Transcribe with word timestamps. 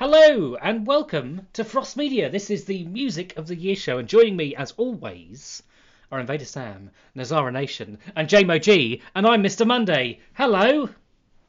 Hello 0.00 0.54
and 0.56 0.86
welcome 0.86 1.46
to 1.52 1.62
Frost 1.62 1.94
Media. 1.96 2.30
This 2.30 2.48
is 2.50 2.64
the 2.64 2.84
Music 2.84 3.36
of 3.36 3.46
the 3.46 3.54
Year 3.54 3.76
show, 3.76 3.98
and 3.98 4.08
joining 4.08 4.34
me, 4.34 4.56
as 4.56 4.72
always, 4.78 5.62
are 6.10 6.18
Invader 6.18 6.46
Sam, 6.46 6.90
Nazara 7.14 7.52
Nation, 7.52 7.98
and 8.16 8.26
JMO 8.26 8.60
G, 8.62 9.02
and 9.14 9.26
I'm 9.26 9.42
Mr. 9.42 9.66
Monday. 9.66 10.20
Hello. 10.32 10.88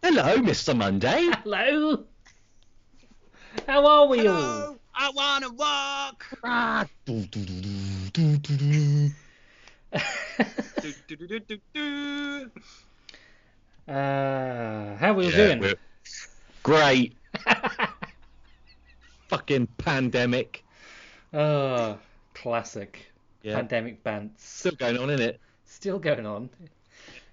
Hello, 0.03 0.35
Mr. 0.39 0.75
Monday. 0.75 1.29
Hello. 1.43 2.03
How 3.67 3.85
are 3.85 4.07
we 4.07 4.27
all? 4.27 4.77
I 4.93 5.09
wanna 5.15 5.49
walk. 5.53 6.25
Ah, 6.43 6.85
do, 7.05 7.21
do, 7.27 7.45
do, 7.45 7.61
do, 8.11 8.37
do, 8.37 8.37
do, 8.37 8.57
do. 8.57 9.09
do, 10.81 10.93
do, 11.07 11.15
do, 11.15 11.27
do, 11.27 11.39
do, 11.39 11.57
do. 11.73 12.51
Uh, 13.87 14.97
how 14.97 15.11
are 15.11 15.13
we 15.13 15.23
all 15.25 15.31
Yeah, 15.31 15.37
doing? 15.47 15.59
we're- 15.59 15.75
Great. 16.63 17.15
Fucking 19.31 19.67
pandemic. 19.77 20.65
oh, 21.33 21.97
classic. 22.33 23.11
Yeah. 23.43 23.55
Pandemic 23.55 24.03
bants. 24.03 24.39
Still 24.39 24.73
going 24.73 24.97
on, 24.97 25.09
isn't 25.09 25.25
it? 25.25 25.39
Still 25.63 25.99
going 25.99 26.25
on. 26.25 26.49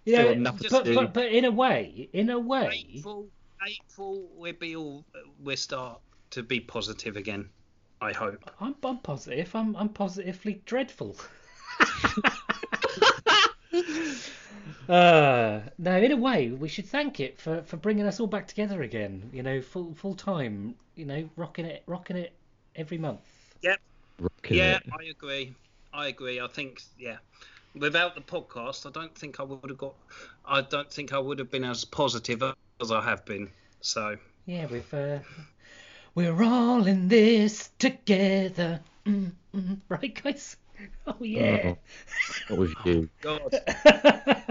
You 0.04 0.14
Still 0.14 0.24
know, 0.26 0.30
enough 0.30 0.60
to 0.60 0.70
but, 0.70 0.84
but, 0.94 1.12
but 1.12 1.26
in 1.32 1.44
a 1.44 1.50
way, 1.50 2.08
in 2.12 2.30
a 2.30 2.38
way, 2.38 2.86
April, 2.94 3.26
April, 3.66 4.28
we'll 4.36 4.52
be 4.52 4.76
all, 4.76 5.04
we'll 5.40 5.56
start 5.56 6.00
to 6.30 6.44
be 6.44 6.60
positive 6.60 7.16
again. 7.16 7.48
I 8.00 8.12
hope. 8.12 8.48
I'm, 8.60 8.76
I'm 8.84 8.98
positive. 8.98 9.54
I'm, 9.56 9.74
I'm 9.74 9.88
positively 9.88 10.62
dreadful. 10.66 11.16
uh, 14.88 15.60
no, 15.78 15.96
in 15.96 16.12
a 16.12 16.16
way, 16.16 16.50
we 16.50 16.68
should 16.68 16.86
thank 16.86 17.20
it 17.20 17.40
for, 17.40 17.62
for 17.62 17.76
bringing 17.76 18.06
us 18.06 18.20
all 18.20 18.26
back 18.26 18.46
together 18.46 18.82
again. 18.82 19.30
You 19.32 19.42
know, 19.42 19.60
full 19.60 19.94
full 19.94 20.14
time. 20.14 20.74
You 20.94 21.04
know, 21.04 21.28
rocking 21.36 21.64
it, 21.64 21.82
rocking 21.86 22.16
it 22.16 22.32
every 22.74 22.98
month. 22.98 23.20
Rocking 24.20 24.56
yeah, 24.56 24.76
it. 24.76 24.82
I 24.92 25.04
agree. 25.04 25.54
I 25.92 26.08
agree. 26.08 26.40
I 26.40 26.48
think 26.48 26.82
yeah. 26.98 27.18
Without 27.74 28.14
the 28.14 28.20
podcast, 28.20 28.86
I 28.86 28.90
don't 28.90 29.14
think 29.14 29.38
I 29.38 29.44
would 29.44 29.68
have 29.68 29.78
got. 29.78 29.94
I 30.44 30.62
don't 30.62 30.90
think 30.90 31.12
I 31.12 31.18
would 31.18 31.38
have 31.38 31.50
been 31.50 31.64
as 31.64 31.84
positive 31.84 32.42
as 32.80 32.90
I 32.90 33.02
have 33.02 33.24
been. 33.24 33.50
So 33.80 34.16
Yeah, 34.46 34.66
we've 34.66 34.92
uh, 34.92 35.18
we're 36.14 36.42
all 36.42 36.86
in 36.86 37.08
this 37.08 37.70
together. 37.78 38.80
Mm, 39.06 39.32
mm, 39.54 39.78
right, 39.88 40.22
guys? 40.22 40.56
Oh 41.06 41.16
yeah. 41.20 41.60
Oh, 41.64 41.78
Not 42.50 42.58
with 42.58 42.74
you. 42.84 43.08
Oh, 43.24 43.38
God. 43.48 44.44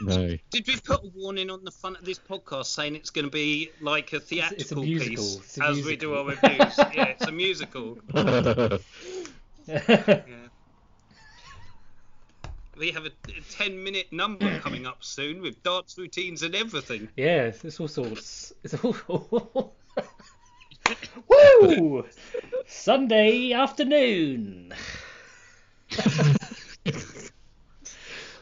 No. 0.00 0.36
Did 0.50 0.66
we 0.66 0.76
put 0.76 1.04
a 1.04 1.10
warning 1.14 1.50
on 1.50 1.64
the 1.64 1.70
front 1.70 1.98
of 1.98 2.04
this 2.04 2.18
podcast 2.18 2.66
saying 2.66 2.94
it's 2.94 3.10
going 3.10 3.24
to 3.24 3.30
be 3.30 3.70
like 3.80 4.12
a 4.12 4.20
theatrical 4.20 4.82
musical. 4.82 5.16
piece 5.16 5.36
It's 5.36 5.58
a 5.58 5.64
as 5.64 5.84
we 5.84 5.96
do 5.96 6.14
our 6.14 6.24
reviews? 6.24 6.78
yeah, 6.78 7.04
it's 7.04 7.26
a 7.26 7.32
musical. 7.32 7.98
Yeah. 8.14 8.78
We 12.78 12.92
have 12.92 13.06
a 13.06 13.10
10 13.50 13.82
minute 13.82 14.12
number 14.12 14.60
coming 14.60 14.86
up 14.86 15.02
soon 15.02 15.42
with 15.42 15.60
dance 15.64 15.98
routines 15.98 16.44
and 16.44 16.54
everything. 16.54 17.08
Yeah, 17.16 17.46
it's, 17.46 17.64
it's 17.64 17.80
all 17.80 17.88
sorts. 17.88 18.52
It's 18.62 18.74
all. 18.84 19.74
Woo! 21.28 22.06
Sunday 22.68 23.52
afternoon. 23.52 24.72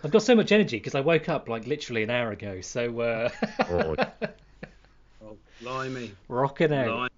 I've 0.05 0.11
got 0.13 0.23
so 0.23 0.35
much 0.35 0.53
energy 0.53 0.77
because 0.79 0.95
I 0.95 1.01
woke 1.01 1.29
up 1.29 1.49
like 1.49 1.67
literally 1.67 2.03
an 2.03 2.11
hour 2.11 2.31
ago. 2.31 2.61
So 2.61 3.01
uh, 3.01 3.29
Oh. 3.69 3.97
Oh, 5.25 5.37
blimey. 5.61 6.13
rocking 6.29 6.73
out. 6.73 6.87
blimey. 6.87 7.09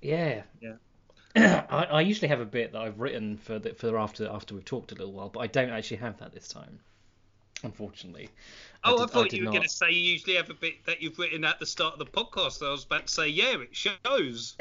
Yeah. 0.00 0.42
Yeah. 0.60 0.74
I, 1.70 1.84
I 1.84 2.00
usually 2.02 2.28
have 2.28 2.40
a 2.40 2.44
bit 2.46 2.72
that 2.72 2.80
I've 2.80 3.00
written 3.00 3.36
for 3.38 3.58
the, 3.58 3.74
for 3.74 3.98
after 3.98 4.28
after 4.28 4.54
we've 4.54 4.64
talked 4.64 4.92
a 4.92 4.94
little 4.94 5.12
while, 5.12 5.28
but 5.28 5.40
I 5.40 5.46
don't 5.46 5.70
actually 5.70 5.96
have 5.98 6.18
that 6.18 6.32
this 6.34 6.48
time, 6.48 6.78
unfortunately. 7.62 8.28
Oh, 8.84 8.96
I, 8.96 9.04
did- 9.04 9.10
thought 9.12 9.28
did 9.30 9.36
you 9.38 9.42
were 9.42 9.46
not. 9.46 9.52
going 9.52 9.62
to 9.62 9.68
say 9.74 9.90
you 9.90 10.12
usually 10.12 10.36
have 10.36 10.50
a 10.50 10.54
bit 10.54 10.84
that 10.86 11.00
you've 11.02 11.18
written 11.18 11.44
at 11.44 11.58
the 11.60 11.66
start 11.66 11.94
of 11.94 11.98
the 12.00 12.06
podcast. 12.06 12.66
I 12.66 12.70
was 12.70 12.84
about 12.84 13.06
to 13.06 13.12
say, 13.12 13.28
yeah, 13.28 13.56
it 13.60 13.74
shows. 13.74 14.56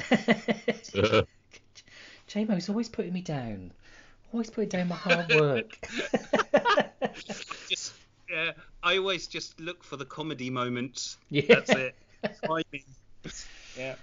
JMO's 2.30 2.70
always 2.70 2.88
putting 2.90 3.14
me 3.14 3.22
down. 3.22 3.72
Always 4.32 4.50
putting 4.50 4.70
down 4.70 4.88
my 4.88 4.96
hard 4.96 5.34
work. 5.34 5.78
Just, 7.70 7.94
yeah, 8.30 8.52
I 8.84 8.98
always 8.98 9.28
just 9.28 9.60
look 9.60 9.84
for 9.84 9.98
the 9.98 10.06
comedy 10.06 10.50
moments. 10.50 11.18
yeah. 11.30 11.44
That's 11.50 11.70
it. 11.72 11.96
Timing. 12.46 12.64
Yeah. 13.78 13.96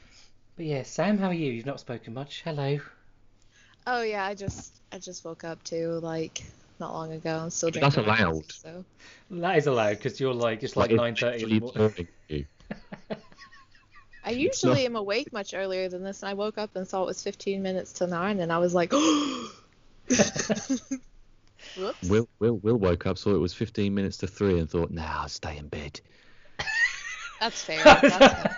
But 0.56 0.64
yeah, 0.66 0.82
Sam, 0.82 1.18
how 1.18 1.26
are 1.28 1.34
you? 1.34 1.52
You've 1.52 1.66
not 1.66 1.78
spoken 1.80 2.14
much. 2.14 2.40
Hello. 2.42 2.78
Oh 3.86 4.02
yeah, 4.02 4.24
I 4.24 4.34
just 4.34 4.80
I 4.92 4.98
just 4.98 5.24
woke 5.24 5.44
up 5.44 5.62
too, 5.62 6.00
like 6.02 6.42
not 6.80 6.92
long 6.94 7.12
ago. 7.12 7.36
I'm 7.36 7.50
still 7.50 7.70
That's 7.70 7.94
drinking. 7.94 8.06
my 8.12 8.18
allowed. 8.18 8.34
coffee, 8.34 8.52
So 8.62 8.84
That 9.30 9.58
is 9.58 9.66
allowed 9.66 9.96
because 9.98 10.18
you're 10.20 10.32
like 10.34 10.62
it's 10.62 10.76
like 10.76 10.90
nine 10.90 11.14
thirty 11.16 11.42
in 11.42 11.48
the 11.48 11.60
morning. 11.60 12.08
I 14.24 14.30
usually 14.30 14.84
am 14.86 14.96
awake 14.96 15.32
much 15.32 15.52
earlier 15.54 15.88
than 15.88 16.02
this, 16.02 16.22
and 16.22 16.30
I 16.30 16.34
woke 16.34 16.58
up 16.58 16.74
and 16.76 16.86
saw 16.86 17.02
it 17.02 17.06
was 17.06 17.22
15 17.22 17.62
minutes 17.62 17.92
to 17.94 18.06
nine, 18.06 18.40
and 18.40 18.52
I 18.52 18.58
was 18.58 18.74
like, 18.74 18.92
whoops. 18.92 19.54
Will, 22.08 22.28
Will, 22.38 22.56
Will 22.58 22.76
woke 22.76 23.06
up, 23.06 23.18
saw 23.18 23.34
it 23.34 23.38
was 23.38 23.54
15 23.54 23.94
minutes 23.94 24.18
to 24.18 24.26
three, 24.26 24.58
and 24.58 24.68
thought, 24.68 24.90
nah, 24.90 25.22
I'll 25.22 25.28
stay 25.28 25.56
in 25.56 25.68
bed. 25.68 26.00
That's 27.40 27.62
fair. 27.62 27.82
That's 27.84 28.02
fair. 28.02 28.56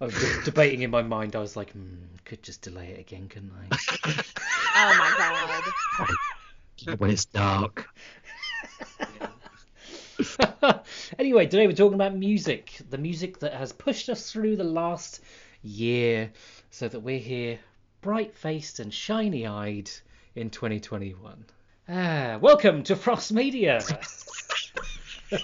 I 0.00 0.04
was 0.04 0.14
debating 0.44 0.82
in 0.82 0.90
my 0.90 1.02
mind. 1.02 1.34
I 1.34 1.38
was 1.38 1.56
like, 1.56 1.72
hmm, 1.72 1.94
could 2.24 2.42
just 2.42 2.62
delay 2.62 2.88
it 2.88 3.00
again, 3.00 3.28
couldn't 3.28 3.52
I? 3.70 3.76
Oh 4.80 4.94
my 4.96 6.06
god. 6.86 7.00
when 7.00 7.10
it's 7.10 7.24
dark. 7.24 7.88
Anyway, 11.18 11.46
today 11.46 11.66
we're 11.66 11.72
talking 11.72 11.94
about 11.94 12.14
music, 12.14 12.80
the 12.90 12.98
music 12.98 13.38
that 13.40 13.54
has 13.54 13.72
pushed 13.72 14.08
us 14.08 14.30
through 14.30 14.56
the 14.56 14.64
last 14.64 15.20
year, 15.62 16.30
so 16.70 16.88
that 16.88 17.00
we're 17.00 17.18
here, 17.18 17.58
bright-faced 18.02 18.78
and 18.78 18.92
shiny-eyed 18.92 19.90
in 20.38 20.50
2021. 20.50 21.44
Ah, 21.88 22.38
welcome 22.40 22.82
to 22.84 22.96
Frost 22.96 23.32
Media. 23.32 23.80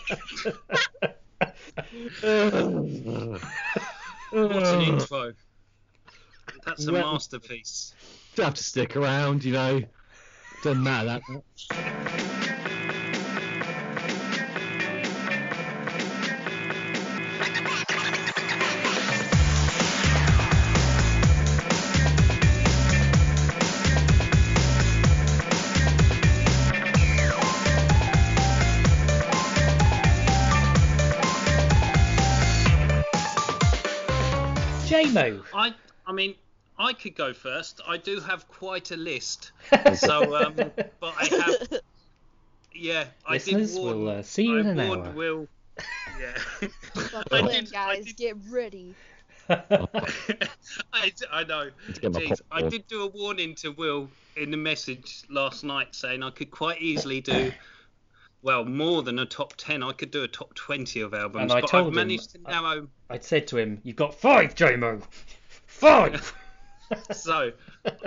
What 4.31 4.66
an 4.66 4.81
intro. 4.82 5.32
That's 6.66 6.87
a 6.87 6.93
Well- 6.93 7.12
masterpiece. 7.12 7.94
Don't 8.37 8.47
have 8.47 8.55
to 8.55 8.65
stick 8.65 8.97
around, 8.97 9.44
you 9.44 9.53
know. 9.53 9.82
Doesn't 10.62 10.82
matter 10.82 11.06
that 11.06 11.22
much. 11.28 11.69
JMO. 35.15 35.43
I, 35.55 35.75
I 36.07 36.13
mean, 36.13 36.35
I 36.79 36.93
could 36.93 37.15
go 37.15 37.33
first. 37.33 37.81
I 37.87 37.97
do 37.97 38.21
have 38.21 38.49
quite 38.49 38.91
a 38.91 38.97
list. 38.97 39.53
So, 39.97 40.37
um, 40.37 40.55
but 40.55 41.15
I 41.19 41.25
have. 41.27 41.81
Yeah, 42.75 43.05
I 43.27 43.35
Listeners, 43.35 43.75
did 43.75 43.81
warn. 43.83 44.05
we'll 44.05 44.09
uh, 44.19 44.23
see 44.23 44.45
you 44.45 44.57
I 44.57 44.61
in 44.61 44.67
an 44.79 44.89
warned 44.89 45.07
hour. 45.07 45.13
Will. 45.13 45.49
Yeah. 46.21 46.69
Buckle 47.13 47.23
I 47.33 47.39
in, 47.41 47.65
did- 47.65 47.75
I 47.75 47.95
guys. 47.97 48.05
did- 48.07 48.17
Get 48.17 48.37
ready. 48.51 48.95
I, 49.49 51.13
I 51.31 51.45
know. 51.45 51.69
Let's 51.87 51.99
get 51.99 52.13
my 52.13 52.21
Jeez, 52.21 52.41
I 52.50 52.62
did 52.62 52.87
do 52.88 53.03
a 53.03 53.06
warning 53.09 53.55
to 53.56 53.71
Will 53.73 54.09
in 54.37 54.50
the 54.50 54.56
message 54.56 55.23
last 55.29 55.65
night 55.65 55.94
saying 55.94 56.23
I 56.23 56.31
could 56.31 56.50
quite 56.50 56.81
easily 56.81 57.21
do, 57.21 57.53
well, 58.44 58.67
more 58.67 59.02
than 59.02 59.19
a 59.19 59.25
top 59.25 59.55
10. 59.56 59.82
I 59.82 59.93
could 59.93 60.11
do 60.11 60.23
a 60.23 60.29
top 60.29 60.55
20 60.55 61.00
of 61.00 61.14
albums. 61.14 61.50
And 61.50 61.52
I 61.52 61.62
but 61.62 61.70
told 61.70 61.82
I've 61.85 61.88
him- 61.88 61.94
managed 61.94 62.32
to 62.32 62.43
narrow. 62.43 62.88
I'd 63.08 63.25
said 63.25 63.46
to 63.49 63.56
him, 63.56 63.81
"You've 63.82 63.96
got 63.96 64.14
five, 64.14 64.55
JMO. 64.55 65.02
Five." 65.67 66.32
So, 67.12 67.50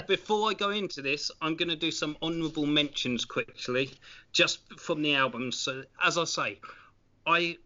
before 0.08 0.52
I 0.52 0.54
go 0.54 0.70
into 0.70 1.02
this, 1.02 1.32
I'm 1.42 1.56
going 1.56 1.68
to 1.70 1.76
do 1.76 1.90
some 1.90 2.16
honourable 2.22 2.68
mentions 2.68 3.26
quickly, 3.26 3.90
just 4.32 4.60
from 4.80 5.02
the 5.02 5.16
albums. 5.16 5.58
So, 5.58 5.84
as 6.02 6.18
I 6.20 6.24
say, 6.26 6.60
I, 7.26 7.58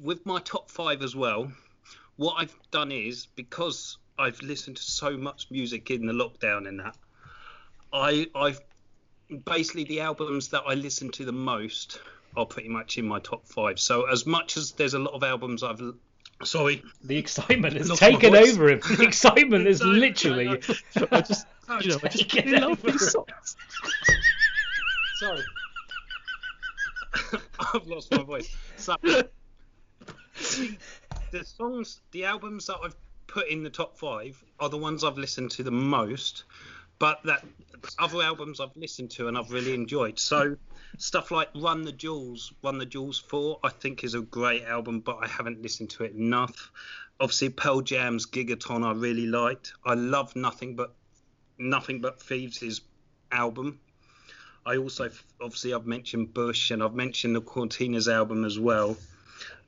with 0.00 0.24
my 0.26 0.38
top 0.40 0.70
five 0.70 1.00
as 1.02 1.16
well, 1.16 1.50
what 2.16 2.34
I've 2.38 2.54
done 2.70 2.92
is 2.92 3.26
because 3.34 3.96
I've 4.18 4.40
listened 4.42 4.76
to 4.76 4.82
so 4.82 5.16
much 5.16 5.50
music 5.50 5.90
in 5.90 6.04
the 6.04 6.12
lockdown 6.12 6.68
and 6.68 6.78
that, 6.80 6.96
I, 7.90 8.26
I've 8.34 8.60
basically 9.44 9.84
the 9.84 10.00
albums 10.00 10.48
that 10.48 10.62
I 10.66 10.74
listen 10.74 11.10
to 11.12 11.24
the 11.24 11.32
most 11.32 12.00
are 12.36 12.46
pretty 12.46 12.68
much 12.68 12.98
in 12.98 13.06
my 13.06 13.18
top 13.20 13.46
five. 13.46 13.78
So, 13.78 14.08
as 14.08 14.26
much 14.26 14.56
as 14.56 14.72
there's 14.72 14.94
a 14.94 14.98
lot 14.98 15.14
of 15.14 15.22
albums 15.22 15.62
I've 15.62 15.80
Sorry. 16.42 16.82
The 17.04 17.18
excitement 17.18 17.76
has 17.76 17.90
taken 17.98 18.34
over 18.34 18.70
him. 18.70 18.80
The 18.96 19.04
excitement 19.04 19.66
is 19.66 19.82
literally. 19.84 20.48
I 21.10 21.20
just, 21.20 21.46
you 21.82 21.90
know, 21.90 21.98
I 22.02 22.08
just 22.08 22.34
really 22.34 22.58
love 22.58 22.82
these 22.82 23.12
songs. 23.12 23.56
Sorry. 25.18 25.42
I've 27.74 27.86
lost 27.86 28.10
my 28.12 28.22
voice. 28.22 28.56
So, 28.76 28.96
the 31.30 31.44
songs, 31.44 32.00
the 32.12 32.24
albums 32.24 32.66
that 32.66 32.78
I've 32.82 32.96
put 33.26 33.48
in 33.48 33.62
the 33.62 33.70
top 33.70 33.98
five 33.98 34.42
are 34.58 34.68
the 34.68 34.78
ones 34.78 35.04
I've 35.04 35.18
listened 35.18 35.50
to 35.52 35.62
the 35.62 35.70
most, 35.70 36.44
but 37.00 37.20
that 37.24 37.44
other 37.98 38.22
albums 38.22 38.60
I've 38.60 38.76
listened 38.76 39.10
to 39.12 39.26
and 39.26 39.36
I've 39.36 39.50
really 39.50 39.74
enjoyed. 39.74 40.18
So, 40.18 40.56
stuff 40.98 41.30
like 41.32 41.48
Run 41.56 41.82
the 41.82 41.92
Jewels, 41.92 42.52
Run 42.62 42.78
the 42.78 42.86
Jewels 42.86 43.18
4, 43.18 43.58
I 43.64 43.70
think 43.70 44.04
is 44.04 44.14
a 44.14 44.20
great 44.20 44.64
album, 44.64 45.00
but 45.00 45.16
I 45.20 45.26
haven't 45.26 45.62
listened 45.62 45.90
to 45.90 46.04
it 46.04 46.12
enough. 46.12 46.70
Obviously, 47.18 47.48
Pearl 47.48 47.80
Jam's 47.80 48.26
Gigaton 48.26 48.84
I 48.86 48.92
really 48.92 49.26
liked. 49.26 49.72
I 49.84 49.94
love 49.94 50.36
Nothing 50.36 50.76
But 50.76 50.94
Nothing 51.58 52.00
But 52.00 52.20
Thieves' 52.20 52.82
album. 53.32 53.80
I 54.66 54.76
also 54.76 55.10
obviously 55.40 55.72
I've 55.72 55.86
mentioned 55.86 56.34
Bush 56.34 56.70
and 56.70 56.82
I've 56.82 56.94
mentioned 56.94 57.34
the 57.34 57.40
Courteeners 57.40 58.12
album 58.12 58.44
as 58.44 58.58
well. 58.58 58.96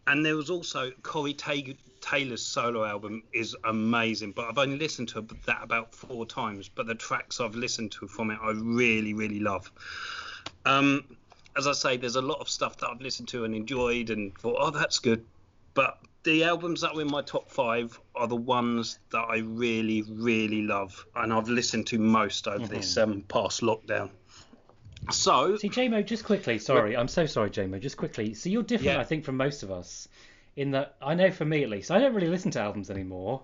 And 0.06 0.26
there 0.26 0.36
was 0.36 0.50
also 0.50 0.90
Corey 1.02 1.34
Ta- 1.34 1.74
Taylor's 2.00 2.42
solo 2.44 2.84
album 2.84 3.22
is 3.32 3.56
amazing, 3.64 4.32
but 4.32 4.46
I've 4.46 4.58
only 4.58 4.76
listened 4.76 5.08
to 5.10 5.26
that 5.46 5.60
about 5.62 5.94
four 5.94 6.26
times. 6.26 6.68
But 6.68 6.86
the 6.86 6.94
tracks 6.94 7.40
I've 7.40 7.54
listened 7.54 7.92
to 7.92 8.08
from 8.08 8.30
it, 8.30 8.38
I 8.42 8.50
really, 8.50 9.14
really 9.14 9.40
love. 9.40 9.70
Um, 10.64 11.16
as 11.56 11.66
I 11.66 11.72
say, 11.72 11.96
there's 11.96 12.16
a 12.16 12.22
lot 12.22 12.40
of 12.40 12.48
stuff 12.48 12.78
that 12.78 12.88
I've 12.88 13.00
listened 13.00 13.28
to 13.28 13.44
and 13.44 13.54
enjoyed 13.54 14.10
and 14.10 14.36
thought, 14.38 14.56
oh, 14.58 14.70
that's 14.70 14.98
good. 14.98 15.24
But 15.74 15.98
the 16.24 16.44
albums 16.44 16.80
that 16.82 16.94
are 16.94 17.00
in 17.00 17.10
my 17.10 17.22
top 17.22 17.50
five 17.50 17.98
are 18.14 18.28
the 18.28 18.36
ones 18.36 18.98
that 19.10 19.26
I 19.28 19.38
really, 19.38 20.02
really 20.02 20.62
love, 20.62 21.04
and 21.16 21.32
I've 21.32 21.48
listened 21.48 21.86
to 21.88 21.98
most 21.98 22.46
over 22.46 22.66
this 22.66 22.96
um, 22.96 23.22
past 23.28 23.60
lockdown. 23.60 24.10
So, 25.10 25.56
See, 25.56 25.68
JMO, 25.68 26.04
just 26.06 26.24
quickly, 26.24 26.58
sorry, 26.58 26.96
I'm 26.96 27.08
so 27.08 27.26
sorry, 27.26 27.50
JMO, 27.50 27.80
just 27.80 27.96
quickly. 27.96 28.34
So 28.34 28.48
you're 28.48 28.62
different, 28.62 28.94
Yeah. 28.96 29.00
I 29.00 29.04
think, 29.04 29.24
from 29.24 29.36
most 29.36 29.62
of 29.62 29.70
us, 29.70 30.08
in 30.56 30.70
that 30.72 30.96
I 31.02 31.14
know 31.14 31.30
for 31.30 31.44
me 31.44 31.62
at 31.64 31.70
least, 31.70 31.90
I 31.90 31.98
don't 31.98 32.14
really 32.14 32.28
listen 32.28 32.50
to 32.52 32.60
albums 32.60 32.90
anymore. 32.90 33.42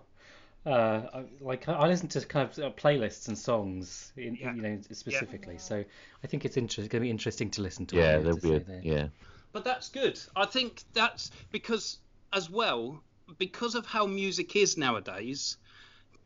Uh, 0.67 1.23
like 1.41 1.67
I 1.69 1.87
listen 1.87 2.09
to 2.09 2.21
kind 2.27 2.49
of 2.49 2.59
uh, 2.59 2.71
playlists 2.71 3.29
and 3.29 3.37
songs, 3.39 4.13
in, 4.17 4.35
Yeah. 4.37 4.55
you 4.55 4.63
know, 4.63 4.79
specifically. 4.93 5.57
So 5.59 5.83
I 6.23 6.27
think 6.27 6.45
it's 6.45 6.57
inter- 6.57 6.83
going 6.83 6.89
to 6.91 7.01
be 7.01 7.11
interesting 7.11 7.51
to 7.53 7.63
listen 7.63 7.87
to. 7.87 7.97
Yeah, 7.97 8.19
what 8.19 8.19
you 8.19 8.23
they're 8.25 8.33
have 8.33 8.41
to 8.43 8.47
say 8.47 8.51
weird. 8.51 8.67
there. 8.67 8.81
Yeah. 8.83 9.09
but 9.53 9.65
that's 9.65 9.89
good. 9.89 10.21
I 10.37 10.45
think 10.47 10.83
that's 10.93 11.31
because, 11.51 11.99
as 12.33 12.51
well, 12.51 13.01
because 13.39 13.75
of 13.75 13.87
how 13.87 14.07
music 14.07 14.55
is 14.57 14.77
nowadays, 14.77 15.57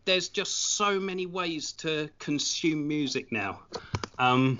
there's 0.04 0.28
just 0.28 0.76
so 0.76 0.98
many 0.98 1.26
ways 1.26 1.72
to 1.72 2.10
consume 2.18 2.88
music 2.88 3.30
now. 3.30 3.60
Um, 4.18 4.58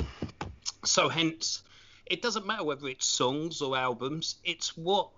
so 0.84 1.08
hence, 1.08 1.62
it 2.06 2.22
doesn't 2.22 2.46
matter 2.46 2.64
whether 2.64 2.88
it's 2.88 3.06
songs 3.06 3.60
or 3.62 3.76
albums. 3.76 4.36
It's 4.44 4.76
what 4.76 5.08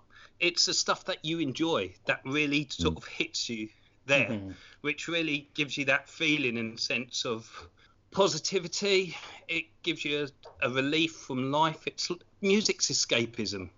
it's 0.41 0.67
the 0.67 0.75
stuff 0.75 1.05
that 1.07 1.25
you 1.25 1.39
enjoy 1.39 1.95
that 2.07 2.21
really 2.25 2.67
sort 2.71 2.97
of 2.97 3.05
hits 3.05 3.49
you 3.49 3.69
there, 4.07 4.29
Mhm. 4.29 4.55
which 4.83 5.09
really 5.09 5.49
gives 5.55 5.77
you 5.79 5.85
that 5.87 6.09
feeling 6.09 6.59
and 6.59 6.79
sense 6.79 7.25
of 7.25 7.69
positivity. 8.11 9.17
It 9.49 9.67
gives 9.83 10.05
you 10.05 10.29
a, 10.63 10.67
a 10.67 10.71
relief 10.71 11.13
from 11.13 11.51
life. 11.51 11.87
It's 11.87 12.11
music's 12.41 12.91
escapism. 12.91 13.71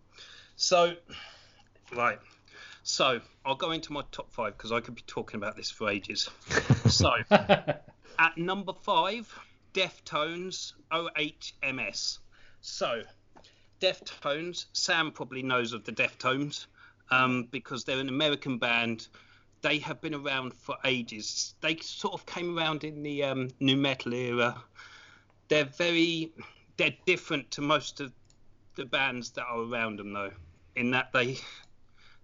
So, 0.56 0.96
right. 1.94 2.18
So 2.82 3.20
I'll 3.44 3.56
go 3.56 3.72
into 3.72 3.92
my 3.92 4.02
top 4.12 4.32
five 4.32 4.56
because 4.56 4.72
I 4.72 4.80
could 4.80 4.94
be 4.94 5.02
talking 5.06 5.38
about 5.38 5.56
this 5.56 5.70
for 5.70 5.88
ages. 5.90 6.30
So 6.88 7.12
at 7.30 8.36
number 8.36 8.72
five, 8.72 9.32
Deftones 9.76 10.72
OHMS. 10.90 12.18
So 12.62 13.02
Deftones, 13.78 14.64
Sam 14.72 15.12
probably 15.12 15.42
knows 15.42 15.74
of 15.74 15.84
the 15.84 15.92
Deftones 15.92 16.64
um, 17.10 17.46
because 17.50 17.84
they're 17.84 18.00
an 18.00 18.08
American 18.08 18.56
band. 18.56 19.08
They 19.60 19.78
have 19.80 20.00
been 20.00 20.14
around 20.14 20.54
for 20.54 20.76
ages. 20.86 21.54
They 21.60 21.76
sort 21.76 22.14
of 22.14 22.24
came 22.24 22.56
around 22.56 22.84
in 22.84 23.02
the 23.02 23.24
um, 23.24 23.50
nu 23.60 23.76
metal 23.76 24.14
era. 24.14 24.56
They're 25.48 25.66
very, 25.66 26.32
they're 26.78 26.96
different 27.04 27.50
to 27.52 27.60
most 27.60 28.00
of 28.00 28.12
the 28.76 28.86
bands 28.86 29.30
that 29.32 29.44
are 29.44 29.60
around 29.60 29.98
them 29.98 30.14
though, 30.14 30.32
in 30.74 30.90
that 30.92 31.12
they, 31.12 31.38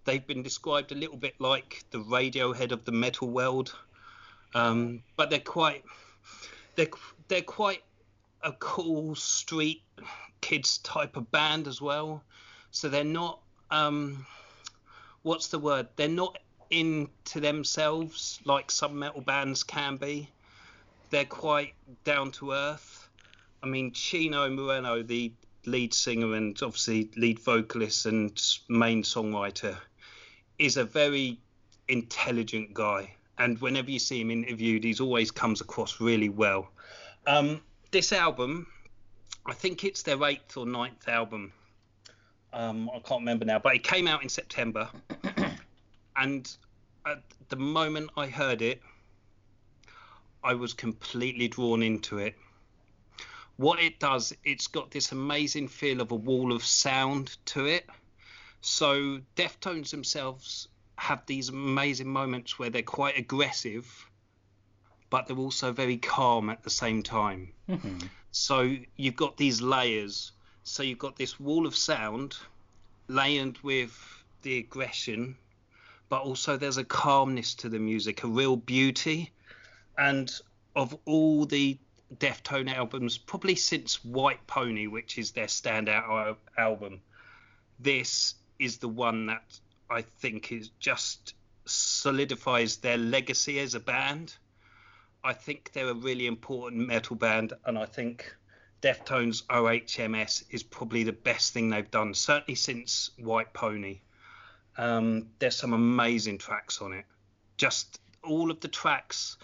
they've 0.04 0.26
been 0.26 0.42
described 0.42 0.90
a 0.90 0.94
little 0.94 1.18
bit 1.18 1.34
like 1.38 1.84
the 1.90 1.98
Radiohead 1.98 2.72
of 2.72 2.86
the 2.86 2.92
metal 2.92 3.28
world, 3.28 3.74
um, 4.54 5.02
but 5.16 5.28
they're 5.28 5.38
quite, 5.38 5.84
they're 6.76 6.88
they're 7.28 7.42
quite 7.42 7.82
a 8.42 8.52
cool 8.52 9.14
street 9.14 9.82
kids 10.40 10.78
type 10.78 11.16
of 11.16 11.30
band 11.30 11.66
as 11.66 11.80
well. 11.80 12.22
So 12.70 12.88
they're 12.88 13.04
not 13.04 13.40
um 13.70 14.26
what's 15.22 15.48
the 15.48 15.58
word? 15.58 15.88
They're 15.96 16.08
not 16.08 16.38
into 16.70 17.40
themselves 17.40 18.40
like 18.44 18.70
some 18.70 18.98
metal 18.98 19.20
bands 19.20 19.62
can 19.62 19.96
be. 19.96 20.28
They're 21.10 21.24
quite 21.24 21.74
down 22.04 22.32
to 22.32 22.52
earth. 22.52 23.08
I 23.62 23.66
mean 23.66 23.92
Chino 23.92 24.48
Moreno, 24.50 25.02
the 25.02 25.32
lead 25.64 25.94
singer 25.94 26.34
and 26.34 26.58
obviously 26.62 27.10
lead 27.16 27.38
vocalist 27.38 28.06
and 28.06 28.40
main 28.68 29.02
songwriter, 29.04 29.76
is 30.58 30.76
a 30.76 30.84
very 30.84 31.38
intelligent 31.88 32.74
guy. 32.74 33.14
And 33.38 33.60
whenever 33.60 33.90
you 33.90 33.98
see 33.98 34.20
him 34.20 34.30
interviewed, 34.30 34.84
he's 34.84 35.00
always 35.00 35.30
comes 35.30 35.60
across 35.60 36.00
really 36.00 36.28
well. 36.28 36.71
Um, 37.26 37.60
this 37.90 38.12
album, 38.12 38.66
I 39.46 39.52
think 39.52 39.84
it's 39.84 40.02
their 40.02 40.22
eighth 40.24 40.56
or 40.56 40.66
ninth 40.66 41.08
album. 41.08 41.52
Um, 42.52 42.90
I 42.90 42.98
can't 42.98 43.20
remember 43.20 43.44
now, 43.44 43.58
but 43.58 43.74
it 43.74 43.84
came 43.84 44.08
out 44.08 44.22
in 44.22 44.28
September. 44.28 44.88
and 46.16 46.56
at 47.06 47.22
the 47.48 47.56
moment 47.56 48.10
I 48.16 48.26
heard 48.26 48.60
it, 48.60 48.82
I 50.44 50.54
was 50.54 50.72
completely 50.72 51.48
drawn 51.48 51.82
into 51.82 52.18
it. 52.18 52.34
What 53.56 53.78
it 53.78 54.00
does, 54.00 54.34
it's 54.44 54.66
got 54.66 54.90
this 54.90 55.12
amazing 55.12 55.68
feel 55.68 56.00
of 56.00 56.10
a 56.10 56.16
wall 56.16 56.52
of 56.52 56.64
sound 56.64 57.36
to 57.46 57.66
it. 57.66 57.88
So 58.60 59.20
Deftones 59.36 59.90
themselves 59.90 60.68
have 60.96 61.24
these 61.26 61.48
amazing 61.48 62.08
moments 62.08 62.58
where 62.58 62.70
they're 62.70 62.82
quite 62.82 63.16
aggressive, 63.16 63.86
but 65.12 65.26
they're 65.26 65.36
also 65.36 65.72
very 65.72 65.98
calm 65.98 66.48
at 66.48 66.62
the 66.62 66.70
same 66.70 67.02
time. 67.02 67.52
Mhm. 67.68 68.08
So 68.30 68.74
you've 68.96 69.14
got 69.14 69.36
these 69.36 69.60
layers. 69.60 70.32
So 70.64 70.82
you've 70.82 71.04
got 71.06 71.16
this 71.16 71.38
wall 71.38 71.66
of 71.66 71.76
sound 71.76 72.38
layered 73.08 73.62
with 73.62 73.92
the 74.40 74.56
aggression, 74.56 75.36
but 76.08 76.22
also 76.22 76.56
there's 76.56 76.78
a 76.78 76.84
calmness 76.84 77.52
to 77.56 77.68
the 77.68 77.78
music, 77.78 78.22
a 78.22 78.26
real 78.26 78.56
beauty. 78.56 79.30
And 79.98 80.32
of 80.74 80.96
all 81.04 81.44
the 81.44 81.78
Deftone 82.16 82.74
albums, 82.74 83.18
probably 83.18 83.54
since 83.54 84.02
White 84.02 84.46
Pony, 84.46 84.86
which 84.86 85.18
is 85.18 85.32
their 85.32 85.46
standout 85.46 86.38
album, 86.56 87.02
this 87.78 88.36
is 88.58 88.78
the 88.78 88.88
one 88.88 89.26
that 89.26 89.60
I 89.90 90.00
think 90.00 90.52
is 90.52 90.70
just 90.80 91.34
solidifies 91.66 92.78
their 92.78 92.96
legacy 92.96 93.58
as 93.58 93.74
a 93.74 93.80
band. 93.80 94.36
I 95.24 95.32
think 95.32 95.70
they're 95.72 95.90
a 95.90 95.94
really 95.94 96.26
important 96.26 96.88
metal 96.88 97.14
band, 97.14 97.52
and 97.64 97.78
I 97.78 97.86
think 97.86 98.34
Deftones 98.80 99.44
OHMS 99.44 100.44
is 100.50 100.64
probably 100.64 101.04
the 101.04 101.12
best 101.12 101.52
thing 101.52 101.70
they've 101.70 101.90
done, 101.90 102.14
certainly 102.14 102.56
since 102.56 103.10
White 103.18 103.52
Pony. 103.52 104.00
Um, 104.76 105.28
there's 105.38 105.56
some 105.56 105.72
amazing 105.72 106.38
tracks 106.38 106.82
on 106.82 106.92
it. 106.92 107.04
Just 107.56 108.00
all 108.24 108.50
of 108.50 108.58
the 108.60 108.68
tracks, 108.68 109.36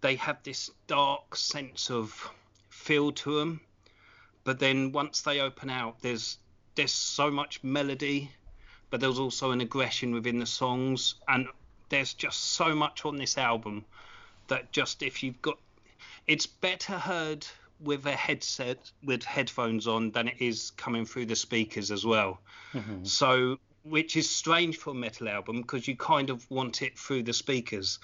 they 0.00 0.14
have 0.16 0.42
this 0.44 0.70
dark 0.86 1.34
sense 1.34 1.90
of 1.90 2.30
feel 2.68 3.10
to 3.10 3.38
them, 3.40 3.60
but 4.44 4.60
then 4.60 4.92
once 4.92 5.22
they 5.22 5.40
open 5.40 5.70
out, 5.70 6.00
there's 6.02 6.38
there's 6.76 6.92
so 6.92 7.30
much 7.30 7.64
melody, 7.64 8.30
but 8.90 9.00
there's 9.00 9.18
also 9.18 9.50
an 9.50 9.60
aggression 9.60 10.12
within 10.12 10.38
the 10.38 10.46
songs, 10.46 11.16
and 11.26 11.48
there's 11.88 12.14
just 12.14 12.38
so 12.38 12.76
much 12.76 13.04
on 13.04 13.16
this 13.16 13.38
album 13.38 13.84
that 14.48 14.72
just 14.72 15.02
if 15.02 15.22
you've 15.22 15.40
got 15.42 15.58
it's 16.26 16.46
better 16.46 16.98
heard 16.98 17.46
with 17.80 18.06
a 18.06 18.12
headset 18.12 18.90
with 19.04 19.22
headphones 19.22 19.86
on 19.86 20.10
than 20.10 20.28
it 20.28 20.36
is 20.40 20.70
coming 20.76 21.04
through 21.04 21.26
the 21.26 21.36
speakers 21.36 21.90
as 21.90 22.04
well. 22.04 22.40
Mhm. 22.72 23.06
so 23.06 23.58
which 23.84 24.16
is 24.16 24.28
strange 24.28 24.76
for 24.76 24.90
a 24.90 24.94
metal 24.94 25.28
album 25.28 25.62
because 25.62 25.86
you 25.86 25.96
kind 25.96 26.28
of 26.30 26.50
want 26.50 26.82
it 26.82 26.98
through 26.98 27.22
the 27.22 27.32
speakers. 27.32 28.00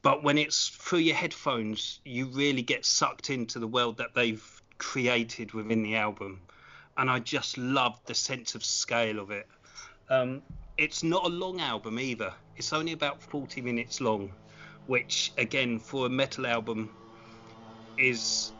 But 0.00 0.22
when 0.22 0.38
it's 0.38 0.68
through 0.68 1.00
your 1.00 1.16
headphones 1.16 2.00
you 2.04 2.26
really 2.26 2.62
get 2.62 2.84
sucked 2.86 3.28
into 3.30 3.58
the 3.58 3.66
world 3.66 3.98
that 3.98 4.14
they've 4.14 4.62
created 4.78 5.52
within 5.52 5.82
the 5.82 5.96
album. 5.96 6.40
And 6.96 7.10
i 7.10 7.18
just 7.18 7.58
love 7.58 8.00
the 8.06 8.14
sense 8.14 8.54
of 8.54 8.64
scale 8.64 9.18
of 9.18 9.30
it. 9.30 9.48
Um, 10.08 10.42
it's 10.76 11.02
not 11.02 11.24
a 11.24 11.28
long 11.28 11.60
album 11.60 11.98
either. 11.98 12.32
It's 12.56 12.72
only 12.72 12.92
about 12.92 13.22
40 13.22 13.60
minutes 13.60 14.00
long, 14.00 14.32
which 14.86 15.32
again 15.38 15.78
for 15.78 16.06
a 16.06 16.10
metal 16.10 16.46
album 16.46 16.90
is 17.98 18.52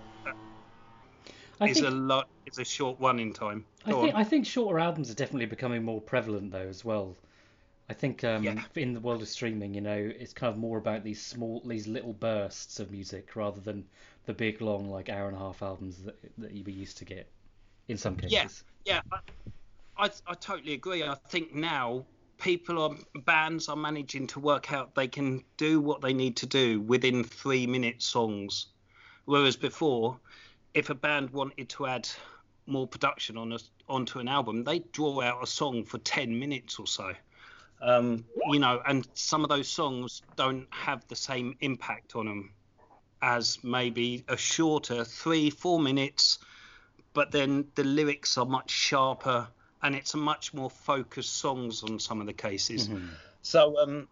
I 1.60 1.68
is 1.68 1.74
think, 1.74 1.86
a 1.86 1.90
lot. 1.90 2.28
Is 2.46 2.58
a 2.58 2.64
short 2.64 3.00
one 3.00 3.18
in 3.18 3.32
time. 3.32 3.64
I 3.86 3.92
think 3.92 4.14
on. 4.14 4.20
I 4.20 4.24
think 4.24 4.46
shorter 4.46 4.78
albums 4.78 5.10
are 5.10 5.14
definitely 5.14 5.46
becoming 5.46 5.82
more 5.82 6.00
prevalent 6.00 6.52
though 6.52 6.68
as 6.68 6.84
well. 6.84 7.16
I 7.88 7.92
think 7.94 8.24
um, 8.24 8.44
Yeah. 8.44 8.62
in 8.76 8.94
the 8.94 9.00
world 9.00 9.22
of 9.22 9.28
streaming, 9.28 9.74
you 9.74 9.80
know, 9.80 9.96
it's 10.18 10.32
kind 10.32 10.50
of 10.50 10.58
more 10.58 10.78
about 10.78 11.04
these 11.04 11.20
small, 11.24 11.62
these 11.66 11.86
little 11.86 12.14
bursts 12.14 12.80
of 12.80 12.90
music 12.90 13.36
rather 13.36 13.60
than 13.60 13.84
the 14.24 14.32
big, 14.32 14.62
long, 14.62 14.88
like 14.88 15.10
hour 15.10 15.28
and 15.28 15.36
a 15.36 15.40
half 15.40 15.62
albums 15.62 16.02
that 16.02 16.16
that 16.38 16.52
you 16.52 16.64
were 16.64 16.70
used 16.70 16.98
to 16.98 17.04
get. 17.04 17.30
In 17.88 17.98
some 17.98 18.16
cases. 18.16 18.64
Yeah, 18.86 18.94
yeah, 18.94 19.00
I, 19.98 20.04
I, 20.06 20.10
I 20.26 20.34
totally 20.34 20.72
agree. 20.72 21.02
I 21.02 21.14
think 21.28 21.54
now 21.54 22.06
people 22.38 22.78
or 22.78 22.96
bands 23.24 23.68
are 23.68 23.76
managing 23.76 24.26
to 24.28 24.40
work 24.40 24.72
out 24.72 24.94
they 24.94 25.08
can 25.08 25.42
do 25.56 25.80
what 25.80 26.00
they 26.00 26.12
need 26.12 26.36
to 26.36 26.46
do 26.46 26.80
within 26.80 27.24
three 27.24 27.66
minute 27.66 28.02
songs, 28.02 28.66
whereas 29.24 29.56
before, 29.56 30.18
if 30.74 30.90
a 30.90 30.94
band 30.94 31.30
wanted 31.30 31.68
to 31.70 31.86
add 31.86 32.08
more 32.66 32.86
production 32.86 33.36
on 33.36 33.52
a, 33.52 33.58
onto 33.88 34.18
an 34.18 34.28
album, 34.28 34.64
they'd 34.64 34.90
draw 34.92 35.20
out 35.20 35.42
a 35.42 35.46
song 35.46 35.84
for 35.84 35.98
ten 35.98 36.38
minutes 36.38 36.78
or 36.78 36.86
so. 36.86 37.12
Um, 37.82 38.24
you 38.50 38.58
know, 38.58 38.80
and 38.86 39.06
some 39.14 39.42
of 39.42 39.50
those 39.50 39.68
songs 39.68 40.22
don't 40.36 40.66
have 40.70 41.06
the 41.08 41.16
same 41.16 41.56
impact 41.60 42.16
on 42.16 42.26
them 42.26 42.52
as 43.20 43.58
maybe 43.62 44.24
a 44.28 44.36
shorter 44.36 45.04
three, 45.04 45.50
four 45.50 45.78
minutes 45.78 46.38
but 47.14 47.30
then 47.30 47.64
the 47.76 47.84
lyrics 47.84 48.36
are 48.36 48.44
much 48.44 48.70
sharper 48.70 49.48
and 49.84 49.94
it's 49.94 50.14
a 50.14 50.16
much 50.16 50.52
more 50.52 50.70
focused 50.70 51.36
songs 51.36 51.82
on 51.82 51.98
some 52.00 52.20
of 52.20 52.26
the 52.26 52.32
cases. 52.32 52.88
Mhm. 52.88 53.10
So 53.42 53.78
um, 53.78 54.08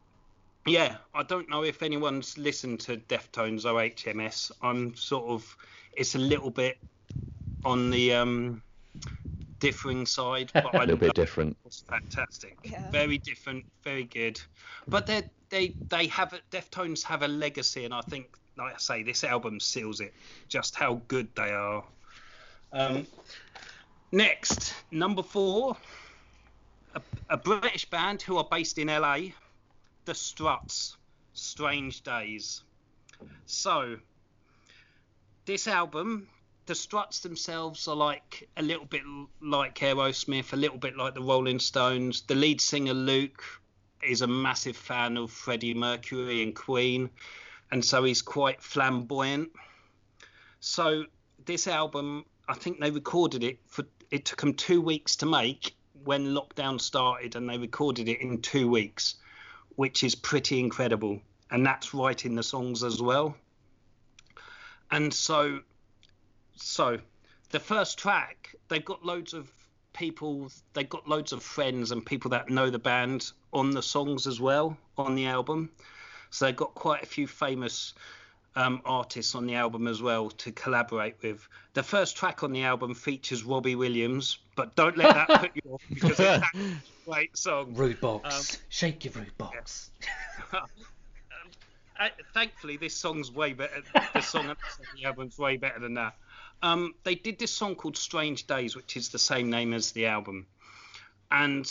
yeah, 0.67 0.99
I 1.15 1.25
don't 1.25 1.49
know 1.49 1.65
if 1.65 1.83
anyone's 1.83 2.39
listened 2.39 2.81
to 2.81 2.99
Deftones 2.99 3.65
or 3.65 3.81
HMS. 3.81 4.53
I'm 4.63 4.95
sort 4.95 5.25
of 5.31 5.57
it's 5.97 6.15
a 6.15 6.19
little 6.19 6.51
bit 6.51 6.79
on 7.65 7.91
the 7.91 8.13
um, 8.13 8.63
differing 9.61 10.07
side, 10.07 10.51
but 10.55 10.75
a 10.75 10.81
little 10.81 10.97
bit 10.97 11.09
love 11.09 11.15
different. 11.15 11.57
it's 11.65 11.83
fantastic. 11.89 12.59
Yeah. 12.65 12.91
Very 12.91 13.19
different, 13.19 13.65
very 13.83 14.05
good. 14.05 14.41
But 14.91 15.07
they 15.07 15.23
they 15.49 15.75
they 15.89 16.07
have 16.09 16.35
a, 16.35 16.41
Deftones 16.51 17.03
have 17.05 17.23
a 17.23 17.29
legacy, 17.29 17.87
and 17.87 17.95
I 17.95 18.03
think, 18.03 18.27
like 18.59 18.75
I 18.75 18.79
say, 18.79 19.03
this 19.03 19.25
album 19.25 19.59
seals 19.59 20.01
it. 20.01 20.13
Just 20.49 20.77
how 20.77 21.01
good 21.09 21.29
they 21.35 21.51
are. 21.51 21.83
Um, 22.73 23.07
next, 24.13 24.75
number 24.91 25.23
four, 25.23 25.77
a, 26.95 27.03
a 27.31 27.37
British 27.37 27.89
band 27.89 28.23
who 28.23 28.37
are 28.37 28.47
based 28.51 28.79
in 28.79 28.89
LA, 28.89 29.19
The 30.05 30.15
Struts, 30.15 30.97
Strange 31.33 32.03
Days. 32.03 32.63
So, 33.47 33.97
this 35.45 35.67
album, 35.67 36.29
the 36.67 36.75
Struts 36.75 37.21
themselves 37.21 37.89
are 37.89 37.97
like 37.97 38.49
a 38.57 38.63
little 38.63 38.85
bit 38.85 39.03
like 39.41 39.75
Aerosmith, 39.79 40.53
a 40.53 40.57
little 40.57 40.79
bit 40.79 40.97
like 40.97 41.15
the 41.15 41.23
Rolling 41.23 41.59
Stones. 41.59 42.23
The 42.23 42.35
lead 42.35 42.61
singer 42.61 42.95
Luke 42.95 43.43
is 44.03 44.23
a 44.23 44.27
massive 44.27 44.77
fan 44.77 45.17
of 45.17 45.31
Freddie 45.31 45.75
Mercury 45.75 46.43
and 46.43 46.55
Queen, 46.55 47.11
and 47.71 47.85
so 47.85 48.05
he's 48.05 48.23
quite 48.23 48.63
flamboyant. 48.63 49.51
So 50.61 51.05
this 51.45 51.67
album, 51.67 52.25
I 52.49 52.55
think 52.55 52.81
they 52.81 52.91
recorded 52.91 53.43
it 53.43 53.59
for. 53.67 53.85
It 54.13 54.27
took 54.27 54.43
them 54.43 54.53
two 54.53 54.83
weeks 54.83 55.17
to 55.17 55.27
make 55.27 55.75
when 56.05 56.35
lockdown 56.35 56.79
started, 56.79 57.35
and 57.35 57.49
they 57.49 57.57
recorded 57.57 58.09
it 58.11 58.21
in 58.21 58.43
two 58.43 58.69
weeks, 58.69 59.15
which 59.77 60.05
is 60.05 60.15
pretty 60.15 60.61
incredible. 60.61 61.23
And 61.51 61.65
that's 61.65 61.95
writing 61.95 62.35
the 62.35 62.43
songs 62.43 62.85
as 62.85 63.01
well. 63.01 63.35
And 64.91 65.15
so 65.15 65.61
so 66.57 66.99
the 67.51 67.59
first 67.59 67.99
track 67.99 68.55
they've 68.69 68.85
got 68.85 69.03
loads 69.03 69.33
of 69.33 69.51
people 69.95 70.51
they've 70.75 70.91
got 70.91 71.09
loads 71.09 71.33
of 71.33 71.43
friends 71.43 71.91
and 71.91 72.05
people 72.05 72.33
that 72.33 72.51
know 72.51 72.69
the 72.69 72.79
band 72.79 73.33
on 73.53 73.71
the 73.71 73.83
songs 73.83 74.27
as 74.27 74.39
well 74.39 74.77
on 74.99 75.15
the 75.15 75.27
album 75.27 75.71
so 76.31 76.45
they've 76.45 76.57
got 76.57 76.75
quite 76.75 77.03
a 77.03 77.07
few 77.07 77.27
famous 77.27 77.95
um, 78.55 78.83
artists 78.85 79.35
on 79.35 79.47
the 79.47 79.55
album 79.55 79.87
as 79.87 80.03
well 80.03 80.31
to 80.31 80.53
collaborate 80.53 81.15
with 81.23 81.49
the 81.75 81.83
first 81.83 82.17
track 82.17 82.43
on 82.43 82.53
the 82.53 82.63
album 82.63 82.95
features 82.95 83.45
robbie 83.45 83.77
williams 83.77 84.39
but 84.57 84.77
don't 84.77 84.97
let 84.97 85.15
that 85.15 85.41
put 85.41 85.51
you 85.55 85.73
off 85.73 85.83
because 85.89 86.11
it's 86.11 86.21
a 86.21 86.43
great 87.07 87.37
song 87.37 87.75
Rude 87.75 88.01
box. 88.01 88.55
Um, 88.55 88.61
Shake 88.69 89.05
your 89.05 89.15
rude 89.15 89.37
box. 89.39 89.91
uh, 90.53 90.61
thankfully, 92.35 92.77
this 92.77 92.95
song's 92.95 93.31
way 93.31 93.53
better. 93.53 93.83
The 94.15 94.21
song 94.21 94.49
on 94.49 94.57
the 94.97 95.05
album's 95.07 95.39
way 95.39 95.57
better 95.57 95.79
than 95.79 95.95
that. 95.95 96.17
Um, 96.63 96.95
they 97.03 97.15
did 97.15 97.39
this 97.39 97.51
song 97.51 97.75
called 97.75 97.97
"Strange 97.97 98.47
Days," 98.47 98.77
which 98.77 98.97
is 98.97 99.09
the 99.09 99.19
same 99.19 99.51
name 99.51 99.73
as 99.73 99.93
the 99.93 100.07
album. 100.07 100.47
And 101.31 101.69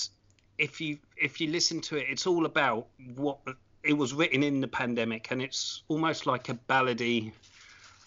if 0.57 0.81
you 0.81 0.97
if 1.17 1.39
you 1.39 1.49
listen 1.49 1.81
to 1.81 1.97
it, 1.97 2.07
it's 2.09 2.27
all 2.27 2.45
about 2.45 2.87
what 3.15 3.39
it 3.83 3.93
was 3.93 4.13
written 4.13 4.43
in 4.43 4.61
the 4.61 4.67
pandemic, 4.67 5.31
and 5.31 5.41
it's 5.41 5.83
almost 5.87 6.25
like 6.25 6.49
a 6.49 6.53
ballady, 6.53 7.31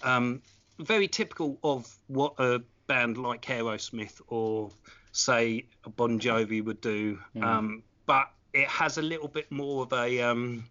um, 0.02 0.43
very 0.78 1.09
typical 1.09 1.59
of 1.62 1.93
what 2.07 2.35
a 2.38 2.62
band 2.87 3.19
like 3.19 3.43
Aerosmith 3.43 4.21
or 4.28 4.71
say 5.12 5.66
a 5.85 5.90
Bon 5.90 6.19
Jovi 6.19 6.62
would 6.64 6.81
do. 6.81 7.19
Um, 7.40 7.83
but 8.07 8.31
it 8.52 8.69
has 8.69 8.99
a 8.99 9.02
little 9.02 9.28
bit 9.28 9.50
more 9.50 9.83
of 9.83 9.93
a 9.93 10.21
um, 10.21 10.64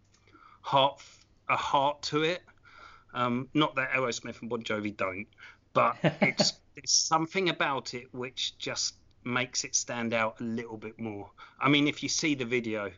heart 0.62 1.02
a 1.50 1.56
heart 1.56 2.02
to 2.04 2.24
it. 2.24 2.42
Um, 3.14 3.48
not 3.54 3.76
that 3.76 3.92
Aerosmith 3.92 4.42
and 4.42 4.50
Bon 4.50 4.64
Jovi 4.64 4.96
don't, 4.96 5.28
but 5.74 5.98
it's 6.22 6.54
it's 6.76 6.94
something 6.94 7.50
about 7.50 7.94
it 7.94 8.14
which 8.14 8.58
just 8.58 8.96
makes 9.26 9.64
it 9.64 9.76
stand 9.76 10.14
out 10.14 10.40
a 10.42 10.44
little 10.44 10.78
bit 10.78 11.00
more. 11.00 11.30
I 11.60 11.70
mean, 11.70 11.88
if 11.88 12.04
you 12.04 12.10
see 12.10 12.36
the 12.36 12.46
video, 12.46 12.92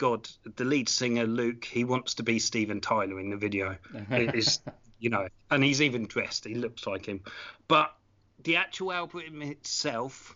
God, 0.00 0.26
the 0.56 0.64
lead 0.64 0.88
singer 0.88 1.26
Luke, 1.26 1.66
he 1.66 1.84
wants 1.84 2.14
to 2.14 2.22
be 2.22 2.38
Steven 2.38 2.80
Tyler 2.80 3.20
in 3.20 3.28
the 3.28 3.36
video. 3.36 3.76
It 4.10 4.34
is, 4.34 4.60
you 4.98 5.10
know, 5.10 5.28
and 5.50 5.62
he's 5.62 5.82
even 5.82 6.06
dressed. 6.06 6.46
He 6.46 6.54
looks 6.54 6.86
like 6.86 7.04
him. 7.04 7.20
But 7.68 7.94
the 8.42 8.56
actual 8.56 8.92
album 8.92 9.42
itself, 9.42 10.34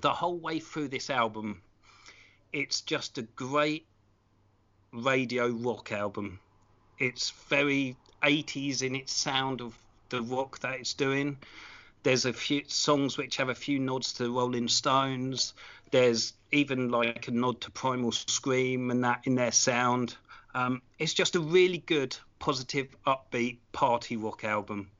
the 0.00 0.14
whole 0.14 0.38
way 0.38 0.60
through 0.60 0.88
this 0.88 1.10
album, 1.10 1.60
it's 2.54 2.80
just 2.80 3.18
a 3.18 3.22
great 3.22 3.86
radio 4.94 5.50
rock 5.50 5.92
album. 5.92 6.40
It's 6.98 7.32
very 7.50 7.96
80s 8.22 8.82
in 8.82 8.94
its 8.94 9.12
sound 9.12 9.60
of 9.60 9.76
the 10.08 10.22
rock 10.22 10.58
that 10.60 10.80
it's 10.80 10.94
doing. 10.94 11.36
There's 12.02 12.24
a 12.24 12.32
few 12.32 12.62
songs 12.66 13.18
which 13.18 13.36
have 13.36 13.50
a 13.50 13.54
few 13.54 13.78
nods 13.78 14.14
to 14.14 14.22
the 14.22 14.30
Rolling 14.30 14.68
Stones. 14.68 15.52
There's 15.90 16.32
even 16.52 16.90
like 16.90 17.28
a 17.28 17.30
nod 17.30 17.60
to 17.62 17.70
Primal 17.70 18.12
Scream 18.12 18.90
and 18.90 19.04
that 19.04 19.22
in 19.24 19.34
their 19.34 19.52
sound. 19.52 20.16
Um, 20.54 20.82
it's 20.98 21.14
just 21.14 21.36
a 21.36 21.40
really 21.40 21.78
good, 21.78 22.16
positive, 22.38 22.88
upbeat 23.06 23.58
party 23.72 24.16
rock 24.16 24.44
album. 24.44 24.90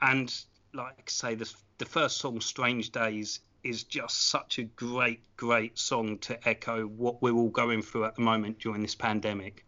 And 0.00 0.34
like 0.74 0.94
I 0.98 1.02
say, 1.06 1.34
the, 1.34 1.52
the 1.78 1.84
first 1.84 2.18
song, 2.18 2.40
Strange 2.40 2.90
Days, 2.90 3.40
is 3.62 3.84
just 3.84 4.28
such 4.28 4.58
a 4.58 4.64
great, 4.64 5.20
great 5.36 5.78
song 5.78 6.18
to 6.18 6.48
echo 6.48 6.86
what 6.86 7.22
we're 7.22 7.34
all 7.34 7.50
going 7.50 7.82
through 7.82 8.04
at 8.04 8.16
the 8.16 8.22
moment 8.22 8.58
during 8.58 8.82
this 8.82 8.94
pandemic 8.94 9.64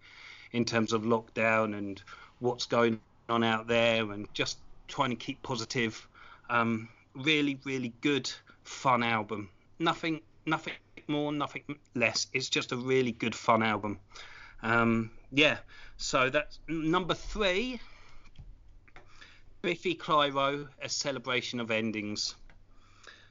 in 0.52 0.64
terms 0.64 0.92
of 0.92 1.02
lockdown 1.02 1.76
and 1.76 2.02
what's 2.40 2.66
going 2.66 3.00
on 3.28 3.44
out 3.44 3.66
there 3.66 4.10
and 4.12 4.26
just 4.34 4.58
trying 4.88 5.10
to 5.10 5.16
keep 5.16 5.42
positive. 5.42 6.06
Um, 6.50 6.88
really, 7.14 7.58
really 7.64 7.92
good, 8.00 8.30
fun 8.64 9.02
album. 9.02 9.48
Nothing, 9.78 10.20
nothing 10.46 10.74
more, 11.08 11.32
nothing 11.32 11.62
less. 11.94 12.26
It's 12.32 12.48
just 12.48 12.72
a 12.72 12.76
really 12.76 13.12
good, 13.12 13.34
fun 13.34 13.62
album. 13.62 13.98
Um, 14.62 15.10
yeah. 15.32 15.58
So 15.96 16.30
that's 16.30 16.58
number 16.68 17.14
three. 17.14 17.80
Biffy 19.62 19.94
Clyro, 19.94 20.68
a 20.82 20.88
celebration 20.88 21.58
of 21.60 21.70
endings. 21.70 22.34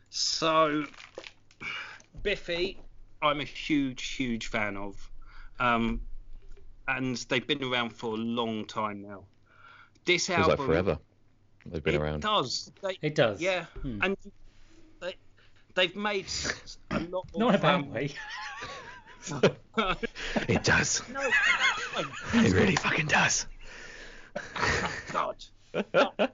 So, 0.10 0.86
Biffy, 2.24 2.80
I'm 3.22 3.40
a 3.40 3.44
huge, 3.46 4.04
huge 4.16 4.48
fan 4.48 4.78
of. 4.78 5.10
Um, 5.60 6.02
and 6.88 7.18
they've 7.30 7.46
been 7.46 7.64
around 7.64 7.92
for 7.92 8.14
a 8.14 8.18
long 8.18 8.66
time 8.66 9.02
now. 9.02 9.24
This 10.06 10.28
Feels 10.28 10.40
album. 10.48 10.58
like 10.60 10.68
forever. 10.68 10.98
They've 11.66 11.84
been 11.84 11.96
around. 11.96 12.24
it 12.24 12.26
around. 12.26 12.42
does. 12.44 12.72
They, 12.82 12.98
It 13.02 13.16
does. 13.16 13.40
yeah. 13.42 13.66
Hmm. 13.82 14.00
And 14.02 14.18
they, 15.00 15.16
they've 15.76 15.96
made 15.96 16.26
s- 16.26 16.78
a 17.02 17.10
lot 17.10 17.26
of. 17.34 17.40
Not 17.40 17.50
in 17.50 17.56
a 17.56 17.60
bad 17.60 17.92
way. 17.94 18.12
It 20.50 20.64
does. 20.64 21.02
no, 21.14 21.22
It 22.34 22.54
really 22.54 22.76
fucking 22.76 23.08
does. 23.08 23.46
God. 25.12 25.38
I 25.74 26.30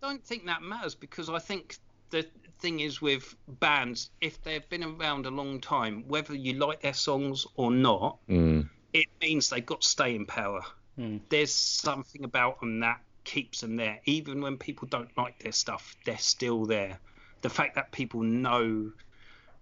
don't 0.00 0.24
think 0.24 0.46
that 0.46 0.62
matters 0.62 0.94
because 0.94 1.28
I 1.28 1.38
think 1.40 1.76
the 2.10 2.24
thing 2.60 2.78
is 2.80 3.02
with 3.02 3.34
bands, 3.48 4.10
if 4.20 4.40
they've 4.42 4.66
been 4.68 4.84
around 4.84 5.26
a 5.26 5.30
long 5.30 5.60
time, 5.60 6.04
whether 6.06 6.34
you 6.34 6.52
like 6.54 6.82
their 6.82 6.94
songs 6.94 7.44
or 7.56 7.70
not, 7.72 8.18
Mm. 8.28 8.68
it 8.92 9.06
means 9.20 9.50
they've 9.50 9.66
got 9.66 9.82
staying 9.82 10.26
power. 10.26 10.62
Hmm. 10.96 11.18
There's 11.28 11.52
something 11.54 12.22
about 12.24 12.60
them 12.60 12.80
that 12.80 13.00
keeps 13.24 13.62
them 13.62 13.76
there. 13.76 14.00
Even 14.04 14.40
when 14.42 14.58
people 14.58 14.86
don't 14.88 15.10
like 15.16 15.38
their 15.40 15.52
stuff, 15.52 15.96
they're 16.04 16.18
still 16.18 16.66
there. 16.66 17.00
The 17.42 17.50
fact 17.50 17.74
that 17.74 17.92
people 17.92 18.22
know, 18.22 18.92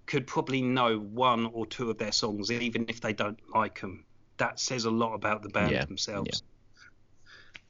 could 0.06 0.26
probably 0.26 0.62
know 0.62 0.98
one 0.98 1.46
or 1.46 1.66
two 1.66 1.90
of 1.90 1.98
their 1.98 2.12
songs, 2.12 2.50
even 2.50 2.86
if 2.88 3.00
they 3.00 3.12
don't 3.12 3.38
like 3.54 3.80
them, 3.80 4.04
that 4.38 4.60
says 4.60 4.84
a 4.84 4.90
lot 4.90 5.14
about 5.14 5.42
the 5.42 5.48
band 5.50 5.72
Yeah, 5.72 5.84
themselves. 5.86 6.42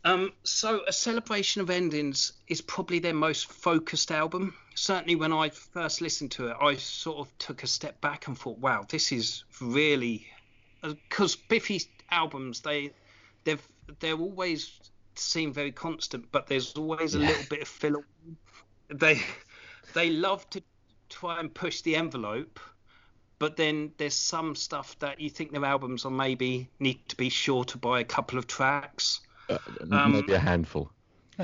Um, 0.05 0.33
so 0.45 0.83
a 0.87 0.93
celebration 0.93 1.61
of 1.61 1.69
endings 1.71 2.33
is 2.49 2.63
probably 2.63 2.99
their 3.01 3.15
most 3.15 3.47
focused 3.53 4.11
album. 4.11 4.55
Certainly, 4.75 5.17
when 5.17 5.33
I 5.33 5.51
first 5.51 6.01
listened 6.01 6.31
to 6.33 6.49
it, 6.49 6.57
I 6.61 6.77
sort 6.77 7.19
of 7.19 7.39
took 7.39 7.63
a 7.63 7.67
step 7.67 8.01
back 8.01 8.27
and 8.27 8.39
thought, 8.39 8.59
"Wow, 8.59 8.87
this 8.89 9.13
is 9.13 9.45
really," 9.61 10.27
because 10.83 11.37
Biffy's 11.37 11.87
albums 12.11 12.63
they 12.63 12.93
they've 13.45 13.69
they're 14.01 14.17
always 14.19 14.81
seem 15.17 15.53
very 15.53 15.73
constant, 15.73 16.33
but 16.33 16.47
there's 16.47 16.73
always 16.75 17.15
a 17.15 17.19
Yeah. 17.19 17.27
little 17.27 17.45
bit 17.45 17.61
of 17.63 17.69
filler. 17.69 18.05
They 18.89 19.21
they 19.95 20.11
love 20.11 20.49
to 20.51 20.63
try 21.09 21.41
and 21.41 21.53
push 21.53 21.81
the 21.83 21.97
envelope, 21.97 22.61
but 23.39 23.57
then 23.57 23.93
there's 23.99 24.15
some 24.15 24.55
stuff 24.55 24.99
that 25.01 25.21
you 25.21 25.31
think 25.31 25.53
their 25.53 25.65
albums 25.65 26.05
are 26.05 26.11
maybe 26.11 26.69
need 26.79 27.09
to 27.09 27.17
be 27.17 27.29
shorter 27.29 27.79
by 27.79 28.01
a 28.01 28.05
couple 28.05 28.39
of 28.39 28.47
tracks. 28.47 29.21
Uh, 29.49 29.59
Um, 29.91 30.13
maybe 30.13 30.33
a 30.35 30.39
handful. 30.39 30.91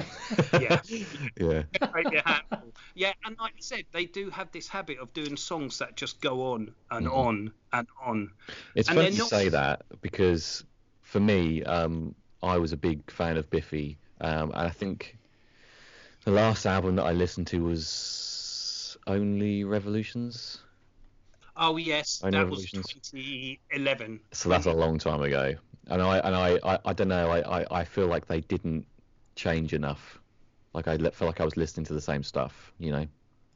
Yeah. 0.61 0.81
Yeah. 1.41 1.63
Handful. 1.81 2.73
Yeah, 2.95 3.13
and 3.25 3.37
like 3.39 3.53
I 3.57 3.61
said, 3.61 3.85
they 3.93 4.05
do 4.07 4.31
have 4.31 4.51
this 4.53 4.69
habit 4.69 4.99
of 4.99 5.13
doing 5.15 5.37
songs 5.37 5.79
that 5.79 5.97
just 5.97 6.21
go 6.21 6.53
on 6.53 6.73
and 6.91 7.07
Mhm. 7.07 7.13
on 7.17 7.53
and 7.73 7.89
on. 8.01 8.31
It's 8.75 8.89
And 8.89 8.97
funny 8.97 9.11
they're 9.11 9.19
not- 9.19 9.29
say 9.29 9.49
that 9.51 9.83
because 10.03 10.65
for 11.03 11.21
me, 11.21 11.63
um, 11.65 12.15
I 12.43 12.59
was 12.59 12.73
a 12.73 12.77
big 12.77 13.11
fan 13.11 13.37
of 13.39 13.49
Biffy, 13.51 13.97
um, 14.21 14.51
and 14.51 14.61
I 14.61 14.71
think 14.71 15.17
the 16.25 16.31
last 16.31 16.67
album 16.67 16.97
that 16.97 17.05
I 17.05 17.13
listened 17.13 17.47
to 17.49 17.63
was 17.65 17.87
Only 19.07 19.65
Revolutions. 19.65 20.61
Oh 21.57 21.77
yes, 21.77 22.23
I 22.23 22.31
know 22.31 22.41
that 22.41 22.49
was 22.49 22.67
Revolutions. 22.69 22.95
2011. 23.01 24.21
So 24.33 24.49
that's 24.49 24.67
a 24.67 24.73
long 24.73 24.99
time 24.99 25.23
ago, 25.23 25.55
and 25.89 26.03
I 26.03 26.19
and 26.19 26.35
I, 26.37 26.59
I, 26.63 26.79
I 26.87 26.93
don't 26.93 27.09
know. 27.09 27.31
I, 27.31 27.61
I, 27.63 27.81
I 27.81 27.85
feel 27.85 28.07
like 28.07 28.27
they 28.27 28.41
didn't 28.41 28.87
change 29.37 29.73
enough. 29.73 30.21
Like 30.75 30.89
I 30.89 30.97
le- 30.97 31.13
felt 31.13 31.29
like 31.29 31.41
I 31.41 31.45
was 31.45 31.57
listening 31.57 31.87
to 31.87 31.95
the 31.95 32.01
same 32.01 32.23
stuff, 32.23 32.73
you 32.79 32.93
know. 32.93 33.07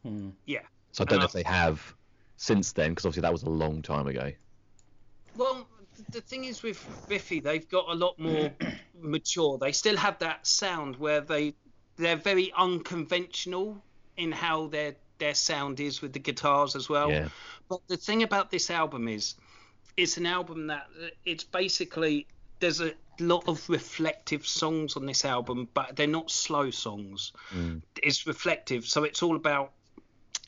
Hmm. 0.04 0.30
Yeah. 0.46 0.66
So 0.92 1.02
I 1.02 1.06
don't 1.06 1.18
know 1.18 1.24
Uh, 1.24 1.26
if 1.26 1.32
they 1.32 1.42
have 1.42 1.96
since 2.36 2.72
then, 2.72 2.90
because 2.90 3.04
obviously 3.06 3.22
that 3.22 3.32
was 3.32 3.42
a 3.42 3.50
long 3.50 3.82
time 3.82 4.06
ago. 4.06 4.32
Well, 5.34 5.68
the 6.10 6.20
thing 6.20 6.44
is 6.44 6.62
with 6.62 6.88
Biffy, 7.08 7.40
they've 7.40 7.68
got 7.68 7.88
a 7.88 7.94
lot 7.94 8.18
more 8.18 8.54
mature. 8.94 9.58
They 9.58 9.72
still 9.72 9.96
have 9.96 10.18
that 10.20 10.46
sound 10.46 10.96
where 10.96 11.20
they 11.20 11.56
they're 11.96 12.16
very 12.16 12.52
unconventional 12.52 13.84
in 14.16 14.32
how 14.32 14.68
their 14.68 14.96
their 15.20 15.34
sound 15.34 15.78
is 15.78 16.02
with 16.02 16.12
the 16.12 16.18
guitars 16.18 16.74
as 16.74 16.88
well. 16.88 17.10
Yeah. 17.10 17.28
But 17.68 17.80
the 17.86 17.96
thing 17.96 18.24
about 18.24 18.50
this 18.50 18.70
album 18.70 19.06
is, 19.06 19.36
it's 19.96 20.16
an 20.16 20.26
album 20.26 20.66
that 20.66 20.88
it's 21.24 21.44
basically 21.44 22.26
there's 22.58 22.80
a 22.80 22.92
lot 23.20 23.44
of 23.46 23.68
reflective 23.68 24.46
songs 24.46 24.96
on 24.96 25.06
this 25.06 25.24
album, 25.24 25.68
but 25.72 25.94
they're 25.94 26.06
not 26.06 26.30
slow 26.30 26.70
songs. 26.70 27.32
Mm. 27.54 27.82
It's 28.02 28.26
reflective, 28.26 28.86
so 28.86 29.04
it's 29.04 29.22
all 29.22 29.36
about 29.36 29.72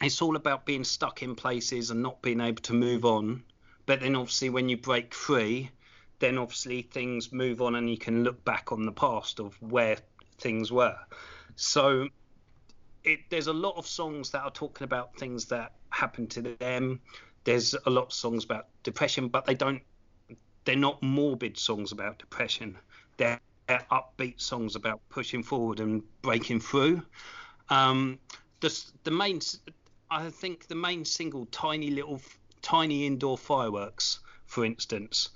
it's 0.00 0.20
all 0.20 0.34
about 0.34 0.66
being 0.66 0.84
stuck 0.84 1.22
in 1.22 1.36
places 1.36 1.90
and 1.90 2.02
not 2.02 2.22
being 2.22 2.40
able 2.40 2.62
to 2.62 2.72
move 2.72 3.04
on. 3.04 3.44
But 3.86 4.00
then 4.00 4.16
obviously 4.16 4.50
when 4.50 4.68
you 4.68 4.76
break 4.76 5.14
free, 5.14 5.70
then 6.18 6.38
obviously 6.38 6.82
things 6.82 7.32
move 7.32 7.62
on 7.62 7.74
and 7.76 7.88
you 7.88 7.98
can 7.98 8.24
look 8.24 8.44
back 8.44 8.72
on 8.72 8.84
the 8.84 8.92
past 8.92 9.38
of 9.38 9.54
where 9.62 9.96
things 10.38 10.72
were. 10.72 10.98
So 11.54 12.08
it, 13.04 13.20
there's 13.30 13.48
a 13.48 13.52
lot 13.52 13.76
of 13.76 13.86
songs 13.86 14.30
that 14.30 14.42
are 14.42 14.50
talking 14.50 14.84
about 14.84 15.16
things 15.16 15.46
that 15.46 15.72
happened 15.90 16.30
to 16.30 16.42
them. 16.42 17.00
There's 17.44 17.74
a 17.86 17.90
lot 17.90 18.06
of 18.06 18.12
songs 18.12 18.44
about 18.44 18.66
depression, 18.82 19.28
but 19.28 19.44
they 19.44 19.54
don't. 19.54 19.82
They're 20.64 20.76
not 20.76 21.02
morbid 21.02 21.58
songs 21.58 21.90
about 21.90 22.18
depression. 22.18 22.78
They're, 23.16 23.40
they're 23.66 23.84
upbeat 23.90 24.40
songs 24.40 24.76
about 24.76 25.00
pushing 25.08 25.42
forward 25.42 25.80
and 25.80 26.02
breaking 26.22 26.60
through. 26.60 27.02
Um, 27.68 28.18
the 28.60 28.84
the 29.02 29.10
main, 29.10 29.40
I 30.10 30.30
think 30.30 30.68
the 30.68 30.76
main 30.76 31.04
single, 31.04 31.46
"Tiny 31.46 31.90
Little 31.90 32.20
Tiny 32.62 33.06
Indoor 33.06 33.36
Fireworks," 33.36 34.20
for 34.46 34.64
instance, 34.64 35.30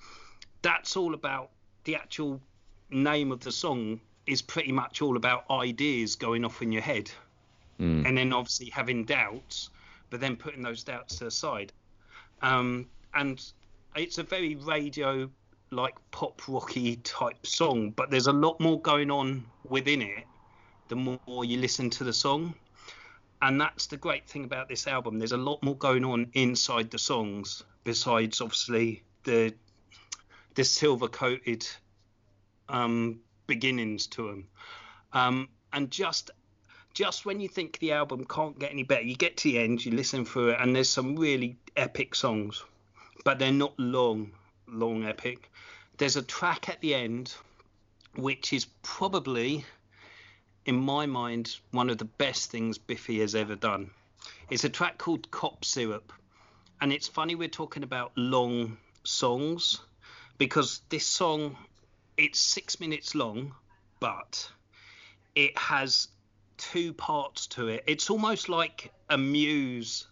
that's 0.62 0.96
all 0.96 1.14
about 1.14 1.50
the 1.84 1.96
actual 1.96 2.40
name 2.90 3.32
of 3.32 3.40
the 3.40 3.50
song 3.50 4.00
is 4.26 4.42
pretty 4.42 4.72
much 4.72 5.02
all 5.02 5.16
about 5.16 5.44
ideas 5.50 6.14
going 6.16 6.44
off 6.44 6.62
in 6.62 6.70
your 6.70 6.82
head 6.82 7.10
Mm. 7.80 8.06
and 8.06 8.16
then 8.16 8.32
obviously 8.32 8.70
having 8.70 9.04
doubts, 9.04 9.70
but 10.08 10.20
then 10.20 10.36
putting 10.36 10.62
those 10.62 10.82
doubts 10.82 11.16
to 11.18 11.24
the 11.24 11.30
side. 11.30 11.72
Um, 12.40 12.86
and 13.14 13.42
it's 13.94 14.18
a 14.18 14.22
very 14.22 14.54
radio 14.56 15.30
like 15.70 15.94
pop 16.10 16.40
rocky 16.48 16.96
type 16.96 17.46
song, 17.46 17.90
but 17.90 18.10
there's 18.10 18.28
a 18.28 18.32
lot 18.32 18.60
more 18.60 18.80
going 18.80 19.10
on 19.10 19.44
within 19.68 20.00
it 20.00 20.24
the 20.88 20.96
more 20.96 21.44
you 21.44 21.58
listen 21.58 21.90
to 21.90 22.04
the 22.04 22.12
song. 22.12 22.54
And 23.42 23.60
that's 23.60 23.86
the 23.86 23.96
great 23.96 24.26
thing 24.26 24.44
about 24.44 24.68
this 24.68 24.86
album. 24.86 25.18
There's 25.18 25.32
a 25.32 25.36
lot 25.36 25.62
more 25.62 25.76
going 25.76 26.04
on 26.04 26.30
inside 26.32 26.90
the 26.90 26.98
songs 26.98 27.62
besides 27.84 28.40
obviously 28.40 29.02
the 29.24 29.54
the 30.54 30.64
silver 30.64 31.08
coated 31.08 31.66
um, 32.70 33.20
beginnings 33.46 34.06
to 34.06 34.28
them. 34.28 34.48
Um, 35.12 35.48
and 35.72 35.90
just 35.90 36.30
just 36.96 37.26
when 37.26 37.40
you 37.40 37.46
think 37.46 37.78
the 37.78 37.92
album 37.92 38.24
can't 38.24 38.58
get 38.58 38.72
any 38.72 38.82
better, 38.82 39.02
you 39.02 39.14
get 39.14 39.36
to 39.36 39.50
the 39.50 39.58
end, 39.58 39.84
you 39.84 39.92
listen 39.92 40.24
through 40.24 40.48
it, 40.48 40.56
and 40.58 40.74
there's 40.74 40.88
some 40.88 41.14
really 41.14 41.54
epic 41.76 42.14
songs, 42.14 42.64
but 43.22 43.38
they're 43.38 43.52
not 43.52 43.78
long, 43.78 44.32
long 44.66 45.04
epic. 45.04 45.50
There's 45.98 46.16
a 46.16 46.22
track 46.22 46.70
at 46.70 46.80
the 46.80 46.94
end, 46.94 47.34
which 48.14 48.54
is 48.54 48.64
probably, 48.82 49.66
in 50.64 50.74
my 50.74 51.04
mind, 51.04 51.54
one 51.70 51.90
of 51.90 51.98
the 51.98 52.06
best 52.06 52.50
things 52.50 52.78
Biffy 52.78 53.20
has 53.20 53.34
ever 53.34 53.56
done. 53.56 53.90
It's 54.48 54.64
a 54.64 54.70
track 54.70 54.96
called 54.96 55.30
Cop 55.30 55.66
Syrup, 55.66 56.14
and 56.80 56.94
it's 56.94 57.08
funny 57.08 57.34
we're 57.34 57.48
talking 57.48 57.82
about 57.82 58.12
long 58.16 58.78
songs 59.04 59.82
because 60.38 60.80
this 60.88 61.04
song, 61.04 61.58
it's 62.16 62.40
six 62.40 62.80
minutes 62.80 63.14
long, 63.14 63.52
but 64.00 64.48
it 65.34 65.58
has 65.58 66.08
two 66.56 66.92
parts 66.92 67.46
to 67.48 67.68
it. 67.68 67.84
It's 67.86 68.10
almost 68.10 68.48
like 68.48 68.92
a 69.08 69.18
Muse 69.18 70.06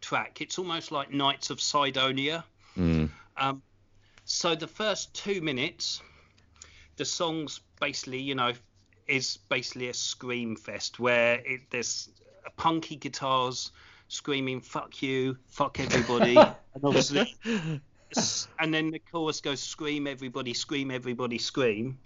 track. 0.00 0.40
It's 0.40 0.58
almost 0.58 0.92
like 0.92 1.12
Knights 1.12 1.50
of 1.50 1.60
Cydonia. 1.60 2.44
Mm. 2.76 3.10
Um, 3.36 3.62
so 4.24 4.54
the 4.54 4.66
first 4.66 5.14
two 5.14 5.40
minutes, 5.40 6.00
the 6.96 7.04
song's 7.04 7.60
basically, 7.80 8.20
you 8.20 8.34
know, 8.34 8.52
is 9.06 9.38
basically 9.48 9.88
a 9.88 9.94
scream 9.94 10.56
fest 10.56 10.98
where 10.98 11.34
it, 11.44 11.62
there's 11.70 12.08
punky 12.56 12.96
guitars 12.96 13.72
screaming 14.08 14.60
"fuck 14.60 15.02
you," 15.02 15.36
"fuck 15.46 15.80
everybody," 15.80 16.36
and 16.36 16.84
obviously, 16.84 17.34
and 18.58 18.72
then 18.72 18.90
the 18.90 19.00
chorus 19.10 19.40
goes 19.40 19.60
"scream 19.60 20.06
everybody, 20.06 20.54
scream 20.54 20.90
everybody, 20.90 21.38
scream," 21.38 21.98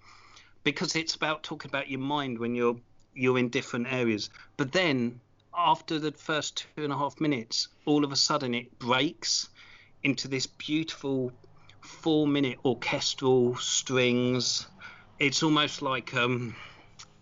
because 0.65 0.97
it's 0.97 1.15
about 1.15 1.43
talking 1.43 1.71
about 1.71 1.89
your 1.89 2.01
mind 2.01 2.39
when 2.39 2.55
you're 2.55 2.77
you're 3.15 3.39
in 3.39 3.49
different 3.49 3.93
areas. 3.93 4.31
But 4.57 4.73
then 4.73 5.21
after 5.57 5.99
the 5.99 6.13
first 6.13 6.67
two 6.77 6.85
and 6.85 6.93
a 6.93 6.97
half 6.97 7.21
minutes, 7.21 7.69
all 7.85 8.05
of 8.05 8.13
a 8.13 8.17
sudden 8.17 8.55
it 8.55 8.79
breaks 8.79 9.49
into 10.03 10.29
this 10.29 10.47
beautiful 10.47 11.33
four 11.81 12.27
minute 12.27 12.59
orchestral 12.65 13.57
strings. 13.57 14.67
It's 15.19 15.43
almost 15.43 15.83
like 15.83 16.15
um 16.15 16.55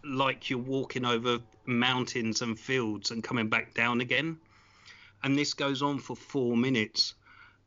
like 0.04 0.50
you're 0.50 0.58
walking 0.58 1.04
over 1.04 1.38
mountains 1.64 2.42
and 2.42 2.58
fields 2.58 3.10
and 3.10 3.24
coming 3.24 3.48
back 3.48 3.74
down 3.74 4.00
again. 4.00 4.38
And 5.22 5.36
this 5.36 5.54
goes 5.54 5.82
on 5.82 5.98
for 5.98 6.14
four 6.14 6.56
minutes. 6.56 7.14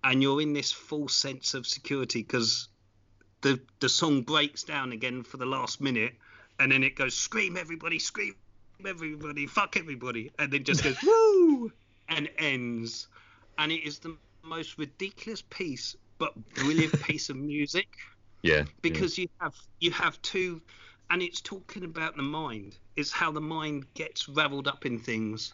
And 0.04 0.22
you're 0.24 0.42
in 0.42 0.54
this 0.54 0.72
full 0.72 1.10
sense 1.10 1.54
of 1.54 1.68
security 1.68 2.22
because 2.22 2.70
the 3.42 3.60
the 3.80 3.90
song 3.90 4.22
breaks 4.22 4.64
down 4.64 4.92
again 4.92 5.24
for 5.24 5.38
the 5.38 5.46
last 5.46 5.82
minute 5.82 6.14
and 6.60 6.72
then 6.72 6.84
it 6.84 6.96
goes 6.96 7.14
scream 7.16 7.58
everybody 7.58 8.00
scream 8.00 8.36
everybody 8.86 9.46
fuck 9.48 9.78
everybody 9.78 10.32
and 10.40 10.52
then 10.52 10.64
just 10.64 10.84
goes 10.86 10.98
woo 11.04 11.72
and 12.10 12.30
ends 12.38 13.08
and 13.58 13.72
it 13.72 13.86
is 13.86 14.00
the 14.00 14.16
most 14.44 14.78
ridiculous 14.78 15.42
piece 15.50 15.96
but 16.18 16.34
brilliant 16.56 17.02
piece 17.04 17.30
of 17.30 17.36
music 17.36 17.88
Yeah. 18.42 18.64
because 18.82 19.18
you 19.18 19.28
have 19.40 19.56
you 19.80 19.92
have 19.92 20.22
two 20.22 20.62
and 21.10 21.22
it's 21.22 21.42
talking 21.42 21.84
about 21.84 22.16
the 22.16 22.24
mind 22.24 22.76
it's 22.96 23.12
how 23.12 23.32
the 23.32 23.42
mind 23.42 23.86
gets 23.94 24.30
raveled 24.30 24.68
up 24.68 24.86
in 24.86 25.00
things 25.00 25.54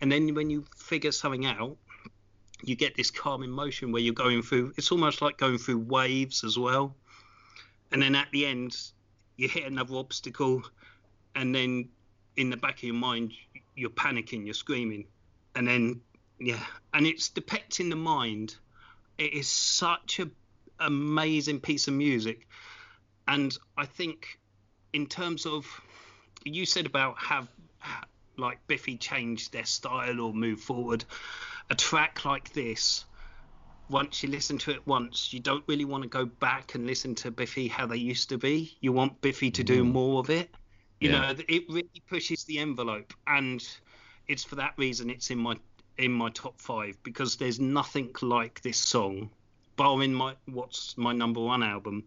and 0.00 0.10
then 0.10 0.34
when 0.34 0.50
you 0.50 0.64
figure 0.76 1.12
something 1.12 1.46
out, 1.46 1.76
you 2.62 2.74
get 2.76 2.94
this 2.96 3.10
calm 3.10 3.42
emotion 3.42 3.92
where 3.92 4.02
you're 4.02 4.12
going 4.12 4.42
through. 4.42 4.74
It's 4.76 4.90
almost 4.92 5.22
like 5.22 5.38
going 5.38 5.56
through 5.56 5.78
waves 5.78 6.44
as 6.44 6.58
well, 6.58 6.94
and 7.92 8.02
then 8.02 8.14
at 8.14 8.28
the 8.32 8.44
end, 8.44 8.76
you 9.36 9.48
hit 9.48 9.64
another 9.64 9.96
obstacle, 9.96 10.62
and 11.34 11.54
then 11.54 11.88
in 12.36 12.50
the 12.50 12.56
back 12.56 12.78
of 12.78 12.82
your 12.84 12.94
mind, 12.94 13.32
you're 13.76 13.90
panicking, 13.90 14.44
you're 14.44 14.54
screaming, 14.54 15.06
and 15.54 15.66
then 15.66 16.00
yeah, 16.38 16.62
and 16.92 17.06
it's 17.06 17.28
depicting 17.28 17.90
the 17.90 17.96
mind. 17.96 18.56
It 19.18 19.32
is 19.32 19.48
such 19.48 20.18
a 20.20 20.28
amazing 20.80 21.60
piece 21.60 21.88
of 21.88 21.94
music, 21.94 22.46
and 23.28 23.56
I 23.76 23.86
think 23.86 24.38
in 24.92 25.06
terms 25.06 25.46
of 25.46 25.66
you 26.44 26.66
said 26.66 26.86
about 26.86 27.18
have 27.18 27.48
like 28.36 28.66
Biffy 28.66 28.96
changed 28.96 29.52
their 29.52 29.64
style 29.64 30.20
or 30.20 30.34
move 30.34 30.60
forward, 30.60 31.04
a 31.70 31.74
track 31.74 32.24
like 32.24 32.52
this. 32.52 33.04
Once 33.90 34.22
you 34.22 34.30
listen 34.30 34.56
to 34.58 34.70
it 34.70 34.86
once, 34.86 35.32
you 35.32 35.40
don't 35.40 35.64
really 35.66 35.84
want 35.84 36.02
to 36.02 36.08
go 36.08 36.24
back 36.24 36.74
and 36.74 36.86
listen 36.86 37.14
to 37.14 37.30
Biffy 37.30 37.68
how 37.68 37.86
they 37.86 37.96
used 37.96 38.28
to 38.30 38.38
be. 38.38 38.76
You 38.80 38.92
want 38.92 39.20
Biffy 39.20 39.50
to 39.50 39.62
do 39.62 39.84
mm. 39.84 39.92
more 39.92 40.20
of 40.20 40.30
it. 40.30 40.50
You 41.00 41.10
Yeah. 41.10 41.32
know, 41.32 41.42
it 41.48 41.64
really 41.68 42.02
pushes 42.08 42.44
the 42.44 42.58
envelope, 42.58 43.12
and 43.26 43.66
it's 44.26 44.42
for 44.42 44.54
that 44.56 44.74
reason 44.78 45.10
it's 45.10 45.30
in 45.30 45.38
my 45.38 45.56
in 45.98 46.10
my 46.10 46.30
top 46.30 46.60
five 46.60 47.00
because 47.02 47.36
there's 47.36 47.60
nothing 47.60 48.10
like 48.22 48.60
this 48.62 48.78
song, 48.78 49.30
barring 49.76 50.14
my 50.14 50.34
what's 50.46 50.96
my 50.96 51.12
number 51.12 51.40
one 51.40 51.62
album. 51.62 52.04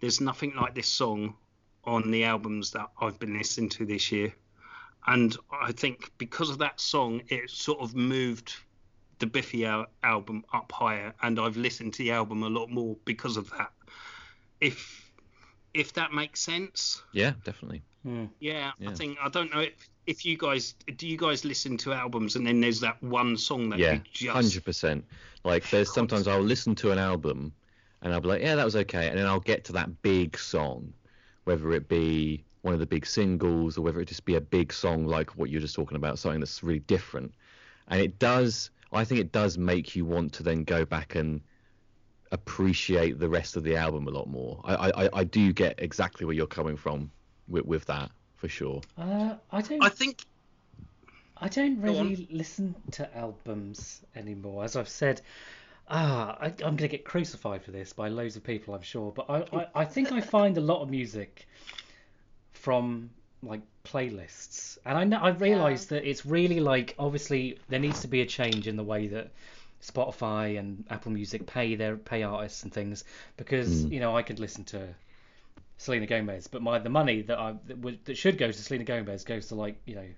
There's 0.00 0.20
nothing 0.20 0.54
like 0.54 0.74
this 0.74 0.88
song 0.88 1.36
on 1.84 2.10
the 2.10 2.24
albums 2.24 2.70
that 2.72 2.90
I've 3.00 3.18
been 3.18 3.36
listening 3.36 3.70
to 3.70 3.86
this 3.86 4.12
year, 4.12 4.34
and 5.06 5.36
I 5.50 5.72
think 5.72 6.10
because 6.18 6.50
of 6.50 6.58
that 6.58 6.80
song, 6.80 7.22
it 7.28 7.48
sort 7.50 7.80
of 7.80 7.94
moved 7.94 8.54
the 9.18 9.26
Biffy 9.26 9.64
al- 9.64 9.86
album 10.02 10.44
up 10.52 10.70
higher, 10.72 11.14
and 11.22 11.38
I've 11.38 11.56
listened 11.56 11.94
to 11.94 12.02
the 12.02 12.12
album 12.12 12.42
a 12.42 12.48
lot 12.48 12.70
more 12.70 12.96
because 13.04 13.36
of 13.36 13.50
that. 13.50 13.72
If 14.60 15.10
if 15.74 15.92
that 15.94 16.12
makes 16.12 16.40
sense. 16.40 17.02
Yeah, 17.12 17.32
definitely. 17.44 17.82
Hmm. 18.04 18.26
Yeah, 18.38 18.72
Yeah. 18.78 18.90
I 18.90 18.94
think 18.94 19.18
I 19.22 19.28
don't 19.28 19.52
know 19.52 19.60
if, 19.60 19.88
if 20.06 20.24
you 20.24 20.36
guys 20.36 20.74
do 20.96 21.08
you 21.08 21.16
guys 21.16 21.44
listen 21.44 21.76
to 21.78 21.92
albums 21.92 22.36
and 22.36 22.46
then 22.46 22.60
there's 22.60 22.80
that 22.80 23.02
one 23.02 23.36
song 23.36 23.70
that 23.70 23.78
Yeah, 23.78 23.94
you 23.94 24.00
just 24.12 24.30
hundred 24.30 24.64
percent. 24.64 25.04
Like 25.42 25.68
there's 25.70 25.92
sometimes 25.92 26.28
I'll 26.28 26.40
listen 26.40 26.74
to 26.76 26.92
an 26.92 26.98
album 26.98 27.52
and 28.02 28.12
I'll 28.12 28.20
be 28.20 28.28
like, 28.28 28.42
yeah, 28.42 28.54
that 28.54 28.64
was 28.64 28.76
okay, 28.76 29.08
and 29.08 29.18
then 29.18 29.26
I'll 29.26 29.40
get 29.40 29.64
to 29.64 29.72
that 29.72 30.02
big 30.02 30.38
song, 30.38 30.92
whether 31.44 31.72
it 31.72 31.88
be 31.88 32.44
one 32.60 32.74
of 32.74 32.80
the 32.80 32.86
big 32.86 33.06
singles 33.06 33.76
or 33.76 33.82
whether 33.82 34.00
it 34.00 34.08
just 34.08 34.24
be 34.24 34.36
a 34.36 34.40
big 34.40 34.72
song 34.72 35.06
like 35.06 35.36
what 35.36 35.50
you're 35.50 35.60
just 35.60 35.74
talking 35.74 35.96
about, 35.96 36.18
something 36.18 36.40
that's 36.40 36.62
really 36.62 36.80
different, 36.80 37.32
and 37.88 38.00
it 38.00 38.18
does. 38.18 38.70
I 38.94 39.04
think 39.04 39.20
it 39.20 39.32
does 39.32 39.58
make 39.58 39.96
you 39.96 40.04
want 40.04 40.34
to 40.34 40.42
then 40.42 40.64
go 40.64 40.84
back 40.84 41.14
and 41.14 41.40
appreciate 42.32 43.18
the 43.18 43.28
rest 43.28 43.56
of 43.56 43.62
the 43.64 43.76
album 43.76 44.06
a 44.08 44.10
lot 44.10 44.28
more. 44.28 44.60
I 44.64 44.74
I, 44.74 45.04
I- 45.06 45.10
I 45.20 45.24
do 45.24 45.52
get 45.52 45.80
exactly 45.82 46.26
where 46.26 46.34
you're 46.34 46.46
coming 46.46 46.76
from 46.76 47.10
with 47.48 47.64
with 47.64 47.84
that 47.86 48.10
for 48.36 48.48
sure. 48.48 48.80
Uh, 48.98 49.34
I 49.50 49.60
don't. 49.62 49.82
I 49.82 49.88
think 49.88 50.24
I 51.36 51.48
don't 51.48 51.80
really 51.80 52.28
listen 52.30 52.74
to 52.92 53.16
albums 53.16 54.00
anymore. 54.14 54.64
As 54.64 54.76
I've 54.76 54.88
said, 54.88 55.20
ah, 55.88 56.36
I, 56.40 56.46
I'm 56.46 56.76
going 56.76 56.76
to 56.78 56.88
get 56.88 57.04
crucified 57.04 57.62
for 57.64 57.72
this 57.72 57.92
by 57.92 58.08
loads 58.08 58.36
of 58.36 58.44
people, 58.44 58.74
I'm 58.74 58.82
sure. 58.82 59.12
But 59.12 59.26
I, 59.28 59.38
I, 59.58 59.66
I 59.74 59.84
think 59.84 60.12
I 60.12 60.20
find 60.20 60.56
a 60.56 60.60
lot 60.60 60.82
of 60.82 60.90
music 60.90 61.46
from 62.52 63.10
like 63.42 63.62
playlists, 63.84 64.78
and 64.84 64.96
I 64.98 65.04
know 65.04 65.18
I 65.18 65.30
realise 65.30 65.86
that 65.86 66.08
it's 66.08 66.26
really 66.26 66.60
like 66.60 66.94
obviously 66.98 67.58
there 67.68 67.80
needs 67.80 68.00
to 68.00 68.08
be 68.08 68.20
a 68.22 68.26
change 68.26 68.66
in 68.68 68.76
the 68.76 68.84
way 68.84 69.08
that 69.08 69.30
Spotify 69.82 70.58
and 70.58 70.84
Apple 70.90 71.12
Music 71.12 71.46
pay 71.46 71.74
their 71.76 71.96
pay 71.96 72.22
artists 72.22 72.62
and 72.64 72.72
things 72.72 73.04
because 73.36 73.86
you 73.90 74.00
know 74.00 74.16
I 74.16 74.22
could 74.22 74.40
listen 74.40 74.64
to 74.66 74.94
Selena 75.78 76.06
Gomez, 76.06 76.46
but 76.48 76.62
my 76.62 76.78
the 76.78 76.88
money 76.90 77.22
that 77.22 77.38
I 77.38 77.54
that, 77.66 77.78
would, 77.78 78.04
that 78.06 78.16
should 78.16 78.38
go 78.38 78.50
to 78.50 78.62
Selena 78.62 78.84
Gomez 78.84 79.24
goes 79.24 79.48
to 79.48 79.54
like 79.56 79.80
you 79.86 79.94
know 79.96 80.08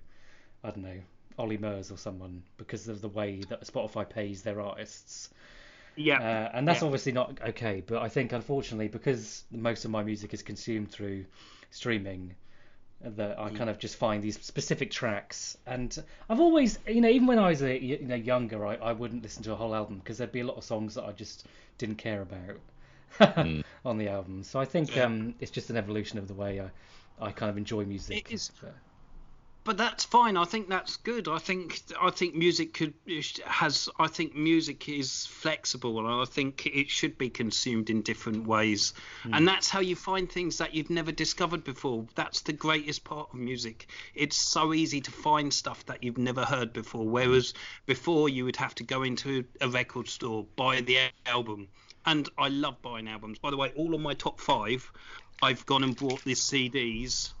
I 0.63 0.71
don't 0.71 0.83
know 0.83 1.01
Ollie 1.37 1.57
Murs 1.57 1.91
or 1.91 1.97
someone 1.97 2.43
because 2.57 2.87
of 2.87 3.01
the 3.01 3.09
way 3.09 3.45
that 3.49 3.65
Spotify 3.65 4.09
pays 4.09 4.43
their 4.43 4.61
artists. 4.61 5.29
yeah, 5.95 6.19
Uh, 6.19 6.49
and 6.53 6.67
that's 6.67 6.81
Yeah. 6.81 6.87
obviously 6.87 7.11
not 7.11 7.39
okay, 7.41 7.81
but 7.85 8.01
I 8.01 8.09
think 8.09 8.31
unfortunately 8.33 8.87
because 8.87 9.43
most 9.51 9.85
of 9.85 9.91
my 9.91 10.03
music 10.03 10.33
is 10.33 10.41
consumed 10.43 10.91
through 10.91 11.25
streaming, 11.71 12.35
that 13.01 13.39
I 13.39 13.49
kind 13.49 13.69
of 13.69 13.77
just 13.79 13.95
find 13.95 14.23
these 14.23 14.39
specific 14.41 14.89
tracks. 14.91 15.57
And 15.65 15.95
I've 16.29 16.39
always, 16.39 16.79
you 16.87 17.01
know, 17.01 17.09
even 17.09 17.27
when 17.27 17.39
I 17.39 17.49
was 17.49 17.61
a, 17.61 17.77
you 17.81 17.99
know 17.99 18.15
younger, 18.15 18.65
I, 18.65 18.75
I 18.75 18.93
wouldn't 18.93 19.23
listen 19.23 19.43
to 19.43 19.53
a 19.53 19.55
whole 19.55 19.75
album 19.75 19.99
because 19.99 20.17
there'd 20.17 20.31
be 20.31 20.39
a 20.41 20.45
lot 20.45 20.57
of 20.57 20.63
songs 20.63 20.95
that 20.95 21.03
I 21.05 21.11
just 21.11 21.45
didn't 21.77 21.97
care 21.97 22.21
about 22.21 23.63
on 23.85 23.97
the 23.97 24.09
album. 24.09 24.43
So 24.43 24.59
I 24.59 24.65
think 24.65 24.97
um, 24.97 25.35
it's 25.39 25.51
just 25.51 25.69
an 25.69 25.77
evolution 25.77 26.17
of 26.19 26.27
the 26.27 26.33
way 26.33 26.59
I, 26.59 26.69
I 27.27 27.31
kind 27.31 27.49
of 27.49 27.57
enjoy 27.57 27.85
music. 27.85 28.29
It 28.29 28.33
is. 28.33 28.51
So- 28.59 28.67
but 29.67 29.75
that's 29.75 30.05
fine. 30.05 30.37
I 30.37 30.45
think 30.45 30.69
that's 30.69 30.95
good. 30.95 31.27
I 31.27 31.39
think 31.39 31.81
I 32.01 32.09
think 32.09 32.33
music 32.35 32.73
could 32.73 32.93
has 33.45 33.89
I 33.99 34.07
think 34.07 34.33
music 34.33 34.87
is 34.87 35.25
flexible 35.25 35.99
and 35.99 36.07
I 36.07 36.23
think 36.23 36.65
it 36.65 36.89
should 36.89 37.17
be 37.17 37.29
consumed 37.29 37.89
in 37.89 38.01
different 38.01 38.47
ways. 38.47 38.93
Hmm. 39.23 39.33
And 39.33 39.45
that's 39.45 39.67
how 39.67 39.81
you 39.81 39.97
find 39.97 40.31
things 40.31 40.59
that 40.59 40.73
you've 40.73 40.89
never 40.89 41.11
discovered 41.11 41.65
before. 41.65 42.05
That's 42.15 42.39
the 42.41 42.53
greatest 42.53 43.03
part 43.03 43.27
of 43.33 43.39
music. 43.39 43.87
It's 44.15 44.37
so 44.37 44.73
easy 44.73 45.01
to 45.01 45.11
find 45.11 45.53
stuff 45.53 45.85
that 45.87 46.01
you've 46.01 46.17
never 46.17 46.45
heard 46.45 46.71
before 46.71 47.05
whereas 47.05 47.53
before 47.85 48.29
you 48.29 48.45
would 48.45 48.55
have 48.55 48.73
to 48.75 48.85
go 48.85 49.03
into 49.03 49.43
a 49.59 49.67
record 49.67 50.07
store, 50.07 50.45
buy 50.55 50.79
the 50.79 50.99
album. 51.25 51.67
And 52.05 52.29
I 52.37 52.47
love 52.47 52.81
buying 52.81 53.09
albums. 53.09 53.37
By 53.39 53.49
the 53.49 53.57
way, 53.57 53.73
all 53.75 53.93
of 53.93 53.99
my 53.99 54.13
top 54.13 54.39
5 54.39 54.89
I've 55.41 55.65
gone 55.67 55.83
and 55.83 55.95
bought 55.95 56.23
the 56.23 56.33
CDs 56.33 57.33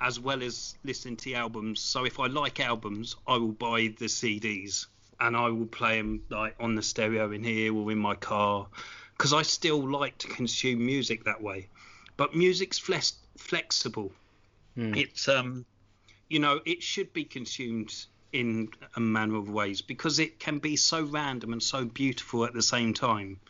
as 0.00 0.20
well 0.20 0.42
as 0.42 0.76
listening 0.84 1.16
to 1.16 1.34
albums. 1.34 1.80
So 1.80 2.04
if 2.04 2.20
I 2.20 2.26
like 2.26 2.60
albums, 2.60 3.16
I 3.26 3.36
will 3.36 3.52
buy 3.52 3.94
the 3.98 4.06
CDs 4.06 4.86
and 5.20 5.36
I 5.36 5.48
will 5.48 5.66
play 5.66 5.98
them 5.98 6.22
like 6.30 6.54
on 6.60 6.74
the 6.74 6.82
stereo 6.82 7.32
in 7.32 7.42
here 7.42 7.74
or 7.74 7.90
in 7.90 7.98
my 7.98 8.14
car 8.14 8.68
because 9.16 9.32
I 9.32 9.42
still 9.42 9.88
like 9.88 10.16
to 10.18 10.28
consume 10.28 10.84
music 10.84 11.24
that 11.24 11.42
way. 11.42 11.68
But 12.16 12.34
music's 12.34 12.78
flex- 12.78 13.18
flexible. 13.36 14.12
It's 14.94 15.28
um, 15.28 15.66
you 16.28 16.38
know, 16.38 16.60
it 16.64 16.82
should 16.82 17.12
be 17.12 17.24
consumed 17.24 17.92
in 18.32 18.68
a 18.94 19.00
manner 19.00 19.36
of 19.36 19.50
ways 19.50 19.80
because 19.80 20.18
it 20.18 20.38
can 20.38 20.58
be 20.58 20.76
so 20.76 21.02
random 21.02 21.52
and 21.52 21.62
so 21.62 21.84
beautiful 21.84 22.44
at 22.44 22.54
the 22.54 22.62
same 22.62 22.94
time, 22.94 23.40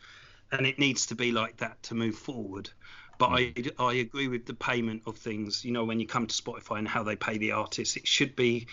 and 0.52 0.66
it 0.66 0.78
needs 0.78 1.06
to 1.06 1.14
be 1.14 1.32
like 1.32 1.58
that 1.58 1.82
to 1.84 1.94
move 1.94 2.14
forward. 2.14 2.70
But 3.18 3.30
I 3.30 3.54
I 3.78 3.94
agree 3.94 4.28
with 4.28 4.46
the 4.46 4.54
payment 4.54 5.02
of 5.06 5.18
things. 5.18 5.64
You 5.64 5.72
know, 5.72 5.84
when 5.84 6.00
you 6.00 6.06
come 6.06 6.26
to 6.26 6.34
Spotify 6.34 6.78
and 6.78 6.88
how 6.88 7.02
they 7.02 7.16
pay 7.16 7.38
the 7.38 7.52
artists, 7.52 7.96
it 7.96 8.06
should 8.06 8.36
be 8.36 8.68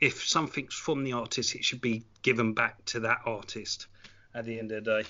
if 0.00 0.26
something's 0.26 0.74
from 0.74 1.04
the 1.04 1.12
artist, 1.12 1.54
it 1.54 1.64
should 1.64 1.80
be 1.80 2.04
given 2.22 2.54
back 2.54 2.82
to 2.86 3.00
that 3.00 3.18
artist 3.26 3.86
at 4.34 4.46
the 4.46 4.58
end 4.58 4.72
of 4.72 4.84
the 4.84 5.02
day. 5.02 5.08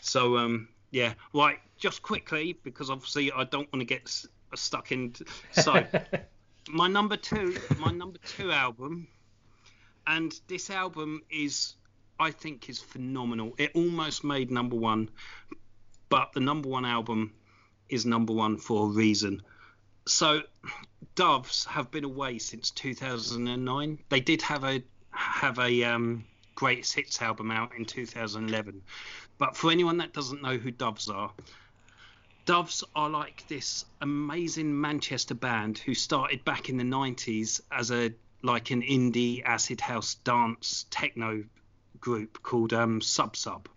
So 0.00 0.38
um 0.38 0.68
yeah, 0.90 1.14
right. 1.34 1.58
Just 1.78 2.02
quickly 2.02 2.58
because 2.64 2.90
obviously 2.90 3.32
I 3.32 3.44
don't 3.44 3.70
want 3.72 3.80
to 3.80 3.84
get 3.84 4.02
s- 4.02 4.26
stuck 4.54 4.92
in. 4.92 5.14
So 5.52 5.84
my 6.68 6.88
number 6.88 7.16
two, 7.16 7.56
my 7.78 7.90
number 7.90 8.18
two 8.36 8.50
album, 8.50 9.08
and 10.06 10.38
this 10.48 10.70
album 10.70 11.22
is 11.30 11.74
I 12.18 12.30
think 12.30 12.68
is 12.68 12.78
phenomenal. 12.78 13.54
It 13.58 13.72
almost 13.74 14.22
made 14.24 14.50
number 14.50 14.76
one, 14.76 15.10
but 16.08 16.32
the 16.32 16.40
number 16.40 16.68
one 16.68 16.84
album 16.84 17.32
is 17.92 18.06
number 18.06 18.32
one 18.32 18.56
for 18.56 18.86
a 18.86 18.88
reason. 18.88 19.42
So, 20.06 20.42
Doves 21.14 21.64
have 21.66 21.90
been 21.90 22.04
away 22.04 22.38
since 22.38 22.70
2009. 22.70 23.98
They 24.08 24.20
did 24.20 24.42
have 24.42 24.64
a 24.64 24.82
have 25.10 25.58
a 25.58 25.84
um, 25.84 26.24
greatest 26.54 26.94
hits 26.94 27.20
album 27.20 27.50
out 27.50 27.72
in 27.76 27.84
2011, 27.84 28.82
but 29.38 29.56
for 29.56 29.70
anyone 29.70 29.98
that 29.98 30.12
doesn't 30.12 30.42
know 30.42 30.56
who 30.56 30.70
Doves 30.70 31.08
are, 31.08 31.32
Doves 32.44 32.82
are 32.96 33.10
like 33.10 33.46
this 33.46 33.84
amazing 34.00 34.80
Manchester 34.80 35.34
band 35.34 35.78
who 35.78 35.94
started 35.94 36.44
back 36.44 36.68
in 36.68 36.76
the 36.76 36.84
90s 36.84 37.60
as 37.70 37.92
a 37.92 38.12
like 38.42 38.70
an 38.70 38.82
indie 38.82 39.42
acid 39.44 39.80
house 39.80 40.16
dance 40.16 40.86
techno 40.90 41.44
group 42.00 42.42
called 42.42 42.72
um, 42.72 43.00
Sub 43.00 43.36
Sub. 43.36 43.68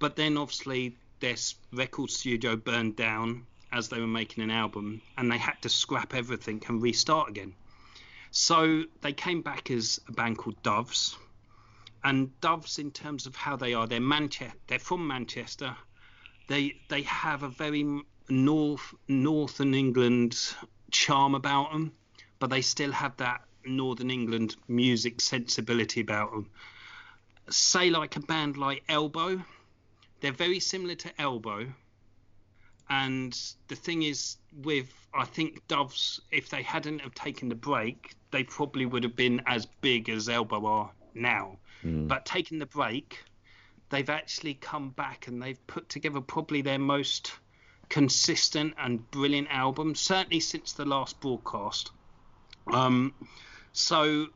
But 0.00 0.16
then 0.16 0.36
obviously 0.36 0.96
their 1.20 1.36
record 1.72 2.10
studio 2.10 2.56
burned 2.56 2.96
down 2.96 3.46
as 3.72 3.88
they 3.88 4.00
were 4.00 4.06
making 4.06 4.42
an 4.42 4.50
album 4.50 5.00
and 5.16 5.30
they 5.30 5.38
had 5.38 5.60
to 5.62 5.68
scrap 5.68 6.14
everything 6.14 6.62
and 6.66 6.82
restart 6.82 7.28
again. 7.28 7.54
So 8.30 8.84
they 9.00 9.12
came 9.12 9.42
back 9.42 9.70
as 9.70 10.00
a 10.08 10.12
band 10.12 10.38
called 10.38 10.62
Doves. 10.62 11.16
And 12.02 12.38
Doves, 12.40 12.78
in 12.78 12.90
terms 12.90 13.26
of 13.26 13.36
how 13.36 13.56
they 13.56 13.74
are, 13.74 13.86
they're 13.86 14.00
Manchester. 14.00 14.56
They're 14.66 14.78
from 14.78 15.06
Manchester. 15.06 15.76
They 16.48 16.76
they 16.88 17.02
have 17.02 17.42
a 17.42 17.48
very 17.48 18.02
north 18.28 18.94
northern 19.08 19.74
England 19.74 20.36
charm 20.90 21.34
about 21.34 21.72
them, 21.72 21.92
but 22.38 22.50
they 22.50 22.62
still 22.62 22.92
have 22.92 23.16
that 23.18 23.42
Northern 23.64 24.10
England 24.10 24.56
music 24.66 25.20
sensibility 25.20 26.00
about 26.00 26.32
them. 26.32 26.50
Say 27.50 27.90
like 27.90 28.16
a 28.16 28.20
band 28.20 28.56
like 28.56 28.82
Elbow, 28.88 29.42
they're 30.20 30.32
very 30.32 30.60
similar 30.60 30.94
to 30.96 31.20
Elbow. 31.20 31.66
And 32.88 33.38
the 33.68 33.76
thing 33.76 34.02
is, 34.02 34.36
with 34.62 34.92
I 35.14 35.24
think 35.24 35.66
Doves, 35.68 36.20
if 36.30 36.48
they 36.48 36.62
hadn't 36.62 37.00
have 37.00 37.14
taken 37.14 37.48
the 37.48 37.54
break, 37.54 38.14
they 38.30 38.44
probably 38.44 38.86
would 38.86 39.04
have 39.04 39.16
been 39.16 39.42
as 39.46 39.66
big 39.66 40.08
as 40.08 40.28
Elbow 40.28 40.66
are 40.66 40.90
now. 41.14 41.58
Mm. 41.84 42.08
But 42.08 42.26
taking 42.26 42.58
the 42.58 42.66
break, 42.66 43.18
they've 43.90 44.10
actually 44.10 44.54
come 44.54 44.90
back 44.90 45.28
and 45.28 45.40
they've 45.40 45.64
put 45.66 45.88
together 45.88 46.20
probably 46.20 46.62
their 46.62 46.78
most 46.78 47.32
consistent 47.88 48.74
and 48.78 49.08
brilliant 49.10 49.48
album, 49.50 49.94
certainly 49.94 50.40
since 50.40 50.72
the 50.72 50.84
last 50.84 51.20
broadcast. 51.20 51.90
Um, 52.72 53.14
so 53.72 54.28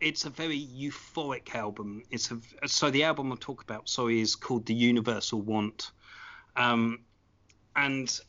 it's 0.00 0.24
a 0.24 0.30
very 0.30 0.66
euphoric 0.76 1.54
album. 1.54 2.02
It's 2.10 2.30
a 2.30 2.68
so 2.68 2.90
the 2.90 3.04
album 3.04 3.30
I'll 3.30 3.38
talk 3.38 3.62
about, 3.62 3.88
sorry, 3.88 4.20
is 4.20 4.36
called 4.36 4.66
The 4.66 4.74
Universal 4.74 5.42
Want. 5.42 5.90
Um, 6.56 7.00
and 7.76 8.20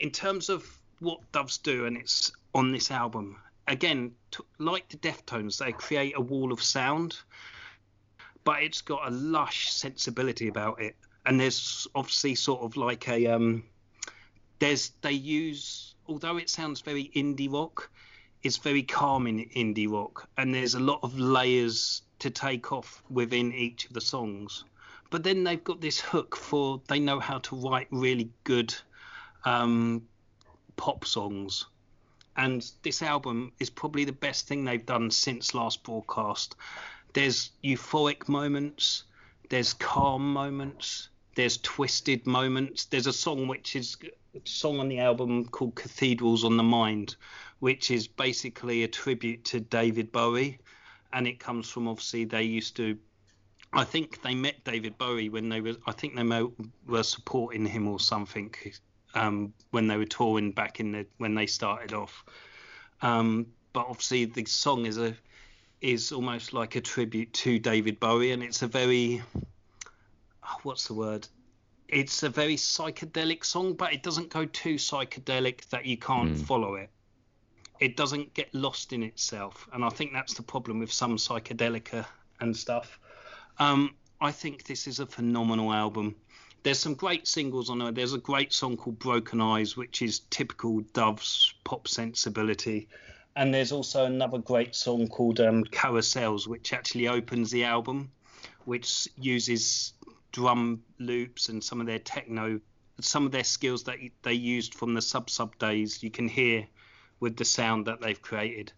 in 0.00 0.10
terms 0.10 0.48
of 0.48 0.64
what 1.00 1.20
Doves 1.32 1.58
do, 1.58 1.86
and 1.86 1.96
it's 1.96 2.32
on 2.54 2.72
this 2.72 2.90
album, 2.90 3.36
again, 3.66 4.12
t- 4.30 4.44
like 4.58 4.88
the 4.88 4.96
Deftones, 4.96 5.58
they 5.58 5.72
create 5.72 6.14
a 6.16 6.20
wall 6.20 6.52
of 6.52 6.62
sound, 6.62 7.18
but 8.44 8.62
it's 8.62 8.80
got 8.80 9.08
a 9.08 9.10
lush 9.10 9.70
sensibility 9.70 10.48
about 10.48 10.80
it. 10.80 10.96
And 11.26 11.40
there's 11.40 11.86
obviously 11.94 12.34
sort 12.34 12.62
of 12.62 12.76
like 12.76 13.08
a 13.08 13.26
um, 13.26 13.64
there's 14.58 14.92
they 15.00 15.12
use 15.12 15.94
although 16.06 16.36
it 16.36 16.50
sounds 16.50 16.80
very 16.80 17.10
indie 17.14 17.52
rock, 17.52 17.90
it's 18.44 18.58
very 18.58 18.82
calming 18.82 19.48
indie 19.56 19.90
rock, 19.90 20.28
and 20.36 20.54
there's 20.54 20.74
a 20.74 20.80
lot 20.80 21.00
of 21.02 21.18
layers 21.18 22.02
to 22.18 22.30
take 22.30 22.72
off 22.72 23.02
within 23.10 23.52
each 23.52 23.86
of 23.86 23.94
the 23.94 24.00
songs. 24.00 24.64
But 25.10 25.24
then 25.24 25.44
they've 25.44 25.64
got 25.64 25.80
this 25.80 25.98
hook 25.98 26.36
for 26.36 26.80
they 26.88 27.00
know 27.00 27.18
how 27.18 27.38
to 27.38 27.56
write 27.56 27.88
really 27.90 28.30
good 28.44 28.74
um, 29.44 30.02
pop 30.76 31.04
songs. 31.04 31.66
And 32.36 32.68
this 32.82 33.00
album 33.00 33.52
is 33.60 33.70
probably 33.70 34.04
the 34.04 34.12
best 34.12 34.46
thing 34.46 34.64
they've 34.64 34.84
done 34.84 35.10
since 35.10 35.54
last 35.54 35.82
broadcast. 35.82 36.56
There's 37.12 37.50
euphoric 37.62 38.28
moments, 38.28 39.04
there's 39.48 39.72
calm 39.72 40.32
moments, 40.32 41.08
there's 41.34 41.58
twisted 41.58 42.26
moments. 42.26 42.86
There's 42.86 43.06
a 43.06 43.12
song 43.12 43.48
which 43.48 43.76
is 43.76 43.96
a 44.34 44.40
song 44.44 44.80
on 44.80 44.88
the 44.88 45.00
album 45.00 45.46
called 45.46 45.74
Cathedrals 45.74 46.44
on 46.44 46.56
the 46.56 46.62
Mind, 46.62 47.16
which 47.64 47.90
is 47.90 48.06
basically 48.06 48.82
a 48.82 48.88
tribute 48.88 49.42
to 49.42 49.58
David 49.58 50.12
Bowie. 50.12 50.58
And 51.14 51.26
it 51.26 51.40
comes 51.40 51.70
from 51.70 51.88
obviously 51.88 52.26
they 52.26 52.42
used 52.42 52.76
to 52.76 52.98
I 53.72 53.84
think 53.84 54.20
they 54.20 54.34
met 54.34 54.62
David 54.64 54.98
Bowie 54.98 55.30
when 55.30 55.48
they 55.48 55.62
were. 55.62 55.76
I 55.86 55.92
think 55.92 56.14
they 56.14 56.42
were 56.86 57.02
supporting 57.02 57.64
him 57.64 57.88
or 57.88 57.98
something 57.98 58.54
um, 59.14 59.54
when 59.70 59.86
they 59.86 59.96
were 59.96 60.04
touring 60.04 60.52
back 60.52 60.78
in 60.78 60.92
the 60.92 61.06
when 61.16 61.34
they 61.34 61.46
started 61.46 61.94
off. 61.94 62.22
Um, 63.00 63.46
but 63.72 63.86
obviously, 63.88 64.26
the 64.26 64.44
song 64.44 64.84
is 64.84 64.98
a 64.98 65.16
is 65.80 66.12
almost 66.12 66.52
like 66.52 66.76
a 66.76 66.82
tribute 66.82 67.32
to 67.44 67.58
David 67.58 67.98
Bowie, 67.98 68.32
and 68.32 68.42
it's 68.42 68.60
a 68.60 68.68
very 68.68 69.22
oh, 70.44 70.58
what's 70.64 70.86
the 70.86 70.94
word? 70.94 71.26
It's 71.88 72.22
a 72.22 72.28
very 72.28 72.56
psychedelic 72.56 73.42
song, 73.42 73.72
but 73.72 73.94
it 73.94 74.02
doesn't 74.02 74.28
go 74.28 74.44
too 74.44 74.74
psychedelic 74.74 75.66
that 75.70 75.86
you 75.86 75.96
can't 75.96 76.34
Mm. 76.34 76.46
follow 76.46 76.74
it. 76.74 76.90
It 77.80 77.96
doesn't 77.96 78.34
get 78.34 78.54
lost 78.54 78.92
in 78.92 79.02
itself, 79.02 79.68
and 79.72 79.84
I 79.84 79.88
think 79.88 80.12
that's 80.12 80.34
the 80.34 80.42
problem 80.42 80.78
with 80.78 80.92
some 80.92 81.16
psychedelica 81.16 82.06
and 82.40 82.56
stuff. 82.56 82.98
Um, 83.58 83.94
I 84.20 84.30
think 84.30 84.64
this 84.64 84.86
is 84.86 85.00
a 85.00 85.06
phenomenal 85.06 85.72
album. 85.72 86.14
There's 86.62 86.78
some 86.78 86.94
great 86.94 87.28
singles 87.28 87.68
on 87.68 87.82
it. 87.82 87.94
There's 87.94 88.14
a 88.14 88.18
great 88.18 88.52
song 88.52 88.76
called 88.76 88.98
Broken 88.98 89.40
Eyes, 89.40 89.76
which 89.76 90.00
is 90.00 90.20
typical 90.30 90.80
Dove's 90.94 91.52
pop 91.64 91.88
sensibility. 91.88 92.88
And 93.36 93.52
there's 93.52 93.72
also 93.72 94.04
another 94.04 94.38
great 94.38 94.74
song 94.74 95.08
called 95.08 95.40
um, 95.40 95.64
Carousels, 95.64 96.46
which 96.46 96.72
actually 96.72 97.08
opens 97.08 97.50
the 97.50 97.64
album, 97.64 98.12
which 98.64 99.08
uses 99.18 99.92
drum 100.32 100.82
loops 100.98 101.48
and 101.48 101.62
some 101.62 101.80
of 101.80 101.86
their 101.86 101.98
techno, 101.98 102.60
some 103.00 103.26
of 103.26 103.32
their 103.32 103.44
skills 103.44 103.84
that 103.84 103.98
they 104.22 104.32
used 104.32 104.74
from 104.74 104.94
the 104.94 105.02
Sub 105.02 105.28
Sub 105.28 105.58
days. 105.58 106.02
You 106.02 106.10
can 106.10 106.28
hear 106.28 106.66
with 107.20 107.36
the 107.36 107.44
sound 107.44 107.86
that 107.86 108.00
they've 108.00 108.20
created. 108.20 108.72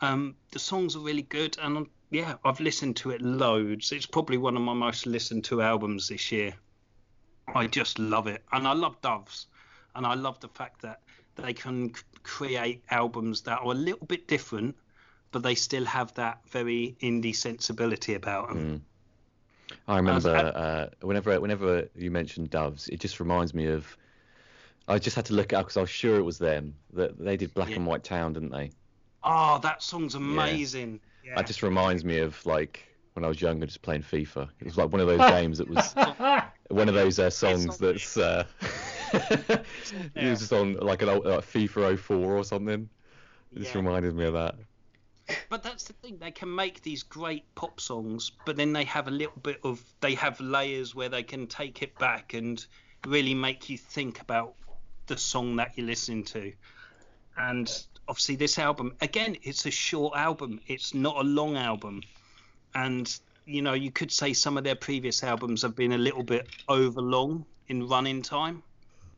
Um, 0.00 0.36
the 0.52 0.58
songs 0.58 0.96
are 0.96 1.00
really 1.00 1.22
good, 1.22 1.56
and 1.60 1.76
um, 1.76 1.90
yeah, 2.10 2.36
I've 2.44 2.60
listened 2.60 2.96
to 2.96 3.10
it 3.10 3.20
loads. 3.20 3.92
It's 3.92 4.06
probably 4.06 4.38
one 4.38 4.56
of 4.56 4.62
my 4.62 4.72
most 4.72 5.06
listened 5.06 5.44
to 5.44 5.62
albums 5.62 6.08
this 6.08 6.32
year. 6.32 6.54
I 7.54 7.66
just 7.66 7.98
love 7.98 8.26
it, 8.26 8.42
and 8.52 8.66
I 8.66 8.72
love 8.72 9.00
Doves, 9.02 9.46
and 9.94 10.06
I 10.06 10.14
love 10.14 10.40
the 10.40 10.48
fact 10.48 10.82
that 10.82 11.00
they 11.36 11.52
can 11.52 11.92
create 12.22 12.82
albums 12.90 13.42
that 13.42 13.60
are 13.60 13.72
a 13.72 13.74
little 13.74 14.06
bit 14.06 14.28
different, 14.28 14.76
but 15.32 15.42
they 15.42 15.54
still 15.54 15.84
have 15.84 16.12
that 16.14 16.40
very 16.48 16.96
indie 17.02 17.34
sensibility 17.34 18.14
about 18.14 18.48
them. 18.48 18.58
Mm. 18.58 19.76
I 19.86 19.96
remember 19.96 20.30
uh, 20.30 21.06
whenever 21.06 21.40
whenever 21.40 21.88
you 21.94 22.10
mentioned 22.10 22.50
Doves, 22.50 22.88
it 22.88 23.00
just 23.00 23.20
reminds 23.20 23.54
me 23.54 23.66
of. 23.66 23.96
I 24.88 24.98
just 24.98 25.16
had 25.16 25.26
to 25.26 25.34
look 25.34 25.52
it 25.52 25.56
up 25.56 25.66
because 25.66 25.76
I 25.76 25.80
was 25.82 25.90
sure 25.90 26.16
it 26.16 26.22
was 26.22 26.38
them 26.38 26.74
that 26.94 27.18
they 27.18 27.36
did 27.36 27.54
Black 27.54 27.70
Yeah. 27.70 27.76
and 27.76 27.86
White 27.86 28.02
Town, 28.04 28.32
didn't 28.32 28.50
they? 28.50 28.70
Oh, 29.22 29.58
that 29.62 29.82
song's 29.82 30.14
amazing. 30.14 31.00
Yeah. 31.24 31.36
That 31.36 31.46
just 31.46 31.62
reminds 31.62 32.04
me 32.04 32.18
of 32.18 32.44
like 32.46 32.86
when 33.14 33.24
I 33.24 33.28
was 33.28 33.40
younger, 33.40 33.66
just 33.66 33.82
playing 33.82 34.02
FIFA. 34.02 34.48
It 34.60 34.64
was 34.64 34.76
like 34.76 34.90
one 34.90 35.00
of 35.00 35.06
those 35.06 35.18
games 35.30 35.58
that 35.58 35.68
was 35.68 35.94
one 36.68 36.88
of 36.88 36.94
those 36.94 37.18
uh, 37.18 37.30
songs 37.30 37.78
that's. 37.78 38.16
Uh, 38.16 38.44
it 39.12 39.64
was 40.14 40.40
just 40.40 40.52
on 40.52 40.74
like 40.74 41.02
an 41.02 41.08
old 41.08 41.24
like 41.26 41.40
FIFA 41.40 41.98
04 41.98 42.16
or 42.36 42.44
something. 42.44 42.88
It 43.54 43.58
just 43.58 43.74
reminded 43.74 44.14
me 44.14 44.24
of 44.26 44.34
that. 44.34 44.54
But 45.48 45.62
that's 45.62 45.84
the 45.84 45.92
thing; 45.94 46.18
they 46.18 46.30
can 46.30 46.52
make 46.52 46.82
these 46.82 47.02
great 47.02 47.44
pop 47.54 47.80
songs, 47.80 48.32
but 48.46 48.56
then 48.56 48.72
they 48.72 48.84
have 48.84 49.06
a 49.06 49.12
little 49.12 49.40
bit 49.42 49.60
of 49.62 49.82
they 50.00 50.14
have 50.14 50.40
layers 50.40 50.94
where 50.94 51.08
they 51.08 51.22
can 51.22 51.46
take 51.46 51.82
it 51.82 51.96
back 51.98 52.34
and 52.34 52.64
really 53.06 53.34
make 53.34 53.68
you 53.68 53.78
think 53.78 54.20
about 54.20 54.54
the 55.10 55.18
song 55.18 55.56
that 55.56 55.72
you're 55.76 55.86
listening 55.86 56.24
to. 56.24 56.52
And 57.36 57.70
obviously, 58.08 58.36
this 58.36 58.58
album 58.58 58.94
again, 59.00 59.36
it's 59.42 59.66
a 59.66 59.70
short 59.70 60.16
album; 60.16 60.60
it's 60.66 60.94
not 60.94 61.16
a 61.16 61.22
long 61.22 61.56
album. 61.56 62.02
And 62.74 63.12
you 63.46 63.62
know, 63.62 63.72
you 63.74 63.90
could 63.90 64.12
say 64.12 64.32
some 64.32 64.56
of 64.56 64.64
their 64.64 64.76
previous 64.76 65.22
albums 65.24 65.62
have 65.62 65.74
been 65.74 65.92
a 65.92 65.98
little 65.98 66.22
bit 66.22 66.46
over 66.68 67.00
long 67.00 67.44
in 67.68 67.88
running 67.88 68.22
time. 68.22 68.62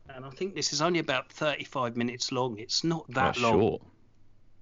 And 0.09 0.25
I 0.25 0.29
think 0.31 0.55
this 0.55 0.73
is 0.73 0.81
only 0.81 0.99
about 0.99 1.31
35 1.31 1.95
minutes 1.95 2.31
long. 2.31 2.57
It's 2.57 2.83
not 2.83 3.05
that 3.09 3.13
That's 3.13 3.39
long. 3.41 3.59
short. 3.59 3.81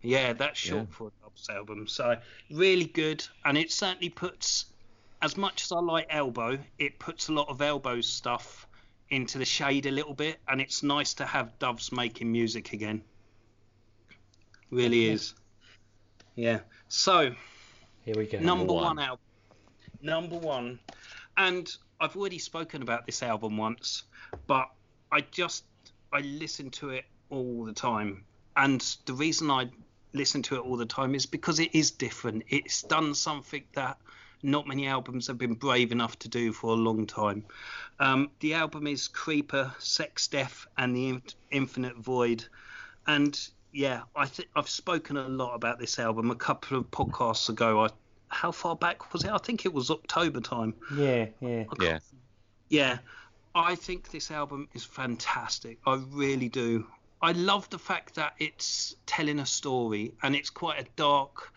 Yeah, 0.01 0.33
that's 0.33 0.59
short 0.59 0.87
Yeah. 0.89 0.95
for 0.95 1.07
a 1.07 1.11
Doves 1.23 1.49
album. 1.49 1.87
So 1.87 2.17
really 2.49 2.85
good, 2.85 3.25
and 3.45 3.57
it 3.57 3.71
certainly 3.71 4.09
puts, 4.09 4.65
as 5.21 5.37
much 5.37 5.63
as 5.63 5.71
I 5.71 5.79
like 5.79 6.07
Elbow, 6.09 6.59
it 6.77 6.99
puts 6.99 7.29
a 7.29 7.33
lot 7.33 7.47
of 7.47 7.61
Elbow 7.61 8.01
stuff 8.01 8.67
into 9.11 9.37
the 9.37 9.45
shade 9.45 9.85
a 9.85 9.91
little 9.91 10.13
bit, 10.13 10.39
and 10.47 10.59
it's 10.59 10.81
nice 10.81 11.13
to 11.15 11.25
have 11.25 11.59
Doves 11.59 11.91
making 11.91 12.31
music 12.31 12.73
again. 12.73 13.03
Really 14.71 15.09
is. 15.09 15.33
Yeah. 16.35 16.61
So 16.87 17.35
Here 18.05 18.15
we 18.15 18.25
go. 18.25 18.39
number 18.39 18.73
one. 18.73 18.83
one 18.83 18.99
album. 18.99 19.19
Number 20.01 20.37
one, 20.37 20.79
and 21.37 21.69
I've 21.99 22.15
already 22.15 22.39
spoken 22.39 22.81
about 22.81 23.05
this 23.05 23.21
album 23.21 23.57
once, 23.57 24.03
but 24.47 24.67
I 25.11 25.21
just 25.21 25.65
I 26.11 26.21
listen 26.21 26.71
to 26.71 26.89
it 26.89 27.05
all 27.29 27.65
the 27.65 27.73
time, 27.73 28.23
and 28.57 28.81
the 29.05 29.13
reason 29.13 29.51
I 29.51 29.69
listen 30.13 30.41
to 30.43 30.55
it 30.55 30.59
all 30.59 30.77
the 30.77 30.85
time 30.85 31.13
is 31.13 31.25
because 31.27 31.59
it 31.59 31.75
is 31.75 31.91
different. 31.91 32.43
It's 32.47 32.81
done 32.81 33.13
something 33.13 33.63
that 33.73 33.97
not 34.43 34.67
many 34.67 34.87
albums 34.87 35.27
have 35.27 35.37
been 35.37 35.53
brave 35.53 35.91
enough 35.91 36.17
to 36.19 36.29
do 36.29 36.51
for 36.51 36.71
a 36.71 36.75
long 36.75 37.05
time. 37.05 37.45
Um, 37.99 38.31
the 38.39 38.53
album 38.53 38.87
is 38.87 39.07
Creeper, 39.07 39.73
Sex, 39.79 40.27
Death, 40.27 40.67
and 40.77 40.95
the 40.95 41.09
In- 41.09 41.23
Infinite 41.51 41.97
Void, 41.97 42.45
and 43.07 43.39
yeah, 43.71 44.01
I 44.15 44.25
think 44.25 44.49
I've 44.55 44.69
spoken 44.69 45.17
a 45.17 45.27
lot 45.27 45.53
about 45.55 45.79
this 45.79 45.99
album 45.99 46.31
a 46.31 46.35
couple 46.35 46.77
of 46.77 46.89
podcasts 46.91 47.49
ago. 47.49 47.85
I 47.85 47.89
how 48.31 48.51
far 48.51 48.75
back 48.75 49.13
was 49.13 49.23
it? 49.23 49.31
I 49.31 49.37
think 49.37 49.65
it 49.65 49.73
was 49.73 49.91
October 49.91 50.39
time. 50.39 50.73
Yeah, 50.95 51.27
yeah. 51.41 51.65
Yeah. 51.79 51.99
Yeah, 52.69 52.97
I 53.53 53.75
think 53.75 54.09
this 54.11 54.31
album 54.31 54.69
is 54.73 54.85
fantastic. 54.85 55.77
I 55.85 56.01
really 56.11 56.47
do. 56.47 56.87
I 57.21 57.33
love 57.33 57.69
the 57.69 57.77
fact 57.77 58.15
that 58.15 58.33
it's 58.39 58.95
telling 59.05 59.39
a 59.39 59.45
story 59.45 60.13
and 60.23 60.35
it's 60.35 60.49
quite 60.49 60.79
a 60.79 60.87
dark 60.95 61.51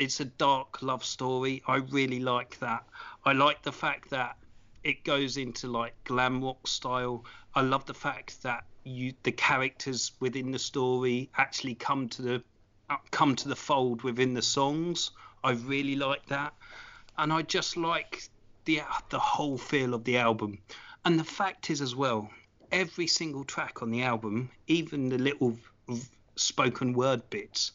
it's 0.00 0.18
a 0.18 0.24
dark 0.24 0.80
love 0.80 1.04
story. 1.04 1.62
I 1.68 1.76
really 1.76 2.20
like 2.20 2.58
that. 2.60 2.84
I 3.26 3.32
like 3.32 3.62
the 3.62 3.70
fact 3.70 4.08
that 4.10 4.38
it 4.82 5.04
goes 5.04 5.36
into 5.36 5.68
like 5.68 5.94
glam 6.04 6.42
rock 6.42 6.66
style. 6.66 7.26
I 7.54 7.60
love 7.60 7.84
the 7.84 7.94
fact 7.94 8.42
that 8.42 8.64
you 8.82 9.12
the 9.24 9.32
characters 9.32 10.12
within 10.18 10.52
the 10.52 10.58
story 10.58 11.28
actually 11.36 11.74
come 11.74 12.08
to 12.08 12.22
the 12.22 12.42
come 13.10 13.36
to 13.36 13.48
the 13.48 13.56
fold 13.56 14.02
within 14.02 14.32
the 14.32 14.42
songs. 14.42 15.10
I 15.44 15.50
really 15.52 15.96
like 15.96 16.24
that, 16.26 16.54
and 17.18 17.30
I 17.30 17.42
just 17.42 17.76
like 17.76 18.22
the 18.64 18.80
the 19.10 19.18
whole 19.18 19.58
feel 19.58 19.92
of 19.92 20.04
the 20.04 20.16
album. 20.16 20.58
And 21.04 21.20
the 21.20 21.24
fact 21.24 21.68
is 21.68 21.82
as 21.82 21.94
well, 21.94 22.30
every 22.72 23.06
single 23.06 23.44
track 23.44 23.82
on 23.82 23.90
the 23.90 24.02
album, 24.02 24.50
even 24.66 25.10
the 25.10 25.18
little 25.18 25.58
spoken 26.36 26.94
word 26.94 27.28
bits, 27.28 27.72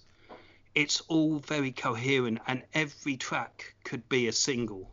it's 0.76 1.02
all 1.08 1.40
very 1.40 1.72
coherent, 1.72 2.40
and 2.48 2.64
every 2.74 3.16
track 3.16 3.74
could 3.86 4.08
be 4.10 4.28
a 4.28 4.34
single, 4.34 4.92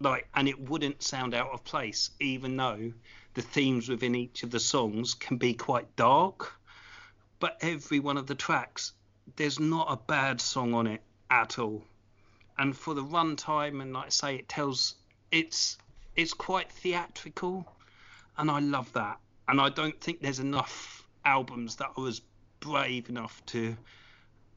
like, 0.00 0.28
and 0.34 0.48
it 0.48 0.68
wouldn't 0.68 1.02
sound 1.02 1.32
out 1.32 1.52
of 1.52 1.64
place, 1.64 2.10
even 2.20 2.56
though 2.56 2.92
the 3.34 3.42
themes 3.42 3.88
within 3.88 4.16
each 4.16 4.42
of 4.42 4.50
the 4.50 4.60
songs 4.60 5.14
can 5.14 5.36
be 5.36 5.54
quite 5.54 5.94
dark. 5.96 6.52
But 7.38 7.56
every 7.60 8.00
one 8.00 8.16
of 8.16 8.26
the 8.26 8.34
tracks, 8.34 8.92
there's 9.36 9.60
not 9.60 9.86
a 9.90 9.96
bad 9.96 10.40
song 10.40 10.74
on 10.74 10.86
it 10.86 11.02
at 11.30 11.58
all. 11.58 11.84
And 12.58 12.76
for 12.76 12.94
the 12.94 13.04
runtime, 13.04 13.80
and 13.80 13.92
like 13.92 14.06
I 14.06 14.10
say, 14.10 14.34
it 14.36 14.48
tells 14.48 14.96
it's 15.30 15.78
it's 16.14 16.34
quite 16.34 16.70
theatrical, 16.70 17.66
and 18.36 18.50
I 18.50 18.58
love 18.58 18.92
that. 18.92 19.18
And 19.48 19.60
I 19.60 19.70
don't 19.70 19.98
think 20.00 20.20
there's 20.20 20.40
enough 20.40 21.06
albums 21.24 21.76
that 21.76 21.92
are 21.96 22.08
as 22.08 22.20
brave 22.60 23.08
enough 23.08 23.44
to 23.46 23.76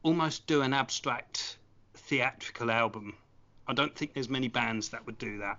almost 0.06 0.46
do 0.46 0.62
an 0.62 0.72
abstract 0.72 1.58
theatrical 1.94 2.70
album. 2.70 3.16
I 3.66 3.74
don't 3.74 3.92
think 3.94 4.14
there's 4.14 4.28
many 4.28 4.46
bands 4.46 4.90
that 4.90 5.04
would 5.04 5.18
do 5.18 5.38
that, 5.38 5.58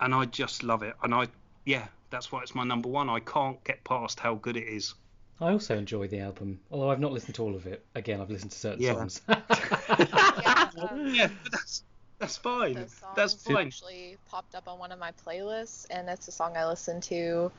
and 0.00 0.14
I 0.14 0.26
just 0.26 0.62
love 0.62 0.84
it. 0.84 0.94
And 1.02 1.12
I, 1.12 1.26
yeah, 1.64 1.88
that's 2.10 2.30
why 2.30 2.42
it's 2.42 2.54
my 2.54 2.62
number 2.62 2.88
one. 2.88 3.10
I 3.10 3.18
can't 3.18 3.62
get 3.64 3.82
past 3.82 4.20
how 4.20 4.36
good 4.36 4.56
it 4.56 4.68
is. 4.68 4.94
I 5.40 5.50
also 5.50 5.76
enjoy 5.76 6.06
the 6.06 6.20
album, 6.20 6.60
although 6.70 6.90
I've 6.90 7.00
not 7.00 7.10
listened 7.12 7.34
to 7.36 7.42
all 7.42 7.56
of 7.56 7.66
it. 7.66 7.84
Again, 7.96 8.20
I've 8.20 8.30
listened 8.30 8.52
to 8.52 8.58
certain 8.58 8.82
Yeah. 8.82 8.92
songs. 8.92 9.22
yeah, 9.28 10.68
Yeah, 11.12 11.28
that's 11.50 11.82
that's 12.20 12.36
fine. 12.36 12.86
That's 13.16 13.34
fine. 13.42 13.66
actually 13.66 14.18
popped 14.30 14.54
up 14.54 14.68
on 14.68 14.78
one 14.78 14.92
of 14.92 15.00
my 15.00 15.12
playlists, 15.26 15.86
and 15.90 16.08
it's 16.08 16.28
a 16.28 16.32
song 16.32 16.56
I 16.56 16.68
listen 16.68 17.00
to 17.02 17.50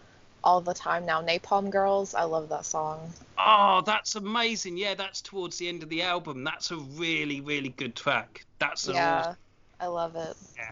all 0.44 0.62
the 0.62 0.74
time 0.74 1.06
now. 1.06 1.22
Napalm 1.22 1.70
Girls, 1.70 2.14
I 2.14 2.24
love 2.24 2.50
that 2.50 2.66
song. 2.66 3.12
Oh, 3.38 3.82
that's 3.86 4.16
amazing. 4.16 4.78
Yeah, 4.78 4.96
that's 4.96 5.22
towards 5.22 5.58
the 5.58 5.68
end 5.68 5.84
of 5.84 5.90
the 5.90 6.02
album. 6.02 6.44
That's 6.44 6.72
a 6.72 6.78
really, 6.78 7.42
really 7.42 7.70
good 7.70 7.96
track. 7.96 8.46
That's 8.60 8.88
a 8.88 8.94
Yeah, 8.94 9.36
I 9.80 9.88
love 9.88 10.16
it. 10.16 10.36
Yeah. 10.58 10.72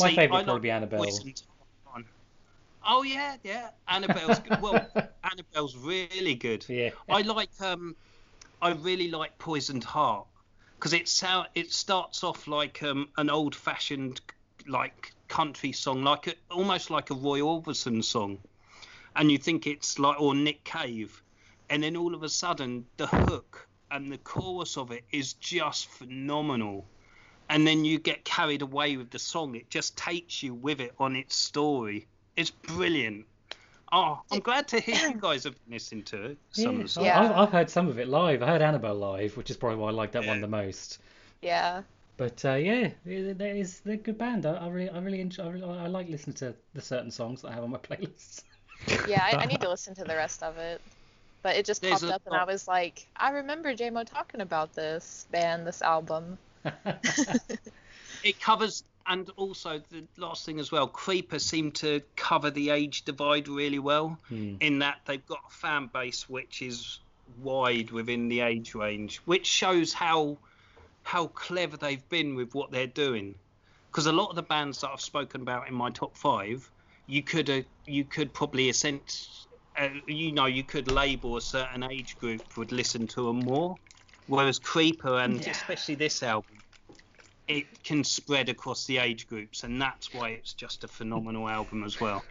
My 0.00 0.10
See, 0.10 0.16
favourite 0.16 0.30
I 0.30 0.38
would 0.40 0.44
probably 0.46 0.60
be 0.60 0.70
Annabelle. 0.70 1.06
Oh 2.88 3.02
yeah, 3.02 3.36
yeah. 3.42 3.70
Annabelle's 3.88 4.38
good. 4.38 4.60
Well, 4.62 4.86
Annabelle's 5.24 5.76
really 5.76 6.36
good. 6.36 6.64
yeah. 6.68 6.90
I 7.08 7.22
like 7.22 7.50
um, 7.60 7.96
I 8.62 8.72
really 8.72 9.10
like 9.10 9.36
Poisoned 9.38 9.82
Heart 9.82 10.26
because 10.76 10.92
it 10.92 11.08
sound 11.08 11.48
it 11.54 11.72
starts 11.72 12.22
off 12.22 12.46
like 12.46 12.82
um 12.84 13.08
an 13.16 13.28
old-fashioned 13.28 14.20
like 14.68 15.12
country 15.28 15.72
song, 15.72 16.04
like 16.04 16.28
a, 16.28 16.34
almost 16.50 16.90
like 16.90 17.10
a 17.10 17.14
Roy 17.14 17.40
Orbison 17.40 18.04
song, 18.04 18.38
and 19.16 19.30
you 19.30 19.38
think 19.38 19.66
it's 19.66 19.98
like 19.98 20.20
or 20.20 20.34
Nick 20.34 20.64
Cave, 20.64 21.22
and 21.70 21.82
then 21.82 21.96
all 21.96 22.14
of 22.14 22.22
a 22.22 22.28
sudden 22.28 22.84
the 22.96 23.06
hook 23.06 23.68
and 23.90 24.10
the 24.12 24.18
chorus 24.18 24.76
of 24.76 24.90
it 24.90 25.04
is 25.12 25.34
just 25.34 25.86
phenomenal. 25.88 26.84
And 27.48 27.64
then 27.66 27.84
you 27.84 27.98
get 28.00 28.24
carried 28.24 28.62
away 28.62 28.96
with 28.96 29.10
the 29.10 29.20
song. 29.20 29.54
It 29.54 29.70
just 29.70 29.96
takes 29.96 30.42
you 30.42 30.52
with 30.54 30.80
it 30.80 30.92
on 30.98 31.14
its 31.14 31.36
story. 31.36 32.06
It's 32.36 32.50
brilliant. 32.50 33.24
Oh, 33.92 34.20
I'm 34.32 34.40
glad 34.40 34.66
to 34.68 34.80
hear 34.80 34.96
you 34.96 35.14
guys 35.14 35.44
have 35.44 35.54
been 35.64 35.74
listening 35.74 36.02
to 36.04 36.22
it. 36.24 36.38
Some 36.50 36.80
of 36.80 36.92
the 36.94 37.00
Yeah. 37.02 37.22
Yeah. 37.22 37.30
I've, 37.30 37.36
I've 37.36 37.52
heard 37.52 37.70
some 37.70 37.86
of 37.86 38.00
it 38.00 38.08
live. 38.08 38.42
I 38.42 38.46
heard 38.48 38.62
Annabelle 38.62 38.96
live, 38.96 39.36
which 39.36 39.48
is 39.50 39.56
probably 39.56 39.78
why 39.78 39.88
I 39.88 39.92
like 39.92 40.10
that 40.12 40.24
one 40.26 40.40
the 40.40 40.48
most. 40.48 40.98
Yeah. 41.40 41.82
But 42.16 42.44
uh, 42.44 42.54
yeah, 42.54 42.90
it- 43.04 43.38
there 43.38 43.54
is 43.54 43.80
they're 43.80 43.94
a 43.94 43.98
good 43.98 44.18
band. 44.18 44.44
I, 44.44 44.54
I 44.54 44.68
really, 44.68 44.90
I 44.90 44.98
really 44.98 45.20
enjoy. 45.20 45.44
I, 45.44 45.48
really, 45.50 45.78
I 45.78 45.86
like 45.86 46.08
listening 46.08 46.34
to 46.36 46.54
the 46.74 46.80
certain 46.80 47.12
songs 47.12 47.42
that 47.42 47.48
I 47.48 47.54
have 47.54 47.62
on 47.64 47.70
my 47.70 47.78
playlists. 47.90 48.42
Yeah, 49.08 49.22
I, 49.24 49.36
I 49.42 49.46
need 49.46 49.60
to 49.60 49.68
listen 49.76 49.94
to 49.96 50.04
the 50.04 50.14
rest 50.16 50.42
of 50.42 50.58
it. 50.58 50.80
But 51.42 51.56
it 51.56 51.64
just 51.64 51.80
There's 51.82 52.00
popped 52.00 52.12
up, 52.12 52.22
and 52.26 52.34
I 52.34 52.44
was 52.44 52.66
like, 52.66 53.06
I 53.16 53.30
remember 53.30 53.74
JMO 53.74 54.04
talking 54.04 54.40
about 54.40 54.74
this 54.74 55.26
band, 55.30 55.66
this 55.66 55.80
album. 55.82 56.38
it 58.24 58.40
covers 58.40 58.82
and 59.06 59.30
also 59.36 59.80
the 59.90 60.02
last 60.16 60.44
thing 60.44 60.58
as 60.58 60.72
well 60.72 60.88
creeper 60.88 61.38
seem 61.38 61.70
to 61.70 62.00
cover 62.16 62.50
the 62.50 62.70
age 62.70 63.02
divide 63.02 63.46
really 63.46 63.78
well 63.78 64.18
Hmm. 64.28 64.56
in 64.58 64.80
that 64.80 65.00
they've 65.04 65.24
got 65.26 65.38
a 65.46 65.50
fan 65.52 65.88
base 65.92 66.28
which 66.28 66.60
is 66.62 66.98
wide 67.40 67.92
within 67.92 68.28
the 68.28 68.40
age 68.40 68.74
range 68.74 69.18
which 69.26 69.46
shows 69.46 69.92
how 69.92 70.38
how 71.04 71.28
clever 71.28 71.76
they've 71.76 72.08
been 72.08 72.34
with 72.34 72.52
what 72.54 72.72
they're 72.72 72.86
doing 72.88 73.36
because 73.92 74.06
a 74.06 74.12
lot 74.12 74.30
of 74.30 74.34
the 74.36 74.42
bands 74.42 74.80
that 74.80 74.90
I've 74.90 75.00
spoken 75.00 75.40
about 75.42 75.68
in 75.68 75.74
my 75.74 75.90
top 75.90 76.16
five 76.16 76.68
you 77.06 77.22
could 77.22 77.50
uh, 77.50 77.62
you 77.86 78.04
could 78.04 78.34
probably 78.34 78.72
sense 78.72 79.46
uh, 79.78 79.88
you 80.06 80.32
know 80.32 80.46
you 80.46 80.64
could 80.64 80.88
label 80.88 81.36
a 81.36 81.42
certain 81.42 81.84
age 81.84 82.16
group 82.18 82.56
would 82.56 82.72
listen 82.72 83.06
to 83.08 83.26
them 83.26 83.44
more 83.44 83.78
whereas 84.26 84.58
creeper 84.58 85.18
and 85.18 85.40
Yeah. 85.42 85.50
especially 85.50 85.94
this 85.96 86.22
album 86.22 86.62
it 87.48 87.82
can 87.84 88.04
spread 88.04 88.48
across 88.48 88.86
the 88.86 88.98
age 88.98 89.26
groups, 89.26 89.62
and 89.64 89.80
that's 89.80 90.12
why 90.12 90.30
it's 90.30 90.54
just 90.54 90.84
a 90.84 90.88
phenomenal 90.88 91.48
album 91.48 91.84
as 91.84 92.00
well. 92.00 92.24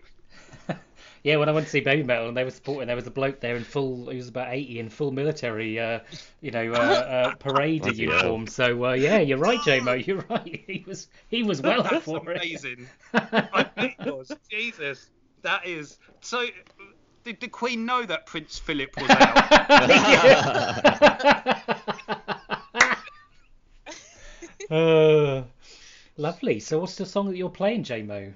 Yeah, 1.25 1.37
when 1.37 1.49
I 1.49 1.53
went 1.53 1.65
to 1.65 1.71
see 1.71 1.79
Baby 1.79 2.03
Metal 2.03 2.27
and 2.27 2.37
they 2.37 2.43
were 2.43 2.51
supporting, 2.51 2.85
there 2.85 2.95
was 2.95 3.07
a 3.07 3.11
bloke 3.11 3.39
there 3.39 3.55
in 3.55 3.63
full, 3.63 4.11
he 4.11 4.17
was 4.17 4.27
about 4.27 4.53
80 4.53 4.77
in 4.77 4.89
full 4.89 5.09
military, 5.09 5.79
uh, 5.79 6.01
you 6.39 6.51
know, 6.51 6.71
uh, 6.71 6.75
uh, 6.77 7.35
parade 7.39 7.81
Bloody 7.81 8.03
hell. 8.05 8.13
uniform. 8.13 8.45
So 8.45 8.85
uh, 8.85 8.93
yeah, 8.93 9.17
you're 9.21 9.39
right, 9.39 9.57
JMO, 9.57 10.05
you're 10.05 10.23
right. 10.29 10.63
He 10.67 10.85
was 10.85 11.07
he 11.29 11.41
was 11.41 11.63
well 11.63 11.81
up 11.81 11.89
that's 11.89 12.05
for 12.05 12.29
it. 12.31 12.37
amazing. 12.37 12.87
I 13.15 13.63
bet 13.75 13.95
it 14.05 14.15
was. 14.15 14.31
Jesus, 14.51 15.09
that 15.41 15.65
is 15.65 15.97
so. 16.21 16.45
Did 17.23 17.39
the 17.39 17.47
Queen 17.47 17.87
know 17.87 18.05
that 18.05 18.27
Prince 18.27 18.59
Philip 18.59 18.95
was 18.95 19.09
out? 19.09 19.35
Uh, 24.69 25.43
lovely. 26.17 26.59
So 26.59 26.79
what's 26.79 26.95
the 26.97 27.05
song 27.07 27.29
that 27.29 27.37
you're 27.37 27.49
playing, 27.49 27.83
JMO? 27.83 28.33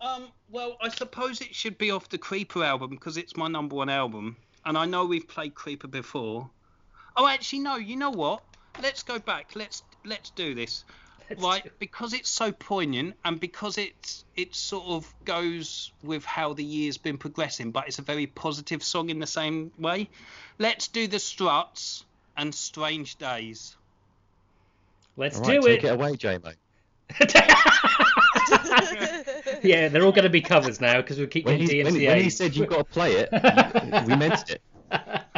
um, 0.00 0.24
well, 0.50 0.76
I 0.80 0.88
suppose 0.88 1.40
it 1.40 1.54
should 1.54 1.78
be 1.78 1.90
off 1.90 2.08
the 2.08 2.18
Creeper 2.18 2.64
album 2.64 2.90
because 2.90 3.16
it's 3.16 3.36
my 3.36 3.48
number 3.48 3.76
one 3.76 3.88
album, 3.88 4.36
and 4.64 4.76
I 4.76 4.86
know 4.86 5.04
we've 5.04 5.28
played 5.28 5.54
Creeper 5.54 5.88
before. 5.88 6.50
Oh, 7.16 7.26
actually, 7.26 7.60
no. 7.60 7.76
You 7.76 7.96
know 7.96 8.10
what? 8.10 8.42
Let's 8.82 9.02
go 9.02 9.18
back. 9.18 9.52
Let's 9.54 9.82
let's 10.04 10.30
do 10.30 10.54
this. 10.54 10.84
Let's 11.28 11.42
right 11.42 11.62
do- 11.62 11.70
because 11.78 12.12
it's 12.12 12.28
so 12.30 12.50
poignant 12.50 13.14
and 13.24 13.38
because 13.38 13.78
it's 13.78 14.24
it 14.36 14.54
sort 14.54 14.86
of 14.86 15.14
goes 15.24 15.92
with 16.02 16.24
how 16.24 16.54
the 16.54 16.64
year's 16.64 16.98
been 16.98 17.18
progressing 17.18 17.70
but 17.70 17.86
it's 17.86 18.00
a 18.00 18.02
very 18.02 18.26
positive 18.26 18.82
song 18.82 19.10
in 19.10 19.20
the 19.20 19.28
same 19.28 19.70
way 19.78 20.08
let's 20.58 20.88
do 20.88 21.06
the 21.06 21.20
struts 21.20 22.04
and 22.36 22.52
strange 22.52 23.14
days 23.14 23.76
Let's 25.16 25.36
All 25.36 25.42
right, 25.42 25.60
do 25.60 25.66
take 25.66 25.84
it. 25.84 25.88
it 25.88 25.92
away, 25.92 26.12
JMO. 26.12 26.54
yeah, 29.62 29.88
they're 29.88 30.02
all 30.02 30.12
going 30.12 30.24
to 30.24 30.30
be 30.30 30.40
covers 30.40 30.80
now 30.80 30.96
because 31.00 31.18
we 31.18 31.26
keep 31.26 31.46
When 31.46 31.58
getting 31.58 31.76
he, 31.76 31.84
when, 31.84 31.94
DMCA. 31.94 31.98
he- 32.00 32.06
when 32.08 32.20
he 32.22 32.30
said 32.30 32.56
you've 32.56 32.68
got 32.68 32.78
to 32.78 32.84
play 32.84 33.12
it, 33.16 33.28
you- 33.32 34.06
we 34.06 34.16
meant 34.16 34.50
it. 34.50 34.62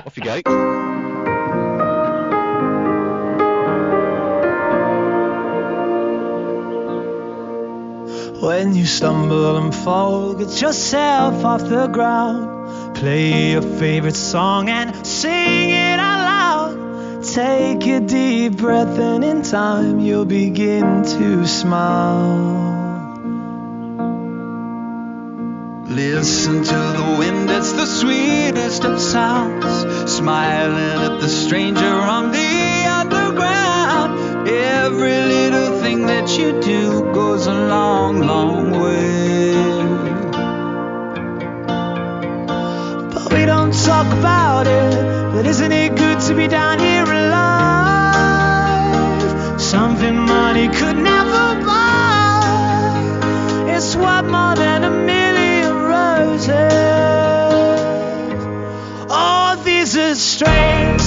Off 0.07 0.17
you 0.17 0.25
go. 0.25 1.43
When 8.41 8.75
you 8.75 8.87
stumble 8.87 9.57
and 9.57 9.73
fall, 9.75 10.35
get 10.35 10.61
yourself 10.61 11.45
off 11.45 11.63
the 11.69 11.87
ground. 11.87 12.97
Play 12.97 13.53
your 13.53 13.63
favorite 13.63 14.17
song 14.17 14.69
and 14.69 15.07
sing 15.07 15.71
it 15.71 15.99
out 16.01 16.23
loud. 16.33 17.25
Take 17.25 17.87
a 17.87 18.01
deep 18.01 18.57
breath, 18.57 18.99
and 18.99 19.23
in 19.25 19.43
time 19.43 20.01
you'll 20.01 20.25
begin 20.25 21.05
to 21.05 21.47
smile. 21.47 22.82
Listen 25.95 26.65
to 26.65 26.75
the 26.97 27.17
wind, 27.19 27.51
it's 27.51 27.73
the 27.73 27.85
sweetest 27.85 28.83
of 28.85 28.99
sounds. 28.99 30.11
Smiling 30.11 31.03
at 31.13 31.21
the 31.21 31.29
stranger 31.29 31.85
on 31.85 32.33
the 32.33 32.87
underground. 33.01 34.49
Every 34.49 35.19
little 35.35 35.79
thing 35.83 36.07
that 36.07 36.31
you 36.39 36.59
do 36.63 37.13
goes 37.13 37.47
a 37.47 37.53
long, 37.53 38.23
long 38.23 38.71
way. 38.71 39.53
But 43.13 43.31
we 43.31 43.45
don't 43.45 43.75
talk 43.75 44.11
about 44.19 44.67
it. 44.67 45.35
But 45.35 45.47
isn't 45.47 45.73
it 45.73 45.95
good 45.95 46.21
to 46.21 46.35
be 46.35 46.49
down 46.49 46.79
here 46.79 47.05
alive? 47.05 47.21
Something 49.61 50.17
money 50.17 50.69
could 50.69 50.97
never 50.97 51.32
strange 60.33 61.02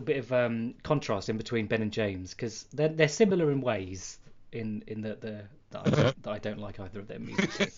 little 0.00 0.14
bit 0.14 0.24
of 0.24 0.32
um, 0.32 0.74
contrast 0.82 1.28
in 1.28 1.36
between 1.36 1.66
Ben 1.66 1.82
and 1.82 1.92
James 1.92 2.34
because 2.34 2.64
they're 2.72 2.88
they're 2.88 3.08
similar 3.08 3.50
in 3.50 3.60
ways 3.60 4.18
in 4.52 4.82
in 4.86 5.02
that 5.02 5.20
the 5.20 5.42
that 5.70 5.86
I, 5.86 5.90
don't, 5.90 6.22
that 6.22 6.30
I 6.30 6.38
don't 6.38 6.58
like 6.58 6.80
either 6.80 7.00
of 7.00 7.06
their 7.06 7.18
music. 7.20 7.70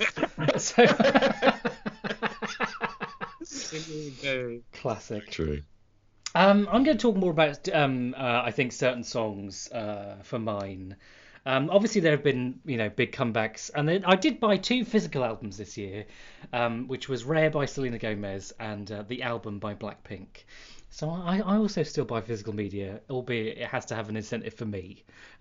so 0.57 0.87
classic. 4.73 5.29
True. 5.31 5.63
Um, 6.35 6.67
I'm 6.73 6.85
going 6.85 6.97
to 6.97 7.03
talk 7.03 7.17
more 7.17 7.31
about, 7.31 7.69
um, 7.69 8.15
uh, 8.17 8.41
I 8.43 8.53
think, 8.53 8.73
certain 8.73 9.05
songs 9.05 9.71
uh, 9.71 10.17
for 10.23 10.39
mine. 10.39 10.97
Um, 11.45 11.69
obviously, 11.69 12.01
there 12.01 12.13
have 12.13 12.23
been, 12.23 12.61
you 12.65 12.79
know, 12.79 12.89
big 12.89 13.13
comebacks, 13.13 13.71
and 13.75 13.87
then 13.87 14.07
I 14.07 14.17
did 14.17 14.41
buy 14.41 14.57
two 14.57 14.87
physical 14.87 15.25
albums 15.25 15.59
this 15.59 15.77
year, 15.77 16.07
um, 16.55 16.89
which 16.89 17.11
was 17.11 17.25
Rare 17.25 17.51
by 17.51 17.67
Selena 17.67 17.99
Gomez 17.99 18.55
and 18.59 18.91
uh, 18.91 19.03
the 19.07 19.23
album 19.23 19.59
by 19.59 19.75
Blackpink. 19.75 20.45
So 20.93 21.09
I, 21.09 21.39
I 21.39 21.57
also 21.57 21.83
still 21.85 22.05
buy 22.05 22.21
physical 22.21 22.55
media, 22.55 23.01
albeit 23.09 23.57
it 23.57 23.67
has 23.67 23.87
to 23.87 23.95
have 23.95 24.11
an 24.11 24.17
incentive 24.17 24.53
for 24.53 24.67
me. 24.67 25.05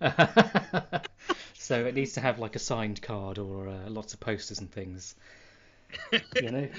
so 1.52 1.84
it 1.84 1.94
needs 1.94 2.14
to 2.14 2.20
have 2.20 2.38
like 2.38 2.56
a 2.56 2.58
signed 2.58 3.02
card 3.02 3.38
or 3.38 3.68
uh, 3.68 3.90
lots 3.90 4.14
of 4.14 4.20
posters 4.20 4.60
and 4.60 4.72
things, 4.72 5.14
you 6.40 6.50
know. 6.50 6.68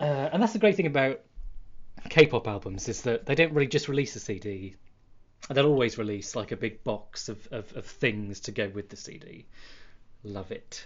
Uh, 0.00 0.30
and 0.32 0.40
that's 0.40 0.52
the 0.52 0.60
great 0.60 0.76
thing 0.76 0.86
about 0.86 1.20
K-pop 2.08 2.46
albums 2.46 2.88
is 2.88 3.02
that 3.02 3.26
they 3.26 3.34
don't 3.34 3.52
really 3.52 3.66
just 3.66 3.88
release 3.88 4.14
a 4.14 4.20
CD. 4.20 4.76
They'll 5.50 5.66
always 5.66 5.98
release 5.98 6.36
like 6.36 6.52
a 6.52 6.56
big 6.56 6.84
box 6.84 7.28
of, 7.28 7.48
of, 7.50 7.76
of 7.76 7.84
things 7.84 8.38
to 8.42 8.52
go 8.52 8.68
with 8.68 8.90
the 8.90 8.96
CD. 8.96 9.44
Love 10.22 10.52
it. 10.52 10.84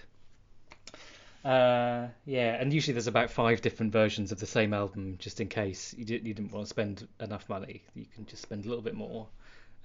Uh, 1.45 2.07
yeah, 2.25 2.55
and 2.61 2.73
usually 2.73 2.93
there's 2.93 3.09
about 3.09 3.31
five 3.31 3.61
different 3.61 3.93
versions 3.93 4.31
of 4.31 4.39
the 4.39 4.47
same 4.47 4.73
album, 4.73 5.17
just 5.19 5.41
in 5.41 5.49
case 5.49 5.95
you, 5.99 6.05
did, 6.05 6.25
you 6.27 6.35
didn't 6.35 6.53
want 6.53 6.67
to 6.67 6.71
spend 6.71 7.09
enough 7.21 7.49
money. 7.49 7.83
You 7.95 8.07
can 8.15 8.27
just 8.27 8.43
spend 8.43 8.65
a 8.65 8.69
little 8.69 8.83
bit 8.83 8.95
more 8.95 9.27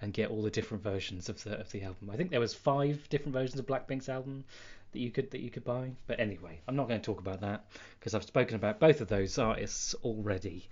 and 0.01 0.13
get 0.13 0.29
all 0.29 0.43
the 0.43 0.51
different 0.51 0.83
versions 0.83 1.29
of 1.29 1.43
the 1.43 1.59
of 1.59 1.71
the 1.71 1.83
album. 1.83 2.09
I 2.11 2.15
think 2.15 2.29
there 2.29 2.39
was 2.39 2.53
five 2.53 3.07
different 3.09 3.33
versions 3.33 3.59
of 3.59 3.65
Blackpink's 3.65 4.09
album 4.09 4.43
that 4.91 4.99
you 4.99 5.09
could 5.09 5.31
that 5.31 5.41
you 5.41 5.49
could 5.49 5.63
buy. 5.63 5.91
But 6.05 6.19
anyway, 6.19 6.59
I'm 6.67 6.75
not 6.75 6.87
going 6.87 7.01
to 7.01 7.05
talk 7.05 7.19
about 7.19 7.41
that 7.41 7.65
because 7.99 8.13
I've 8.13 8.23
spoken 8.23 8.55
about 8.55 8.79
both 8.79 9.01
of 9.01 9.07
those 9.07 9.37
artists 9.37 9.95
already 10.03 10.67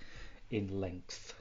in 0.52 0.80
length. 0.80 1.34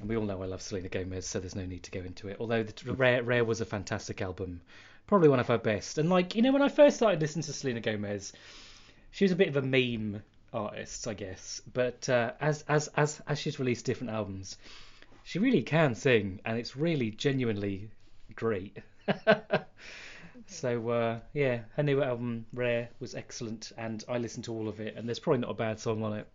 And 0.00 0.08
we 0.08 0.16
all 0.16 0.24
know 0.24 0.42
I 0.42 0.46
love 0.46 0.60
Selena 0.60 0.88
Gomez, 0.88 1.26
so 1.26 1.40
there's 1.40 1.54
no 1.54 1.64
need 1.64 1.84
to 1.84 1.90
go 1.90 2.00
into 2.00 2.28
it. 2.28 2.36
Although 2.40 2.64
the 2.64 2.92
Rare 2.92 3.22
Rare 3.22 3.44
was 3.44 3.60
a 3.60 3.64
fantastic 3.64 4.20
album, 4.20 4.60
probably 5.06 5.28
one 5.28 5.40
of 5.40 5.48
her 5.48 5.58
best. 5.58 5.98
And 5.98 6.10
like 6.10 6.34
you 6.34 6.42
know, 6.42 6.52
when 6.52 6.62
I 6.62 6.68
first 6.68 6.96
started 6.96 7.20
listening 7.20 7.44
to 7.44 7.52
Selena 7.52 7.80
Gomez, 7.80 8.32
she 9.10 9.24
was 9.24 9.32
a 9.32 9.36
bit 9.36 9.48
of 9.48 9.56
a 9.56 9.62
meme 9.62 10.22
artist, 10.52 11.06
I 11.06 11.14
guess. 11.14 11.60
But 11.72 12.08
uh, 12.08 12.32
as 12.40 12.64
as 12.68 12.88
as 12.96 13.20
as 13.26 13.38
she's 13.38 13.58
released 13.58 13.84
different 13.84 14.12
albums, 14.12 14.58
she 15.24 15.38
really 15.38 15.62
can 15.62 15.94
sing, 15.94 16.40
and 16.44 16.58
it's 16.58 16.76
really 16.76 17.10
genuinely 17.10 17.90
great. 18.34 18.78
so 20.46 20.88
uh, 20.88 21.20
yeah, 21.32 21.60
her 21.76 21.82
new 21.82 22.02
album 22.02 22.46
Rare 22.52 22.88
was 23.00 23.14
excellent, 23.14 23.72
and 23.76 24.04
I 24.08 24.18
listened 24.18 24.44
to 24.44 24.52
all 24.52 24.68
of 24.68 24.80
it, 24.80 24.96
and 24.96 25.08
there's 25.08 25.20
probably 25.20 25.40
not 25.40 25.50
a 25.50 25.54
bad 25.54 25.78
song 25.80 26.02
on 26.02 26.14
it. 26.14 26.26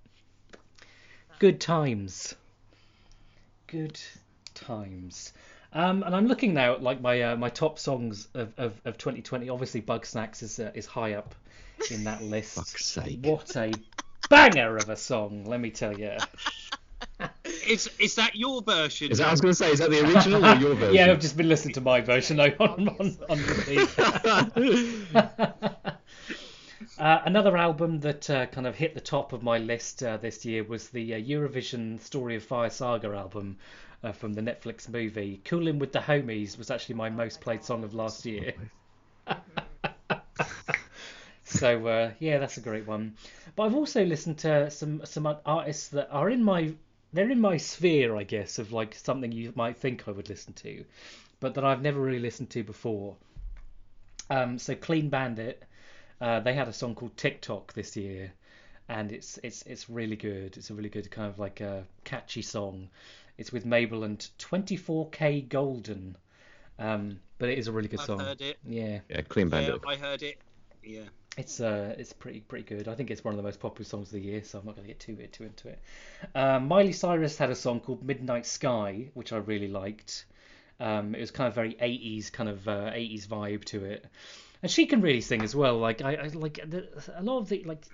Good 1.40 1.60
times. 1.60 2.36
Good 3.68 4.00
times. 4.54 5.34
Um, 5.74 6.04
and 6.04 6.14
I'm 6.16 6.28
looking 6.28 6.54
now 6.54 6.74
at 6.74 6.84
like 6.84 7.02
my 7.02 7.22
uh, 7.22 7.36
my 7.38 7.50
top 7.50 7.80
songs 7.80 8.28
of, 8.34 8.54
of, 8.58 8.82
of 8.84 8.98
2020. 8.98 9.50
Obviously, 9.50 9.82
Bug 9.82 10.06
Snacks 10.06 10.44
is 10.44 10.60
uh, 10.60 10.72
is 10.74 10.86
high 10.86 11.14
up 11.14 11.34
in 11.90 12.04
that 12.04 12.22
list. 12.24 12.56
Fuck's 12.56 12.86
sake. 12.86 13.20
What 13.24 13.56
a 13.56 13.72
banger 14.30 14.78
of 14.78 14.90
a 14.90 14.96
song, 14.96 15.46
let 15.46 15.60
me 15.60 15.72
tell 15.72 15.98
you. 15.98 16.12
Is 17.68 17.90
is 18.00 18.16
that 18.16 18.36
your 18.36 18.62
version? 18.62 19.12
Is 19.12 19.20
that 19.20 19.28
I 19.28 19.32
was 19.32 19.42
going 19.42 19.52
to 19.52 19.56
say? 19.56 19.72
Is 19.72 19.80
that 19.80 19.92
the 19.92 20.04
original 20.06 20.44
or 20.46 20.56
your 20.56 20.76
version? 20.76 20.96
yeah, 20.96 21.12
I've 21.12 21.20
just 21.20 21.38
been 21.38 21.48
listening 21.48 21.76
to 21.76 21.82
my 21.82 22.02
version 22.02 22.40
on 22.40 22.54
on, 22.60 22.90
on, 22.90 23.18
on 23.30 23.40
repeat. 23.44 23.90
Uh, 26.98 27.22
another 27.26 27.58
album 27.58 28.00
that 28.02 28.30
uh, 28.30 28.46
kind 28.48 28.68
of 28.68 28.76
hit 28.76 28.94
the 28.94 29.02
top 29.02 29.34
of 29.34 29.42
my 29.42 29.58
list 29.58 30.04
uh, 30.04 30.18
this 30.18 30.46
year 30.46 30.64
was 30.64 30.90
the 30.90 31.16
uh, 31.16 31.18
Eurovision 31.18 32.00
Story 32.00 32.36
of 32.36 32.44
Fire 32.44 32.70
Saga 32.70 33.08
album 33.16 33.58
uh, 34.04 34.12
from 34.12 34.34
the 34.34 34.42
Netflix 34.42 34.90
movie. 34.90 35.42
Coolin' 35.46 35.80
with 35.80 35.92
the 35.92 36.00
Homies 36.00 36.58
was 36.58 36.72
actually 36.72 36.96
my 36.96 37.10
most 37.10 37.42
played 37.42 37.64
song 37.64 37.84
of 37.84 37.94
last 37.94 38.26
year. 38.26 38.54
So 41.52 41.86
uh, 41.86 42.12
yeah, 42.20 42.40
that's 42.40 42.58
a 42.58 42.62
great 42.62 42.88
one. 42.88 43.16
But 43.56 43.64
I've 43.64 43.76
also 43.76 44.06
listened 44.06 44.38
to 44.40 44.72
some 44.72 45.02
some 45.06 45.28
artists 45.46 45.90
that 45.90 46.10
are 46.10 46.30
in 46.30 46.44
my 46.44 46.74
they're 47.14 47.30
in 47.30 47.42
my 47.42 47.58
sphere, 47.58 48.16
I 48.16 48.24
guess, 48.24 48.58
of 48.58 48.72
like 48.72 48.96
something 48.96 49.32
you 49.32 49.52
might 49.56 49.78
think 49.78 50.08
I 50.08 50.12
would 50.12 50.30
listen 50.30 50.54
to, 50.54 50.86
but 51.42 51.56
that 51.56 51.66
I've 51.66 51.82
never 51.82 52.00
really 52.00 52.20
listened 52.20 52.50
to 52.52 52.64
before. 52.64 53.18
Um, 54.30 54.58
so 54.58 54.76
Clean 54.76 55.10
Bandit, 55.10 55.62
uh, 56.22 56.40
they 56.40 56.54
had 56.54 56.70
a 56.70 56.74
song 56.74 56.96
called 56.96 57.18
TikTok 57.18 57.74
this 57.74 57.98
year, 57.98 58.32
and 58.88 59.12
it's 59.12 59.38
it's 59.44 59.62
it's 59.64 59.90
really 59.90 60.16
good. 60.16 60.56
It's 60.56 60.70
a 60.70 60.74
really 60.74 60.90
good 60.90 61.12
kind 61.12 61.28
of 61.28 61.38
like 61.38 61.60
a 61.60 61.84
catchy 62.06 62.42
song. 62.42 62.90
It's 63.38 63.52
with 63.52 63.66
Mabel 63.66 64.04
and 64.04 64.20
24kGoldn, 64.40 66.16
um, 66.80 67.20
but 67.38 67.50
it 67.50 67.58
is 67.58 67.68
a 67.68 67.72
really 67.72 67.88
good 67.88 68.00
I've 68.00 68.06
song. 68.06 68.20
heard 68.20 68.42
it. 68.42 68.58
Yeah, 68.64 69.00
Yeah, 69.10 69.22
Clean 69.22 69.50
Yeah, 69.50 69.50
Bandit. 69.50 69.82
I 69.86 69.96
heard 69.96 70.24
it. 70.24 70.38
Yeah. 70.84 71.10
it's 71.38 71.60
uh 71.62 71.96
it's 71.98 72.14
pretty 72.14 72.42
pretty 72.42 72.64
good. 72.66 72.88
I 72.88 72.96
think 72.96 73.10
it's 73.12 73.24
one 73.24 73.34
of 73.34 73.38
the 73.38 73.44
most 73.44 73.60
popular 73.60 73.86
songs 73.88 74.08
of 74.08 74.14
the 74.14 74.20
year, 74.20 74.44
so 74.44 74.60
I'm 74.60 74.66
not 74.66 74.76
going 74.76 74.86
to 74.88 74.94
get 74.94 75.00
too 75.00 75.16
too 75.32 75.44
into 75.46 75.70
it. 75.70 75.80
Um, 76.36 76.68
Miley 76.68 76.92
Cyrus 76.94 77.38
had 77.38 77.50
a 77.50 77.56
song 77.56 77.80
called 77.80 78.04
Midnight 78.04 78.46
Sky, 78.46 79.10
which 79.14 79.32
I 79.34 79.38
really 79.38 79.68
liked. 79.70 80.26
Um, 80.80 81.16
it 81.16 81.20
was 81.22 81.32
kind 81.32 81.48
of 81.48 81.56
very 81.56 81.76
80s 81.76 82.32
kind 82.32 82.50
of 82.50 82.68
uh, 82.68 82.92
80s 82.92 83.28
vibe 83.28 83.64
to 83.66 83.86
it, 83.86 84.06
and 84.62 84.72
she 84.72 84.88
can 84.88 85.02
really 85.02 85.22
sing 85.22 85.44
as 85.44 85.56
well. 85.56 85.78
Like 85.78 86.02
I, 86.02 86.16
I 86.16 86.28
like 86.34 86.60
the, 86.70 86.88
a 87.16 87.24
lot 87.24 87.40
of 87.40 87.50
the 87.50 87.64
like 87.64 87.86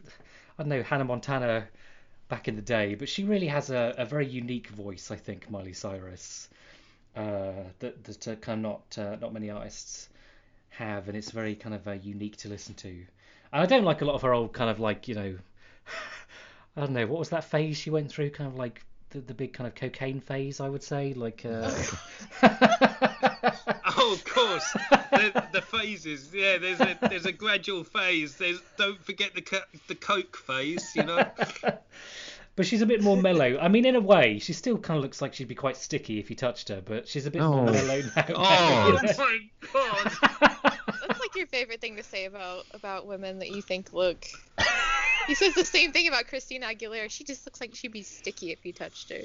I 0.58 0.64
don't 0.64 0.70
know 0.70 0.84
Hannah 0.84 1.06
Montana 1.06 1.68
back 2.30 2.48
in 2.48 2.56
the 2.56 2.62
day, 2.62 2.96
but 2.96 3.10
she 3.10 3.24
really 3.24 3.48
has 3.48 3.70
a, 3.70 3.94
a 3.98 4.06
very 4.06 4.28
unique 4.28 4.68
voice. 4.68 5.12
I 5.12 5.16
think 5.16 5.50
Miley 5.50 5.74
Cyrus 5.74 6.50
uh, 7.16 7.64
that 7.80 8.04
that 8.04 8.28
uh, 8.28 8.36
kind 8.36 8.66
of 8.66 8.72
not 8.72 8.98
uh, 8.98 9.16
not 9.20 9.34
many 9.34 9.50
artists 9.50 10.10
have, 10.70 11.08
and 11.08 11.18
it's 11.18 11.32
very 11.32 11.56
kind 11.56 11.74
of 11.74 11.88
uh, 11.88 11.92
unique 11.92 12.38
to 12.38 12.50
listen 12.50 12.76
to. 12.76 12.90
And 12.90 13.64
I 13.64 13.66
don't 13.66 13.84
like 13.84 14.02
a 14.02 14.06
lot 14.06 14.16
of 14.16 14.22
her 14.22 14.34
old 14.34 14.54
kind 14.54 14.70
of 14.70 14.80
like 14.80 15.08
you 15.08 15.16
know, 15.16 15.38
I 16.78 16.82
don't 16.82 16.92
know 16.92 17.08
what 17.08 17.20
was 17.20 17.30
that 17.30 17.46
phase 17.46 17.78
she 17.78 17.90
went 17.90 18.12
through, 18.12 18.32
kind 18.32 18.50
of 18.50 18.56
like 18.56 18.84
the, 19.10 19.20
the 19.22 19.34
big 19.34 19.54
kind 19.54 19.68
of 19.68 19.76
cocaine 19.76 20.20
phase, 20.20 20.60
I 20.60 20.70
would 20.70 20.84
say, 20.84 21.14
like. 21.14 21.46
Oh, 23.44 24.14
of 24.14 24.24
course. 24.26 24.72
the, 24.92 25.44
the 25.54 25.62
phases. 25.62 26.30
Yeah, 26.34 26.58
there's 26.58 26.80
a 26.80 26.98
there's 27.10 27.26
a 27.26 27.32
gradual 27.32 27.84
phase. 27.84 28.36
There's 28.38 28.60
don't 28.78 29.04
forget 29.04 29.34
the 29.36 29.64
the 29.88 29.96
coke 29.96 30.38
phase. 30.38 30.92
You 30.96 31.04
know. 31.04 31.26
but 32.56 32.66
she's 32.66 32.82
a 32.82 32.86
bit 32.86 33.02
more 33.02 33.18
mellow. 33.18 33.58
I 33.60 33.68
mean, 33.68 33.86
in 33.86 33.96
a 33.96 34.00
way, 34.02 34.40
she 34.40 34.54
still 34.54 34.78
kind 34.78 34.98
of 34.98 35.04
looks 35.04 35.22
like 35.22 35.34
she'd 35.34 35.48
be 35.48 35.56
quite 35.56 35.78
sticky 35.78 36.20
if 36.20 36.30
you 36.30 36.36
touched 36.36 36.70
her, 36.70 36.82
but 36.84 37.08
she's 37.08 37.26
a 37.26 37.32
bit 37.32 37.42
more 37.42 37.68
Oh. 37.70 37.72
mellow 37.72 38.02
now. 38.16 38.26
Oh. 38.36 38.90
you 38.92 39.00
oh 39.00 39.02
know? 39.04 39.18
my 39.18 39.40
god. 39.74 40.12
That's 41.08 41.20
like 41.20 41.36
your 41.36 41.48
favorite 41.48 41.82
thing 41.82 41.96
to 41.98 42.04
say 42.04 42.26
about 42.26 42.66
about 42.74 43.08
women 43.08 43.40
that 43.40 43.50
you 43.50 43.62
think 43.62 43.94
look. 43.94 44.26
He 45.28 45.36
says 45.36 45.54
the 45.56 45.66
same 45.66 45.92
thing 45.92 46.08
about 46.08 46.28
Christina 46.28 46.68
Aguilera. 46.68 47.10
She 47.10 47.24
just 47.26 47.46
looks 47.46 47.60
like 47.60 47.76
she'd 47.76 47.92
be 47.92 48.04
sticky 48.04 48.52
if 48.52 48.66
you 48.66 48.72
touched 48.74 49.10
her. 49.12 49.20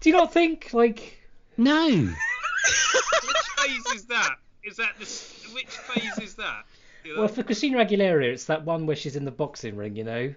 Do 0.00 0.10
you 0.10 0.16
not 0.16 0.32
think 0.32 0.72
like? 0.72 1.18
No. 1.56 1.88
Which 1.88 3.36
phase 3.58 3.86
is 3.94 4.04
that? 4.06 4.36
Is 4.64 4.76
that 4.76 4.94
the 4.98 5.04
which 5.52 5.66
phase 5.66 6.18
is 6.18 6.34
that? 6.36 6.64
You 7.04 7.14
know? 7.14 7.20
Well, 7.20 7.28
for 7.28 7.42
Christina 7.42 7.84
Aguilera, 7.84 8.24
it's 8.24 8.46
that 8.46 8.64
one 8.64 8.86
where 8.86 8.96
she's 8.96 9.14
in 9.14 9.24
the 9.24 9.30
boxing 9.30 9.76
ring. 9.76 9.94
You 9.94 10.04
know, 10.04 10.34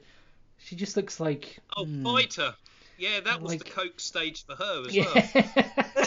she 0.58 0.76
just 0.76 0.98
looks 0.98 1.20
like. 1.20 1.60
oh, 1.78 1.86
hmm. 1.86 2.04
fighter. 2.04 2.54
Yeah, 2.98 3.20
that 3.22 3.42
was 3.42 3.58
the 3.58 3.64
coke 3.64 4.00
stage 4.00 4.46
for 4.46 4.56
her 4.56 4.84
as 4.88 4.96
Yeah. 4.96 5.28
well. 5.56 6.06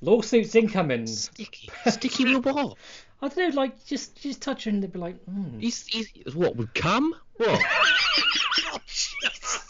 Lawsuits 0.00 0.54
incoming. 0.54 1.06
Sticky. 1.06 1.70
Sticky 1.88 2.34
with 2.36 2.44
what? 2.54 2.76
I 3.20 3.28
don't 3.28 3.50
know, 3.54 3.60
like 3.60 3.84
just 3.84 4.20
just 4.22 4.40
touch 4.42 4.64
her 4.64 4.70
and 4.70 4.82
they'd 4.82 4.92
be 4.92 4.98
like, 4.98 5.16
mm. 5.26 5.60
He's, 5.60 5.86
he's, 5.86 6.34
what, 6.34 6.54
would 6.56 6.72
come? 6.74 7.14
What? 7.36 7.48
what, 7.50 7.62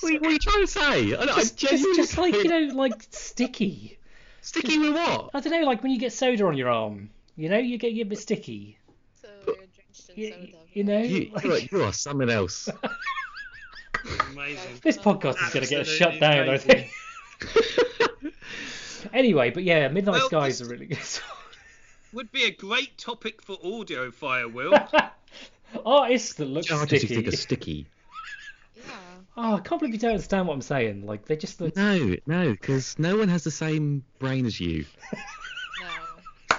are 0.03 0.11
you- 0.11 0.21
what 0.21 0.29
are 0.29 0.33
you 0.33 0.39
trying 0.39 0.61
to 0.61 0.67
say? 0.67 1.15
I, 1.15 1.23
I 1.23 1.27
just, 1.27 1.57
just, 1.57 2.15
genuinely 2.15 2.15
like 2.17 2.35
you 2.35 2.49
know, 2.69 2.75
like 2.75 3.07
sticky. 3.11 3.99
Sticky 4.43 4.79
with 4.79 4.93
what? 4.95 5.31
I 5.35 5.41
don't 5.41 5.53
know, 5.53 5.67
like 5.67 5.83
when 5.83 5.93
you 5.93 5.99
get 5.99 6.13
soda 6.13 6.45
on 6.47 6.57
your 6.57 6.69
arm, 6.69 7.11
you 7.37 7.49
know, 7.49 7.59
you 7.59 7.79
get 7.79 7.93
you 7.93 8.03
a 8.03 8.07
bit 8.07 8.19
sticky. 8.19 8.79
So 9.21 9.29
you're 9.47 9.57
drenched 9.57 10.11
in 10.11 10.17
You, 10.17 10.31
soda. 10.33 10.47
you 10.75 10.85
know, 10.85 10.99
You, 11.01 11.31
like- 11.33 11.45
you, 11.45 11.53
are, 11.53 11.59
you 11.59 11.83
are 11.85 11.93
something 11.93 12.29
else. 12.31 12.69
Amazing. 14.31 14.79
this 14.83 14.97
podcast 14.99 15.43
is 15.43 15.53
going 15.53 15.65
to 15.67 15.71
get 15.71 15.87
shut 15.87 16.21
down, 16.21 16.49
I 16.49 16.59
think. 16.59 16.91
Anyway, 19.13 19.51
but 19.51 19.65
yeah, 19.65 19.89
Midnight 19.89 20.13
Well, 20.15 20.27
Skies 20.29 20.59
this- 20.59 20.69
are 20.69 20.71
really 20.71 20.87
good. 20.87 20.99
song. 20.99 21.25
Would 22.15 22.33
be 22.33 22.45
a 22.45 22.51
great 22.51 22.97
topic 22.97 23.43
for 23.43 23.59
audio 23.63 24.11
fire, 24.11 24.49
Will. 24.49 24.73
Artists 25.85 26.33
that 26.35 26.47
look 26.47 26.65
Charges 26.65 27.03
you 27.03 27.09
sticky. 27.09 27.15
think 27.23 27.35
are 27.35 27.37
sticky. 27.37 27.87
Yeah. 28.77 28.85
Oh, 29.37 29.55
I 29.57 29.61
can't 29.61 29.79
believe 29.81 29.93
you 29.95 30.01
don't 30.01 30.13
understand 30.13 30.47
what 30.49 30.55
I'm 30.55 30.63
saying. 30.63 31.05
Like 31.05 31.27
they 31.27 31.37
just 31.37 31.61
look. 31.61 31.77
No, 31.77 32.17
no, 32.27 32.51
because 32.53 32.99
no 32.99 33.19
one 33.19 33.29
has 33.29 33.45
the 33.45 33.51
same 33.51 34.03
brain 34.19 34.47
as 34.47 34.59
you. 34.59 34.87
No. 35.83 36.57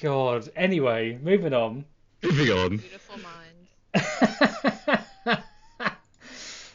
God. 0.00 0.48
Anyway, 0.54 1.18
moving 1.20 1.52
on. 1.54 1.84
Moving 2.22 2.50
on. 2.56 2.76
Beautiful 2.76 3.16
mind. 3.18 5.42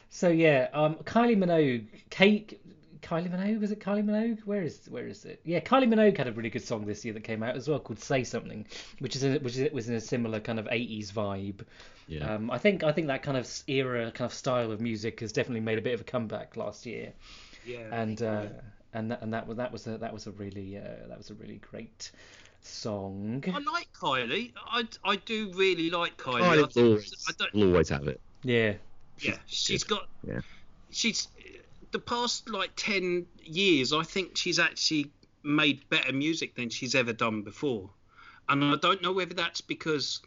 so 0.10 0.30
yeah, 0.30 0.70
um, 0.74 0.96
Kylie 1.04 1.38
Minogue, 1.38 1.86
Kate, 2.10 2.60
Kylie 3.04 3.30
Minogue, 3.30 3.60
was 3.60 3.72
it 3.72 3.80
Kylie 3.80 4.04
Minogue? 4.04 4.40
Where 4.46 4.62
is 4.64 4.80
where 4.90 5.08
is 5.08 5.26
it? 5.26 5.42
Yeah, 5.44 5.60
Kylie 5.60 5.88
Minogue 5.94 6.18
had 6.18 6.28
a 6.28 6.32
really 6.32 6.50
good 6.50 6.64
song 6.64 6.86
this 6.86 7.04
year 7.06 7.14
that 7.14 7.24
came 7.24 7.44
out 7.44 7.56
as 7.56 7.68
well 7.68 7.80
called 7.80 8.00
"Say 8.00 8.24
Something," 8.24 8.66
which 9.00 9.16
is 9.16 9.24
a, 9.24 9.38
which 9.40 9.58
is, 9.58 9.72
was 9.72 9.90
in 9.90 9.96
a 9.96 10.02
similar 10.02 10.40
kind 10.40 10.60
of 10.60 10.66
80s 10.66 11.12
vibe. 11.12 11.62
Yeah. 12.08 12.34
Um, 12.36 12.50
I 12.50 12.58
think 12.58 12.84
I 12.84 12.92
think 12.92 13.08
that 13.08 13.22
kind 13.24 13.38
of 13.38 13.48
era, 13.68 14.12
kind 14.12 14.30
of 14.30 14.34
style 14.34 14.72
of 14.72 14.82
music 14.82 15.20
has 15.20 15.32
definitely 15.32 15.62
made 15.62 15.78
a 15.78 15.82
bit 15.82 15.94
of 15.94 16.02
a 16.02 16.04
comeback 16.06 16.56
last 16.58 16.86
year, 16.86 17.14
Yeah. 17.66 17.88
and 17.92 18.22
uh, 18.22 18.46
and 18.94 19.12
that, 19.12 19.22
and 19.22 19.34
that 19.34 19.48
was 19.48 19.58
that 19.58 19.72
was 19.72 19.86
a, 19.88 19.98
that 19.98 20.14
was 20.14 20.28
a 20.28 20.32
really 20.32 20.78
uh, 20.78 20.82
that 21.10 21.18
was 21.18 21.30
a 21.30 21.34
really 21.36 21.60
great 21.72 22.12
song. 22.62 23.44
I 23.48 23.60
like 23.60 23.88
Kylie. 23.94 24.52
I, 24.66 24.88
I 25.04 25.16
do 25.18 25.52
really 25.56 25.90
like 25.90 26.18
Kylie. 26.18 26.42
I 26.42 26.56
Kylie 26.56 26.58
will 26.58 26.68
think- 26.68 26.88
always, 26.88 27.26
I 27.28 27.32
don't, 27.38 27.54
will 27.54 27.68
always 27.70 27.90
have 27.90 28.08
it. 28.08 28.20
Yeah, 28.44 28.74
yeah, 29.20 29.38
she's 29.46 29.84
got. 29.84 30.08
Yeah. 30.28 30.40
She's 30.92 31.28
the 31.94 32.00
past 32.00 32.50
like 32.50 32.72
ten 32.76 33.26
years. 33.42 33.94
I 33.94 34.04
think 34.04 34.36
she's 34.38 34.60
actually 34.60 35.12
made 35.44 35.88
better 35.90 36.12
music 36.12 36.56
than 36.56 36.70
she's 36.70 36.94
ever 36.96 37.14
done 37.14 37.42
before, 37.44 37.90
and 38.50 38.64
I 38.64 38.76
don't 38.76 39.02
know 39.02 39.14
whether 39.14 39.34
that's 39.34 39.62
because 39.62 40.20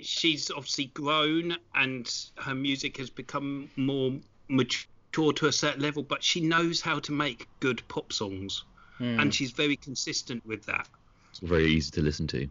she's 0.00 0.50
obviously 0.50 0.86
grown 0.86 1.56
and 1.74 2.12
her 2.36 2.54
music 2.54 2.96
has 2.98 3.10
become 3.10 3.68
more 3.76 4.12
mature 4.48 5.32
to 5.32 5.46
a 5.46 5.52
certain 5.52 5.82
level, 5.82 6.02
but 6.02 6.22
she 6.22 6.40
knows 6.40 6.80
how 6.80 6.98
to 7.00 7.12
make 7.12 7.46
good 7.60 7.82
pop 7.88 8.12
songs, 8.12 8.64
Hmm. 8.98 9.20
and 9.20 9.34
she's 9.34 9.50
very 9.52 9.76
consistent 9.76 10.44
with 10.46 10.64
that. 10.66 10.88
It's 11.30 11.40
very 11.40 11.66
easy 11.66 11.90
to 11.92 12.02
listen 12.02 12.26
to. 12.28 12.48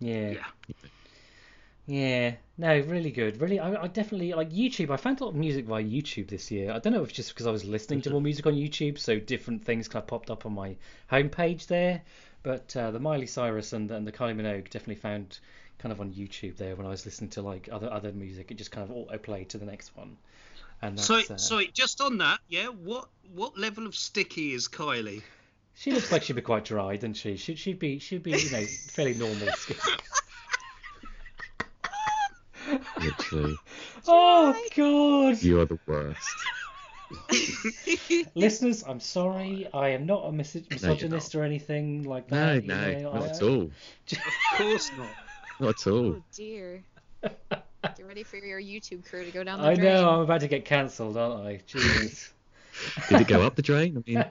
yeah. 0.00 0.30
Yeah. 0.32 0.44
Yeah, 1.88 2.34
no, 2.58 2.78
really 2.80 3.10
good. 3.10 3.40
Really, 3.40 3.58
I, 3.58 3.84
I 3.84 3.86
definitely 3.86 4.34
like 4.34 4.50
YouTube. 4.50 4.90
I 4.90 4.98
found 4.98 5.22
a 5.22 5.24
lot 5.24 5.30
of 5.30 5.36
music 5.36 5.64
via 5.64 5.82
YouTube 5.82 6.28
this 6.28 6.50
year. 6.50 6.70
I 6.70 6.80
don't 6.80 6.92
know 6.92 7.02
if 7.02 7.08
it's 7.08 7.16
just 7.16 7.30
because 7.30 7.46
I 7.46 7.50
was 7.50 7.64
listening 7.64 8.02
to 8.02 8.10
more 8.10 8.20
music 8.20 8.46
on 8.46 8.52
YouTube, 8.52 8.98
so 8.98 9.18
different 9.18 9.64
things 9.64 9.88
kind 9.88 10.02
of 10.02 10.06
popped 10.06 10.30
up 10.30 10.44
on 10.44 10.52
my 10.52 10.76
homepage 11.10 11.66
there. 11.66 12.02
But 12.42 12.76
uh, 12.76 12.90
the 12.90 13.00
Miley 13.00 13.26
Cyrus 13.26 13.72
and, 13.72 13.90
and 13.90 14.06
the 14.06 14.12
Kylie 14.12 14.36
Minogue 14.36 14.64
definitely 14.64 14.96
found 14.96 15.38
kind 15.78 15.90
of 15.90 16.00
on 16.02 16.12
YouTube 16.12 16.58
there 16.58 16.76
when 16.76 16.86
I 16.86 16.90
was 16.90 17.06
listening 17.06 17.30
to 17.30 17.42
like 17.42 17.70
other 17.72 17.90
other 17.90 18.12
music. 18.12 18.50
It 18.50 18.58
just 18.58 18.70
kind 18.70 18.88
of 18.88 18.94
auto 18.94 19.16
played 19.16 19.48
to 19.50 19.58
the 19.58 19.66
next 19.66 19.96
one. 19.96 20.18
And 20.82 20.98
that's, 20.98 21.06
So, 21.06 21.14
uh, 21.14 21.38
sorry, 21.38 21.70
just 21.72 22.02
on 22.02 22.18
that, 22.18 22.40
yeah. 22.48 22.66
What 22.66 23.08
what 23.32 23.56
level 23.56 23.86
of 23.86 23.94
sticky 23.94 24.52
is 24.52 24.68
Kylie? 24.68 25.22
she 25.74 25.92
looks 25.92 26.12
like 26.12 26.24
she'd 26.24 26.36
be 26.36 26.42
quite 26.42 26.64
dry, 26.64 26.96
doesn't 26.96 27.14
she? 27.14 27.36
She'd 27.36 27.58
she'd 27.58 27.78
be 27.78 27.98
she'd 27.98 28.22
be 28.22 28.32
you 28.32 28.50
know 28.50 28.64
fairly 28.64 29.14
normal 29.14 29.48
skin. 29.52 29.78
Literally. 33.00 33.56
oh 34.06 34.66
God. 34.76 35.42
You 35.42 35.60
are 35.60 35.64
the 35.66 35.78
worst. 35.86 36.28
Listeners, 38.34 38.84
I'm 38.86 39.00
sorry. 39.00 39.66
I 39.72 39.88
am 39.90 40.04
not 40.06 40.24
a 40.26 40.32
mis- 40.32 40.54
you're 40.54 40.64
misogynist 40.70 41.34
or 41.34 41.42
anything 41.42 42.02
like 42.04 42.30
No, 42.30 42.54
that. 42.54 42.62
you 42.62 42.68
no, 42.68 42.92
know, 42.92 43.12
not 43.14 43.22
I- 43.22 43.26
at 43.28 43.42
all. 43.42 43.62
Of 43.62 44.18
course 44.56 44.90
not. 44.96 45.08
Not 45.60 45.70
at 45.70 45.86
all. 45.88 46.06
Oh 46.06 46.22
dear. 46.36 46.84
Get 47.20 48.06
ready 48.06 48.22
for 48.22 48.36
your 48.36 48.60
YouTube 48.60 49.04
career 49.04 49.24
to 49.24 49.30
go 49.32 49.42
down 49.42 49.58
the 49.60 49.66
I 49.66 49.74
drain. 49.74 49.88
I 49.88 50.00
know 50.02 50.10
I'm 50.10 50.20
about 50.20 50.40
to 50.42 50.46
get 50.48 50.64
cancelled, 50.64 51.16
aren't 51.16 51.44
I? 51.44 51.60
Jeez. 51.68 52.30
Did 53.08 53.22
it 53.22 53.26
go 53.26 53.42
up 53.42 53.56
the 53.56 53.62
drain? 53.62 53.96
I 54.06 54.08
mean, 54.08 54.24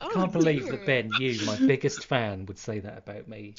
Oh, 0.00 0.10
Can't 0.12 0.32
believe 0.32 0.62
dear. 0.64 0.72
that 0.72 0.86
Ben, 0.86 1.10
you, 1.18 1.44
my 1.46 1.56
biggest 1.58 2.04
fan, 2.06 2.46
would 2.46 2.58
say 2.58 2.78
that 2.80 2.98
about 2.98 3.28
me. 3.28 3.54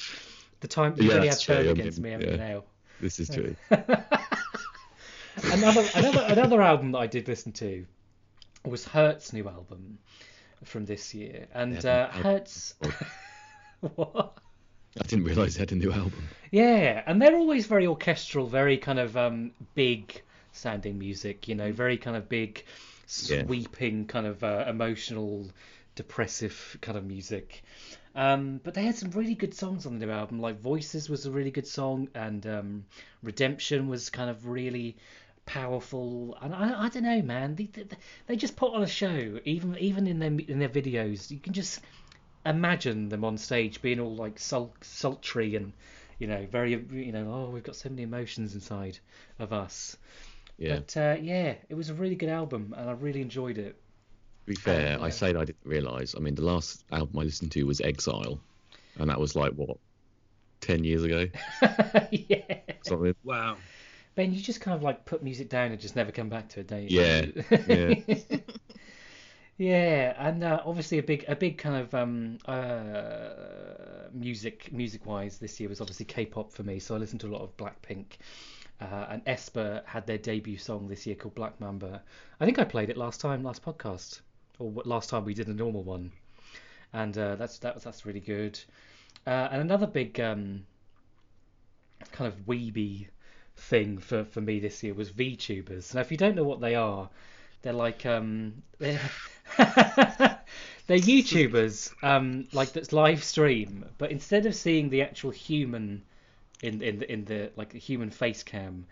The 0.61 0.67
time 0.67 0.95
you 0.97 1.03
Yeah, 1.03 1.15
really 1.15 1.27
had 1.27 1.31
that's 1.31 1.41
true, 1.43 1.55
turned 1.55 1.67
I 1.67 1.71
against 1.71 1.99
me, 1.99 2.11
haven't 2.11 2.31
you 2.31 2.37
now? 2.37 2.63
this 2.99 3.19
is 3.19 3.29
true. 3.29 3.55
another 5.51 5.89
another 5.93 6.25
another 6.27 6.61
album 6.61 6.91
that 6.93 6.99
I 6.99 7.07
did 7.07 7.27
listen 7.27 7.51
to 7.53 7.85
was 8.65 8.85
Hurts' 8.85 9.33
new 9.33 9.47
album. 9.47 9.99
from 10.63 10.85
this 10.85 11.13
year, 11.13 11.47
and 11.53 11.85
uh, 11.85 12.09
Hurts. 12.09 12.73
what? 13.95 14.37
I 14.99 15.03
didn't 15.03 15.25
realise 15.25 15.53
they 15.55 15.59
had 15.59 15.71
a 15.71 15.75
new 15.75 15.91
album. 15.91 16.27
Yeah, 16.51 17.03
and 17.05 17.21
they're 17.21 17.35
always 17.35 17.67
very 17.67 17.85
orchestral, 17.87 18.47
very 18.47 18.77
kind 18.77 18.99
of 18.99 19.15
um, 19.15 19.51
big 19.75 20.21
sounding 20.51 20.97
music, 20.97 21.47
you 21.47 21.55
know, 21.55 21.71
very 21.71 21.97
kind 21.97 22.17
of 22.17 22.27
big, 22.27 22.63
Yeah. 23.23 23.43
sweeping, 23.45 24.05
kind 24.07 24.25
of 24.25 24.43
uh, 24.43 24.65
emotional, 24.67 25.45
depressive 25.95 26.77
kind 26.81 26.97
of 26.97 27.05
music. 27.05 27.63
Um, 28.17 28.59
but 28.63 28.73
they 28.73 28.83
had 28.83 28.95
some 28.95 29.11
really 29.11 29.35
good 29.35 29.53
songs 29.53 29.85
on 29.85 29.97
the 29.99 30.05
new 30.05 30.11
album, 30.11 30.41
like 30.41 30.59
Voices 30.59 31.07
was 31.09 31.25
a 31.25 31.31
really 31.31 31.51
good 31.51 31.67
song, 31.67 32.09
and 32.15 32.45
um, 32.47 32.85
Redemption 33.23 33.87
was 33.87 34.09
kind 34.09 34.29
of 34.29 34.47
really 34.47 34.97
powerful. 35.45 36.37
And 36.41 36.53
I, 36.53 36.85
I 36.85 36.89
don't 36.89 37.03
know, 37.03 37.21
man, 37.21 37.55
they, 37.55 37.65
they, 37.65 37.85
they 38.25 38.35
just 38.35 38.55
put 38.57 38.73
on 38.73 38.81
a 38.83 38.87
show, 38.87 39.39
even 39.45 39.77
even 39.77 40.07
in 40.07 40.19
their 40.19 40.31
in 40.31 40.59
their 40.59 40.67
videos. 40.69 41.31
You 41.31 41.39
can 41.39 41.53
just 41.53 41.79
imagine 42.45 43.09
them 43.09 43.23
on 43.23 43.37
stage 43.37 43.81
being 43.81 43.99
all 43.99 44.15
like 44.15 44.39
sul- 44.39 44.73
sultry 44.81 45.55
and 45.55 45.73
you 46.19 46.27
know 46.27 46.45
very 46.49 46.71
you 46.91 47.11
know 47.11 47.31
oh 47.31 47.49
we've 47.49 47.63
got 47.63 47.75
so 47.75 47.89
many 47.89 48.03
emotions 48.03 48.53
inside 48.55 48.97
of 49.39 49.51
us 49.53 49.97
Yeah. 50.57 50.75
but 50.77 50.97
uh, 50.97 51.17
yeah 51.21 51.55
it 51.69 51.75
was 51.75 51.89
a 51.89 51.93
really 51.93 52.15
good 52.15 52.29
album 52.29 52.73
and 52.77 52.89
i 52.89 52.93
really 52.93 53.21
enjoyed 53.21 53.57
it 53.57 53.75
be 54.47 54.55
fair, 54.55 54.97
yeah. 54.97 55.03
I 55.03 55.09
say 55.09 55.33
that 55.33 55.39
I 55.39 55.45
didn't 55.45 55.65
realise. 55.65 56.15
I 56.15 56.19
mean, 56.19 56.35
the 56.35 56.45
last 56.45 56.83
album 56.91 57.19
I 57.19 57.23
listened 57.23 57.51
to 57.53 57.63
was 57.63 57.81
Exile, 57.81 58.39
and 58.97 59.09
that 59.09 59.19
was 59.19 59.35
like 59.35 59.53
what, 59.53 59.77
ten 60.61 60.83
years 60.83 61.03
ago, 61.03 61.27
yeah 62.11 62.59
something. 62.83 63.15
Wow. 63.23 63.57
ben 64.15 64.33
you 64.33 64.41
just 64.41 64.61
kind 64.61 64.75
of 64.75 64.81
like 64.83 65.05
put 65.05 65.21
music 65.23 65.49
down 65.49 65.71
and 65.71 65.79
just 65.79 65.95
never 65.95 66.11
come 66.11 66.29
back 66.29 66.49
to 66.49 66.61
it 66.61 66.67
don't 66.67 66.89
you 66.89 66.99
Yeah, 66.99 67.25
yeah. 67.67 68.37
yeah 69.57 70.27
and 70.27 70.43
uh, 70.43 70.61
obviously 70.65 70.97
a 70.99 71.03
big 71.03 71.25
a 71.27 71.35
big 71.35 71.57
kind 71.57 71.75
of 71.75 71.93
um 71.93 72.37
uh 72.45 74.07
music 74.13 74.71
music 74.71 75.05
wise 75.05 75.37
this 75.37 75.59
year 75.59 75.69
was 75.69 75.81
obviously 75.81 76.05
k-pop 76.05 76.51
for 76.51 76.63
me 76.63 76.79
so 76.79 76.95
i 76.95 76.97
listened 76.97 77.21
to 77.21 77.27
a 77.27 77.33
lot 77.33 77.41
of 77.41 77.55
blackpink 77.57 78.05
uh, 78.79 79.05
and 79.09 79.25
aespa 79.25 79.85
had 79.85 80.05
their 80.07 80.17
debut 80.17 80.57
song 80.57 80.87
this 80.87 81.05
year 81.07 81.15
called 81.15 81.33
Black 81.33 81.59
Mamba. 81.59 82.03
I 82.39 82.45
think 82.45 82.59
I 82.59 82.63
played 82.63 82.91
it 82.91 82.97
last 82.97 83.19
time, 83.19 83.43
last 83.43 83.63
podcast, 83.65 84.21
or 84.59 84.71
last 84.85 85.09
time 85.09 85.25
we 85.25 85.33
did 85.33 85.47
a 85.47 85.53
normal 85.53 85.83
one, 85.83 86.11
and 86.93 87.17
uh, 87.17 87.35
that's 87.35 87.59
that's 87.59 88.05
really 88.05 88.19
good. 88.19 88.59
Uh, 89.25 89.49
and 89.51 89.61
another 89.61 89.87
big 89.87 90.19
um, 90.19 90.65
kind 92.11 92.27
of 92.31 92.45
weeby 92.45 93.07
thing 93.57 93.97
for, 93.97 94.23
for 94.23 94.39
me 94.39 94.59
this 94.59 94.83
year 94.83 94.93
was 94.93 95.11
VTubers. 95.11 95.93
Now, 95.93 96.01
if 96.01 96.11
you 96.11 96.17
don't 96.17 96.35
know 96.35 96.43
what 96.43 96.61
they 96.61 96.75
are, 96.75 97.09
they're 97.61 97.73
like 97.73 98.05
um, 98.05 98.61
they're 98.77 98.99
they're 99.57 100.97
YouTubers 100.97 101.91
um, 102.03 102.47
like 102.53 102.71
that's 102.71 102.93
live 102.93 103.23
stream, 103.23 103.85
but 103.97 104.11
instead 104.11 104.45
of 104.45 104.55
seeing 104.55 104.89
the 104.89 105.01
actual 105.01 105.31
human 105.31 106.03
in 106.61 106.81
in 106.81 106.99
the, 106.99 107.11
in 107.11 107.25
the 107.25 107.51
like 107.55 107.69
the 107.69 107.79
human 107.79 108.09
face 108.09 108.43
cam. 108.43 108.85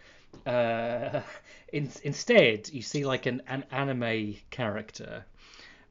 Uh, 0.46 1.22
in, 1.74 1.90
instead, 2.04 2.70
you 2.70 2.82
see 2.82 3.06
like 3.06 3.26
an, 3.26 3.42
an 3.48 3.64
anime 3.72 4.36
character, 4.50 5.26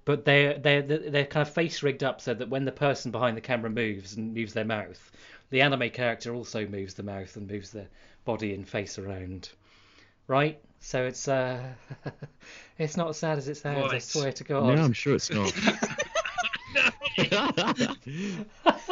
but 0.04 0.24
they're 0.24 0.58
they're 0.58 0.82
they're 0.82 1.26
kind 1.26 1.46
of 1.46 1.54
face 1.54 1.82
rigged 1.82 2.04
up 2.04 2.20
so 2.20 2.34
that 2.34 2.48
when 2.48 2.64
the 2.64 2.72
person 2.72 3.10
behind 3.10 3.36
the 3.36 3.40
camera 3.40 3.70
moves 3.70 4.16
and 4.16 4.34
moves 4.34 4.52
their 4.52 4.64
mouth, 4.64 5.10
the 5.50 5.60
anime 5.60 5.90
character 5.90 6.34
also 6.34 6.66
moves 6.66 6.94
the 6.94 7.02
mouth 7.02 7.36
and 7.36 7.50
moves 7.50 7.70
the 7.70 7.86
body 8.24 8.54
and 8.54 8.68
face 8.68 8.98
around, 8.98 9.50
right? 10.26 10.58
So 10.80 11.04
it's 11.04 11.28
uh, 11.28 11.62
it's 12.78 12.96
not 12.96 13.08
as 13.08 13.18
sad 13.18 13.38
as 13.38 13.48
it 13.48 13.56
sounds. 13.56 13.92
I 13.92 13.98
swear 13.98 14.32
to 14.32 14.44
No, 14.52 14.60
God. 14.60 14.78
I'm 14.78 14.92
sure 14.92 15.14
it's 15.14 15.30
not. 15.30 15.52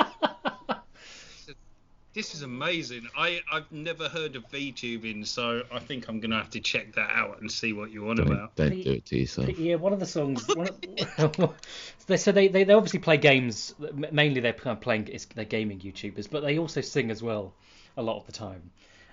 This 2.14 2.34
is 2.34 2.42
amazing. 2.42 3.08
I, 3.16 3.40
I've 3.50 3.72
never 3.72 4.06
heard 4.06 4.36
of 4.36 4.46
VTubing, 4.50 5.26
so 5.26 5.62
I 5.72 5.78
think 5.78 6.08
I'm 6.08 6.20
going 6.20 6.30
to 6.30 6.36
have 6.36 6.50
to 6.50 6.60
check 6.60 6.94
that 6.96 7.10
out 7.10 7.40
and 7.40 7.50
see 7.50 7.72
what 7.72 7.90
you're 7.90 8.10
on 8.10 8.18
about. 8.18 8.54
don't, 8.54 8.70
don't 8.70 8.84
do 8.84 8.92
it 8.92 9.06
to 9.06 9.18
yourself. 9.18 9.58
Yeah, 9.58 9.76
one 9.76 9.94
of 9.94 10.00
the 10.00 10.06
songs. 10.06 10.46
One 10.54 10.68
of, 10.68 11.54
they 12.06 12.18
so 12.18 12.30
they, 12.30 12.48
they 12.48 12.64
they 12.64 12.74
obviously 12.74 13.00
play 13.00 13.16
games. 13.16 13.74
Mainly 14.12 14.40
they're 14.40 14.52
playing. 14.52 15.08
It's, 15.08 15.24
they're 15.24 15.46
gaming 15.46 15.80
YouTubers, 15.80 16.28
but 16.30 16.42
they 16.42 16.58
also 16.58 16.82
sing 16.82 17.10
as 17.10 17.22
well, 17.22 17.54
a 17.96 18.02
lot 18.02 18.18
of 18.18 18.26
the 18.26 18.32
time. 18.32 18.70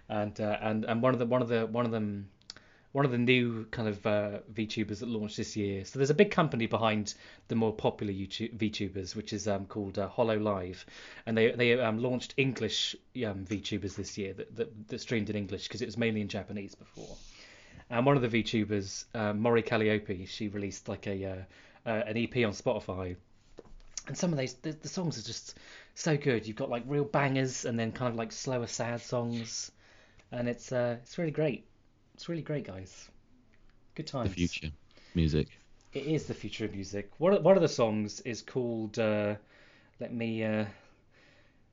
And 0.09 0.39
uh, 0.41 0.57
and 0.61 0.83
and 0.83 1.01
one 1.01 1.13
of 1.13 1.19
the 1.19 1.25
one 1.25 1.41
of 1.41 1.47
the 1.47 1.67
one 1.67 1.85
of 1.85 1.91
them. 1.91 2.29
One 2.91 3.05
of 3.05 3.11
the 3.11 3.19
new 3.19 3.65
kind 3.65 3.87
of 3.87 4.05
uh, 4.05 4.39
VTubers 4.51 4.99
that 4.99 5.09
launched 5.09 5.37
this 5.37 5.55
year. 5.55 5.85
So 5.85 5.99
there's 5.99 6.09
a 6.09 6.15
big 6.15 6.31
company 6.31 6.65
behind 6.65 7.13
the 7.47 7.55
more 7.55 7.71
popular 7.71 8.11
YouTube, 8.11 8.57
VTubers, 8.57 9.15
which 9.15 9.31
is 9.31 9.47
um, 9.47 9.67
called 9.67 9.99
uh, 9.99 10.09
Hololive, 10.09 10.83
and 11.27 11.37
they 11.37 11.51
they 11.51 11.79
um, 11.79 11.99
launched 11.99 12.33
English 12.37 12.95
um, 13.17 13.45
VTubers 13.45 13.95
this 13.95 14.17
year 14.17 14.33
that, 14.33 14.55
that, 14.55 14.87
that 14.87 15.01
streamed 15.01 15.29
in 15.29 15.35
English 15.35 15.67
because 15.67 15.83
it 15.83 15.85
was 15.85 15.97
mainly 15.97 16.21
in 16.21 16.27
Japanese 16.27 16.73
before. 16.73 17.15
And 17.91 18.05
one 18.05 18.15
of 18.15 18.21
the 18.21 18.43
VTubers, 18.43 19.05
uh, 19.13 19.33
Mori 19.33 19.61
Calliope, 19.61 20.25
she 20.25 20.47
released 20.47 20.87
like 20.87 21.07
a 21.07 21.25
uh, 21.25 21.89
uh, 21.89 22.03
an 22.05 22.17
EP 22.17 22.35
on 22.45 22.53
Spotify. 22.53 23.15
And 24.07 24.17
some 24.17 24.31
of 24.31 24.37
those 24.37 24.53
the, 24.55 24.71
the 24.71 24.87
songs 24.87 25.17
are 25.17 25.23
just 25.23 25.57
so 25.95 26.17
good. 26.17 26.47
You've 26.47 26.57
got 26.57 26.69
like 26.69 26.83
real 26.87 27.03
bangers 27.03 27.65
and 27.65 27.77
then 27.77 27.91
kind 27.91 28.11
of 28.11 28.15
like 28.15 28.31
slower, 28.31 28.67
sad 28.67 29.01
songs, 29.01 29.71
and 30.31 30.47
it's 30.47 30.71
uh, 30.71 30.97
it's 31.01 31.17
really 31.17 31.31
great. 31.31 31.65
It's 32.19 32.27
really 32.27 32.41
great, 32.41 32.67
guys. 32.67 33.07
Good 33.95 34.07
times. 34.07 34.31
The 34.31 34.45
future 34.45 34.75
music. 35.15 35.47
It 35.93 36.03
is 36.03 36.25
the 36.25 36.33
future 36.33 36.65
of 36.65 36.73
music. 36.73 37.09
One 37.17 37.33
of, 37.33 37.45
one 37.45 37.55
of 37.55 37.61
the 37.61 37.69
songs 37.69 38.19
is 38.19 38.41
called. 38.41 38.99
Uh, 38.99 39.35
let 40.01 40.13
me. 40.13 40.43
Uh, 40.43 40.65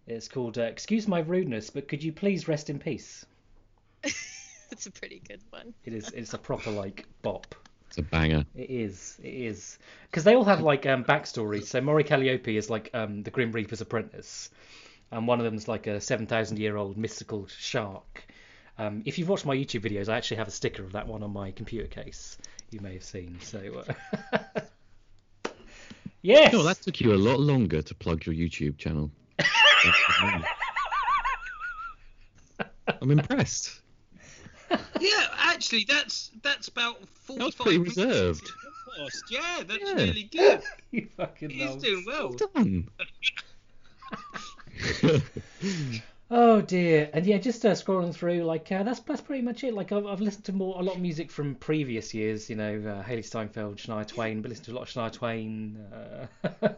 it's 0.06 0.28
called 0.28 0.56
uh, 0.56 0.62
"Excuse 0.62 1.08
My 1.08 1.18
Rudeness, 1.18 1.70
but 1.70 1.88
could 1.88 2.00
you 2.00 2.12
please 2.12 2.46
rest 2.46 2.70
in 2.70 2.78
peace?" 2.78 3.26
it's 4.04 4.86
a 4.86 4.92
pretty 4.92 5.20
good 5.26 5.40
one. 5.50 5.74
It 5.84 5.94
is. 5.94 6.10
It's 6.10 6.32
a 6.32 6.38
proper 6.38 6.70
like 6.70 7.08
bop. 7.22 7.52
It's 7.88 7.98
a 7.98 8.02
banger. 8.02 8.44
It 8.54 8.70
is. 8.70 9.18
It 9.24 9.34
is. 9.34 9.80
Because 10.08 10.22
they 10.22 10.36
all 10.36 10.44
have 10.44 10.60
like 10.60 10.86
um, 10.86 11.02
backstories. 11.02 11.64
So 11.64 11.80
Mori 11.80 12.04
Calliope 12.04 12.56
is 12.56 12.70
like 12.70 12.88
um, 12.94 13.24
the 13.24 13.32
Grim 13.32 13.50
Reaper's 13.50 13.80
apprentice, 13.80 14.50
and 15.10 15.26
one 15.26 15.40
of 15.40 15.44
them's 15.44 15.66
like 15.66 15.88
a 15.88 16.00
seven 16.00 16.28
thousand 16.28 16.60
year 16.60 16.76
old 16.76 16.96
mystical 16.96 17.48
shark. 17.48 18.24
Um, 18.78 19.02
if 19.06 19.18
you've 19.18 19.28
watched 19.28 19.46
my 19.46 19.56
YouTube 19.56 19.80
videos, 19.90 20.08
I 20.08 20.16
actually 20.16 20.36
have 20.38 20.48
a 20.48 20.52
sticker 20.52 20.82
of 20.84 20.92
that 20.92 21.06
one 21.06 21.22
on 21.22 21.32
my 21.32 21.50
computer 21.50 21.86
case. 21.88 22.36
You 22.70 22.80
may 22.80 22.94
have 22.94 23.04
seen. 23.04 23.38
So. 23.40 23.84
Uh... 24.32 24.38
yes. 26.22 26.52
No, 26.52 26.62
that 26.62 26.82
took 26.82 27.00
you 27.00 27.14
a 27.14 27.16
lot 27.16 27.40
longer 27.40 27.80
to 27.82 27.94
plug 27.94 28.26
your 28.26 28.34
YouTube 28.34 28.76
channel. 28.78 29.10
I'm 33.00 33.10
impressed. 33.10 33.80
Yeah, 35.00 35.26
actually, 35.38 35.84
that's 35.88 36.30
that's 36.42 36.68
about 36.68 36.98
45 37.08 37.44
was 37.46 37.54
pretty 37.54 37.78
minutes 37.78 37.96
reserved. 37.96 38.40
into 38.40 38.52
the 38.62 38.70
podcast. 39.04 39.22
Yeah, 39.30 39.62
that's 39.66 39.82
Yeah. 39.84 39.94
really 39.94 40.22
good. 40.24 40.62
you 40.90 41.08
fucking 41.16 41.50
He's 41.50 41.74
know. 41.74 41.80
doing 41.80 42.04
well. 42.06 42.32
Done. 42.32 42.88
Oh 46.28 46.60
dear, 46.60 47.08
and 47.12 47.24
yeah, 47.24 47.38
just 47.38 47.64
uh, 47.64 47.70
scrolling 47.70 48.12
through, 48.12 48.42
like 48.42 48.72
uh, 48.72 48.82
that's 48.82 48.98
that's 49.00 49.20
pretty 49.20 49.42
much 49.42 49.62
it. 49.62 49.74
Like 49.74 49.92
I've, 49.92 50.06
I've 50.06 50.20
listened 50.20 50.44
to 50.46 50.52
more 50.52 50.74
a 50.80 50.82
lot 50.82 50.96
of 50.96 51.00
music 51.00 51.30
from 51.30 51.54
previous 51.54 52.12
years, 52.12 52.50
you 52.50 52.56
know, 52.56 52.74
uh, 52.84 53.08
Hailee 53.08 53.24
Steinfeld, 53.24 53.76
Shania 53.76 54.06
Twain, 54.08 54.42
but 54.42 54.48
listened 54.48 54.66
to 54.66 54.72
a 54.72 54.74
lot 54.74 54.82
of 54.82 54.88
Shania 54.88 55.12
Twain, 55.12 55.78
uh, 55.92 56.26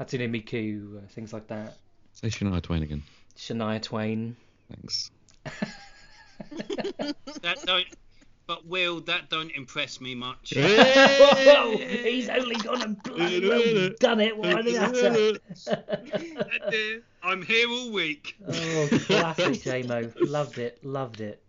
Hatsune 0.00 0.30
Miku, 0.30 0.98
uh, 0.98 1.08
things 1.08 1.32
like 1.32 1.48
that. 1.48 1.76
Say 2.12 2.28
Shania 2.28 2.62
Twain 2.62 2.84
again. 2.84 3.02
Shania 3.36 3.82
Twain. 3.82 4.36
Thanks. 4.68 5.10
That 7.42 7.58
don't. 7.66 7.86
But 8.46 8.66
Will, 8.66 9.00
that 9.02 9.30
don't 9.30 9.50
impress 9.52 10.00
me 10.00 10.14
much. 10.14 10.52
Whoa, 10.56 11.76
he's 11.76 12.28
only 12.28 12.56
gone 12.56 12.82
and 12.82 13.02
bloody 13.02 13.48
well 13.48 13.90
done 14.00 14.20
it. 14.20 14.36
Why 14.36 14.60
did 14.62 14.74
that? 14.76 15.40
I'm 17.22 17.42
here 17.42 17.68
all 17.68 17.92
week. 17.92 18.36
oh, 18.46 18.88
classic 19.06 19.54
JMO. 19.54 20.12
Loved 20.28 20.58
it, 20.58 20.84
loved 20.84 21.20
it. 21.20 21.42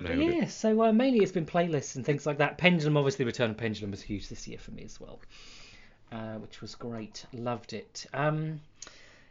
Nailed 0.00 0.18
it. 0.18 0.34
Yeah, 0.34 0.46
so 0.46 0.82
uh, 0.82 0.92
mainly 0.92 1.20
it's 1.20 1.32
been 1.32 1.46
playlists 1.46 1.96
and 1.96 2.04
things 2.04 2.26
like 2.26 2.38
that. 2.38 2.58
Pendulum, 2.58 2.96
obviously, 2.96 3.24
Return 3.24 3.50
of 3.50 3.56
Pendulum 3.56 3.92
was 3.92 4.02
huge 4.02 4.28
this 4.28 4.46
year 4.48 4.58
for 4.58 4.72
me 4.72 4.82
as 4.84 5.00
well, 5.00 5.20
uh, 6.12 6.34
which 6.34 6.60
was 6.60 6.74
great. 6.74 7.24
Loved 7.32 7.72
it. 7.72 8.06
Um, 8.12 8.60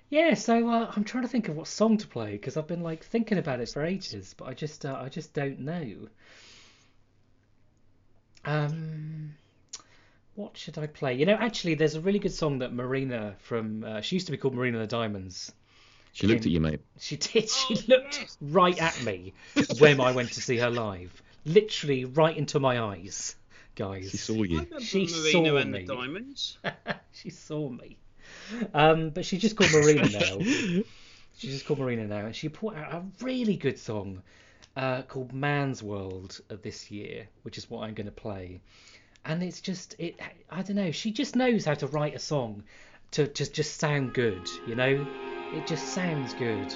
yeah, 0.09 0.33
so 0.33 0.69
uh, 0.69 0.91
I'm 0.95 1.03
trying 1.03 1.23
to 1.23 1.29
think 1.29 1.49
of 1.49 1.55
what 1.55 1.67
song 1.67 1.97
to 1.97 2.07
play 2.07 2.31
because 2.31 2.57
I've 2.57 2.67
been 2.67 2.83
like 2.83 3.03
thinking 3.03 3.37
about 3.37 3.59
it 3.59 3.69
for 3.69 3.83
ages, 3.83 4.33
but 4.37 4.47
I 4.47 4.53
just 4.53 4.85
uh, 4.85 4.97
I 4.99 5.09
just 5.09 5.33
don't 5.33 5.59
know. 5.59 6.07
Um, 8.45 9.35
what 10.35 10.55
should 10.55 10.77
I 10.77 10.87
play? 10.87 11.15
You 11.15 11.25
know, 11.25 11.33
actually, 11.33 11.75
there's 11.75 11.95
a 11.95 12.01
really 12.01 12.19
good 12.19 12.33
song 12.33 12.59
that 12.59 12.73
Marina 12.73 13.35
from 13.39 13.83
uh, 13.83 14.01
she 14.01 14.15
used 14.15 14.27
to 14.27 14.31
be 14.31 14.37
called 14.37 14.53
Marina 14.53 14.77
the 14.79 14.87
Diamonds. 14.87 15.51
She 16.15 16.27
looked 16.27 16.45
at 16.45 16.51
you, 16.51 16.61
mate. 16.61 16.79
She 16.99 17.17
did. 17.17 17.49
She 17.49 17.75
Oh, 17.77 17.81
looked 17.89 18.37
right 18.41 18.81
at 18.81 19.03
me 19.03 19.33
when 19.79 19.99
I 19.99 20.13
went 20.13 20.31
to 20.31 20.41
see 20.41 20.55
her 20.57 20.69
live. 20.69 21.21
Literally 21.45 22.05
right 22.05 22.35
into 22.35 22.57
my 22.59 22.79
eyes. 22.79 23.35
guys. 23.75 24.11
She 24.11 24.17
saw 24.17 24.43
you. 24.43 24.65
She 24.79 25.07
Marina 25.07 25.31
saw 25.31 25.57
and 25.57 25.71
me. 25.73 25.83
the 25.83 25.93
Diamonds. 25.93 26.57
she 27.11 27.29
saw 27.29 27.67
me. 27.69 27.97
Um, 28.73 29.09
but 29.09 29.25
she 29.25 29.37
just 29.37 29.57
called 29.57 29.71
Marina 29.73 30.07
now. 30.09 30.39
she 30.39 30.83
just 31.49 31.65
called 31.65 31.79
Marina 31.79 32.07
now, 32.07 32.25
and 32.27 32.35
she 32.35 32.47
put 32.47 32.75
out 32.77 32.93
a 32.93 33.03
really 33.23 33.57
good 33.57 33.77
song 33.77 34.21
uh, 34.77 35.01
called 35.01 35.33
"Man's 35.33 35.83
World" 35.83 36.39
this 36.63 36.89
year, 36.91 37.27
which 37.43 37.57
is 37.57 37.69
what 37.69 37.83
I'm 37.83 37.93
going 37.93 38.07
to 38.07 38.11
play. 38.13 38.61
And 39.25 39.43
it's 39.43 39.59
just 39.59 39.95
it. 39.99 40.17
I 40.49 40.61
don't 40.61 40.77
know. 40.77 40.91
She 40.91 41.11
just 41.11 41.35
knows 41.35 41.65
how 41.65 41.73
to 41.73 41.87
write 41.87 42.15
a 42.15 42.19
song 42.19 42.63
to 43.11 43.27
just 43.27 43.53
just 43.53 43.77
sound 43.81 44.13
good. 44.13 44.49
You 44.65 44.75
know, 44.75 45.05
it 45.55 45.65
just 45.65 45.89
sounds 45.89 46.33
good. 46.33 46.73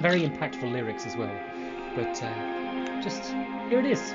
Very 0.00 0.22
impactful 0.22 0.70
lyrics 0.70 1.06
as 1.06 1.16
well. 1.16 1.34
But 1.94 2.20
uh, 2.22 3.00
just 3.00 3.32
here 3.68 3.78
it 3.78 3.86
is. 3.86 4.14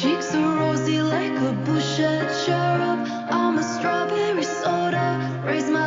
Cheeks 0.00 0.34
are 0.34 0.56
rosy 0.56 1.02
like 1.02 1.32
a 1.32 1.52
Boucher 1.64 2.28
cherub. 2.44 3.06
I'm 3.30 3.58
a 3.58 3.62
strawberry 3.62 4.44
soda. 4.44 5.42
Raise 5.44 5.68
my 5.68 5.79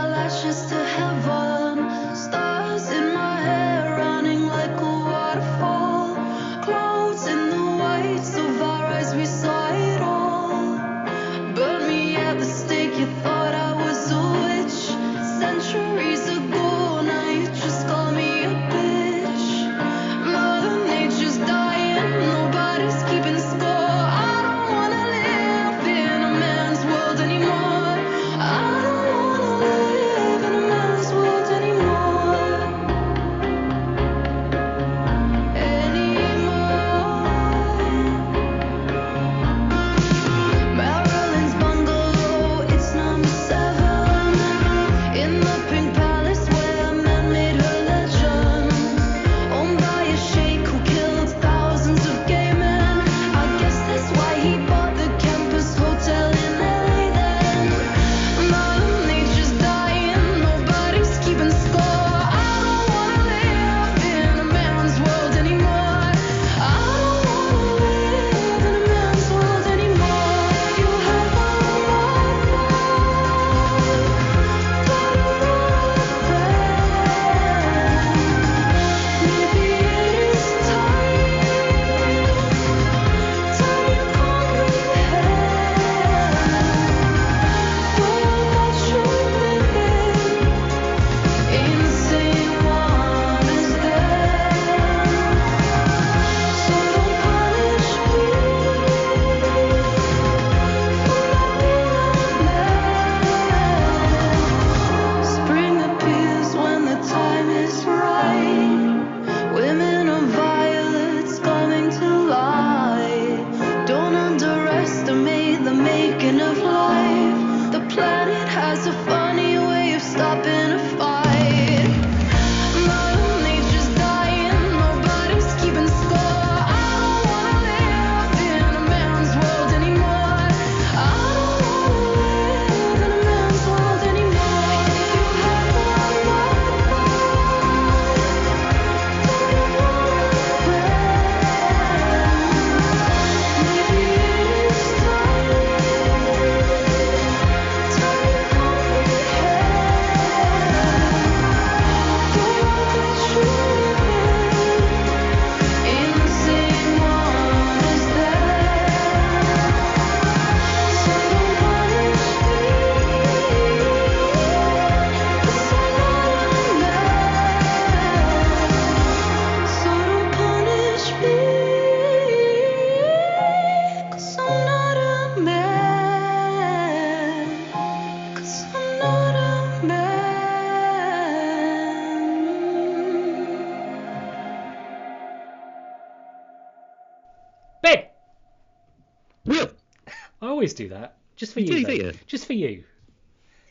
always 190.64 190.74
do 190.74 190.90
that 190.90 191.18
just 191.36 191.54
for 191.54 191.60
You 191.60 191.76
you. 191.76 191.86
do, 191.86 191.92
do 191.92 191.96
you? 192.06 192.14
Just 192.26 192.46
for 192.46 192.54
you. 192.54 192.84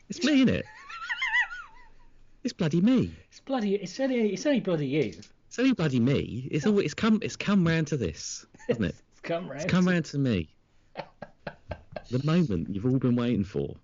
it's 0.09 0.23
me, 0.25 0.45
innit? 0.45 0.63
it's 2.45 2.53
bloody 2.53 2.81
me. 2.83 3.15
It's 3.31 3.41
bloody. 3.41 3.77
It's 3.77 3.99
only. 3.99 4.33
It's 4.33 4.45
only 4.45 4.61
bloody 4.61 4.87
you. 4.87 5.15
It's 5.49 5.59
only 5.59 5.73
bloody 5.73 6.01
me. 6.01 6.49
It's 6.51 6.67
all. 6.67 6.79
It's 6.81 6.95
come. 6.95 7.19
It's 7.23 7.37
come 7.37 7.67
round 7.67 7.87
to 7.89 7.97
this, 7.97 8.45
hasn't 8.69 8.87
it? 8.87 8.95
It's 9.13 9.21
come 9.21 9.49
round. 9.49 9.63
It's 9.63 9.71
come 9.71 9.87
round 9.89 10.05
to 10.07 10.19
me. 10.19 10.49
The 12.11 12.23
moment 12.27 12.69
you've 12.69 12.85
all 12.85 12.99
been 12.99 13.17
waiting 13.17 13.45
for. 13.45 13.75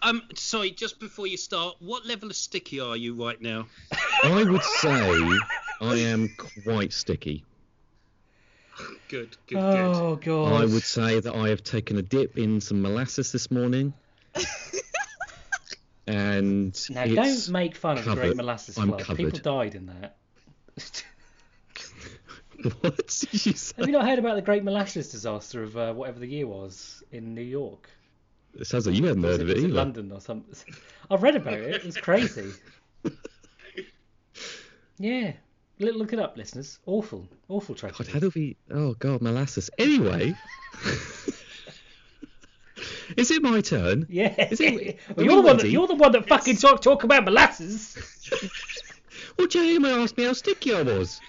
Um, 0.00 0.22
sorry, 0.34 0.70
just 0.70 0.98
before 0.98 1.26
you 1.26 1.36
start, 1.36 1.76
what 1.80 2.06
level 2.06 2.30
of 2.30 2.36
sticky 2.36 2.80
are 2.80 2.96
you 2.96 3.12
right 3.22 3.38
now? 3.42 3.66
I 4.24 4.44
would 4.44 4.62
say 4.62 4.88
I 5.82 5.96
am 5.96 6.30
quite 6.64 6.92
sticky. 6.92 7.44
Good, 8.78 8.98
good, 9.08 9.36
good. 9.48 9.56
Oh 9.56 10.16
god. 10.16 10.62
I 10.62 10.64
would 10.64 10.82
say 10.82 11.20
that 11.20 11.34
I 11.34 11.48
have 11.48 11.62
taken 11.64 11.96
a 11.96 12.02
dip 12.02 12.38
in 12.38 12.60
some 12.60 12.82
molasses 12.82 13.32
this 13.32 13.50
morning. 13.50 13.94
and 16.06 16.90
Now 16.90 17.04
it's 17.04 17.46
don't 17.46 17.52
make 17.52 17.74
fun 17.74 17.98
of 17.98 18.04
the 18.04 18.14
Great 18.14 18.22
covered. 18.22 18.36
Molasses 18.36 18.78
I'm 18.78 18.88
Flood. 18.88 19.16
People 19.16 19.38
died 19.40 19.74
in 19.74 19.86
that. 19.86 20.16
what 22.80 22.96
did 22.96 23.46
you 23.46 23.52
say? 23.52 23.74
Have 23.78 23.86
you 23.86 23.92
not 23.92 24.06
heard 24.06 24.18
about 24.18 24.36
the 24.36 24.42
Great 24.42 24.64
Molasses 24.64 25.08
disaster 25.08 25.62
of 25.62 25.76
uh, 25.76 25.92
whatever 25.92 26.18
the 26.18 26.28
year 26.28 26.46
was 26.46 27.02
in 27.10 27.34
New 27.34 27.42
York? 27.42 27.88
It 28.54 28.66
sounds 28.66 28.86
like 28.86 28.96
you 28.96 29.06
haven't 29.06 29.22
heard 29.22 29.40
of 29.40 29.50
it 29.50 29.56
was 29.56 29.64
either. 29.64 29.74
London 29.74 30.12
or 30.12 30.20
something? 30.20 30.54
I've 31.10 31.22
read 31.22 31.36
about 31.36 31.54
it. 31.54 31.84
It's 31.84 31.96
crazy. 31.96 32.52
yeah. 34.98 35.32
Look, 35.80 35.94
look 35.96 36.12
it 36.12 36.18
up, 36.18 36.36
listeners. 36.36 36.78
Awful, 36.86 37.28
awful 37.48 37.74
God, 37.76 38.06
how 38.08 38.18
do 38.18 38.32
we? 38.34 38.56
Oh 38.70 38.94
God, 38.94 39.22
molasses. 39.22 39.70
Anyway, 39.78 40.34
is 43.16 43.30
it 43.30 43.42
my 43.42 43.60
turn? 43.60 44.06
Yeah. 44.08 44.48
Is 44.50 44.60
it- 44.60 44.98
Well, 45.16 45.24
you're 45.26 45.36
the 45.36 45.42
one. 45.42 45.56
That, 45.58 45.70
you're 45.70 45.86
the 45.86 45.94
one 45.94 46.12
that 46.12 46.28
fucking 46.28 46.56
talk 46.56 46.80
talk 46.82 47.04
about 47.04 47.24
molasses. 47.24 47.96
Well, 49.36 49.46
Jamie 49.46 49.88
asked 49.88 50.16
me 50.16 50.24
how 50.24 50.32
sticky 50.32 50.74
I 50.74 50.82
was. 50.82 51.20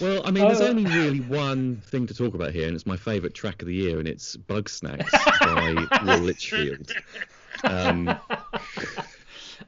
Well, 0.00 0.22
I 0.26 0.32
mean, 0.32 0.44
there's 0.48 0.60
Oh. 0.60 0.66
only 0.66 0.84
really 0.86 1.20
one 1.20 1.76
thing 1.86 2.08
to 2.08 2.14
talk 2.14 2.34
about 2.34 2.52
here, 2.52 2.66
and 2.66 2.74
it's 2.74 2.84
my 2.86 2.96
favourite 2.96 3.32
track 3.32 3.62
of 3.62 3.68
the 3.68 3.74
year, 3.74 4.00
and 4.00 4.08
it's 4.08 4.34
Bug 4.34 4.68
Snacks 4.68 5.08
by 5.40 5.86
Will 6.04 6.18
Litchfield. 6.18 6.92
Um, 7.62 8.18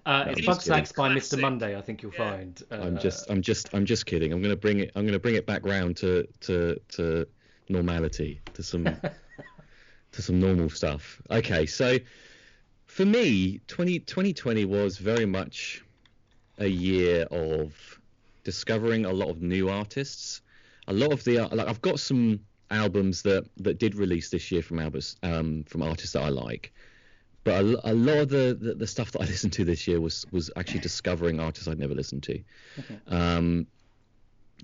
Uh, 0.05 0.25
it's 0.29 0.41
I'm 0.41 0.47
Bug 0.47 0.63
Snacks 0.63 0.93
by 0.93 1.09
Mr. 1.09 1.41
Monday, 1.41 1.77
I 1.77 1.81
think 1.81 2.03
you'll 2.03 2.13
Yeah. 2.13 2.31
find. 2.31 2.63
Uh, 2.71 2.75
I'm 2.77 2.99
just, 2.99 3.31
I'm 3.31 3.43
just, 3.43 3.75
I'm 3.75 3.85
just 3.85 4.07
kidding. 4.07 4.33
I'm 4.33 4.43
gonna 4.43 4.57
bring 4.57 4.81
it, 4.81 4.93
I'm 4.95 5.07
gonna 5.07 5.19
bring 5.19 5.35
it 5.35 5.47
back 5.47 5.65
round 5.65 5.97
to, 5.99 6.27
to, 6.43 6.79
to 6.91 7.27
normality, 7.69 8.41
to 8.55 8.63
some, 8.63 8.85
to 10.13 10.23
some 10.23 10.41
normal 10.41 10.71
stuff. 10.71 11.21
Okay, 11.31 11.67
so 11.67 11.99
for 12.87 13.05
me, 13.05 13.61
20, 13.69 14.01
2020 14.01 14.65
was 14.65 14.99
very 14.99 15.27
much 15.27 15.85
a 16.59 16.67
year 16.67 17.25
of 17.31 18.01
discovering 18.45 19.05
a 19.05 19.13
lot 19.13 19.29
of 19.29 19.43
new 19.43 19.69
artists. 19.69 20.41
A 20.89 20.93
lot 20.93 21.13
of 21.13 21.23
the, 21.25 21.39
like, 21.53 21.69
I've 21.69 21.83
got 21.83 21.99
some 22.01 22.41
albums 22.71 23.23
that 23.23 23.45
that 23.59 23.79
did 23.79 23.95
release 23.95 24.31
this 24.31 24.51
year 24.51 24.63
from 24.63 24.79
albums, 24.79 25.17
um, 25.23 25.65
from 25.65 25.83
artists 25.83 26.13
that 26.13 26.23
I 26.23 26.29
like. 26.29 26.73
But 27.47 27.65
a, 27.65 27.93
a 27.93 27.95
lot 27.95 28.17
of 28.17 28.29
the, 28.29 28.59
the, 28.61 28.75
the 28.75 28.87
stuff 28.89 29.13
that 29.13 29.23
I 29.23 29.25
listened 29.27 29.53
to 29.53 29.65
this 29.65 29.87
year 29.87 30.01
was 30.01 30.27
was 30.33 30.51
actually 30.57 30.81
discovering 30.81 31.39
artists 31.39 31.69
I'd 31.69 31.79
never 31.79 31.95
listened 31.95 32.25
to. 32.25 32.43
Um, 33.07 33.69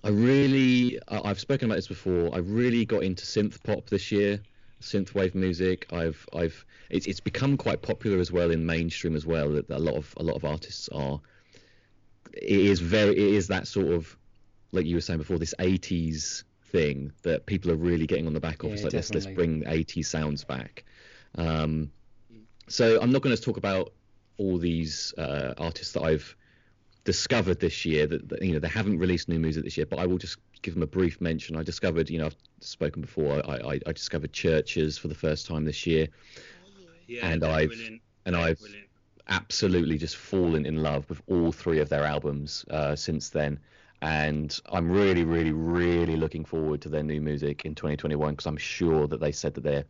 I 0.03 0.09
really, 0.09 0.99
I've 1.07 1.39
spoken 1.39 1.67
about 1.67 1.77
this 1.77 1.87
before. 1.87 2.35
I 2.35 2.39
really 2.39 2.85
got 2.85 3.05
into 3.05 3.25
synth 3.25 3.63
pop 3.63 3.89
this 3.89 4.11
year, 4.11 4.41
synthwave 4.81 5.37
music. 5.37 5.87
I've, 5.93 6.27
I've, 6.35 6.65
it's, 6.91 7.07
it's 7.07 7.21
become 7.21 7.57
quite 7.57 7.83
popular 7.83 8.19
as 8.19 8.33
well 8.33 8.51
in 8.51 8.67
mainstream 8.67 9.15
as 9.15 9.25
well. 9.25 9.53
That 9.53 9.71
a 9.71 9.79
lot 9.79 9.95
of 9.95 10.13
a 10.17 10.25
lot 10.25 10.35
of 10.35 10.45
artists 10.45 10.89
are. 10.89 11.21
It 12.33 12.51
is 12.51 12.81
very, 12.81 13.13
it 13.13 13.35
is 13.35 13.47
that 13.47 13.69
sort 13.69 13.93
of, 13.93 14.17
like 14.73 14.87
you 14.87 14.97
were 14.97 15.03
saying 15.03 15.21
before, 15.21 15.39
this 15.39 15.55
80s 15.61 16.43
thing 16.65 17.13
that 17.23 17.47
people 17.47 17.71
are 17.71 17.77
really 17.77 18.09
getting 18.09 18.27
on 18.27 18.33
the 18.35 18.41
back 18.41 18.65
of. 18.65 18.71
Yeah, 18.71 18.75
it's 18.75 18.83
like 18.83 18.93
let's 18.93 19.15
let's 19.15 19.27
bring 19.27 19.63
80s 19.63 20.07
sounds 20.07 20.43
back. 20.43 20.85
Um, 21.37 21.93
so 22.69 23.01
I'm 23.01 23.13
not 23.13 23.23
going 23.23 23.35
to 23.37 23.41
talk 23.43 23.57
about 23.57 23.93
all 24.39 24.59
these 24.59 25.13
uh, 25.19 25.55
artists 25.59 25.93
that 25.95 26.03
I've 26.03 26.35
discovered 27.05 27.59
this 27.61 27.85
year 27.85 28.07
that, 28.07 28.29
that 28.29 28.43
you 28.43 28.53
know 28.53 28.59
they 28.59 28.69
haven't 28.69 28.99
released 28.99 29.29
new 29.29 29.39
music 29.39 29.65
this 29.65 29.77
year, 29.77 29.87
but 29.87 29.99
I 29.99 30.07
will 30.07 30.19
just 30.19 30.39
give 30.63 30.75
them 30.75 30.83
a 30.83 30.87
brief 30.87 31.21
mention. 31.21 31.57
I 31.57 31.63
discovered, 31.63 32.09
you 32.09 32.19
know, 32.19 32.27
I've 32.27 32.37
spoken 32.61 33.03
before. 33.03 33.43
I, 33.49 33.57
I, 33.75 33.81
I 33.87 33.93
discovered 33.93 34.33
CHVRCHES 34.33 34.99
for 34.99 35.09
the 35.09 35.15
first 35.15 35.47
time 35.47 35.65
this 35.65 35.87
year, 35.87 36.07
Yeah, 37.09 37.27
And 37.27 37.43
I've- 37.45 37.67
brilliant. 37.67 38.03
and 38.27 38.37
I've 38.37 38.61
brilliant. 38.61 38.87
absolutely 39.29 39.99
just 39.99 40.17
fallen 40.17 40.65
in 40.65 40.83
love 40.83 41.09
with 41.09 41.21
all 41.27 41.51
three 41.51 41.81
of 41.81 41.89
their 41.89 42.05
albums 42.05 42.65
uh, 42.71 42.95
since 42.95 43.31
then. 43.31 43.59
And 44.03 44.57
I'm 44.67 44.91
really, 44.91 45.25
really, 45.25 45.53
really 45.53 46.17
looking 46.17 46.45
forward 46.45 46.81
to 46.83 46.89
their 46.89 47.03
new 47.03 47.21
music 47.21 47.65
in 47.65 47.75
2021 47.75 48.33
because 48.35 48.47
I'm 48.47 48.57
sure 48.57 49.07
that 49.09 49.21
they 49.21 49.33
said 49.33 49.55
that 49.55 49.63
they 49.65 49.85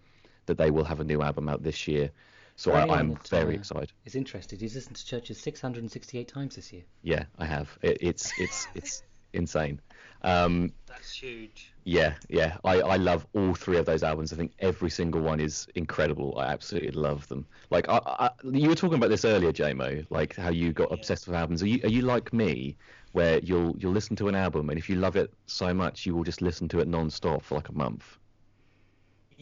that 0.46 0.58
they 0.58 0.70
will 0.70 0.84
have 0.84 1.00
a 1.00 1.04
new 1.04 1.22
album 1.22 1.48
out 1.48 1.62
this 1.62 1.86
year. 1.86 2.10
So 2.56 2.72
I, 2.72 2.98
I'm 2.98 3.14
that, 3.14 3.28
very 3.28 3.54
uh, 3.54 3.58
excited. 3.58 3.92
Is 4.04 4.14
interested. 4.14 4.60
He's 4.60 4.74
listened 4.74 4.96
to 4.96 5.20
CHVRCHES 5.20 5.36
668 5.36 6.28
times 6.28 6.56
this 6.56 6.72
year. 6.72 6.82
Yeah, 7.02 7.24
I 7.38 7.46
have. 7.46 7.76
It, 7.82 7.98
it's 8.00 8.32
it's 8.38 8.68
it's 8.74 9.02
insane. 9.32 9.80
Um, 10.22 10.72
That's 10.86 11.12
huge. 11.12 11.72
yeah, 11.84 12.14
yeah. 12.28 12.58
I, 12.64 12.80
I 12.80 12.96
love 12.96 13.26
all 13.34 13.54
three 13.54 13.76
of 13.78 13.86
those 13.86 14.02
albums. 14.02 14.32
I 14.32 14.36
think 14.36 14.52
every 14.60 14.90
single 14.90 15.20
one 15.20 15.40
is 15.40 15.66
incredible. 15.74 16.38
I 16.38 16.46
absolutely 16.46 16.92
love 16.92 17.26
them. 17.28 17.44
Like 17.70 17.88
I, 17.88 18.00
I, 18.04 18.30
you 18.44 18.68
were 18.68 18.74
talking 18.76 18.98
about 18.98 19.10
this 19.10 19.24
earlier, 19.24 19.52
JMO, 19.52 20.06
like 20.10 20.36
how 20.36 20.50
you 20.50 20.72
got 20.72 20.92
obsessed 20.92 21.26
with 21.26 21.36
albums. 21.36 21.62
Are 21.62 21.66
you 21.66 21.80
are 21.82 21.88
you 21.88 22.02
like 22.02 22.32
me, 22.32 22.76
where 23.12 23.38
you'll 23.40 23.74
you'll 23.78 23.92
listen 23.92 24.16
to 24.16 24.28
an 24.28 24.34
album 24.34 24.70
and 24.70 24.78
if 24.78 24.88
you 24.88 24.96
love 24.96 25.16
it 25.16 25.32
so 25.46 25.72
much, 25.74 26.06
you 26.06 26.14
will 26.14 26.24
just 26.24 26.42
listen 26.42 26.68
to 26.68 26.80
it 26.80 26.88
non-stop 26.88 27.42
for 27.42 27.56
like 27.56 27.68
a 27.68 27.74
month? 27.74 28.18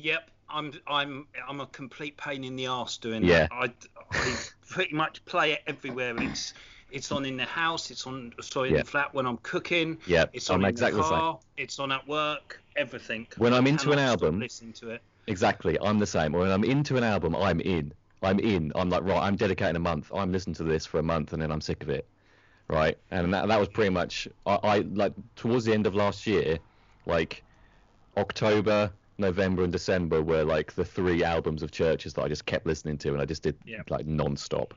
Yep, 0.03 0.31
I'm 0.49 0.73
I'm 0.87 1.27
I'm 1.49 1.61
a 1.61 1.67
complete 1.67 2.17
pain 2.17 2.45
in 2.45 2.57
the 2.57 2.67
ass 2.67 2.97
doing 2.97 3.25
Yeah. 3.25 3.47
that. 3.49 3.53
I, 3.53 3.73
I 4.13 4.37
pretty 4.69 4.95
much 4.95 5.25
play 5.25 5.53
it 5.53 5.61
everywhere. 5.67 6.15
It's 6.19 6.55
it's 6.91 7.13
on 7.13 7.25
in 7.25 7.37
the 7.37 7.45
house. 7.45 7.91
It's 7.91 8.07
on 8.07 8.33
sorry 8.41 8.71
in 8.71 8.75
Yeah. 8.77 8.83
the 8.83 8.89
flat 8.89 9.15
when 9.15 9.27
I'm 9.27 9.37
cooking. 9.39 9.99
Yeah, 10.07 10.25
It's 10.33 10.51
I'm 10.51 10.55
on 10.57 10.65
in 10.65 10.69
exactly 10.71 11.01
the 11.03 11.09
the 11.09 11.15
car. 11.15 11.39
It's 11.57 11.79
on 11.79 11.93
at 11.93 12.07
work. 12.09 12.61
Everything. 12.77 13.27
When 13.37 13.53
I'm 13.53 13.67
into 13.67 13.93
an 13.93 13.99
album- 13.99 14.41
listening 14.41 14.73
to 14.75 14.91
it. 14.91 15.03
Exactly. 15.27 15.79
I'm 15.81 15.99
the 15.99 16.07
same. 16.07 16.33
When 16.33 16.51
I'm 16.51 16.65
into 16.65 16.97
an 16.97 17.05
album, 17.05 17.37
I'm 17.37 17.61
in. 17.61 17.93
I'm 18.23 18.39
in. 18.41 18.73
I'm 18.75 18.91
like, 18.91 19.03
right, 19.05 19.23
I'm 19.23 19.37
dedicating 19.37 19.77
a 19.77 19.81
month. 19.81 20.11
I'm 20.15 20.33
listening 20.33 20.55
to 20.55 20.65
this 20.65 20.85
for 20.87 20.99
a 20.99 21.03
month 21.03 21.33
and 21.33 21.41
then 21.43 21.51
I'm 21.53 21.61
sick 21.61 21.83
of 21.83 21.89
it. 21.91 22.07
Right. 22.69 22.97
And 23.11 23.33
that, 23.35 23.49
that 23.49 23.59
was 23.59 23.69
pretty 23.69 23.91
much, 23.91 24.29
I, 24.47 24.55
I 24.63 24.79
like, 24.79 25.13
towards 25.37 25.65
the 25.65 25.73
end 25.75 25.87
of 25.87 25.95
last 25.95 26.27
year, 26.27 26.59
like, 27.07 27.43
October, 28.17 28.91
November, 29.21 29.63
and 29.63 29.73
December 29.73 30.23
were 30.23 30.43
like 30.45 30.73
the 30.75 30.85
three 30.85 31.23
albums 31.23 31.63
of 31.63 31.71
CHVRCHES 31.71 32.15
that 32.15 32.23
I 32.23 32.29
just 32.29 32.47
kept 32.47 32.67
listening 32.67 32.99
to 32.99 33.11
and 33.13 33.21
I 33.21 33.25
just 33.25 33.43
did 33.43 33.57
Yeah. 33.65 33.83
like 33.89 34.07
non 34.07 34.37
stop. 34.37 34.75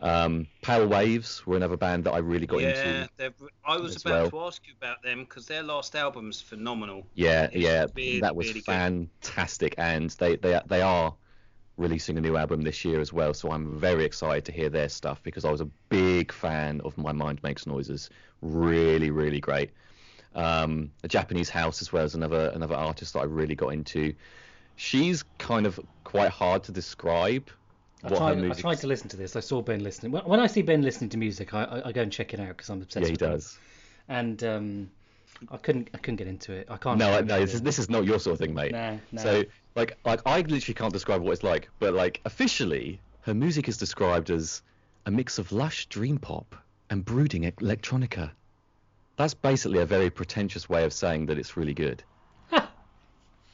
Um, 0.00 0.46
Pale 0.62 0.86
Waves 0.86 1.44
were 1.44 1.56
another 1.56 1.76
band 1.76 2.04
that 2.04 2.12
I 2.12 2.18
really 2.18 2.46
got 2.46 2.60
yeah, 2.60 2.68
into. 2.68 3.08
they're- 3.16 3.34
I 3.64 3.76
was 3.78 3.96
about 4.04 4.12
well. 4.12 4.30
to 4.30 4.46
ask 4.46 4.64
you 4.68 4.74
about 4.80 5.02
them 5.02 5.20
because 5.24 5.46
their 5.46 5.64
last 5.64 5.96
album's 5.96 6.40
phenomenal. 6.40 7.04
Yeah, 7.14 7.44
It's 7.46 7.56
yeah, 7.56 7.86
really, 7.96 8.20
that 8.20 8.36
was 8.36 8.46
really 8.46 8.60
good. 8.60 8.66
fantastic, 8.66 9.74
and 9.76 10.10
they 10.10 10.36
they 10.36 10.60
they 10.66 10.82
are 10.82 11.14
releasing 11.76 12.16
a 12.16 12.20
new 12.20 12.36
album 12.36 12.62
this 12.62 12.84
year 12.84 13.00
as 13.00 13.12
well. 13.12 13.34
So 13.34 13.50
I'm 13.50 13.76
very 13.78 14.04
excited 14.04 14.44
to 14.46 14.52
hear 14.52 14.68
their 14.68 14.88
stuff 14.88 15.20
because 15.24 15.44
I 15.44 15.50
was 15.50 15.60
a 15.60 15.68
big 15.88 16.32
fan 16.32 16.80
of 16.84 16.96
My 16.96 17.12
Mind 17.12 17.40
Makes 17.42 17.66
Noises. 17.66 18.08
Really, 18.40 19.10
really 19.10 19.40
great. 19.40 19.70
Um, 20.34 20.90
a 21.02 21.08
Japanese 21.08 21.48
House 21.48 21.80
as 21.82 21.92
well 21.92 22.04
as 22.04 22.14
another 22.14 22.50
another 22.54 22.74
artist 22.74 23.14
that 23.14 23.20
I 23.20 23.24
really 23.24 23.54
got 23.54 23.68
into. 23.70 24.14
She's 24.76 25.24
kind 25.38 25.66
of 25.66 25.80
quite 26.04 26.30
hard 26.30 26.62
to 26.64 26.72
describe. 26.72 27.48
I 28.04 28.08
tried, 28.10 28.44
I 28.44 28.52
tried 28.54 28.76
to 28.76 28.86
listen 28.86 29.08
to 29.08 29.16
this. 29.16 29.34
I 29.34 29.40
saw 29.40 29.60
Ben 29.60 29.82
listening. 29.82 30.12
When- 30.12 30.24
When 30.24 30.38
I 30.38 30.46
see 30.46 30.62
Ben 30.62 30.82
listening 30.82 31.10
to 31.10 31.16
music, 31.18 31.52
I, 31.52 31.82
I, 31.86 31.90
go 31.92 32.02
and 32.02 32.12
check 32.12 32.32
it 32.32 32.38
out 32.38 32.48
because 32.48 32.70
I'm 32.70 32.80
obsessed 32.80 33.06
yeah, 33.06 33.10
he 33.10 33.16
does. 33.16 33.58
And 34.08 34.44
um, 34.44 34.90
I 35.50 35.56
couldn't 35.56 35.88
I 35.94 35.98
couldn't 35.98 36.16
get 36.16 36.28
into 36.28 36.52
it. 36.52 36.68
I 36.70 36.76
can't. 36.76 36.98
No, 36.98 37.20
no, 37.20 37.40
this 37.40 37.54
is, 37.54 37.62
this 37.62 37.78
is 37.80 37.90
not 37.90 38.04
your 38.04 38.20
sort 38.20 38.34
of 38.34 38.38
thing, 38.38 38.54
mate. 38.54 38.70
No, 38.72 39.00
no. 39.10 39.22
So, 39.22 39.44
like, 39.74 39.98
like 40.04 40.20
I 40.26 40.42
literally 40.42 40.74
can't 40.74 40.92
describe 40.92 41.22
what 41.22 41.32
it's 41.32 41.42
like, 41.42 41.68
but 41.80 41.94
like 41.94 42.20
officially, 42.24 43.00
her 43.22 43.34
music 43.34 43.66
is 43.68 43.76
described 43.78 44.30
as 44.30 44.62
a 45.06 45.10
mix 45.10 45.38
of 45.38 45.50
lush 45.50 45.86
dream 45.86 46.18
pop 46.18 46.54
and 46.90 47.04
brooding 47.04 47.42
electronica. 47.42 48.30
That's 49.18 49.34
basically 49.34 49.80
a 49.80 49.86
very 49.86 50.10
pretentious 50.10 50.68
way 50.68 50.84
of 50.84 50.92
saying 50.92 51.26
that 51.26 51.38
it's 51.38 51.56
really 51.56 51.74
good. 51.74 52.04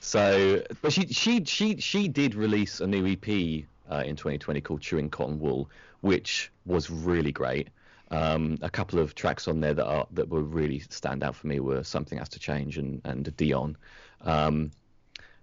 so, 0.01 0.63
but 0.83 0.93
she 0.93 1.07
she 1.07 1.43
she 1.45 1.79
she 1.79 2.07
did 2.07 2.35
release 2.35 2.81
a 2.81 2.87
new 2.87 3.07
EP 3.07 3.65
uh, 3.91 4.05
in 4.05 4.15
2020 4.15 4.61
called 4.61 4.83
Chewing 4.83 5.09
Cotton 5.09 5.41
Wool, 5.41 5.71
which 6.03 6.53
was 6.67 6.91
really 6.91 7.33
great. 7.33 7.69
Um, 8.11 8.59
a 8.61 8.69
couple 8.69 8.99
of 8.99 9.15
tracks 9.15 9.49
on 9.49 9.61
there 9.61 9.73
that 9.73 9.87
are 9.87 10.07
that 10.13 10.29
were 10.29 10.43
really 10.43 10.81
stand 10.81 11.25
out 11.25 11.35
for 11.35 11.47
me 11.47 11.61
were 11.61 11.83
Something 11.83 12.19
Has 12.19 12.29
to 12.29 12.39
Change 12.39 12.77
and 12.77 13.01
and 13.07 13.25
Dionne. 13.25 13.77
Um, 14.21 14.71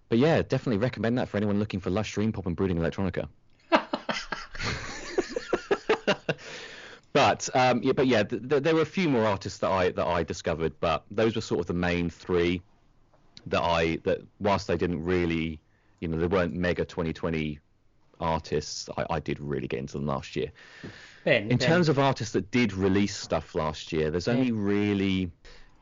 but 0.08 0.20
yeah, 0.20 0.44
definitely 0.44 0.78
recommend 0.78 1.18
that 1.18 1.30
for 1.30 1.38
anyone 1.38 1.58
looking 1.58 1.80
for 1.80 1.90
lush 1.90 2.14
dream 2.14 2.32
pop 2.32 2.46
and 2.46 2.56
brooding 2.56 2.78
electronica. 2.78 3.28
But 7.14 7.50
um, 7.54 7.82
yeah, 7.84 7.92
but 7.94 8.08
yeah, 8.08 8.24
th- 8.24 8.48
th- 8.48 8.64
there 8.64 8.76
were 8.76 8.82
a 8.82 8.86
few 8.86 9.10
more 9.10 9.26
artists 9.26 9.60
that 9.60 9.72
I 9.72 9.92
that 9.92 10.08
I 10.08 10.24
discovered, 10.24 10.74
but 10.80 11.04
those 11.12 11.36
were 11.36 11.42
sort 11.42 11.60
of 11.62 11.68
the 11.68 11.74
main 11.74 12.10
three 12.10 12.62
that 13.48 13.62
I 13.62 13.98
that 14.04 14.22
whilst 14.40 14.68
they 14.68 14.78
didn't 14.78 15.04
really, 15.04 15.60
you 16.00 16.08
know, 16.08 16.18
they 16.18 16.28
weren't 16.28 16.54
mega 16.54 16.86
2020 16.86 17.60
artists. 18.20 18.90
I, 18.98 19.06
I 19.10 19.20
did 19.20 19.40
really 19.40 19.68
get 19.68 19.80
into 19.80 19.94
them 19.94 20.06
last 20.06 20.36
year. 20.36 20.52
Ben, 21.26 21.44
In 21.44 21.58
Ben, 21.58 21.60
terms 21.60 21.90
of 21.90 22.00
artists 22.00 22.34
that 22.34 22.50
did 22.52 22.74
release 22.74 23.16
stuff 23.16 23.56
last 23.56 23.92
year, 23.92 24.10
there's 24.10 24.28
only 24.28 24.52
really. 24.52 25.32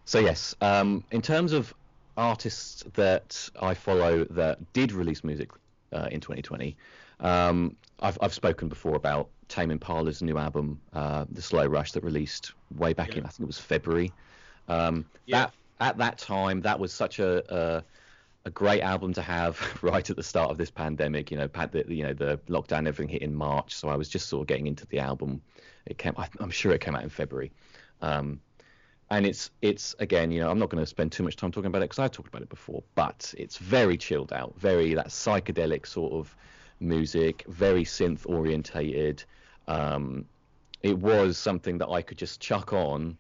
So 0.06 0.20
yes, 0.20 0.56
um, 0.62 1.04
in 1.12 1.22
terms 1.22 1.54
of 1.54 1.74
artists 2.18 2.84
that 2.94 3.50
I 3.62 3.74
follow 3.74 4.26
that 4.32 4.74
did 4.74 4.92
release 4.92 5.24
music 5.24 5.52
uh, 5.94 6.08
in 6.12 6.20
2020, 6.20 6.76
um, 7.20 7.76
I've 8.00 8.18
I've 8.22 8.34
spoken 8.34 8.68
before 8.68 8.96
about 8.96 9.30
Tame 9.50 9.72
Impala's 9.72 10.22
new 10.22 10.38
album, 10.38 10.80
uh, 10.94 11.26
The 11.30 11.42
Slow 11.42 11.66
Rush, 11.66 11.92
that 11.92 12.04
released 12.04 12.54
way 12.76 12.94
back 12.94 13.18
in 13.18 13.26
I 13.26 13.30
think 13.30 13.42
it 13.42 13.48
was 13.48 13.60
February. 13.60 14.14
Um, 14.68 15.06
Yeah. 15.26 15.42
That 15.42 15.54
at 15.82 15.98
that 15.98 16.18
time, 16.18 16.62
that 16.62 16.80
was 16.80 16.94
such 16.94 17.20
a, 17.20 17.44
a 17.54 17.84
a 18.46 18.50
great 18.50 18.82
album 18.82 19.14
to 19.14 19.22
have 19.22 19.60
right 19.82 20.10
at 20.10 20.16
the 20.16 20.24
start 20.24 20.50
of 20.52 20.58
this 20.58 20.72
pandemic. 20.72 21.32
You 21.32 21.38
know, 21.38 21.48
pad 21.48 21.72
the 21.72 21.84
you 21.88 22.04
know 22.04 22.14
the 22.14 22.40
lockdown, 22.48 22.88
everything 22.88 23.10
hit 23.10 23.22
in 23.22 23.36
March, 23.36 23.76
so 23.76 23.90
I 23.90 23.96
was 23.96 24.08
just 24.08 24.28
sort 24.28 24.42
of 24.42 24.48
getting 24.48 24.68
into 24.68 24.86
the 24.88 25.00
album. 25.00 25.42
It 25.86 25.98
came, 25.98 26.14
I, 26.18 26.28
I'm 26.40 26.52
sure 26.52 26.72
it 26.72 26.82
came 26.82 26.96
out 26.96 27.04
in 27.04 27.10
February, 27.10 27.52
um, 28.02 28.40
and 29.10 29.26
it's 29.26 29.52
it's 29.62 29.96
again, 30.00 30.32
you 30.32 30.40
know, 30.42 30.50
I'm 30.50 30.60
not 30.60 30.70
going 30.70 30.84
to 30.84 30.88
spend 30.88 31.12
too 31.12 31.24
much 31.24 31.36
time 31.36 31.52
talking 31.52 31.68
about 31.68 31.82
it 31.82 31.90
because 31.90 32.00
I 32.00 32.08
talked 32.08 32.30
about 32.30 32.42
it 32.42 32.50
before, 32.50 32.84
but 32.96 33.34
it's 33.38 33.58
very 33.58 33.98
chilled 33.98 34.32
out, 34.32 34.54
very 34.58 34.94
that 34.94 35.08
psychedelic 35.08 35.86
sort 35.86 36.14
of 36.14 36.36
music, 36.80 37.46
very 37.48 37.84
synth 37.84 38.28
orientated. 38.28 39.24
Um, 39.68 40.26
it 40.82 40.98
was 40.98 41.38
something 41.38 41.78
that 41.80 41.90
I 41.90 42.02
could 42.02 42.18
just 42.18 42.40
chuck 42.40 42.74
on 42.74 43.18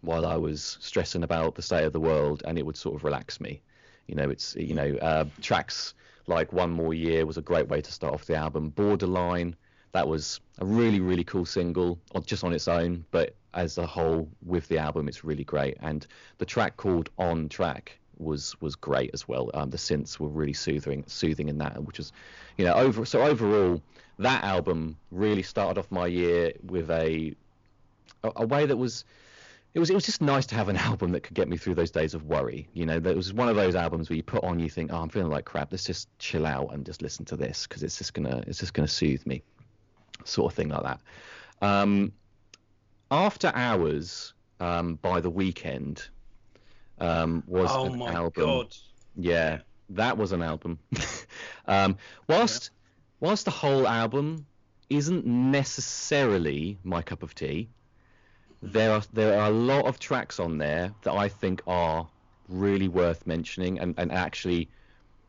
while 0.00 0.26
I 0.26 0.36
was 0.36 0.78
stressing 0.80 1.22
about 1.22 1.54
the 1.54 1.62
state 1.62 1.84
of 1.84 1.92
the 1.92 2.00
world, 2.00 2.42
and 2.46 2.58
it 2.58 2.66
would 2.66 2.76
sort 2.76 2.94
of 2.94 3.04
relax 3.04 3.40
me. 3.40 3.60
You 4.06 4.16
know, 4.16 4.28
it's 4.28 4.54
you 4.56 4.74
know 4.74 4.96
uh, 5.00 5.24
tracks 5.40 5.94
like 6.26 6.52
One 6.52 6.70
More 6.70 6.94
Year 6.94 7.26
was 7.26 7.38
a 7.38 7.42
great 7.42 7.68
way 7.68 7.80
to 7.80 7.92
start 7.92 8.14
off 8.14 8.26
the 8.26 8.34
album. 8.34 8.70
Borderline, 8.70 9.56
that 9.92 10.06
was 10.06 10.40
a 10.58 10.64
really 10.64 11.00
really 11.00 11.24
cool 11.24 11.46
single, 11.46 11.98
just 12.24 12.44
on 12.44 12.52
its 12.52 12.68
own, 12.68 13.04
but 13.10 13.34
as 13.54 13.78
a 13.78 13.86
whole 13.86 14.28
with 14.44 14.68
the 14.68 14.78
album, 14.78 15.08
it's 15.08 15.24
really 15.24 15.44
great. 15.44 15.76
And 15.80 16.06
the 16.38 16.44
track 16.44 16.76
called 16.76 17.10
On 17.18 17.48
Track 17.48 17.98
was 18.18 18.60
was 18.60 18.76
great 18.76 19.10
as 19.12 19.26
well. 19.28 19.50
Um, 19.54 19.70
the 19.70 19.76
synths 19.76 20.18
were 20.18 20.28
really 20.28 20.52
soothing 20.52 21.04
soothing 21.06 21.48
in 21.48 21.58
that, 21.58 21.82
which 21.82 21.98
was, 21.98 22.12
you 22.56 22.64
know, 22.64 22.74
over 22.74 23.04
so 23.04 23.22
overall 23.22 23.82
that 24.18 24.44
album 24.44 24.96
really 25.10 25.42
started 25.42 25.78
off 25.78 25.90
my 25.90 26.06
year 26.06 26.52
with 26.62 26.90
a 26.90 27.34
a, 28.22 28.32
a 28.36 28.46
way 28.46 28.66
that 28.66 28.76
was 28.76 29.04
it 29.74 29.80
was 29.80 29.90
it 29.90 29.94
was 29.94 30.04
just 30.04 30.22
nice 30.22 30.46
to 30.46 30.54
have 30.54 30.68
an 30.68 30.76
album 30.90 31.12
that 31.12 31.22
could 31.22 31.34
get 31.34 31.48
me 31.48 31.56
through 31.56 31.74
those 31.74 31.90
days 31.90 32.14
of 32.14 32.24
worry. 32.24 32.68
You 32.72 32.86
know, 32.86 33.00
that 33.00 33.16
was 33.16 33.32
one 33.32 33.48
of 33.48 33.56
those 33.56 33.74
albums 33.74 34.08
where 34.08 34.16
you 34.16 34.22
put 34.22 34.44
on, 34.44 34.58
you 34.58 34.70
think, 34.70 34.92
oh, 34.92 34.98
I'm 34.98 35.08
feeling 35.08 35.30
like 35.30 35.44
crap. 35.44 35.72
Let's 35.72 35.84
just 35.84 36.08
chill 36.18 36.46
out 36.46 36.72
and 36.72 36.86
just 36.86 37.02
listen 37.02 37.24
to 37.26 37.36
this 37.36 37.66
because 37.66 37.82
it's 37.82 37.98
just 37.98 38.14
gonna 38.14 38.42
it's 38.46 38.60
just 38.60 38.74
gonna 38.74 38.88
soothe 38.88 39.26
me, 39.26 39.42
sort 40.24 40.52
of 40.52 40.56
thing 40.56 40.68
like 40.68 40.82
that. 40.82 41.00
Um, 41.60 42.12
After 43.10 43.52
Hours 43.54 44.34
um, 44.60 44.96
by 44.96 45.20
the 45.20 45.30
Weeknd 45.30 46.08
um, 47.00 47.42
was 47.46 47.70
Oh 47.72 47.86
an 47.86 47.98
my 47.98 48.12
album. 48.12 48.44
god. 48.44 48.76
Yeah, 49.16 49.60
that 49.90 50.16
was 50.18 50.32
an 50.32 50.42
album. 50.42 50.78
um, 51.66 51.96
whilst 52.28 52.70
whilst 53.20 53.44
the 53.44 53.50
whole 53.50 53.86
album 53.86 54.46
isn't 54.90 55.24
necessarily 55.26 56.78
my 56.84 57.02
cup 57.02 57.22
of 57.22 57.34
tea, 57.34 57.68
there 58.62 58.92
are 58.92 59.02
there 59.12 59.38
are 59.40 59.48
a 59.48 59.52
lot 59.52 59.86
of 59.86 59.98
tracks 59.98 60.38
on 60.40 60.58
there 60.58 60.92
that 61.02 61.12
I 61.14 61.28
think 61.28 61.62
are 61.66 62.08
really 62.48 62.88
worth 62.88 63.26
mentioning, 63.26 63.78
and, 63.78 63.94
and 63.98 64.12
actually, 64.12 64.68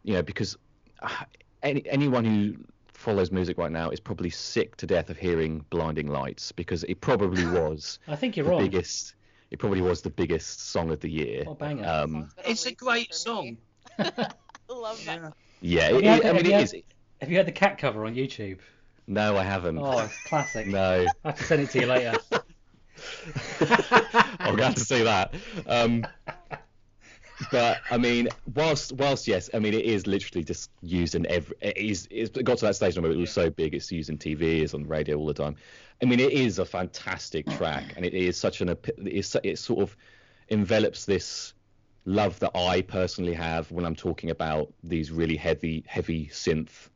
you 0.03 0.13
know, 0.13 0.22
because 0.22 0.57
uh, 1.01 1.09
any, 1.63 1.88
anyone 1.89 2.26
who 2.26 2.55
follows 2.93 3.32
music 3.32 3.57
right 3.57 3.72
now 3.72 3.89
is 3.89 3.99
probably 3.99 4.30
sick 4.30 4.76
to 4.78 4.88
death 4.88 5.09
of 5.09 5.18
hearing 5.18 5.63
Blinding 5.70 6.07
Lights 6.07 6.51
because 6.51 6.84
it 6.86 7.01
probably 7.01 7.45
was 7.59 7.99
I 8.07 8.16
think 8.16 8.36
you're 8.38 8.45
the 8.45 8.51
wrong. 8.51 8.61
biggest. 8.61 9.16
It 9.51 9.59
probably 9.59 9.81
was 9.81 10.01
the 10.01 10.09
biggest 10.09 10.69
song 10.69 10.89
of 10.91 10.99
the 10.99 11.09
year. 11.09 11.43
What 11.45 11.53
a 11.53 11.55
banger. 11.55 11.85
Um, 11.87 12.11
Song's 12.11 12.33
been 12.33 12.45
on 12.45 12.51
It's 12.51 12.65
a 12.65 12.71
great 12.73 13.13
song. 13.13 13.57
I 13.99 14.11
love 14.69 15.03
that. 15.05 15.33
Yeah. 15.61 15.89
yeah, 15.89 15.89
Have 15.89 15.95
it, 15.95 16.03
you 16.03 16.09
had 16.09 16.17
it- 16.19 16.23
the- 16.23 16.29
I 16.29 16.33
mean, 16.33 16.45
you 16.45 16.51
it 16.51 16.53
had- 16.55 16.63
is. 16.63 16.75
Have 17.21 17.31
you 17.31 17.37
heard 17.37 17.47
the 17.47 17.51
cat 17.53 17.77
cover 17.77 18.05
on 18.05 18.13
YouTube? 18.15 18.59
No, 19.07 19.37
I 19.37 19.43
haven't. 19.43 19.77
Oh, 19.77 19.99
it's 19.99 20.17
classic. 20.23 20.67
No. 20.79 21.05
I 21.23 21.27
have 21.29 21.37
to 21.37 21.43
send 21.43 21.61
it 21.61 21.69
to 21.71 21.79
you 21.79 21.85
later. 21.85 22.17
I'm 24.39 24.55
glad 24.55 24.75
to 24.75 24.79
see 24.81 25.03
that. 25.03 25.33
Um, 25.67 26.05
but 27.51 27.81
I 27.91 27.97
mean, 27.97 28.29
whilst 28.53 28.93
whilst 28.93 29.27
yes, 29.27 29.49
I 29.53 29.59
mean 29.59 29.73
it 29.73 29.86
is 29.86 30.07
literally 30.07 30.43
just 30.43 30.69
used 30.81 31.15
in 31.15 31.25
every. 31.27 31.55
It 31.61 31.77
is 31.77 32.07
it's 32.11 32.29
got 32.29 32.57
to 32.59 32.65
that 32.65 32.75
stage 32.75 32.95
now 32.95 33.03
where 33.03 33.11
it 33.11 33.17
was 33.17 33.31
so 33.31 33.49
big, 33.49 33.73
it's 33.73 33.91
used 33.91 34.09
in 34.09 34.17
TV, 34.17 34.61
it's 34.61 34.73
on 34.73 34.88
radio 34.88 35.17
all 35.17 35.25
the 35.25 35.33
time. 35.33 35.55
I 36.01 36.05
mean, 36.05 36.19
it 36.19 36.31
is 36.31 36.59
a 36.59 36.65
fantastic 36.65 37.49
track, 37.51 37.93
and 37.95 38.05
it 38.05 38.13
is 38.13 38.38
such 38.38 38.61
an. 38.61 38.75
It's 38.97 39.36
it 39.43 39.59
sort 39.59 39.81
of 39.81 39.95
envelops 40.49 41.05
this 41.05 41.53
love 42.05 42.39
that 42.39 42.55
I 42.55 42.81
personally 42.81 43.33
have 43.33 43.71
when 43.71 43.86
I'm 43.86 43.95
talking 43.95 44.29
about 44.29 44.71
these 44.83 45.11
really 45.11 45.36
heavy 45.36 45.83
heavy 45.88 46.27
synth 46.27 46.89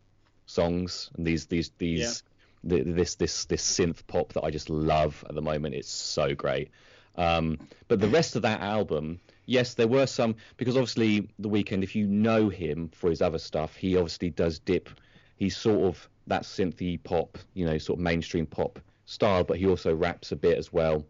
songs 0.46 1.10
and 1.18 1.26
these 1.26 1.48
these 1.48 1.72
these 1.78 2.24
the, 2.64 2.82
this 2.84 3.16
this 3.16 3.46
this 3.46 3.64
synth 3.64 4.06
pop 4.08 4.34
that 4.34 4.44
I 4.44 4.52
just 4.52 4.70
love 4.70 5.24
at 5.28 5.36
the 5.36 5.42
moment. 5.42 5.76
It's 5.76 5.92
so 5.92 6.36
great. 6.36 6.70
Um, 7.16 7.60
but 7.88 8.00
the 8.00 8.08
rest 8.08 8.36
of 8.36 8.44
that 8.44 8.62
album, 8.62 9.20
yes, 9.50 9.74
there 9.74 9.88
were 9.88 10.06
some 10.06 10.36
because 10.58 10.78
obviously 10.78 11.28
the 11.40 11.50
Weeknd. 11.50 11.84
If 11.84 11.96
you 11.96 12.08
know 12.08 12.50
him 12.50 12.90
for 12.94 13.10
his 13.10 13.22
other 13.22 13.40
stuff, 13.40 13.76
he 13.76 13.98
obviously 13.98 14.30
does 14.30 14.60
dip. 14.60 14.90
He's 15.36 15.58
sort 15.58 15.82
of 15.82 16.10
that 16.28 16.44
synthy 16.44 17.02
pop, 17.04 17.38
you 17.54 17.66
know, 17.66 17.78
sort 17.78 17.98
of 17.98 18.04
mainstream 18.04 18.46
pop 18.46 18.80
style, 19.06 19.44
but 19.44 19.58
he 19.58 19.66
also 19.66 19.94
raps 19.94 20.32
a 20.32 20.36
bit 20.36 20.58
as 20.58 20.72
well. 20.72 21.04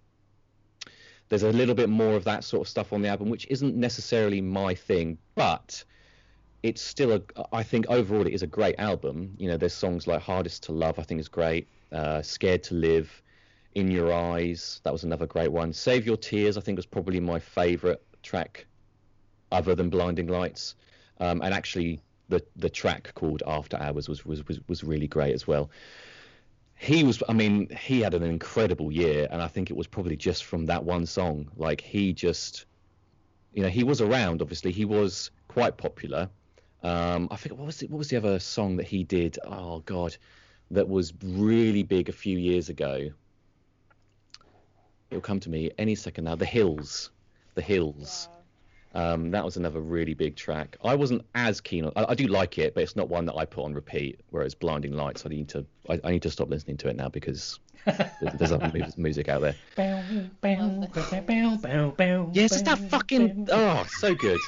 There's 1.27 1.43
a 1.43 1.51
little 1.51 1.75
bit 1.75 1.89
more 1.89 2.15
of 2.15 2.23
that 2.23 2.43
sort 2.43 2.61
of 2.61 2.69
stuff 2.69 2.93
on 2.93 3.01
the 3.01 3.09
album, 3.09 3.29
which 3.29 3.45
isn't 3.49 3.75
necessarily 3.75 4.41
my 4.41 4.73
thing, 4.73 5.17
but 5.35 5.83
it's 6.61 6.81
still 6.81 7.13
a 7.13 7.21
i 7.53 7.63
think 7.63 7.85
overall 7.87 8.27
it 8.27 8.33
is 8.33 8.41
a 8.41 8.47
great 8.47 8.75
album 8.79 9.33
you 9.37 9.47
know 9.47 9.55
there's 9.55 9.73
songs 9.73 10.07
like 10.07 10.21
hardest 10.21 10.61
to 10.61 10.73
love 10.73 10.99
i 10.99 11.03
think 11.03 11.17
is 11.17 11.29
great 11.29 11.69
uh, 11.93 12.21
scared 12.21 12.61
to 12.61 12.73
live 12.75 13.23
in 13.75 13.89
your 13.89 14.11
eyes 14.11 14.81
that 14.83 14.91
was 14.91 15.05
another 15.05 15.25
great 15.25 15.49
one 15.49 15.71
save 15.71 16.05
your 16.05 16.17
tears 16.17 16.57
i 16.57 16.59
think 16.59 16.75
was 16.75 16.85
probably 16.85 17.21
my 17.21 17.39
favorite 17.39 18.03
track 18.29 18.65
other 19.51 19.73
than 19.75 19.89
blinding 19.89 20.27
lights. 20.27 20.75
Um, 21.19 21.41
and 21.41 21.53
actually 21.53 22.01
the 22.29 22.41
the 22.55 22.69
track 22.69 23.11
called 23.15 23.41
after 23.45 23.75
hours 23.77 24.07
was 24.07 24.23
was 24.25 24.47
was, 24.47 24.59
was 24.67 24.83
really 24.83 25.07
great 25.07 25.33
as 25.33 25.47
well. 25.47 25.69
He 26.75 27.03
was 27.03 27.21
i 27.27 27.33
mean 27.33 27.69
he 27.69 28.01
had 28.01 28.13
an 28.13 28.23
incredible 28.23 28.89
year 28.89 29.27
and 29.31 29.41
i 29.41 29.49
think 29.49 29.69
it 29.69 29.75
was 29.75 29.85
probably 29.85 30.15
just 30.15 30.45
from 30.45 30.67
that 30.67 30.83
one 30.83 31.05
song. 31.05 31.49
Like 31.57 31.81
he 31.81 32.13
just 32.13 32.65
you 33.53 33.63
know 33.63 33.69
he 33.69 33.83
was 33.83 33.99
around 34.01 34.41
obviously. 34.41 34.71
He 34.71 34.85
was 34.85 35.31
quite 35.47 35.75
popular. 35.77 36.29
Um, 36.81 37.27
I 37.29 37.35
think 37.35 37.57
what 37.57 37.65
was 37.65 37.81
it, 37.81 37.89
what 37.89 37.97
was 37.97 38.09
the 38.09 38.17
other 38.17 38.39
song 38.39 38.77
that 38.77 38.87
he 38.87 39.03
did? 39.03 39.37
Oh 39.43 39.79
God, 39.79 40.15
that 40.71 40.87
was 40.87 41.13
really 41.23 41.83
big 41.83 42.07
a 42.07 42.13
few 42.13 42.37
years 42.37 42.69
ago. 42.69 43.09
It'll 45.09 45.29
come 45.29 45.41
to 45.41 45.49
me 45.49 45.71
any 45.77 45.95
second 45.95 46.23
now. 46.25 46.35
The 46.35 46.45
Hills, 46.45 47.09
The 47.59 47.65
Hills. 47.65 48.29
Um, 48.95 49.31
that 49.31 49.43
was 49.43 49.57
another 49.57 49.81
really 49.81 50.13
big 50.13 50.37
track. 50.37 50.77
I 50.81 50.95
wasn't 50.95 51.25
as 51.35 51.59
keen 51.59 51.83
on. 51.83 51.91
I, 51.97 52.05
I 52.09 52.15
do 52.15 52.27
like 52.27 52.57
it, 52.57 52.73
but 52.73 52.83
it's 52.83 52.95
not 52.95 53.09
one 53.09 53.25
that 53.25 53.35
I 53.35 53.43
put 53.43 53.65
on 53.65 53.73
repeat. 53.73 54.21
Whereas 54.29 54.55
Blinding 54.55 54.93
Lights, 54.93 55.25
I 55.25 55.29
need 55.29 55.49
to. 55.49 55.65
I, 55.89 55.99
I 56.05 56.11
need 56.11 56.21
to 56.21 56.29
stop 56.29 56.49
listening 56.49 56.77
to 56.77 56.87
it 56.87 56.95
now 56.95 57.09
because 57.09 57.59
there's, 57.85 58.33
there's 58.37 58.51
other 58.53 58.71
music 58.95 59.27
out 59.27 59.41
there. 59.41 59.55
Yeah, 62.33 62.43
it's 62.45 62.53
just 62.53 62.65
that 62.65 62.79
fucking. 62.89 63.49
Oh, 63.51 63.85
so 63.89 64.15
good. 64.15 64.39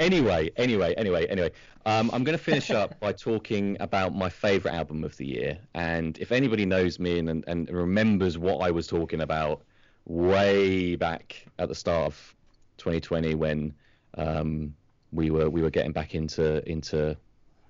Anyway, 0.00 0.50
anyway, 0.56 0.94
anyway, 0.96 1.26
anyway. 1.26 1.50
Um, 1.86 2.10
I'm 2.12 2.24
going 2.24 2.36
to 2.36 2.42
finish 2.42 2.70
up 2.70 2.98
by 3.00 3.12
talking 3.12 3.76
about 3.80 4.14
my 4.14 4.28
favourite 4.28 4.74
album 4.76 5.04
of 5.04 5.16
the 5.16 5.26
year. 5.26 5.58
And 5.74 6.18
if 6.18 6.32
anybody 6.32 6.66
knows 6.66 6.98
me 6.98 7.18
and, 7.20 7.44
and 7.46 7.70
remembers 7.70 8.36
what 8.36 8.58
I 8.58 8.70
was 8.70 8.86
talking 8.86 9.20
about 9.20 9.62
way 10.08 10.96
back 10.96 11.46
at 11.58 11.68
the 11.68 11.74
start 11.74 12.06
of 12.06 12.34
2020 12.78 13.34
when 13.34 13.74
um, 14.16 14.74
we 15.12 15.30
were 15.30 15.48
we 15.50 15.62
were 15.62 15.70
getting 15.70 15.92
back 15.92 16.14
into 16.14 16.66
into 16.68 17.16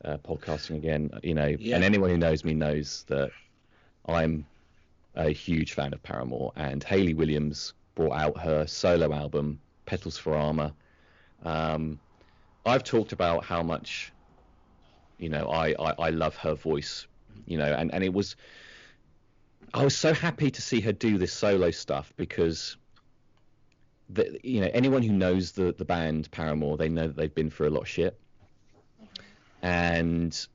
uh, 0.04 0.16
podcasting 0.18 0.76
again, 0.76 1.10
you 1.22 1.34
know, 1.34 1.54
Yeah. 1.58 1.74
and 1.74 1.84
anyone 1.84 2.08
who 2.08 2.16
knows 2.16 2.44
me 2.44 2.54
knows 2.54 3.04
that 3.08 3.30
I'm 4.06 4.46
a 5.16 5.30
huge 5.30 5.72
fan 5.74 5.92
of 5.92 6.02
Paramore, 6.02 6.52
and 6.56 6.82
Hayley 6.84 7.14
Williams 7.14 7.74
brought 7.96 8.12
out 8.16 8.40
her 8.40 8.66
solo 8.66 9.12
album, 9.12 9.60
Petals 9.86 10.16
for 10.16 10.36
Armor. 10.36 10.72
Um, 11.44 11.98
I've 12.64 12.84
talked 12.84 13.12
about 13.12 13.44
how 13.44 13.62
much, 13.62 14.12
you 15.18 15.28
know, 15.28 15.48
I, 15.48 15.70
I, 15.78 15.94
I 15.98 16.10
love 16.10 16.36
her 16.36 16.54
voice, 16.54 17.08
you 17.46 17.58
know, 17.58 17.64
and, 17.72 17.92
and 17.92 18.04
it 18.04 18.12
was, 18.12 18.36
I 19.74 19.84
was 19.84 19.96
so 19.96 20.12
happy 20.12 20.50
to 20.50 20.62
see 20.62 20.80
her 20.80 20.92
do 20.92 21.18
this 21.18 21.32
solo 21.32 21.70
stuff 21.70 22.12
because, 22.16 22.76
the, 24.08 24.38
you 24.42 24.60
know, 24.60 24.70
anyone 24.72 25.02
who 25.02 25.12
knows 25.12 25.52
the, 25.52 25.74
the 25.76 25.84
band 25.84 26.30
Paramore, 26.30 26.76
they 26.76 26.88
know 26.88 27.08
that 27.08 27.16
they've 27.16 27.34
been 27.34 27.50
through 27.50 27.68
a 27.68 27.70
lot 27.70 27.82
of 27.82 27.88
shit. 27.88 28.18
And 29.62 30.46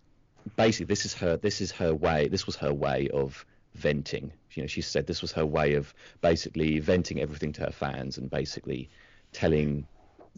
basically, 0.56 0.88
this 0.88 1.06
is 1.06 1.14
her, 1.16 1.38
this 1.38 1.62
is 1.62 1.72
her 1.72 1.94
way, 1.94 2.28
this 2.28 2.46
was 2.46 2.56
her 2.56 2.74
way 2.74 3.10
of 3.10 3.46
venting. 3.76 4.32
You 4.54 4.64
know, 4.64 4.68
she 4.68 4.82
said 4.82 5.08
this 5.08 5.22
was 5.22 5.32
her 5.34 5.46
way 5.46 5.74
of 5.74 5.94
basically 6.22 6.80
venting 6.80 7.20
everything 7.20 7.54
to 7.54 7.62
her 7.62 7.72
fans 7.72 8.18
and 8.18 8.30
basically 8.30 8.90
telling 9.32 9.86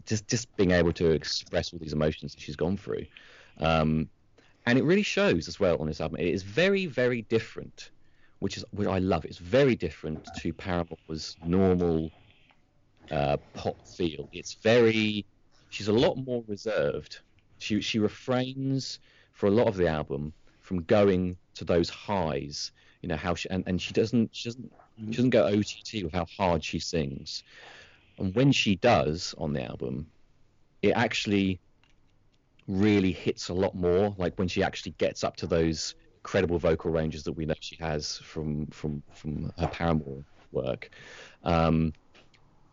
just 0.04 0.28
just 0.28 0.54
being 0.56 0.70
able 0.72 0.92
to 0.92 1.10
express 1.10 1.72
all 1.72 1.78
these 1.78 1.92
emotions 1.92 2.34
that 2.34 2.40
she's 2.40 2.56
gone 2.56 2.76
through. 2.76 3.06
Um, 3.58 4.08
and 4.66 4.78
it 4.78 4.84
really 4.84 5.02
shows 5.02 5.48
as 5.48 5.60
well 5.60 5.76
on 5.80 5.86
this 5.86 6.00
album. 6.00 6.18
It 6.20 6.28
is 6.28 6.42
very, 6.42 6.86
very 6.86 7.22
different, 7.22 7.90
which 8.38 8.56
is 8.56 8.64
what 8.70 8.86
I 8.86 8.98
love. 8.98 9.24
It's 9.24 9.38
very 9.38 9.76
different 9.76 10.26
to 10.38 10.52
Paramore's 10.52 11.36
normal 11.42 12.10
uh, 13.10 13.36
pop 13.54 13.76
feel. 13.86 14.28
It's 14.32 14.54
very, 14.62 15.26
she's 15.70 15.88
a 15.88 15.92
lot 15.92 16.16
more 16.16 16.44
reserved. 16.46 17.20
She 17.58 17.80
she 17.80 17.98
refrains 17.98 19.00
for 19.32 19.46
a 19.46 19.50
lot 19.50 19.66
of 19.66 19.76
the 19.76 19.88
album 19.88 20.32
from 20.60 20.82
going 20.82 21.36
to 21.54 21.64
those 21.64 21.88
highs. 21.88 22.72
You 23.02 23.08
know 23.08 23.16
how 23.16 23.34
she 23.34 23.48
and, 23.48 23.64
and 23.66 23.80
she 23.80 23.92
doesn't 23.92 24.34
she 24.34 24.48
doesn't 24.48 24.70
she 25.10 25.16
doesn't 25.16 25.30
go 25.30 25.46
OTT 25.46 26.02
with 26.02 26.12
how 26.12 26.26
hard 26.36 26.62
she 26.62 26.78
sings. 26.78 27.42
And 28.18 28.34
when 28.34 28.52
she 28.52 28.76
does 28.76 29.34
on 29.38 29.52
the 29.52 29.62
album, 29.62 30.06
it 30.82 30.92
actually 30.92 31.60
really 32.66 33.12
hits 33.12 33.48
a 33.48 33.54
lot 33.54 33.74
more. 33.74 34.14
Like 34.18 34.38
when 34.38 34.48
she 34.48 34.62
actually 34.62 34.92
gets 34.92 35.24
up 35.24 35.36
to 35.36 35.46
those 35.46 35.94
incredible 36.26 36.58
vocal 36.58 36.90
ranges 36.90 37.22
that 37.22 37.32
we 37.32 37.46
know 37.46 37.54
she 37.60 37.76
has 37.76 38.18
from 38.18 38.66
from 38.66 39.00
from 39.12 39.52
her 39.58 39.68
Paramore 39.68 40.24
work. 40.50 40.90
Um, 41.44 41.92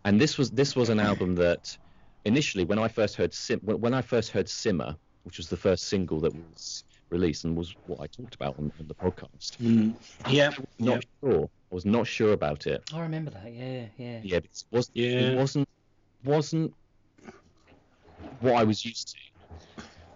and 0.06 0.20
this 0.20 0.39
was 0.39 0.49
this 0.49 0.76
was 0.76 0.89
an 0.89 0.99
album 0.99 1.36
that 1.36 1.78
initially 2.26 2.66
when 2.66 2.80
I 2.80 2.88
first 2.88 3.16
heard 3.16 3.32
Sim, 3.32 3.60
when 3.62 3.80
when 3.80 3.93
I 3.93 4.01
first 4.01 4.32
heard 4.32 4.49
Simmer, 4.49 4.95
which 5.24 5.38
was 5.38 5.49
the 5.49 5.58
first 5.58 5.84
single 5.88 6.20
that 6.22 6.34
was 6.34 6.84
released 7.12 7.45
and 7.45 7.56
was 7.56 7.76
what 7.86 7.99
I 8.01 8.08
talked 8.08 8.34
about 8.34 8.58
on, 8.58 8.72
on 8.80 8.88
the 8.88 8.95
podcast. 8.95 9.51
Mm. 9.62 9.93
Yeah. 10.28 10.49
Not 10.80 11.04
sure. 11.24 11.43
I 11.43 11.76
was 11.76 11.86
not 11.86 12.08
sure 12.08 12.34
about 12.34 12.66
it. 12.66 12.82
I 12.91 13.01
remember 13.01 13.30
that. 13.32 13.54
Yeah, 13.54 13.86
yeah. 13.97 14.20
Yeah, 14.24 14.39
because 14.39 14.66
it 14.72 14.76
was 14.76 14.89
Yeah. 14.95 15.20
it 15.20 15.38
wasn't 15.38 15.68
wasn't 16.24 16.74
what 18.39 18.56
I 18.56 18.64
was 18.64 18.84
used 18.84 19.10
to. 19.10 19.18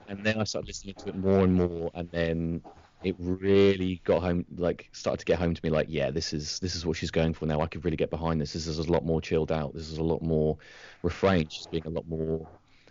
And 0.10 0.26
then 0.26 0.40
I 0.40 0.44
started 0.46 0.68
listening 0.68 0.96
to 1.00 1.10
it 1.10 1.16
more 1.16 1.44
and 1.44 1.54
more, 1.54 1.92
and 1.94 2.10
then 2.12 2.62
it 3.04 3.16
really 3.20 4.02
got 4.04 4.22
home, 4.22 4.45
like 4.58 4.89
started 4.91 5.20
to 5.20 5.26
get 5.26 5.39
home 5.39 5.54
to 5.54 5.62
me. 5.64 5.70
Like, 5.70 5.88
yeah, 5.89 6.12
this 6.12 6.34
is 6.34 6.60
this 6.60 6.76
is 6.76 6.86
what 6.86 6.98
she's 6.98 7.12
going 7.12 7.34
for 7.34 7.45
now. 7.45 7.62
I 7.62 7.68
could 7.68 7.86
really 7.86 7.98
get 7.98 8.10
behind 8.10 8.41
this. 8.41 8.54
This 8.54 8.68
is 8.68 8.80
a 8.80 8.91
lot 8.91 9.06
more 9.06 9.22
chilled 9.22 9.52
out. 9.52 9.74
This 9.74 9.89
is 9.89 9.98
a 9.98 10.04
lot 10.04 10.22
more 10.22 10.58
refrained. 11.04 11.52
She's 11.52 11.68
being 11.68 11.86
a 11.86 11.89
lot 11.91 12.08
more 12.08 12.48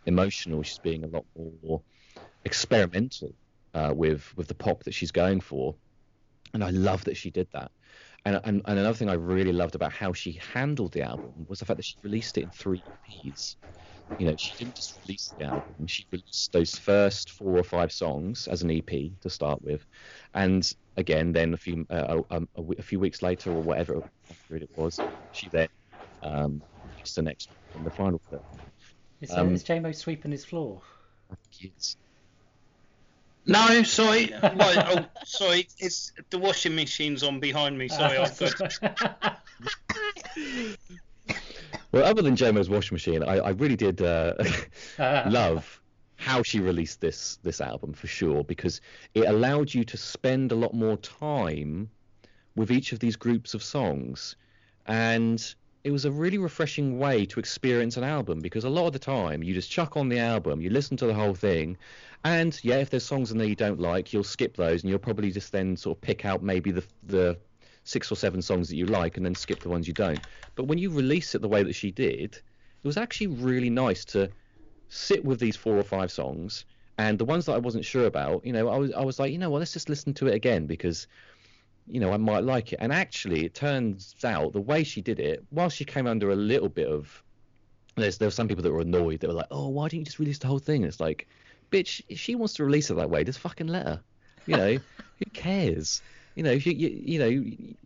emotional. 0.07 0.63
She's 0.63 0.79
being 0.79 1.05
a 1.05 1.09
lot 1.09 1.25
more 1.37 1.83
experimental 2.45 3.35
uh, 3.75 3.93
with 3.95 4.33
with 4.37 4.49
the 4.49 4.55
pop 4.55 4.85
that 4.85 4.95
she's 4.95 5.13
going 5.13 5.41
for. 5.41 5.75
And 6.55 6.63
I 6.63 6.71
love 6.71 7.05
that 7.05 7.17
she 7.17 7.31
did 7.31 7.49
that. 7.53 7.71
And, 8.25 8.41
and, 8.43 8.63
and 8.65 8.79
another 8.79 8.97
thing 8.97 9.09
I 9.09 9.15
really 9.15 9.53
loved 9.53 9.77
about 9.77 9.93
how 9.93 10.13
she 10.13 10.41
handled 10.53 10.93
the 10.93 11.03
album 11.03 11.47
was 11.49 11.61
the 11.61 11.65
fact 11.65 11.77
that 11.77 11.85
she 11.85 11.97
released 12.03 12.37
it 12.39 12.43
in 12.43 12.51
three 12.51 12.83
EPs. 13.09 13.55
You 14.19 14.27
know, 14.27 14.35
she 14.37 14.55
didn't 14.57 14.77
just 14.77 14.99
release 15.07 15.35
the 15.39 15.45
album; 15.45 15.87
she 15.87 16.07
released 16.11 16.53
those 16.53 16.79
first 16.79 17.31
four 17.31 17.57
or 17.59 17.65
five 17.65 17.93
songs 17.93 18.49
as 18.49 18.63
an 18.63 18.71
EP 18.71 18.89
to 19.21 19.31
start 19.31 19.61
with, 19.63 19.85
and 20.35 20.69
again, 20.97 21.33
then 21.33 21.55
a 21.55 21.57
few 21.57 21.87
uh, 21.91 22.23
a, 22.31 22.37
a, 22.41 22.63
a 22.79 22.83
few 22.83 22.99
weeks 23.01 23.23
later 23.23 23.51
or 23.51 23.63
whatever 23.63 24.03
period 24.49 24.63
it 24.65 24.71
was, 24.79 25.01
she 25.33 25.49
then 25.51 25.69
um, 26.23 26.63
released 26.85 27.17
the 27.17 27.23
next 27.23 27.49
one, 27.73 27.85
the 27.85 27.91
final 27.91 28.21
third. 28.31 28.41
Is, 29.21 29.31
Um, 29.33 29.49
uh, 29.49 29.53
is 29.53 29.65
JMO 29.65 29.95
sweeping 29.95 30.33
his 30.33 30.45
floor? 30.45 30.83
I 31.31 31.35
think 31.35 31.73
it's 31.73 31.97
No, 33.47 33.83
sorry. 33.83 34.33
Right, 34.43 34.79
oh, 34.89 35.07
sorry. 35.25 35.67
It's 35.79 36.13
the 36.31 36.39
washing 36.39 36.75
machine's 36.75 37.23
on 37.23 37.41
behind 37.41 37.79
me. 37.79 37.89
Sorry, 37.89 38.19
I've 38.19 38.39
got. 38.39 39.41
Well, 41.93 42.05
other 42.05 42.23
than 42.23 42.37
Jomo's 42.37 42.69
washing 42.69 42.95
machine, 42.95 43.23
I, 43.23 43.37
I 43.39 43.51
really 43.51 43.77
did 43.77 44.03
uh, 44.03 44.35
love 44.99 45.81
how 46.17 46.43
she 46.43 46.61
released 46.61 47.01
this 47.01 47.39
this 47.43 47.61
album 47.61 47.93
for 47.93 48.07
sure 48.07 48.43
because 48.43 48.81
it 49.15 49.27
allowed 49.27 49.73
you 49.73 49.85
to 49.85 49.97
spend 49.97 50.51
a 50.51 50.55
lot 50.55 50.75
more 50.75 50.97
time 50.97 51.91
with 52.55 52.71
each 52.71 52.93
of 52.93 52.99
these 52.99 53.17
groups 53.17 53.55
of 53.55 53.63
songs, 53.63 54.37
and 54.87 55.55
it 55.85 55.91
was 55.93 56.05
a 56.05 56.11
really 56.11 56.39
refreshing 56.39 56.99
way 56.99 57.25
to 57.27 57.39
experience 57.39 57.97
an 57.97 58.03
album 58.03 58.41
because 58.41 58.65
a 58.65 58.69
lot 58.69 58.87
of 58.87 58.93
the 58.93 58.99
time 58.99 59.43
you 59.43 59.55
just 59.55 59.71
chuck 59.71 59.97
on 59.97 60.09
the 60.09 60.19
album, 60.19 60.61
you 60.61 60.71
listen 60.71 60.97
to 60.97 61.07
the 61.07 61.15
whole 61.15 61.35
thing, 61.35 61.77
and 62.25 62.59
yeah, 62.65 62.77
if 62.77 62.91
there's 62.91 63.05
songs 63.05 63.31
in 63.31 63.39
there 63.39 63.47
you 63.47 63.55
don't 63.55 63.79
like, 63.79 64.13
you'll 64.13 64.25
skip 64.25 64.57
those 64.57 64.83
and 64.83 64.91
you'll 64.91 64.99
probably 64.99 65.31
just 65.31 65.53
then 65.53 65.77
sort 65.77 65.97
of 65.99 66.01
pick 66.01 66.25
out 66.25 66.43
maybe 66.43 66.73
the 66.73 66.85
the 67.05 67.39
six 67.87 68.11
or 68.11 68.17
seven 68.17 68.43
songs 68.43 68.69
that 68.69 68.77
you 68.77 68.85
like 68.85 69.17
and 69.17 69.25
then 69.25 69.35
skip 69.35 69.61
the 69.61 69.69
ones 69.69 69.87
you 69.87 69.95
don't. 69.95 70.21
But 70.57 70.65
when 70.65 70.77
you 70.77 70.91
release 70.91 71.35
it 71.35 71.41
the 71.41 71.49
way 71.49 71.63
that 71.63 71.75
she 71.75 71.93
did, 71.93 72.35
it 72.35 72.87
was 72.87 72.97
actually 72.97 73.29
really 73.29 73.71
nice 73.71 74.05
to 74.07 74.29
sit 74.89 75.25
with 75.25 75.39
these 75.39 75.57
four 75.57 75.77
or 75.77 75.85
five 75.85 76.11
songs 76.11 76.65
and 76.99 77.19
the 77.19 77.25
ones 77.25 77.47
that 77.47 77.53
I 77.53 77.59
wasn't 77.59 77.85
sure 77.85 78.07
about, 78.07 78.45
you 78.45 78.53
know, 78.53 78.69
I 78.69 78.77
was 78.77 78.93
I 78.93 79.05
was 79.05 79.19
like, 79.19 79.33
you 79.33 79.39
know 79.39 79.51
what, 79.51 79.61
let's 79.61 79.73
just 79.73 79.89
listen 79.89 80.15
to 80.15 80.27
it 80.27 80.35
again 80.35 80.67
because 80.67 81.07
you 81.89 82.01
know, 82.01 82.13
I 82.13 82.17
might 82.17 82.43
like 82.43 82.73
it. 82.73 82.81
And 82.83 82.93
actually 82.93 83.45
it 83.45 83.55
turns 83.55 84.17
out 84.25 84.53
the 84.53 84.61
way 84.61 84.83
she 84.83 85.01
did 85.01 85.21
it, 85.21 85.45
while 85.51 85.69
she 85.69 85.85
came 85.85 86.09
under 86.09 86.31
a 86.31 86.37
little 86.37 86.69
bit 86.69 86.89
of 86.89 87.23
there's 87.95 88.19
there 88.19 88.27
were 88.27 88.33
some 88.33 88.49
people 88.49 88.65
that 88.65 88.73
were 88.73 88.81
annoyed 88.81 89.21
that 89.21 89.29
were 89.29 89.35
like, 89.35 89.47
Oh, 89.53 89.69
why 89.69 89.89
didn't 89.89 90.01
you 90.01 90.05
just 90.07 90.19
release 90.19 90.39
the 90.39 90.49
whole 90.49 90.59
thing? 90.59 90.83
And 90.83 90.87
it's 90.87 91.01
like, 91.01 91.29
bitch, 91.71 92.03
if 92.09 92.19
she 92.19 92.35
wants 92.35 92.55
to 92.55 92.65
release 92.65 92.91
it 92.91 92.95
that 92.95 93.11
way, 93.11 93.23
just 93.23 93.39
fucking 93.39 93.69
let 93.69 93.87
her. 93.87 94.01
You 94.47 94.57
know, 94.57 94.79
who 95.19 95.31
cares? 95.33 96.03
You 96.37 96.43
know, 96.43 96.53
you, 96.53 96.73
you 96.73 97.03
you 97.05 97.19
know, 97.19 97.77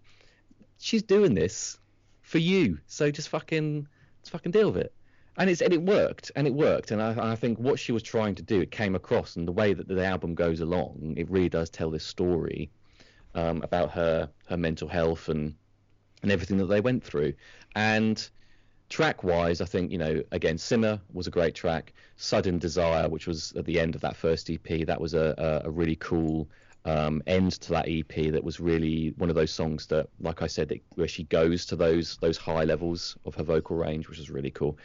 she's 0.79 1.03
doing 1.03 1.35
this 1.35 1.79
for 2.23 2.39
you, 2.39 2.79
so 2.87 3.11
just 3.11 3.29
fucking 3.29 3.87
just 4.23 4.33
fucking 4.33 4.53
deal 4.53 4.71
with 4.71 4.83
it. 4.83 4.93
And 5.37 5.49
it's 5.49 5.63
and 5.63 5.73
it 5.73 5.81
worked, 5.81 6.33
and 6.37 6.47
it 6.47 6.53
worked, 6.53 6.91
and 6.91 7.01
I, 7.01 7.33
I 7.33 7.37
think 7.37 7.59
what 7.59 7.79
she 7.79 7.93
was 7.93 8.03
trying 8.03 8.35
to 8.35 8.43
do, 8.43 8.61
it 8.61 8.71
came 8.71 8.95
across, 8.95 9.37
and 9.37 9.47
the 9.47 9.53
way 9.53 9.73
that 9.73 9.89
the 9.89 10.05
album 10.05 10.35
goes 10.35 10.61
along, 10.61 11.15
it 11.17 11.31
really 11.31 11.49
does 11.49 11.71
tell 11.71 11.91
this 11.91 12.05
story 12.05 12.71
um, 13.35 13.63
about 13.63 13.93
her 13.93 14.29
her 14.49 14.57
mental 14.57 14.89
health 14.89 15.29
and 15.29 15.55
and 16.23 16.31
everything 16.31 16.59
that 16.59 16.67
they 16.67 16.81
went 16.81 17.05
through. 17.05 17.33
And 17.75 18.29
track 18.89 19.23
wise, 19.23 19.61
I 19.61 19.65
think 19.65 19.93
you 19.93 19.99
know 19.99 20.23
again, 20.33 20.59
Simmer 20.59 21.01
was 21.13 21.29
a 21.29 21.31
great 21.31 21.55
track. 21.55 21.93
Sudden 22.17 22.59
Desire, 22.59 23.09
which 23.09 23.27
was 23.27 23.53
at 23.53 23.65
the 23.65 23.79
end 23.79 23.95
of 23.95 24.01
that 24.01 24.17
first 24.17 24.51
EP, 24.51 24.87
that 24.87 25.01
was 25.01 25.15
a 25.15 25.35
a, 25.39 25.69
a 25.69 25.71
really 25.71 25.97
cool 25.97 26.49
um, 26.85 27.23
end 27.27 27.53
to 27.53 27.71
that 27.71 27.87
EP. 27.89 28.33
That 28.33 28.43
was 28.43 28.61
really 28.61 29.15
one 29.17 29.29
of 29.29 29.37
those 29.37 29.51
songs 29.51 29.87
that, 29.87 30.09
like 30.21 30.43
I 30.43 30.47
said, 30.47 30.73
it, 30.73 30.83
where 30.95 31.09
she 31.09 31.25
goes 31.25 31.67
to 31.67 31.77
those 31.77 32.17
those 32.19 32.37
high 32.37 32.65
levels 32.65 33.17
of 33.25 33.35
her 33.35 33.43
vocal 33.43 33.77
range, 33.77 34.09
which 34.09 34.19
is 34.19 34.31
really 34.31 34.51
cool. 34.51 34.79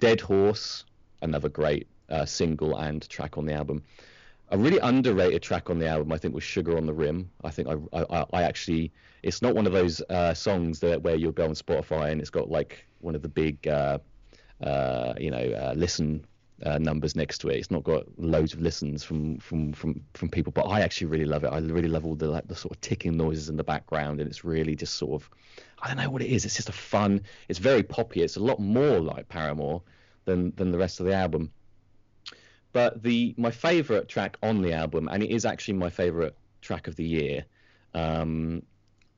Dead 0.00 0.20
Horse, 0.20 0.84
another 1.22 1.48
great 1.48 1.86
uh, 2.10 2.24
single 2.24 2.76
and 2.76 3.08
track 3.08 3.38
on 3.38 3.46
the 3.46 3.54
album. 3.54 3.82
A 4.50 4.58
really 4.58 4.78
underrated 4.78 5.42
track 5.42 5.70
on 5.70 5.78
the 5.78 5.88
album, 5.88 6.12
I 6.12 6.18
think, 6.18 6.34
was 6.34 6.44
"Sugar 6.44 6.76
on 6.76 6.86
the 6.86 6.94
Rim." 6.94 7.30
I 7.42 7.50
think 7.50 7.68
I, 7.68 7.76
I, 7.98 8.24
I 8.32 8.42
actually, 8.42 8.92
it's 9.22 9.42
not 9.42 9.54
one 9.54 9.66
of 9.66 9.72
those 9.72 10.00
uh, 10.08 10.34
songs 10.34 10.80
that 10.80 11.02
where 11.02 11.16
you'll 11.16 11.32
go 11.32 11.44
on 11.44 11.54
Spotify 11.54 12.10
and 12.10 12.20
it's 12.20 12.30
got 12.30 12.48
like 12.48 12.86
one 13.00 13.14
of 13.14 13.22
the 13.22 13.28
big, 13.28 13.66
uh, 13.66 13.98
uh, 14.62 15.14
you 15.18 15.30
know, 15.30 15.38
uh, 15.38 15.74
listen 15.76 16.24
uh, 16.62 16.78
numbers 16.78 17.14
next 17.14 17.38
to 17.38 17.48
it. 17.48 17.56
It's 17.56 17.70
not 17.70 17.84
got 17.84 18.06
loads 18.18 18.54
of 18.54 18.60
listens 18.60 19.04
from 19.04 19.38
from 19.38 19.72
from 19.72 20.02
from 20.14 20.28
people, 20.28 20.52
but 20.52 20.62
I 20.62 20.80
actually 20.80 21.08
really 21.08 21.24
love 21.24 21.44
it. 21.44 21.48
I 21.48 21.58
really 21.58 21.88
love 21.88 22.06
all 22.06 22.14
the 22.14 22.28
like 22.28 22.48
the 22.48 22.56
sort 22.56 22.72
of 22.72 22.80
ticking 22.80 23.16
noises 23.16 23.48
in 23.48 23.56
the 23.56 23.64
background, 23.64 24.20
and 24.20 24.28
it's 24.28 24.44
really 24.44 24.74
just 24.74 24.94
sort 24.94 25.20
of, 25.20 25.30
I 25.82 25.88
don't 25.88 25.98
know 25.98 26.10
what 26.10 26.22
it 26.22 26.30
is. 26.30 26.44
It's 26.44 26.56
just 26.56 26.68
a 26.68 26.72
fun. 26.72 27.22
It's 27.48 27.58
very 27.58 27.82
poppy. 27.82 28.22
It's 28.22 28.36
a 28.36 28.40
lot 28.40 28.58
more 28.58 29.00
like 29.00 29.28
Paramore 29.28 29.82
than 30.24 30.52
than 30.56 30.72
the 30.72 30.78
rest 30.78 31.00
of 31.00 31.06
the 31.06 31.14
album. 31.14 31.50
But 32.72 33.02
the 33.02 33.34
my 33.36 33.50
favourite 33.50 34.08
track 34.08 34.38
on 34.42 34.62
the 34.62 34.72
album, 34.72 35.08
and 35.08 35.22
it 35.22 35.30
is 35.30 35.44
actually 35.44 35.74
my 35.74 35.90
favourite 35.90 36.34
track 36.62 36.88
of 36.88 36.96
the 36.96 37.04
year, 37.04 37.44
um, 37.94 38.62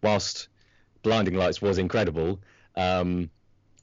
whilst 0.03 0.49
Blinding 1.03 1.35
Lights 1.35 1.63
was 1.63 1.79
incredible. 1.79 2.41
Um, 2.75 3.31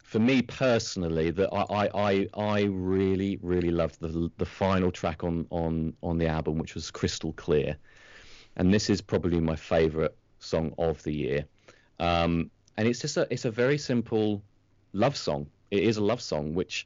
for 0.06 0.20
me 0.20 0.44
personally, 0.44 1.32
that 1.32 1.50
I, 1.52 1.90
I, 1.94 2.28
I, 2.38 2.62
really 2.66 3.40
really 3.42 3.72
loved 3.72 4.00
the 4.00 4.32
the 4.38 4.46
final 4.46 4.92
track 4.92 5.24
on 5.24 5.48
on 5.50 5.94
on 6.04 6.20
the 6.20 6.28
album, 6.28 6.60
which 6.60 6.76
was 6.76 6.92
Crystal 6.92 7.34
Clear, 7.34 7.76
and 8.56 8.72
this 8.72 8.88
is 8.92 9.02
probably 9.02 9.40
my 9.40 9.56
favourite 9.56 10.12
song 10.38 10.76
of 10.78 11.02
the 11.02 11.12
year. 11.12 11.46
Um, 12.00 12.52
and 12.78 12.88
it's 12.88 13.02
just 13.02 13.18
a 13.18 13.28
it's 13.32 13.46
a 13.46 13.52
very 13.52 13.80
simple 13.80 14.44
love 14.94 15.18
song. 15.18 15.48
It 15.72 15.84
is 15.84 15.98
a 15.98 16.04
love 16.04 16.22
song, 16.22 16.54
which 16.54 16.86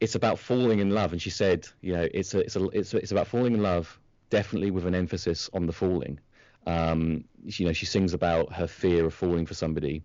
it's 0.00 0.14
about 0.14 0.38
falling 0.38 0.80
in 0.80 0.90
love. 0.90 1.12
And 1.12 1.22
she 1.22 1.30
said, 1.30 1.66
you 1.80 1.94
know, 1.94 2.06
it's 2.12 2.34
a, 2.34 2.40
it's 2.40 2.56
a, 2.56 2.64
it's, 2.68 2.92
a, 2.94 2.98
it's 2.98 3.12
about 3.12 3.28
falling 3.28 3.54
in 3.54 3.62
love, 3.62 3.98
definitely 4.28 4.70
with 4.70 4.86
an 4.86 4.94
emphasis 4.94 5.48
on 5.54 5.66
the 5.66 5.72
falling. 5.72 6.20
Um, 6.66 7.24
you 7.44 7.64
know, 7.66 7.72
she 7.72 7.86
sings 7.86 8.12
about 8.12 8.52
her 8.52 8.66
fear 8.66 9.06
of 9.06 9.14
falling 9.14 9.46
for 9.46 9.54
somebody 9.54 10.02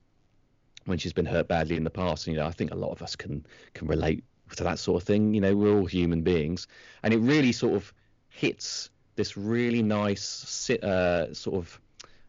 when 0.86 0.98
she's 0.98 1.14
been 1.14 1.26
hurt 1.26 1.48
badly 1.48 1.76
in 1.76 1.84
the 1.84 1.90
past. 1.90 2.28
And, 2.28 2.36
you 2.36 2.42
know, 2.42 2.48
I 2.48 2.52
think 2.52 2.72
a 2.72 2.76
lot 2.76 2.92
of 2.92 3.02
us 3.02 3.16
can 3.16 3.46
can 3.74 3.88
relate 3.88 4.24
to 4.56 4.64
that 4.64 4.80
sort 4.80 5.02
of 5.02 5.08
thing. 5.08 5.34
You 5.34 5.42
know, 5.42 5.56
we're 5.56 5.78
all 5.78 5.86
human 5.86 6.22
beings, 6.22 6.68
and 7.04 7.14
it 7.14 7.18
really 7.20 7.52
sort 7.52 7.76
of 7.76 7.94
hits 8.30 8.90
this 9.16 9.38
really 9.38 9.82
nice 9.82 10.70
uh, 10.70 11.34
sort 11.34 11.56
of 11.58 11.80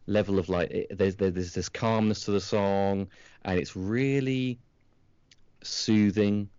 level 0.05 0.39
of 0.39 0.49
like 0.49 0.87
there's 0.91 1.15
there's 1.15 1.53
this 1.53 1.69
calmness 1.69 2.21
to 2.25 2.31
the 2.31 2.41
song, 2.41 3.07
and 3.45 3.59
it's 3.59 3.75
really 3.75 4.59
soothing 5.61 6.49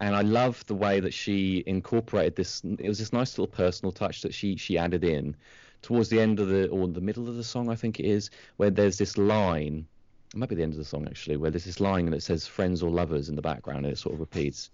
and 0.00 0.14
I 0.14 0.22
love 0.22 0.64
the 0.66 0.74
way 0.74 1.00
that 1.00 1.14
she 1.14 1.62
incorporated 1.66 2.36
this. 2.36 2.62
It 2.64 2.88
was 2.88 2.98
this 2.98 3.12
nice 3.12 3.38
little 3.38 3.46
personal 3.46 3.92
touch 3.92 4.22
that 4.22 4.34
she 4.34 4.56
she 4.56 4.76
added 4.76 5.04
in 5.04 5.36
towards 5.82 6.08
the 6.08 6.20
end 6.20 6.40
of 6.40 6.48
the 6.48 6.68
or 6.68 6.88
the 6.88 7.00
middle 7.00 7.28
of 7.28 7.36
the 7.36 7.44
song, 7.44 7.70
I 7.70 7.74
think 7.74 8.00
it 8.00 8.06
is, 8.06 8.30
where 8.56 8.70
there's 8.70 8.98
this 8.98 9.16
line. 9.16 9.86
It 10.34 10.38
might 10.38 10.48
be 10.48 10.56
the 10.56 10.64
end 10.64 10.72
of 10.72 10.78
the 10.78 10.84
song 10.84 11.06
actually, 11.06 11.36
where 11.36 11.52
there's 11.52 11.64
this 11.64 11.78
line 11.78 12.10
that 12.10 12.22
says 12.22 12.44
"friends 12.44 12.82
or 12.82 12.90
lovers" 12.90 13.28
in 13.28 13.36
the 13.36 13.42
background, 13.42 13.84
and 13.86 13.92
it 13.92 13.98
sort 13.98 14.14
of 14.14 14.20
repeats. 14.20 14.70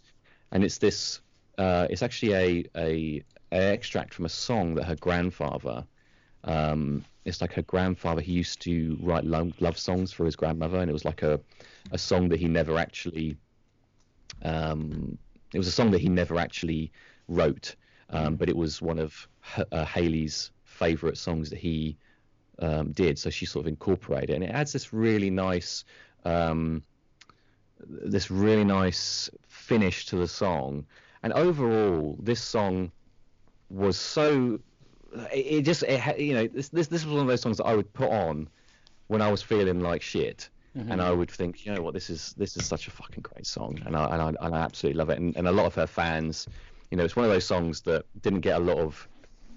And 0.53 0.65
it's 0.65 0.79
this. 0.79 1.21
Uh, 1.59 1.87
it's 1.91 2.03
actually 2.03 2.33
a, 2.33 2.65
a 2.77 3.23
a 3.53 3.73
extract 3.73 4.15
from 4.15 4.25
a 4.25 4.31
song 4.31 4.75
that 4.77 4.85
her 4.85 4.97
grandfather. 4.97 5.85
Um, 6.45 7.05
it's 7.27 7.43
like 7.43 7.53
her 7.53 7.63
grandfather. 7.63 8.23
He 8.23 8.33
used 8.33 8.63
to 8.63 8.97
write 9.03 9.25
love, 9.25 9.53
love 9.61 9.77
songs 9.77 10.11
for 10.11 10.25
his 10.25 10.35
grandmother, 10.35 10.79
and 10.79 10.89
it 10.89 10.95
was 10.95 11.05
like 11.05 11.23
a 11.23 11.39
a 11.93 11.99
song 11.99 12.31
that 12.31 12.41
he 12.41 12.49
never 12.49 12.79
actually 12.79 13.37
um, 14.43 15.19
it 15.53 15.59
was 15.59 15.67
a 15.67 15.73
song 15.73 15.91
that 15.91 16.01
he 16.01 16.09
never 16.09 16.39
actually 16.39 16.93
wrote, 17.29 17.77
um, 18.11 18.37
but 18.37 18.49
it 18.49 18.57
was 18.57 18.81
one 18.81 18.99
of 18.99 19.29
H- 19.59 19.67
uh, 19.73 19.85
Hayley's 19.85 20.53
favourite 20.65 21.17
songs 21.17 21.51
that 21.51 21.59
he 21.59 21.97
um, 22.61 22.93
did. 22.93 23.19
So 23.19 23.31
she 23.31 23.47
sort 23.47 23.65
of 23.65 23.69
incorporated 23.69 24.31
it, 24.31 24.35
and 24.35 24.45
it 24.45 24.51
adds 24.51 24.73
this 24.73 24.93
really 24.93 25.31
nice, 25.31 25.85
um, 26.25 26.83
this 27.87 28.31
really 28.31 28.65
nice 28.65 29.31
finish 29.49 30.07
to 30.07 30.17
the 30.17 30.29
song. 30.29 30.87
And 31.23 31.33
overall, 31.33 32.17
this 32.21 32.41
song 32.41 32.91
was 33.69 33.97
so. 33.99 34.59
It, 35.33 35.63
just, 35.63 35.83
it, 35.83 36.21
you 36.21 36.35
know, 36.35 36.47
this, 36.47 36.69
this 36.69 36.87
this 36.87 37.05
was 37.05 37.13
one 37.13 37.23
of 37.23 37.27
those 37.27 37.41
songs 37.41 37.57
that 37.57 37.65
I 37.65 37.75
would 37.75 37.93
put 37.93 38.11
on 38.11 38.49
when 39.09 39.21
I 39.21 39.29
was 39.29 39.43
feeling 39.43 39.81
like 39.81 40.03
shit, 40.03 40.49
and 40.93 41.03
I 41.03 41.11
would 41.11 41.29
think, 41.29 41.67
you 41.67 41.75
know 41.75 41.83
what, 41.83 41.95
this 41.95 42.11
is 42.11 42.33
this 42.37 42.57
is 42.57 42.65
such 42.65 42.87
a 42.87 42.93
fucking 42.93 43.23
great 43.23 43.45
song, 43.45 43.81
and 43.87 43.97
I 43.97 44.05
and 44.05 44.23
I, 44.23 44.47
and 44.47 44.55
I 44.55 44.61
absolutely 44.61 44.99
love 44.99 45.11
it. 45.11 45.19
And, 45.19 45.37
and 45.37 45.49
a 45.49 45.53
lot 45.53 45.67
of 45.67 45.75
her 45.75 45.89
fans, 45.89 46.47
you 46.93 46.97
know, 46.97 47.05
it's 47.05 47.17
one 47.17 47.25
of 47.25 47.33
those 47.33 47.45
songs 47.45 47.81
that 47.83 48.05
didn't 48.23 48.41
get 48.41 48.57
a 48.57 48.65
lot 48.65 48.79
of 48.79 49.09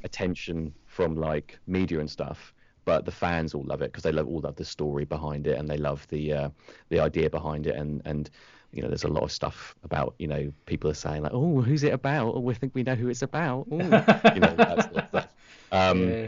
attention 0.03 0.73
from 0.87 1.15
like 1.15 1.59
media 1.67 1.99
and 1.99 2.09
stuff, 2.09 2.51
but 2.85 3.05
the 3.05 3.11
fans 3.11 3.53
all 3.53 3.63
love 3.63 3.81
it 3.81 3.91
because 3.91 4.03
they 4.03 4.11
love 4.11 4.27
all 4.27 4.41
love 4.41 4.55
the 4.55 4.65
story 4.65 5.05
behind 5.05 5.47
it 5.47 5.57
and 5.57 5.69
they 5.69 5.77
love 5.77 6.07
the 6.09 6.33
uh, 6.33 6.49
the 6.89 6.99
idea 6.99 7.29
behind 7.29 7.67
it 7.67 7.75
and 7.75 8.01
and 8.05 8.29
you 8.71 8.81
know 8.81 8.87
there's 8.87 9.03
a 9.03 9.07
lot 9.07 9.23
of 9.23 9.31
stuff 9.31 9.75
about 9.83 10.15
you 10.19 10.27
know 10.27 10.51
people 10.65 10.89
are 10.89 10.95
saying 10.95 11.21
like 11.23 11.33
oh 11.33 11.61
who's 11.61 11.83
it 11.83 11.93
about 11.93 12.33
oh 12.35 12.39
we 12.39 12.53
think 12.53 12.73
we 12.73 12.83
know 12.83 12.95
who 12.95 13.09
it's 13.09 13.21
about 13.21 13.67
Ooh. 13.71 13.77
you 13.77 14.39
know 14.41 14.55
that 14.55 14.83
sort 14.83 14.97
of 14.97 15.07
stuff. 15.09 15.27
Um, 15.71 16.09
Yeah. 16.09 16.27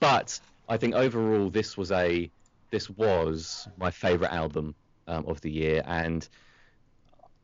but 0.00 0.40
I 0.68 0.76
think 0.76 0.94
overall 0.94 1.50
this 1.50 1.76
was 1.76 1.92
a 1.92 2.30
this 2.70 2.90
was 2.90 3.68
my 3.76 3.90
favorite 3.90 4.32
album 4.32 4.74
um, 5.06 5.24
of 5.26 5.40
the 5.40 5.50
year, 5.50 5.82
and 5.86 6.28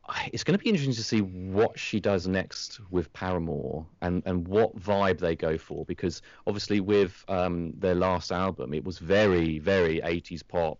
it's 0.33 0.43
going 0.43 0.57
to 0.57 0.63
be 0.63 0.69
interesting 0.69 0.93
to 0.95 1.03
see 1.03 1.21
what 1.21 1.77
she 1.79 1.99
does 1.99 2.27
next 2.27 2.79
with 2.89 3.11
Paramore 3.13 3.87
and 4.01 4.23
and 4.25 4.47
what 4.47 4.75
vibe 4.77 5.19
they 5.19 5.35
go 5.35 5.57
for 5.57 5.85
because 5.85 6.21
obviously 6.47 6.79
with 6.79 7.23
um, 7.27 7.73
their 7.77 7.95
last 7.95 8.31
album 8.31 8.73
it 8.73 8.83
was 8.83 8.99
very 8.99 9.59
very 9.59 10.01
80s 10.01 10.43
pop, 10.43 10.79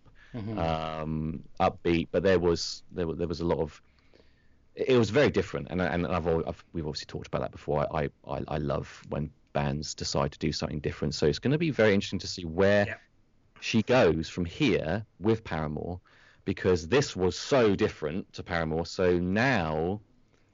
um, 0.56 1.44
upbeat, 1.60 2.08
but 2.12 2.22
there 2.22 2.38
was 2.38 2.82
there 2.90 3.06
was 3.06 3.18
there 3.18 3.28
was 3.28 3.40
a 3.40 3.44
lot 3.46 3.58
of 3.60 3.82
it 4.74 4.98
was 4.98 5.10
very 5.10 5.30
different, 5.30 5.68
and 5.70 5.80
and 5.80 6.06
I've, 6.06 6.26
I've 6.28 6.64
we've 6.72 6.86
obviously 6.86 7.06
talked 7.06 7.26
about 7.28 7.40
that 7.40 7.52
before. 7.52 7.86
I, 7.94 8.10
I 8.26 8.42
I 8.48 8.58
love 8.58 9.02
when 9.08 9.30
bands 9.54 9.94
decide 9.94 10.32
to 10.32 10.38
do 10.38 10.52
something 10.52 10.80
different, 10.80 11.14
so 11.14 11.26
it's 11.26 11.38
going 11.38 11.52
to 11.52 11.58
be 11.58 11.70
very 11.70 11.94
interesting 11.94 12.18
to 12.20 12.26
see 12.26 12.44
where 12.44 12.86
Yeah. 12.86 12.98
she 13.60 13.82
goes 13.82 14.28
from 14.28 14.44
here 14.44 15.06
with 15.18 15.44
Paramore, 15.44 16.00
because 16.46 16.88
this 16.88 17.14
was 17.14 17.36
so 17.38 17.76
different 17.76 18.32
to 18.32 18.42
Paramore. 18.42 18.86
So 18.86 19.18
now 19.18 20.00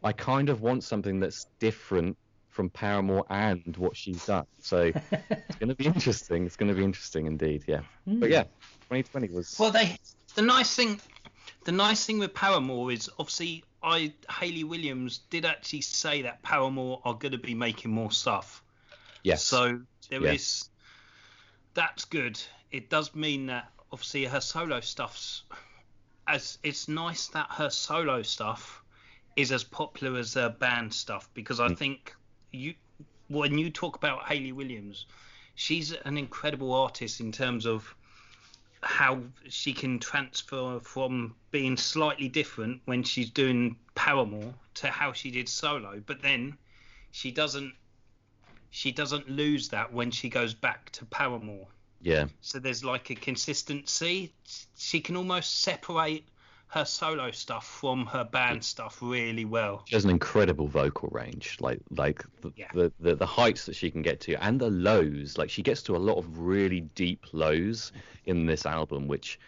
I 0.02 0.12
kind 0.12 0.48
of 0.48 0.60
want 0.60 0.82
something 0.82 1.20
that's 1.20 1.47
different 1.60 2.16
from 2.48 2.69
Paramore 2.70 3.24
and 3.31 3.77
what 3.77 3.97
she's 3.97 4.27
done. 4.27 4.47
So 4.60 4.90
it's 5.31 5.56
going 5.56 5.69
to 5.69 5.77
be 5.77 5.86
interesting. 5.86 6.44
It's 6.47 6.56
going 6.56 6.70
to 6.70 6.74
be 6.74 6.82
interesting 6.82 7.27
indeed. 7.27 7.62
Yeah. 7.69 7.82
Hmm. 8.06 8.19
But 8.19 8.31
yeah, 8.31 8.43
2020 8.90 9.28
was. 9.28 9.56
Well, 9.60 9.70
they 9.70 9.97
the 10.35 10.43
nice 10.43 10.74
thing, 10.74 11.01
the 11.64 11.73
nice 11.73 12.05
thing 12.05 12.19
with 12.19 12.35
Paramore 12.35 12.90
is 12.90 13.09
obviously 13.19 13.62
I 13.82 14.14
Hayley 14.31 14.64
Williams 14.64 15.19
did 15.31 15.44
actually 15.44 15.82
say 15.82 16.23
that 16.23 16.43
Paramore 16.43 17.01
are 17.05 17.14
going 17.14 17.32
to 17.32 17.39
be 17.39 17.55
making 17.55 17.90
more 17.93 18.10
stuff. 18.10 18.62
yes. 19.23 19.44
So 19.44 19.81
there 20.10 20.24
is 20.27 20.64
Yeah. 20.64 21.85
that's 21.85 22.06
good. 22.06 22.40
It 22.70 22.89
does 22.89 23.14
mean 23.14 23.47
that 23.47 23.70
obviously 23.93 24.24
her 24.24 24.40
solo 24.40 24.81
stuff's 24.81 25.43
as 26.32 26.56
it's 26.62 26.88
nice 26.88 27.26
that 27.28 27.46
her 27.50 27.68
solo 27.68 28.22
stuff 28.22 28.82
is 29.36 29.52
as 29.52 29.62
popular 29.62 30.18
as 30.18 30.32
her 30.32 30.48
band 30.48 30.92
stuff 30.92 31.28
because 31.34 31.60
I 31.60 31.68
mm. 31.68 31.76
think 31.76 32.14
you 32.50 32.74
when 33.28 33.59
you 33.59 33.70
talk 33.70 33.96
about 33.96 34.24
Hayley 34.24 34.52
Williams, 34.52 35.06
she's 35.54 35.92
an 35.92 36.16
incredible 36.16 36.72
artist 36.72 37.20
in 37.20 37.32
terms 37.32 37.66
of 37.66 37.94
how 38.82 39.20
she 39.48 39.72
can 39.72 39.98
transfer 39.98 40.80
from 40.80 41.34
being 41.50 41.76
slightly 41.76 42.28
different 42.28 42.80
when 42.86 43.02
she's 43.02 43.30
doing 43.30 43.76
Paramore 43.94 44.54
to 44.74 44.88
how 44.88 45.12
she 45.12 45.30
did 45.30 45.48
solo, 45.48 46.02
but 46.06 46.22
then 46.22 46.56
she 47.10 47.30
doesn't 47.30 47.74
she 48.70 48.90
doesn't 48.90 49.28
lose 49.28 49.68
that 49.68 49.92
when 49.92 50.10
she 50.10 50.30
goes 50.30 50.54
back 50.54 50.90
to 50.92 51.04
Paramore. 51.04 51.68
Yeah. 52.03 52.27
So 52.41 52.59
there's 52.59 52.85
like 52.85 53.11
a 53.11 53.15
consistency. 53.15 54.33
She 54.77 55.01
can 55.01 55.16
almost 55.16 55.61
separate 55.62 56.24
her 56.69 56.85
solo 56.87 57.31
stuff 57.31 57.66
from 57.66 58.07
her 58.07 58.24
band 58.24 58.65
stuff 58.65 58.99
really 59.03 59.45
well. 59.45 59.83
She 59.87 59.95
has 59.95 60.05
an 60.05 60.11
incredible 60.11 60.66
vocal 60.66 61.11
range, 61.12 61.59
like 61.61 61.81
like 61.91 62.24
the, 62.41 62.51
Yeah. 62.57 62.69
the, 62.74 62.93
the 62.99 63.15
the 63.15 63.27
heights 63.27 63.66
that 63.66 63.77
she 63.77 63.91
can 63.91 64.01
get 64.03 64.20
to, 64.23 64.43
and 64.43 64.59
the 64.59 64.70
lows. 64.70 65.37
Like 65.37 65.51
she 65.51 65.62
gets 65.62 65.83
to 65.85 65.97
a 65.97 65.99
lot 65.99 66.16
of 66.16 66.39
really 66.39 66.81
deep 66.81 67.27
lows 67.33 67.93
in 68.24 68.47
this 68.47 68.65
album, 68.65 69.07
which 69.07 69.39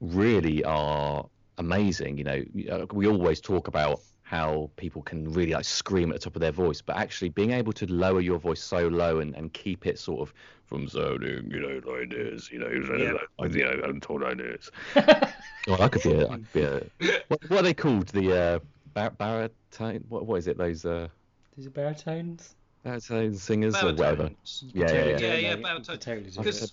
really 0.00 0.64
are 0.64 1.26
amazing. 1.58 2.18
You 2.18 2.24
know, 2.24 2.86
we 2.92 3.06
always 3.06 3.40
talk 3.40 3.68
about 3.68 4.00
how 4.28 4.68
people 4.76 5.00
can 5.00 5.32
really 5.32 5.52
like 5.52 5.64
scream 5.64 6.10
at 6.10 6.16
the 6.16 6.18
top 6.20 6.36
of 6.36 6.40
their 6.40 6.52
voice, 6.52 6.82
but 6.82 6.96
actually 6.98 7.30
being 7.30 7.50
able 7.52 7.72
to 7.72 7.86
lower 7.90 8.20
your 8.20 8.38
voice 8.38 8.60
so 8.62 8.86
low 8.88 9.20
and, 9.20 9.34
and 9.34 9.54
keep 9.54 9.86
it 9.86 9.98
sort 9.98 10.20
of 10.20 10.34
from 10.66 10.86
sounding, 10.86 11.50
you 11.50 11.60
know, 11.60 11.80
like 11.90 12.10
this, 12.10 12.50
you 12.52 12.58
know, 12.58 12.68
Yeah. 12.98 13.12
like, 13.38 13.54
you 13.54 13.64
know, 13.64 13.80
I'm 13.84 14.00
told 14.02 14.20
like 14.20 14.36
this. 14.36 14.70
God, 14.94 15.32
I 15.80 15.88
could 15.88 16.02
be 16.02 16.12
a, 16.12 16.28
I 16.28 16.34
could 16.34 16.52
be 16.52 16.62
a 16.62 16.82
what, 17.28 17.50
what 17.50 17.60
are 17.60 17.62
they 17.62 17.72
called? 17.72 18.08
The 18.08 18.38
uh, 18.38 18.58
bar- 18.92 19.12
baritone? 19.12 20.04
What 20.10 20.26
what 20.26 20.34
is 20.36 20.46
it? 20.46 20.58
Those 20.58 20.84
uh, 20.84 21.08
These 21.56 21.66
are 21.66 21.70
baritones. 21.70 22.54
baritone 22.82 23.34
singers 23.34 23.76
or 23.82 23.86
whatever. 23.86 24.24
Baritones. 24.24 24.64
Yeah, 24.74 24.92
yeah, 24.92 25.04
yeah. 25.04 25.18
Yeah, 25.18 25.34
yeah, 25.36 25.54
no, 25.54 25.62
baritone. 25.62 25.98
totally 26.00 26.30
Because- 26.36 26.72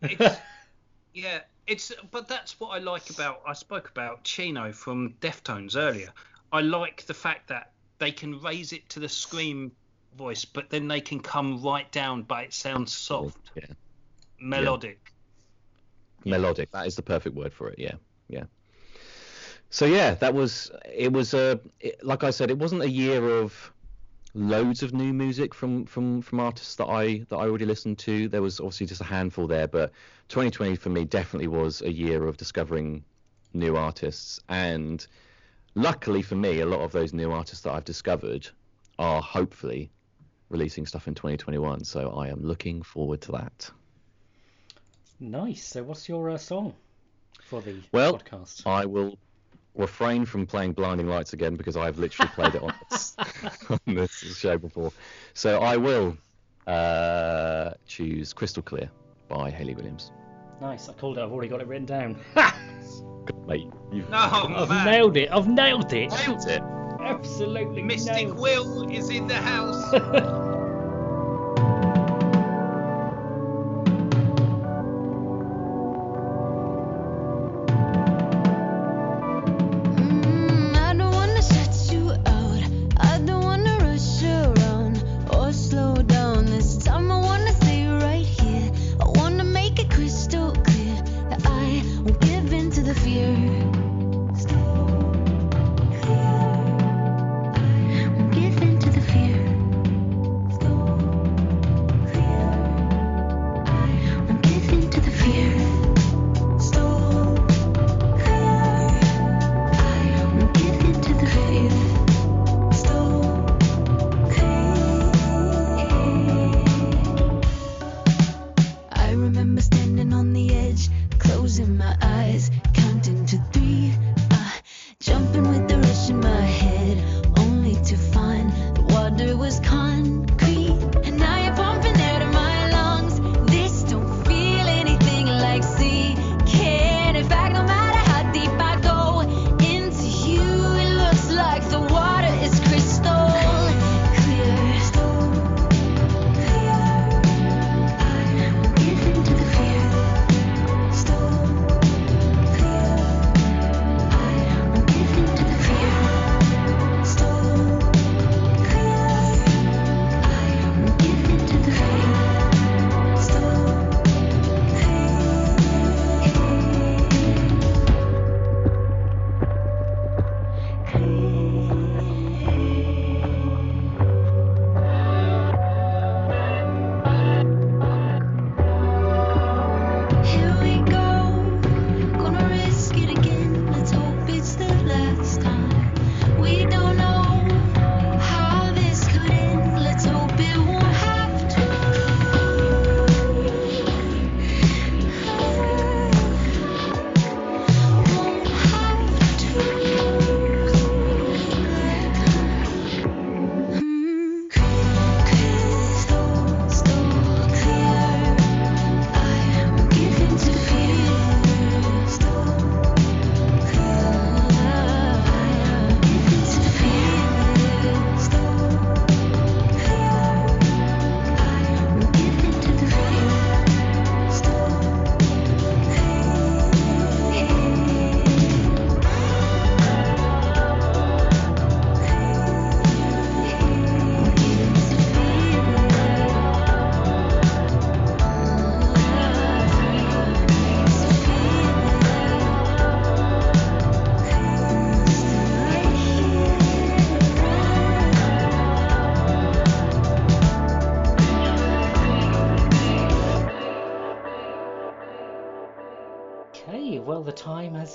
It's, 0.00 0.36
yeah, 1.14 1.40
it's 1.66 1.92
but 2.10 2.26
that's 2.26 2.58
what 2.58 2.68
I 2.68 2.78
like 2.78 3.10
about 3.10 3.42
I 3.46 3.52
spoke 3.52 3.90
about 3.90 4.24
Chino 4.24 4.72
from 4.72 5.12
Deftones 5.20 5.76
earlier. 5.76 6.08
I 6.52 6.60
like 6.60 7.04
the 7.06 7.14
fact 7.14 7.48
that 7.48 7.72
they 7.98 8.10
can 8.12 8.40
raise 8.40 8.72
it 8.72 8.88
to 8.90 9.00
the 9.00 9.08
scream 9.08 9.72
voice, 10.16 10.44
but 10.44 10.70
then 10.70 10.88
they 10.88 11.00
can 11.00 11.20
come 11.20 11.62
right 11.62 11.90
down, 11.92 12.22
but 12.22 12.44
it 12.44 12.54
sounds 12.54 12.96
soft, 12.96 13.50
Yeah. 13.54 13.64
melodic. 14.40 15.12
melodic. 16.24 16.70
That 16.72 16.86
is 16.86 16.96
the 16.96 17.02
perfect 17.02 17.36
word 17.36 17.52
for 17.52 17.68
it. 17.68 17.78
Yeah, 17.78 17.94
yeah. 18.28 18.44
So 19.70 19.84
yeah, 19.86 20.14
that 20.14 20.34
was 20.34 20.70
it. 20.92 21.12
Was 21.12 21.34
a 21.34 21.60
it, 21.80 22.02
like 22.04 22.24
I 22.24 22.30
said, 22.30 22.50
it 22.50 22.58
wasn't 22.58 22.82
a 22.82 22.88
year 22.90 23.28
of 23.28 23.72
loads 24.34 24.82
of 24.82 24.92
new 24.92 25.12
music 25.12 25.54
from 25.54 25.84
from 25.86 26.22
from 26.22 26.40
artists 26.40 26.76
that 26.76 26.86
I 26.86 27.18
that 27.28 27.36
I 27.36 27.46
already 27.46 27.64
listened 27.66 27.98
to. 28.00 28.28
There 28.28 28.42
was 28.42 28.60
obviously 28.60 28.86
just 28.86 29.00
a 29.00 29.04
handful 29.04 29.46
there, 29.46 29.66
but 29.66 29.92
2020 30.28 30.76
for 30.76 30.88
me 30.90 31.04
definitely 31.04 31.48
was 31.48 31.82
a 31.82 31.92
year 31.92 32.26
of 32.26 32.36
discovering 32.36 33.04
new 33.52 33.76
artists. 33.76 34.40
And 34.48 35.06
luckily 35.76 36.22
for 36.22 36.34
me, 36.34 36.60
a 36.60 36.66
lot 36.66 36.80
of 36.80 36.90
those 36.90 37.12
new 37.12 37.30
artists 37.30 37.62
that 37.62 37.72
I've 37.72 37.84
discovered 37.84 38.48
are 38.98 39.22
hopefully 39.22 39.90
releasing 40.48 40.86
stuff 40.86 41.06
in 41.06 41.14
2021. 41.14 41.84
So 41.84 42.10
I 42.10 42.28
am 42.28 42.42
looking 42.42 42.82
forward 42.82 43.20
to 43.22 43.32
that. 43.32 43.70
Nice. 45.20 45.64
So, 45.64 45.82
what's 45.84 46.08
your 46.08 46.28
uh, 46.30 46.36
song 46.36 46.74
for 47.42 47.62
the 47.62 47.76
Well, 47.92 48.18
podcast? 48.18 48.66
I 48.66 48.84
will 48.84 49.16
refrain 49.74 50.24
from 50.24 50.46
playing 50.46 50.72
Blinding 50.72 51.06
Lights 51.06 51.32
again 51.32 51.54
because 51.54 51.76
I've 51.76 51.98
literally 51.98 52.30
played 52.34 52.54
it 52.54 52.62
on 52.62 52.72
this, 52.90 53.16
on 53.70 53.94
this 53.94 54.10
show 54.10 54.58
before. 54.58 54.92
So 55.34 55.58
I 55.60 55.76
will 55.76 56.16
uh, 56.66 57.72
choose 57.86 58.32
Crystal 58.32 58.62
Clear 58.62 58.90
by 59.28 59.50
Hayley 59.50 59.74
Williams. 59.74 60.12
Nice. 60.60 60.88
I 60.88 60.92
called 60.94 61.18
it. 61.18 61.22
I've 61.22 61.32
already 61.32 61.48
got 61.48 61.60
it 61.60 61.66
written 61.66 61.86
down. 61.86 62.16
Mate, 63.46 63.70
you've 63.92 64.08
No, 64.10 64.18
oh, 64.32 64.54
I've 64.62 64.68
man. 64.68 64.84
nailed 64.86 65.16
it. 65.16 65.28
I've 65.32 65.48
nailed 65.48 65.92
it. 65.92 66.10
nailed 66.10 66.46
it. 66.48 66.62
Absolutely 67.00 67.82
Mystic 67.82 68.34
Will 68.34 68.90
is 68.90 69.10
in 69.10 69.26
the 69.28 69.36
house. 69.36 69.92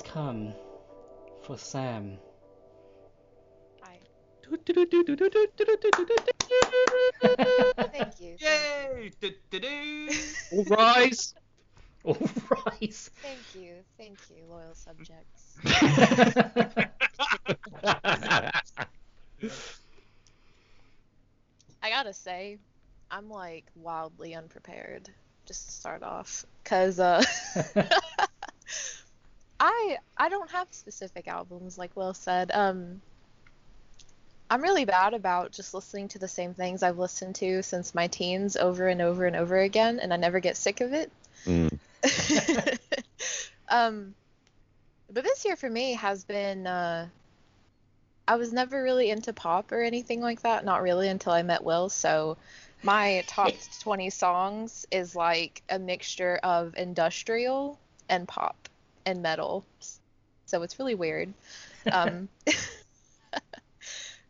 has 0.02 0.12
come 0.12 0.52
for 1.42 1.58
Sam. 1.58 2.18
Hi. 3.82 3.98
Thank 7.92 8.20
you. 8.20 8.36
Yay! 8.38 9.12
Du-du-du. 9.20 10.08
All 10.52 10.64
rise. 10.64 11.34
Thank 12.04 13.54
you. 13.54 13.74
Thank 13.96 14.18
you, 14.28 14.44
loyal 14.50 14.74
subjects. 14.74 15.56
I 21.84 21.90
gotta 21.90 22.12
say, 22.12 22.58
I'm 23.10 23.28
like 23.28 23.66
wildly 23.76 24.34
unprepared. 24.34 25.08
Just 25.44 25.66
to 25.66 25.72
start 25.72 26.02
off, 26.04 26.46
cause 26.64 27.00
uh, 27.00 27.22
I 29.64 29.96
I 30.16 30.28
don't 30.28 30.50
have 30.50 30.66
specific 30.72 31.28
albums 31.28 31.78
like 31.78 31.96
Will 31.96 32.14
said. 32.14 32.50
Um, 32.52 33.00
I'm 34.50 34.60
really 34.60 34.84
bad 34.84 35.14
about 35.14 35.52
just 35.52 35.72
listening 35.72 36.08
to 36.08 36.18
the 36.18 36.26
same 36.26 36.52
things 36.52 36.82
I've 36.82 36.98
listened 36.98 37.36
to 37.36 37.62
since 37.62 37.94
my 37.94 38.08
teens 38.08 38.56
over 38.56 38.88
and 38.88 39.00
over 39.00 39.24
and 39.24 39.36
over 39.36 39.56
again, 39.60 40.00
and 40.00 40.12
I 40.12 40.16
never 40.16 40.40
get 40.40 40.56
sick 40.56 40.80
of 40.80 40.92
it. 40.92 41.12
Mm. 41.46 41.78
um, 43.68 44.16
but 45.12 45.22
this 45.22 45.44
year 45.44 45.54
for 45.54 45.70
me 45.70 45.92
has 45.92 46.24
been. 46.24 46.66
Uh, 46.66 47.06
I 48.26 48.36
was 48.36 48.52
never 48.52 48.82
really 48.82 49.10
into 49.10 49.32
pop 49.32 49.70
or 49.70 49.82
anything 49.82 50.20
like 50.20 50.42
that. 50.42 50.64
Not 50.64 50.82
really 50.82 51.08
until 51.08 51.34
I 51.34 51.42
met 51.42 51.62
Will. 51.62 51.88
So 51.88 52.36
my 52.82 53.22
top 53.28 53.52
20 53.80 54.10
songs 54.10 54.86
is 54.90 55.14
like 55.14 55.62
a 55.68 55.78
mixture 55.78 56.40
of 56.42 56.74
industrial 56.76 57.78
and 58.08 58.26
pop 58.26 58.68
and 59.06 59.22
metal. 59.22 59.64
So 60.46 60.62
it's 60.62 60.78
really 60.78 60.94
weird. 60.94 61.32
Um, 61.90 62.28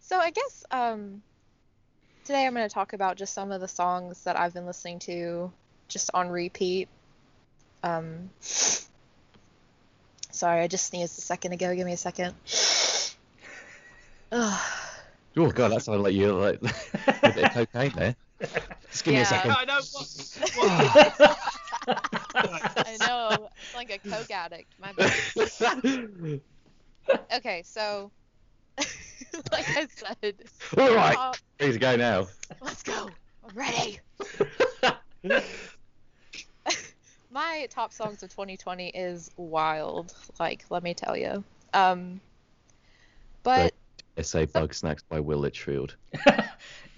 so 0.00 0.18
I 0.18 0.30
guess 0.30 0.64
um, 0.70 1.20
today 2.24 2.46
I'm 2.46 2.54
going 2.54 2.66
to 2.66 2.72
talk 2.72 2.94
about 2.94 3.18
just 3.18 3.34
some 3.34 3.52
of 3.52 3.60
the 3.60 3.68
songs 3.68 4.24
that 4.24 4.38
I've 4.38 4.54
been 4.54 4.64
listening 4.64 5.00
to 5.00 5.52
just 5.86 6.08
on 6.14 6.30
repeat. 6.30 6.88
Um, 7.82 8.30
sorry, 8.40 10.62
I 10.62 10.66
just 10.66 10.86
sneezed 10.86 11.18
a 11.18 11.20
second 11.20 11.52
ago. 11.52 11.76
Give 11.76 11.84
me 11.84 11.92
a 11.92 11.96
second. 11.98 12.32
Ugh. 14.32 14.60
Oh 15.36 15.50
god, 15.50 15.72
that 15.72 15.82
sounded 15.82 16.00
like 16.02 16.14
you 16.14 16.32
like 16.32 16.58
a 16.62 16.72
bit 17.34 17.44
of 17.44 17.52
cocaine 17.52 17.92
there. 17.94 18.16
Just 18.90 19.04
give 19.04 19.12
me 19.12 19.20
a 19.20 19.26
second. 19.26 19.50
I 19.50 19.66
know 19.66 19.80
what, 19.92 20.40
what- 20.56 21.38
I 22.86 22.96
know, 23.06 23.48
it's 23.50 23.51
like 23.88 24.00
a 24.04 24.08
coke 24.08 24.30
addict. 24.30 24.74
My 24.80 24.92
bad. 24.96 26.40
Okay, 27.34 27.62
so 27.64 28.10
like 28.78 29.68
I 29.76 29.86
said, 29.90 30.34
All 30.78 30.94
right, 30.94 31.14
top- 31.14 31.36
ready 31.60 31.72
to 31.72 31.78
go 31.78 31.96
now. 31.96 32.28
let's 32.60 32.82
go. 32.82 33.08
I'm 33.48 33.56
ready. 33.56 33.98
My 37.30 37.66
top 37.70 37.92
songs 37.94 38.22
of 38.22 38.28
2020 38.30 38.88
is 38.88 39.30
wild. 39.36 40.14
Like, 40.38 40.66
let 40.68 40.82
me 40.82 40.92
tell 40.92 41.16
you. 41.16 41.42
Um, 41.72 42.20
but 43.42 43.72
Essay 44.18 44.44
Bug 44.44 44.74
Snacks 44.74 45.02
by 45.08 45.18
Will 45.18 45.38
Litchfield. 45.38 45.96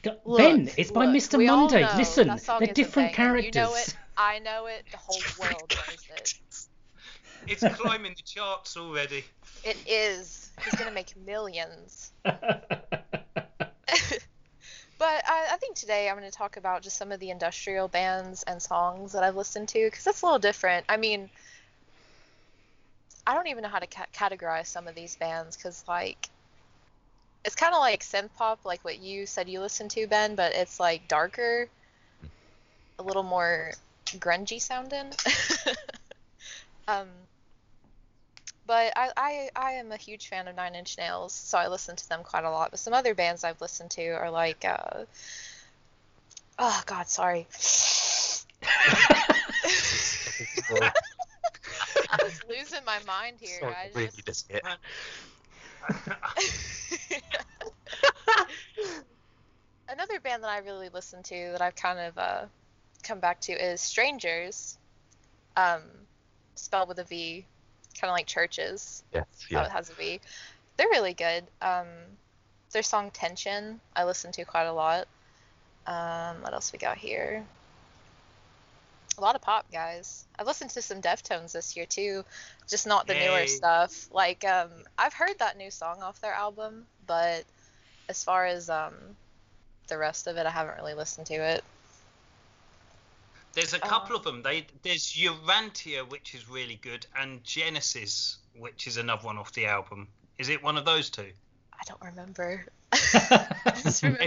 Go- 0.03 0.17
Look, 0.25 0.39
ben, 0.39 0.71
it's 0.77 0.91
by 0.91 1.07
Mr. 1.07 1.45
Monday. 1.47 1.87
Listen, 1.97 2.37
they're 2.59 2.75
different 2.75 3.15
characters. 3.15 3.55
You 3.55 3.61
know 3.63 3.75
it. 3.77 3.97
I 4.17 4.41
know 4.41 4.67
it. 4.67 4.85
The 4.91 4.97
whole 4.99 5.21
world 5.41 5.73
knows 5.89 6.07
it. 6.17 6.35
It's 7.47 7.65
climbing 7.77 8.15
the 8.17 8.23
charts 8.23 8.77
already. 8.77 9.25
It 9.65 9.77
is. 9.87 10.51
He's 10.65 10.75
gonna 10.75 10.91
make 10.93 11.15
millions. 11.17 12.13
But 14.99 15.23
I, 15.27 15.49
I 15.53 15.57
think 15.57 15.77
today 15.77 16.09
I'm 16.09 16.17
going 16.17 16.31
to 16.31 16.37
talk 16.37 16.57
about 16.57 16.83
just 16.83 16.97
some 16.97 17.11
of 17.11 17.19
the 17.19 17.31
industrial 17.31 17.89
bands 17.89 18.43
and 18.45 18.63
songs 18.63 19.13
that 19.13 19.25
I've 19.25 19.37
listened 19.37 19.69
to 19.71 19.85
because 19.85 20.05
that's 20.05 20.23
a 20.23 20.25
little 20.25 20.39
different. 20.39 20.87
I 20.89 20.97
mean, 20.97 21.29
I 23.27 23.35
don't 23.35 23.49
even 23.49 23.63
know 23.63 23.69
how 23.69 23.81
to 23.81 23.87
ca- 23.87 24.07
categorize 24.15 24.67
some 24.67 24.87
of 24.87 24.95
these 24.95 25.17
bands 25.17 25.57
because, 25.57 25.85
like, 25.89 26.29
it's 27.45 27.57
kind 27.57 27.75
of 27.75 27.81
like 27.81 28.01
synth 28.01 28.31
pop, 28.37 28.65
like 28.65 28.85
what 28.85 29.01
you 29.01 29.27
said 29.27 29.49
you 29.49 29.61
listened 29.61 29.91
to, 29.93 30.07
Ben, 30.07 30.37
but 30.37 30.55
it's 30.55 30.79
like 30.79 31.09
darker, 31.09 31.69
a 32.99 33.03
little 33.03 33.25
more 33.25 33.73
grungy 34.07 34.61
sounding. 34.61 35.13
um, 36.89 37.09
but 38.67 38.93
I, 38.97 39.11
I 39.17 39.51
I 39.57 39.71
am 39.73 39.93
a 39.93 39.97
huge 39.97 40.29
fan 40.29 40.49
of 40.49 40.57
Nine 40.57 40.75
Inch 40.75 40.97
Nails, 40.99 41.33
so 41.35 41.59
I 41.59 41.69
listen 41.69 41.97
to 41.97 42.09
them 42.09 42.23
quite 42.23 42.45
a 42.45 42.51
lot. 42.51 42.71
But 42.71 42.81
some 42.81 42.95
other 42.95 43.15
bands 43.15 43.45
I've 43.45 43.61
listened 43.61 43.91
to 43.93 44.09
are 44.11 44.31
like, 44.31 44.65
uh, 44.65 45.05
oh 46.59 46.83
God, 46.87 47.09
sorry. 47.09 47.47
I'm 52.11 52.31
losing 52.49 52.85
my 52.85 52.99
mind 53.07 53.37
here, 53.41 53.61
guys. 53.61 53.93
Just- 54.25 54.51
Another 59.89 60.19
band 60.21 60.43
that 60.43 60.51
I 60.51 60.59
really 60.59 60.89
listen 60.89 61.23
to 61.25 61.49
that 61.53 61.61
I've 61.61 61.77
kind 61.77 61.99
of 61.99 62.17
uh, 62.19 62.47
come 63.03 63.21
back 63.21 63.41
to 63.43 63.53
is 63.53 63.81
Strvngers, 63.81 64.77
um, 65.57 65.83
spelled 66.55 66.89
with 66.89 66.99
a 66.99 67.05
V, 67.05 67.45
kind 68.01 68.11
of 68.11 68.15
like 68.15 68.27
CHVRCHES. 68.27 69.03
Yes, 69.13 69.27
yeah. 69.51 69.65
it 69.65 69.71
has 69.71 69.91
a 69.91 69.95
V. 69.95 70.21
They're 70.77 70.89
really 70.89 71.15
good. 71.15 71.45
Um, 71.63 71.87
their 72.73 72.83
song 72.83 73.11
Tension, 73.13 73.81
I 73.95 74.05
listen 74.05 74.33
to 74.33 74.45
quite 74.45 74.65
a 74.65 74.73
lot. 74.73 75.07
Um, 75.87 76.43
what 76.43 76.53
else 76.53 76.73
we 76.73 76.79
got 76.79 76.97
here? 76.99 77.45
A 79.17 79.21
lot 79.21 79.37
of 79.37 79.43
pop, 79.43 79.71
guys. 79.71 80.25
I've 80.39 80.47
listened 80.47 80.71
to 80.71 80.83
some 80.83 81.01
Deftones 81.01 81.53
this 81.53 81.77
year 81.77 81.87
too, 81.87 82.25
just 82.69 82.87
not 82.87 83.07
the 83.07 83.15
newer 83.15 83.47
stuff. 83.47 84.09
Like, 84.13 84.45
um, 84.45 84.71
I've 84.99 85.15
heard 85.15 85.39
that 85.39 85.57
new 85.57 85.71
song 85.71 86.03
off 86.03 86.21
their 86.21 86.33
album, 86.33 86.87
but 87.07 87.45
as 88.09 88.25
far 88.25 88.45
as 88.45 88.69
um, 88.69 88.95
the 89.87 89.97
rest 89.97 90.27
of 90.27 90.37
it, 90.37 90.47
I 90.47 90.51
haven't 90.51 90.77
really 90.77 90.95
listened 90.95 91.29
to 91.29 91.35
it. 91.35 91.65
There's 93.55 93.73
a 93.75 93.79
couple 93.79 94.17
of 94.17 94.25
them. 94.25 94.43
They 94.43 94.67
there's 94.83 95.13
Urantia, 95.13 96.09
which 96.11 96.35
is 96.35 96.49
really 96.49 96.77
good, 96.77 97.07
and 97.17 97.43
Genesis, 97.45 98.39
which 98.57 98.87
is 98.87 98.97
another 98.97 99.25
one 99.27 99.39
off 99.39 99.53
the 99.53 99.67
album. 99.67 100.09
Is 100.39 100.49
it 100.49 100.63
one 100.63 100.77
of 100.77 100.85
those 100.85 101.11
two? 101.11 101.31
I 101.73 101.83
don't 101.87 102.03
remember. 102.03 102.67
I 102.93 103.47
just 103.83 104.03
remember. 104.03 104.25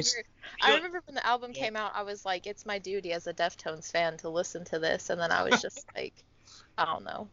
I 0.61 0.75
remember 0.75 1.01
when 1.05 1.15
the 1.15 1.25
album 1.25 1.51
Yeah. 1.53 1.63
came 1.63 1.75
out, 1.75 1.91
I 1.95 2.03
was 2.03 2.25
like, 2.25 2.47
it's 2.47 2.65
my 2.65 2.79
duty 2.79 3.11
as 3.13 3.27
a 3.27 3.33
Deftones 3.33 3.91
fan 3.91 4.17
to 4.17 4.29
listen 4.29 4.63
to 4.65 4.79
this, 4.79 5.09
and 5.09 5.19
then 5.19 5.31
I 5.31 5.43
was 5.43 5.61
just 5.61 5.85
like, 5.95 6.13
I 6.77 6.85
don't 6.85 7.03
know. 7.03 7.27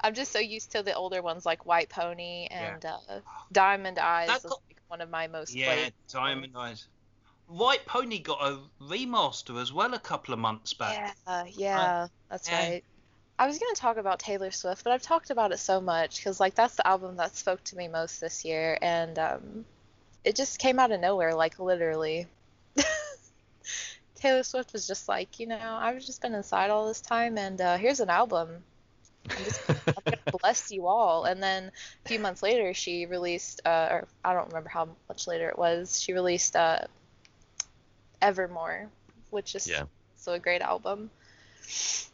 I'm 0.00 0.14
just 0.14 0.32
so 0.32 0.38
used 0.38 0.72
to 0.72 0.82
the 0.82 0.94
older 0.94 1.22
ones 1.22 1.44
like 1.46 1.66
White 1.66 1.88
Pony 1.88 2.46
and 2.50 2.84
uh, 2.84 2.98
Diamond 3.52 3.98
Eyes 3.98 4.28
That 4.28 4.42
was 4.42 4.52
got- 4.52 4.62
like 4.68 4.80
one 4.88 5.00
of 5.00 5.10
my 5.10 5.26
most 5.28 5.54
Yeah, 5.54 5.66
played. 5.74 5.92
Diamond 6.08 6.52
Eyes. 6.56 6.86
White 7.50 7.84
Pony 7.84 8.20
got 8.20 8.40
a 8.40 8.58
remaster 8.80 9.60
as 9.60 9.72
well 9.72 9.92
a 9.92 9.98
couple 9.98 10.32
of 10.32 10.38
months 10.38 10.72
back. 10.72 11.16
Yeah, 11.26 11.44
yeah, 11.56 12.06
that's 12.28 12.48
yeah. 12.48 12.68
right. 12.68 12.84
I 13.40 13.46
was 13.46 13.58
gonna 13.58 13.74
talk 13.74 13.96
about 13.96 14.20
Taylor 14.20 14.52
Swift, 14.52 14.84
but 14.84 14.92
I've 14.92 15.02
talked 15.02 15.30
about 15.30 15.50
it 15.50 15.58
so 15.58 15.80
much 15.80 16.18
because 16.18 16.38
like 16.38 16.54
that's 16.54 16.76
the 16.76 16.86
album 16.86 17.16
that 17.16 17.34
spoke 17.34 17.64
to 17.64 17.76
me 17.76 17.88
most 17.88 18.20
this 18.20 18.44
year, 18.44 18.78
and 18.80 19.18
um, 19.18 19.64
it 20.24 20.36
just 20.36 20.60
came 20.60 20.78
out 20.78 20.92
of 20.92 21.00
nowhere, 21.00 21.34
like 21.34 21.58
literally. 21.58 22.28
Taylor 24.14 24.42
Swift 24.42 24.72
was 24.72 24.86
just 24.86 25.08
like, 25.08 25.40
you 25.40 25.46
know, 25.46 25.58
I've 25.58 26.04
just 26.04 26.22
been 26.22 26.34
inside 26.34 26.70
all 26.70 26.86
this 26.86 27.00
time, 27.00 27.36
and 27.36 27.60
uh, 27.60 27.78
here's 27.78 28.00
an 28.00 28.10
album. 28.10 28.62
I'm 29.28 29.44
just 29.44 29.60
I'm 29.68 29.76
gonna 30.04 30.18
bless 30.40 30.70
you 30.70 30.86
all. 30.86 31.24
And 31.24 31.42
then 31.42 31.72
a 32.04 32.08
few 32.08 32.20
months 32.20 32.44
later, 32.44 32.74
she 32.74 33.06
released, 33.06 33.62
uh, 33.64 33.88
or 33.90 34.08
I 34.24 34.34
don't 34.34 34.48
remember 34.48 34.68
how 34.68 34.88
much 35.08 35.26
later 35.26 35.48
it 35.48 35.58
was. 35.58 36.00
She 36.00 36.12
released 36.12 36.54
uh, 36.54 36.80
Evermore, 38.22 38.88
which 39.30 39.54
is 39.54 39.66
Yeah. 39.66 39.84
also 40.16 40.34
a 40.34 40.38
great 40.38 40.62
album. 40.62 41.10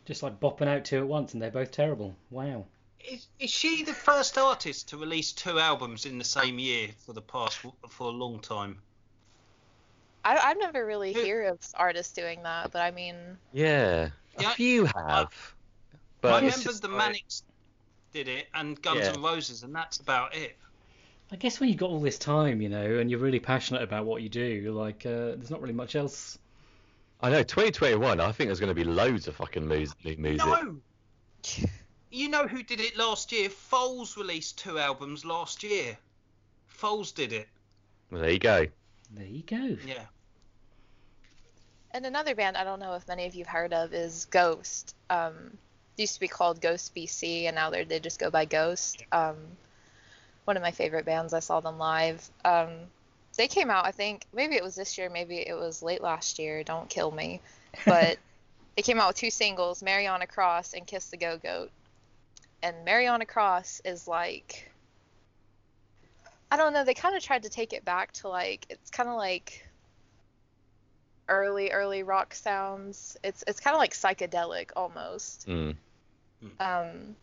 Just 0.05 0.23
like 0.23 0.39
bopping 0.41 0.69
out 0.69 0.85
two 0.85 0.99
at 0.99 1.07
once, 1.07 1.33
and 1.33 1.43
they're 1.43 1.51
both 1.51 1.71
terrible. 1.71 2.15
Wow. 2.31 2.67
Is, 3.01 3.27
is 3.39 3.51
she 3.51 3.85
the 3.85 3.95
first 3.95 4.37
artist 4.37 4.89
to 4.89 4.97
release 4.97 5.33
two 5.33 5.59
albums 5.59 6.07
in 6.07 6.19
the 6.19 6.25
same 6.25 6.59
year 6.59 6.89
for 7.05 7.13
the 7.13 7.23
past 7.23 7.59
for 7.89 8.07
a 8.09 8.11
long 8.11 8.41
time? 8.41 8.79
I, 10.25 10.37
I've 10.37 10.59
never 10.59 10.85
really 10.85 11.13
Who- 11.13 11.23
hear 11.23 11.45
of 11.45 11.59
artists 11.75 12.13
doing 12.13 12.43
that, 12.43 12.73
but 12.73 12.83
I 12.83 12.91
mean, 12.91 13.17
Yeah, 13.53 14.11
a 14.39 14.43
Yeah, 14.43 14.51
few 14.55 14.87
have. 14.87 15.55
But 16.21 16.33
I 16.33 16.37
remember 16.47 16.73
the 16.73 16.89
like- 16.89 16.97
Manics 16.99 17.45
did 18.13 18.27
it 18.29 18.49
and 18.55 18.81
Guns 18.83 19.01
Yeah. 19.07 19.13
N' 19.13 19.23
Roses, 19.23 19.63
and 19.63 19.75
that's 19.75 19.99
about 19.99 20.35
it. 20.35 20.57
I 21.33 21.37
guess 21.37 21.59
when 21.59 21.69
you've 21.69 21.79
got 21.79 21.91
all 21.91 22.01
this 22.01 22.19
time, 22.19 22.61
you 22.61 22.69
know, 22.69 22.99
and 22.99 23.11
you're 23.11 23.19
really 23.19 23.41
passionate 23.41 23.83
about 23.83 24.07
what 24.07 24.23
you 24.23 24.29
do, 24.29 24.73
like, 24.73 25.05
uh, 25.05 25.35
there's 25.35 25.51
not 25.51 25.61
really 25.61 25.75
much 25.75 25.97
else. 25.97 26.39
I 27.21 27.31
know 27.31 27.43
2021. 27.43 28.21
I 28.21 28.33
think 28.33 28.49
there's 28.49 28.61
going 28.61 28.69
to 28.69 28.75
be 28.75 28.85
loads 28.85 29.27
of 29.27 29.35
fucking 29.37 29.67
mus- 29.67 29.95
music. 30.05 30.47
No, 30.47 30.77
you 32.11 32.29
know 32.29 32.47
who 32.47 32.63
did 32.63 32.81
it 32.81 32.97
last 32.97 33.33
year? 33.33 33.49
Foals 33.49 34.17
released 34.17 34.59
two 34.59 34.79
albums 34.79 35.25
last 35.25 35.63
year. 35.63 35.99
Foals 36.67 37.11
did 37.13 37.33
it. 37.33 37.49
Well, 38.11 38.21
there 38.21 38.31
you 38.31 38.39
go. 38.39 38.67
There 39.13 39.27
you 39.27 39.43
go. 39.43 39.77
Yeah. 39.87 40.05
And 41.91 42.05
another 42.07 42.35
band 42.35 42.57
I 42.57 42.65
don't 42.65 42.79
know 42.79 42.95
if 42.95 43.09
many 43.09 43.27
of 43.27 43.35
you've 43.35 43.47
heard 43.49 43.73
of 43.73 43.95
is 43.95 44.27
Ghost. 44.27 44.95
Um, 45.09 45.57
it 45.97 46.03
used 46.03 46.15
to 46.15 46.21
be 46.21 46.29
called 46.29 46.61
Ghost 46.61 46.95
BC, 46.95 47.45
and 47.45 47.55
now 47.57 47.71
they 47.71 47.85
they 47.85 47.99
just 48.01 48.19
go 48.19 48.31
by 48.31 48.45
Ghost. 48.45 49.03
Um, 49.13 49.37
one 50.47 50.57
of 50.57 50.63
my 50.63 50.71
favorite 50.71 51.05
bands. 51.05 51.35
I 51.35 51.41
saw 51.41 51.61
them 51.61 51.79
live. 51.79 52.29
Um, 52.45 52.71
they 53.37 53.49
came 53.49 53.71
out, 53.71 53.85
I 53.85 53.91
think, 53.91 54.25
maybe 54.33 54.55
it 54.55 54.63
was 54.63 54.75
this 54.75 54.97
year, 54.97 55.11
maybe 55.11 55.37
it 55.37 55.55
was 55.55 55.83
late 55.83 56.01
last 56.01 56.39
year. 56.39 56.65
Don't 56.65 56.89
kill 56.89 57.11
me, 57.11 57.43
but 57.85 58.19
they 58.77 58.83
came 58.83 58.99
out 58.99 59.09
with 59.09 59.17
two 59.17 59.31
singles, 59.31 59.83
Mary 59.83 60.07
on 60.07 60.23
a 60.23 60.27
Cross 60.27 60.73
and 60.73 60.87
Kiss 60.87 61.11
the 61.11 61.19
Go 61.19 61.37
Goat. 61.37 61.71
And 62.63 62.85
Mary 62.87 63.07
on 63.07 63.21
a 63.21 63.27
Cross 63.27 63.83
is 63.85 64.09
like, 64.09 64.71
I 66.51 66.57
don't 66.57 66.73
know. 66.73 66.85
They 66.85 66.95
kind 66.95 67.15
of 67.15 67.23
tried 67.23 67.43
to 67.43 67.51
take 67.51 67.75
it 67.75 67.85
back 67.85 68.13
to 68.13 68.29
like, 68.29 68.67
it's 68.71 68.91
kind 68.91 69.09
of 69.09 69.17
like 69.17 69.67
early 71.29 71.71
early 71.71 72.03
rock 72.03 72.35
sounds. 72.35 73.17
It's 73.23 73.45
it's 73.47 73.61
kind 73.61 73.75
of 73.75 73.79
like 73.79 73.93
psychedelic 73.93 74.71
almost. 74.77 75.47
Mm. 75.49 75.77
Um, 76.61 77.17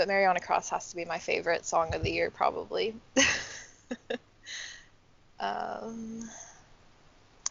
but 0.00 0.08
Mary 0.08 0.24
on 0.24 0.34
a 0.34 0.40
Cross 0.40 0.70
has 0.70 0.88
to 0.88 0.96
be 0.96 1.04
my 1.04 1.18
favorite 1.18 1.66
song 1.66 1.94
of 1.94 2.02
the 2.02 2.10
year 2.10 2.30
probably. 2.30 2.94
um, 5.38 6.22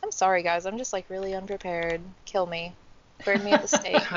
I'm 0.02 0.12
sorry 0.12 0.42
guys, 0.42 0.66
I'm 0.66 0.80
just 0.80 0.92
like 0.92 1.08
really 1.12 1.36
unprepared. 1.36 2.02
Kill 2.26 2.48
me, 2.48 2.74
burn 3.24 3.44
me 3.44 3.52
at 3.52 3.62
the 3.62 3.68
stake. 3.68 4.02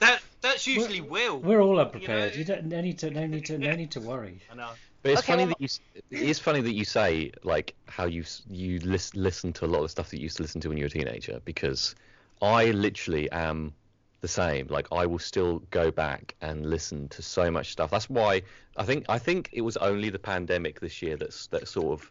That 0.00 0.22
that's 0.40 0.66
usually 0.66 1.00
Will. 1.02 1.40
We're 1.40 1.60
all 1.60 1.78
unprepared. 1.80 2.32
know- 2.32 2.38
You 2.38 2.44
don't 2.44 2.64
no 2.66 2.80
need 2.80 2.98
to 3.00 3.10
no 3.10 3.26
need 3.26 3.44
to 3.46 3.58
no 3.58 3.72
need 3.74 3.90
to 3.90 4.00
worry. 4.00 4.40
I 4.50 4.54
know. 4.54 4.68
But 5.02 5.12
it's 5.12 5.20
Okay, 5.22 5.32
funny 5.32 5.42
well- 5.44 5.48
that 5.48 5.60
you. 5.60 5.68
It 6.10 6.22
is 6.30 6.38
funny 6.38 6.60
that 6.62 6.72
you 6.72 6.84
say 6.86 7.32
like 7.42 7.74
how 7.86 8.06
you 8.06 8.24
you 8.48 8.78
lis- 8.78 9.14
listen 9.14 9.52
to 9.54 9.66
a 9.66 9.70
lot 9.74 9.82
of 9.82 9.90
stuff 9.90 10.08
that 10.10 10.16
you 10.18 10.22
used 10.22 10.36
to 10.38 10.42
listen 10.42 10.60
to 10.62 10.68
when 10.70 10.78
you 10.78 10.84
were 10.84 10.86
a 10.86 10.90
teenager 10.90 11.40
because 11.44 11.94
I 12.40 12.70
literally 12.70 13.30
am 13.30 13.74
the 14.20 14.28
same. 14.28 14.66
Like 14.68 14.88
I 14.92 15.06
will 15.06 15.18
still 15.18 15.60
go 15.70 15.90
back 15.90 16.34
and 16.40 16.66
listen 16.68 17.08
to 17.10 17.22
so 17.22 17.50
much 17.50 17.72
stuff. 17.72 17.90
That's 17.90 18.10
why 18.10 18.42
I 18.76 18.84
think 18.84 19.04
I 19.08 19.18
think 19.18 19.50
it 19.52 19.60
was 19.62 19.76
only 19.76 20.10
the 20.10 20.18
pandemic 20.18 20.80
this 20.80 21.02
year 21.02 21.16
that's 21.16 21.46
that 21.48 21.68
sort 21.68 22.00
of 22.00 22.10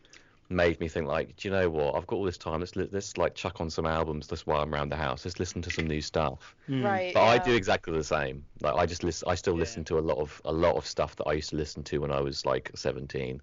made 0.50 0.80
me 0.80 0.88
think 0.88 1.06
like, 1.08 1.36
do 1.36 1.50
you 1.50 1.54
know 1.54 1.70
what? 1.70 1.96
I've 1.96 2.08
got 2.08 2.16
all 2.16 2.24
this 2.24 2.38
time. 2.38 2.62
Let's 2.62 2.76
let's 2.76 3.18
like 3.18 3.36
chuck 3.36 3.60
on 3.60 3.70
some 3.70 3.86
albums. 3.86 4.28
That's 4.28 4.48
why 4.48 4.60
I'm 4.62 4.74
around 4.74 4.90
the 4.90 4.96
house. 4.96 5.26
Let's 5.26 5.40
listen 5.40 5.62
to 5.64 5.70
some 5.70 5.88
new 5.88 6.02
stuff. 6.02 6.56
Hmm. 6.68 6.84
Right. 6.86 7.14
But 7.14 7.24
I 7.24 7.38
do 7.40 7.54
exactly 7.54 7.94
the 7.98 8.04
same. 8.04 8.46
Like 8.62 8.76
I 8.76 8.86
just 8.86 9.04
listen. 9.04 9.28
I 9.30 9.36
still 9.36 9.56
Yeah. 9.56 9.60
listen 9.60 9.84
to 9.86 10.00
a 10.00 10.02
lot 10.02 10.18
of 10.20 10.42
a 10.46 10.52
lot 10.54 10.76
of 10.78 10.86
stuff 10.86 11.16
that 11.18 11.26
I 11.26 11.34
used 11.34 11.50
to 11.50 11.58
listen 11.58 11.84
to 11.84 11.98
when 12.00 12.12
I 12.12 12.22
was 12.22 12.46
like 12.46 12.72
17. 12.76 13.42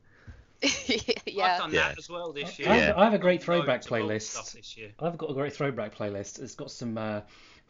yeah. 0.63 0.97
I've 0.97 1.23
yeah. 1.27 1.59
done 1.59 1.73
Yeah. 1.75 1.89
that 1.89 1.99
as 1.99 2.09
well 2.09 2.33
this 2.33 2.49
I 2.59 2.63
year. 2.63 2.69
have, 2.69 2.79
Yeah. 2.79 2.95
I 2.97 3.05
have 3.05 3.13
a 3.13 3.19
great 3.19 3.43
throwback 3.43 3.69
Loads 3.69 3.87
of 3.89 3.93
old 3.93 4.11
playlist. 4.11 4.23
stuff 4.23 4.53
this 4.53 4.77
year. 4.79 4.93
I've 4.99 5.19
got 5.19 5.31
a 5.31 5.35
great 5.35 5.53
throwback 5.53 5.95
playlist. 5.95 6.41
It's 6.41 6.55
got 6.55 6.71
some 6.71 6.97
uh, 6.97 7.21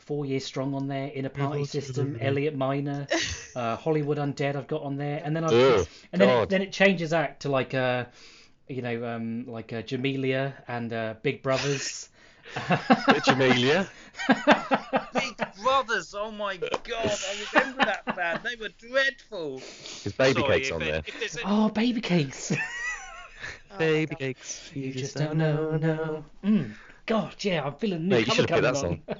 Four 0.06 0.26
Years 0.26 0.44
Strong 0.44 0.74
on 0.74 0.88
there, 0.88 1.10
Inner 1.14 1.28
Party 1.28 1.64
System, 1.64 2.18
Elliot 2.20 2.56
Minor, 2.56 3.06
uh, 3.56 3.76
Hollywood 3.76 4.18
Undead. 4.18 4.56
I've 4.56 4.66
got 4.66 4.82
on 4.82 4.96
there, 4.96 5.20
and 5.24 5.34
then 5.34 5.44
I've 5.44 5.52
Ugh, 5.52 5.88
and 6.12 6.20
then 6.20 6.28
it, 6.28 6.48
then 6.50 6.62
it 6.62 6.72
changes 6.72 7.12
out 7.12 7.40
to 7.40 7.48
like 7.48 7.74
uh, 7.74 8.04
you 8.68 8.82
know, 8.82 9.04
um, 9.04 9.46
like 9.46 9.72
uh, 9.72 9.82
Jamelia 9.82 10.54
and 10.68 10.92
uh, 10.92 11.14
Big 11.22 11.42
Brovaz. 11.42 12.08
Jamelia. 12.54 13.88
Big 15.14 15.36
Brovaz, 15.36 16.14
oh 16.16 16.30
my 16.30 16.56
god, 16.56 16.70
I 16.92 17.44
remember 17.52 17.84
that 17.84 18.16
band. 18.16 18.40
They 18.44 18.56
were 18.56 18.68
dreadful. 18.78 19.58
There's 20.02 20.14
baby 20.16 20.40
Sorry, 20.40 20.60
cakes 20.60 20.70
on 20.70 20.82
it- 20.82 20.84
there. 20.84 21.02
if 21.06 21.38
oh, 21.44 21.68
baby 21.68 22.00
cakes. 22.00 22.52
Oh 23.70 23.78
baby 23.78 24.06
God. 24.14 24.18
cakes. 24.20 24.70
you 24.72 24.92
just 24.92 25.16
don't 25.16 25.36
know, 25.36 25.76
no. 25.76 26.24
Mm, 26.44 26.74
God, 27.06 27.34
yeah, 27.40 27.64
I'm 27.64 27.74
feeling 27.74 28.08
new 28.08 28.14
Mate, 28.16 28.28
you 28.28 28.34
should 28.34 28.48
have 28.48 28.62
coming 28.62 28.80
played 28.80 29.02
on. 29.08 29.16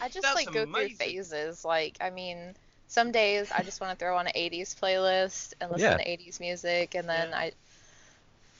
I 0.00 0.08
just 0.08 0.22
That's 0.22 0.34
like 0.34 0.52
go 0.52 0.62
amazing. 0.62 0.96
through 0.96 1.06
phases. 1.06 1.64
Like, 1.64 1.96
I 2.00 2.10
mean, 2.10 2.54
some 2.88 3.12
days 3.12 3.50
I 3.52 3.62
just 3.62 3.80
want 3.80 3.98
to 3.98 4.04
throw 4.04 4.16
on 4.16 4.26
an 4.26 4.32
80s 4.34 4.74
playlist 4.80 5.54
and 5.60 5.70
listen 5.70 5.90
Yeah. 5.92 5.96
to 5.98 6.04
80s 6.08 6.40
music, 6.40 6.94
and 6.94 7.08
then 7.08 7.28
Yeah. 7.30 7.38
I, 7.38 7.52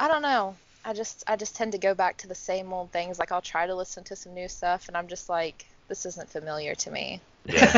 I 0.01 0.09
don't 0.09 0.23
know. 0.23 0.57
I 0.85 0.93
just 0.93 1.25
I 1.27 1.37
just 1.37 1.57
tend 1.57 1.73
to 1.73 1.79
go 1.79 1.95
back 1.95 2.19
to 2.19 2.29
the 2.29 2.35
same 2.35 2.73
old 2.73 2.93
things. 2.93 3.19
Like 3.19 3.33
I'll 3.33 3.41
try 3.43 3.67
to 3.67 3.75
listen 3.75 4.05
to 4.05 4.17
some 4.17 4.35
new 4.35 4.49
stuff, 4.49 4.89
and 4.89 4.97
I'm 4.97 5.09
just 5.09 5.29
like, 5.29 5.65
this 5.89 6.05
isn't 6.07 6.31
familiar 6.31 6.75
to 6.77 6.91
me. 6.91 7.21
Yeah. 7.47 7.71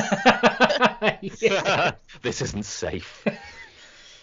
this 2.22 2.40
isn't 2.42 2.64
safe. 2.64 3.22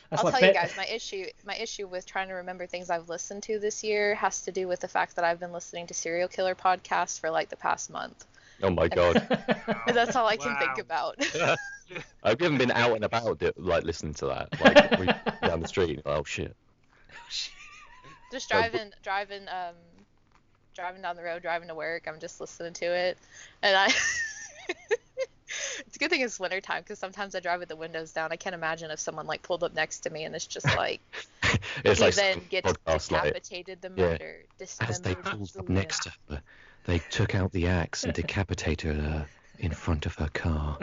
That's 0.09 0.23
I'll 0.23 0.25
like 0.25 0.31
tell 0.31 0.41
bet- 0.41 0.49
you 0.49 0.53
guys, 0.53 0.75
my 0.77 0.85
issue 0.85 1.25
my 1.45 1.55
issue 1.55 1.87
with 1.87 2.05
trying 2.05 2.27
to 2.27 2.35
remember 2.35 2.67
things 2.67 2.89
I've 2.89 3.09
listened 3.09 3.43
to 3.43 3.59
this 3.59 3.83
year 3.83 4.15
has 4.15 4.41
to 4.43 4.51
do 4.51 4.67
with 4.67 4.79
the 4.79 4.87
fact 4.87 5.15
that 5.15 5.25
I've 5.25 5.39
been 5.39 5.51
listening 5.53 5.87
to 5.87 5.93
serial 5.93 6.27
killer 6.27 6.55
podcasts 6.55 7.19
for 7.19 7.29
like 7.31 7.49
the 7.49 7.55
past 7.57 7.89
month. 7.89 8.25
Oh 8.61 8.69
my 8.69 8.87
god. 8.87 9.17
And 9.87 9.95
that's 9.97 10.15
all 10.15 10.27
I 10.27 10.37
can 10.37 10.55
think 10.57 10.77
about. 10.77 11.15
I 12.23 12.29
haven't 12.29 12.57
been 12.57 12.71
out 12.71 12.95
and 12.95 13.03
about 13.03 13.41
like 13.57 13.83
listening 13.83 14.13
to 14.15 14.27
that, 14.27 14.49
like 14.61 14.99
we- 14.99 15.47
down 15.47 15.59
the 15.59 15.67
street. 15.67 16.01
Oh 16.05 16.23
shit. 16.23 16.55
just 18.31 18.49
driving 18.49 18.91
driving 19.03 19.43
um 19.47 19.75
driving 20.73 21.01
down 21.03 21.15
the 21.15 21.21
road 21.23 21.41
driving 21.43 21.67
to 21.67 21.75
work 21.75 22.07
i'm 22.07 22.19
just 22.19 22.41
listening 22.41 22.73
to 22.73 22.85
it 22.85 23.15
and 23.61 23.77
i 23.77 23.85
it's 25.85 25.95
a 25.95 25.99
good 25.99 26.09
thing 26.09 26.21
it's 26.21 26.39
winter 26.39 26.59
time 26.59 26.81
because 26.81 26.97
sometimes 26.97 27.35
i 27.35 27.39
drive 27.39 27.59
with 27.59 27.69
the 27.69 27.75
windows 27.75 28.11
down 28.11 28.31
i 28.31 28.35
can't 28.35 28.55
imagine 28.55 28.89
if 28.89 28.99
someone 28.99 29.27
like 29.27 29.43
pulled 29.43 29.63
up 29.63 29.75
next 29.75 29.99
to 29.99 30.09
me 30.09 30.23
and 30.23 30.33
it's 30.33 30.47
just 30.47 30.65
like 30.75 30.99
It's 31.85 31.99
he 31.99 32.05
like 32.05 32.15
then 32.15 32.33
some 32.37 32.45
gets 32.49 32.73
podcast 32.73 33.11
like 33.11 33.23
decapitated 33.25 33.81
the 33.81 33.91
yeah. 33.95 34.17
as 34.81 34.99
they 34.99 35.13
dismembered 35.13 35.23
pulled 35.23 35.49
up 35.59 35.67
Julia. 35.67 35.71
next 35.81 36.03
to 36.03 36.13
her, 36.29 36.41
they 36.85 36.99
took 36.99 37.35
out 37.35 37.51
the 37.51 37.67
axe 37.67 38.03
and 38.03 38.13
decapitated 38.13 38.97
her 38.97 39.27
in 39.59 39.71
front 39.71 40.05
of 40.05 40.15
her 40.15 40.29
car. 40.33 40.77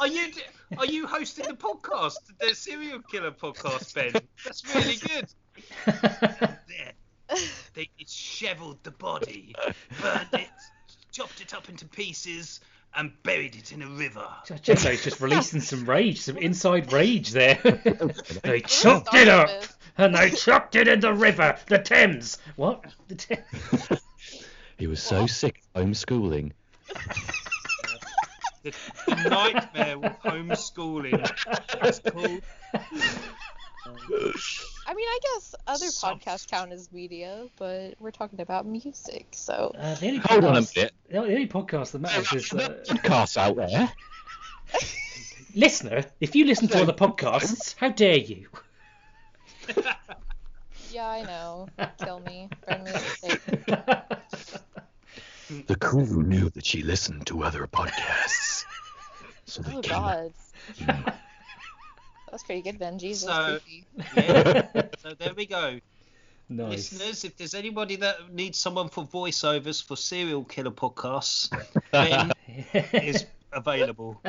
Are 0.00 0.08
you 0.08 0.32
are 0.78 0.86
you 0.86 1.06
hosting 1.06 1.46
the 1.46 1.54
podcast, 1.54 2.16
the 2.40 2.54
serial 2.54 3.00
killer 3.00 3.30
podcast, 3.30 3.94
Ben? 3.94 4.12
That's 4.44 4.74
really 4.74 4.96
good. 4.96 5.26
There, 5.86 6.92
they 7.74 7.88
dishevelled 7.98 8.82
the 8.82 8.90
body, 8.90 9.54
burned 10.02 10.28
it, 10.32 10.48
chopped 11.12 11.40
it 11.40 11.54
up 11.54 11.68
into 11.68 11.86
pieces, 11.86 12.60
and 12.96 13.12
buried 13.22 13.56
it 13.56 13.72
in 13.72 13.82
a 13.82 13.88
river. 13.88 14.26
Jenno's 14.62 15.02
just 15.02 15.20
releasing 15.20 15.60
some 15.60 15.88
rage, 15.88 16.20
some 16.20 16.36
inside 16.38 16.92
rage 16.92 17.30
there. 17.30 17.58
they 18.42 18.60
chopped 18.60 19.14
it 19.14 19.28
up 19.28 19.50
and 19.96 20.14
they 20.14 20.30
chopped 20.30 20.76
it 20.76 20.88
in 20.88 21.00
the 21.00 21.12
river, 21.12 21.56
the 21.66 21.78
Thames. 21.78 22.38
What? 22.56 22.84
The 23.08 23.14
Thames. 23.14 24.00
He 24.78 24.86
was 24.86 25.02
so 25.02 25.26
sick 25.26 25.62
of 25.74 25.84
homeschooling. 25.84 26.52
The, 28.62 28.72
the 29.06 29.28
nightmare 29.30 29.98
with 29.98 30.12
homeschooling. 30.24 31.20
That's 31.80 31.98
called. 32.00 32.40
i 34.86 34.94
mean 34.94 35.06
i 35.08 35.18
guess 35.22 35.54
other 35.66 35.86
Some- 35.86 36.18
podcasts 36.18 36.46
count 36.46 36.72
as 36.72 36.90
media 36.92 37.46
but 37.56 37.94
we're 38.00 38.10
talking 38.10 38.40
about 38.40 38.66
music 38.66 39.26
so 39.32 39.72
Uh, 39.78 39.94
the 39.96 40.06
only 40.08 40.18
Hold 40.18 40.44
on 40.44 40.56
a 40.56 40.60
podcast- 40.60 40.76
minute. 40.76 40.92
The 41.10 41.16
only 41.18 41.46
podcast 41.46 41.92
that 41.92 41.98
matters 42.00 42.32
is 42.32 42.52
uh, 42.52 42.82
Podcasts 42.86 43.36
out 43.36 43.56
there. 43.56 43.90
listener. 45.54 46.04
If 46.20 46.34
you 46.34 46.44
listen 46.46 46.68
to 46.68 46.82
other 46.82 46.92
podcasts, 46.92 47.74
how 47.78 47.90
dare 47.90 48.16
you? 48.18 48.48
yeah 50.94 51.08
i 51.08 51.22
know 51.22 51.66
kill 51.98 52.20
me 52.20 52.48
burn 52.66 52.84
me 52.84 52.90
at 52.90 53.02
the 53.22 54.18
stake 54.28 54.56
The 55.66 55.76
crew 55.76 56.22
knew 56.22 56.48
that 56.50 56.64
she 56.64 56.82
listened 56.82 57.26
to 57.26 57.42
other 57.44 57.66
podcasts. 57.66 58.64
So 59.44 59.60
they 59.62 59.74
oh 59.76 59.80
came 59.82 59.92
god 59.92 60.32
that's 62.30 62.42
pretty 62.44 62.62
good 62.62 62.78
ben 62.78 62.98
jesus 62.98 63.28
So- 63.28 63.58
Yeah. 64.16 64.66
So 64.98 65.14
there 65.18 65.34
we 65.34 65.46
go. 65.46 65.78
nice. 66.48 66.68
Listeners, 66.92 67.24
if 67.24 67.36
there's 67.36 67.54
anybody 67.54 67.96
that 67.96 68.32
needs 68.32 68.58
someone 68.58 68.88
for 68.88 69.04
voiceovers 69.04 69.82
for 69.84 69.96
serial 69.96 70.44
killer 70.44 70.70
podcasts, 70.70 71.50
Ben 71.92 72.32
is 72.92 73.26
available. 73.52 74.20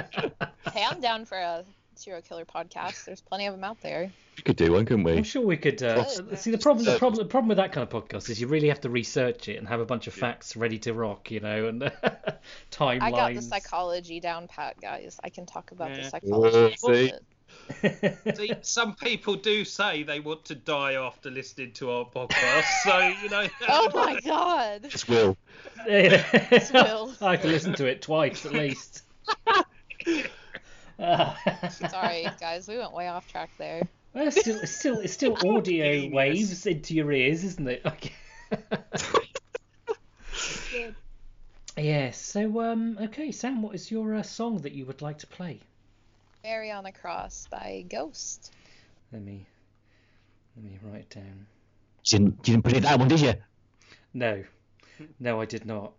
Hey, 0.73 0.83
I'm 0.89 0.99
down 1.01 1.25
for 1.25 1.37
a 1.37 1.63
serial 1.97 2.21
killer 2.21 2.45
podcasts. 2.45 3.05
There's 3.05 3.21
plenty 3.21 3.45
of 3.47 3.53
them 3.53 3.63
out 3.63 3.81
there. 3.81 4.11
We 4.37 4.43
could 4.43 4.55
do 4.57 4.73
one, 4.73 4.85
couldn't 4.85 5.03
we? 5.03 5.13
I'm 5.13 5.23
sure 5.23 5.45
we 5.45 5.57
could. 5.57 5.81
Uh, 5.81 6.03
Good. 6.03 6.37
see, 6.39 6.51
the 6.51 6.57
problem, 6.57 6.85
the 6.85 6.97
problem, 6.97 7.23
the 7.23 7.29
problem 7.29 7.47
with 7.49 7.57
that 7.57 7.71
kind 7.71 7.87
of 7.87 7.89
podcast 7.89 8.29
is 8.29 8.39
you 8.39 8.47
really 8.47 8.67
have 8.67 8.81
to 8.81 8.89
research 8.89 9.47
it 9.47 9.57
and 9.57 9.67
have 9.67 9.79
a 9.79 9.85
bunch 9.85 10.07
of 10.07 10.13
facts 10.13 10.55
ready 10.55 10.77
to 10.79 10.93
rock, 10.93 11.31
you 11.31 11.39
know, 11.39 11.67
and 11.67 11.81
timelines. 12.71 13.01
I 13.01 13.11
got 13.11 13.33
the 13.33 13.41
psychology 13.41 14.19
down 14.19 14.47
pat, 14.47 14.79
guys. 14.81 15.19
I 15.23 15.29
can 15.29 15.45
talk 15.45 15.71
about 15.71 15.91
Yeah. 15.91 16.03
the 16.03 16.09
psychology. 16.09 16.77
Oh, 16.83 16.91
see. 16.93 17.11
See, 18.35 18.51
some 18.61 18.95
people 18.95 19.35
do 19.35 19.63
say 19.63 20.03
they 20.03 20.19
want 20.19 20.43
to 20.45 20.55
die 20.55 20.93
after 20.95 21.31
listening 21.31 21.71
to 21.73 21.89
our 21.91 22.05
podcast, 22.05 22.63
so 22.83 23.07
you 23.23 23.29
know. 23.29 23.47
Oh 23.69 23.89
my 23.93 24.19
god. 24.19 24.89
Just 24.89 25.07
will. 25.07 25.37
Will. 25.87 27.13
I 27.21 27.31
have 27.31 27.41
to 27.41 27.47
listen 27.47 27.73
to 27.75 27.85
it 27.85 28.01
twice 28.01 28.45
at 28.45 28.53
least. 28.53 29.03
Sorry, 30.97 32.27
guys. 32.39 32.67
We 32.67 32.77
went 32.77 32.93
way 32.93 33.07
off 33.07 33.29
track 33.31 33.49
there. 33.57 33.87
well, 34.13 34.27
it's 34.27 34.39
still, 34.39 34.57
it's 34.57 34.71
still, 34.71 34.99
it's 34.99 35.13
still 35.13 35.33
audio 35.45 35.93
Genius. 35.93 36.13
waves 36.13 36.65
into 36.65 36.95
your 36.95 37.11
ears, 37.11 37.43
isn't 37.43 37.67
it? 37.67 37.85
yes. 41.77 42.21
So, 42.21 42.61
um, 42.61 42.97
okay, 43.01 43.31
Sam, 43.31 43.61
what 43.61 43.75
is 43.75 43.91
your 43.91 44.15
uh, 44.15 44.23
song 44.23 44.59
that 44.59 44.71
you 44.71 44.85
would 44.85 45.01
like 45.01 45.17
to 45.19 45.27
play? 45.27 45.59
Mary 46.43 46.71
on 46.71 46.85
a 46.85 46.91
Cross 46.91 47.47
by 47.49 47.85
Ghost. 47.89 48.53
Let 49.11 49.23
me, 49.23 49.45
let 50.55 50.65
me 50.65 50.77
write 50.83 51.01
it 51.01 51.09
down. 51.09 51.47
You 52.05 52.19
didn't, 52.19 52.47
you 52.47 52.53
didn't 52.53 52.63
predict 52.63 52.83
that 52.83 52.99
one, 52.99 53.07
did 53.07 53.19
you? 53.19 53.33
No, 54.13 54.43
no, 55.19 55.41
I 55.41 55.45
did 55.45 55.65
not. 55.65 55.91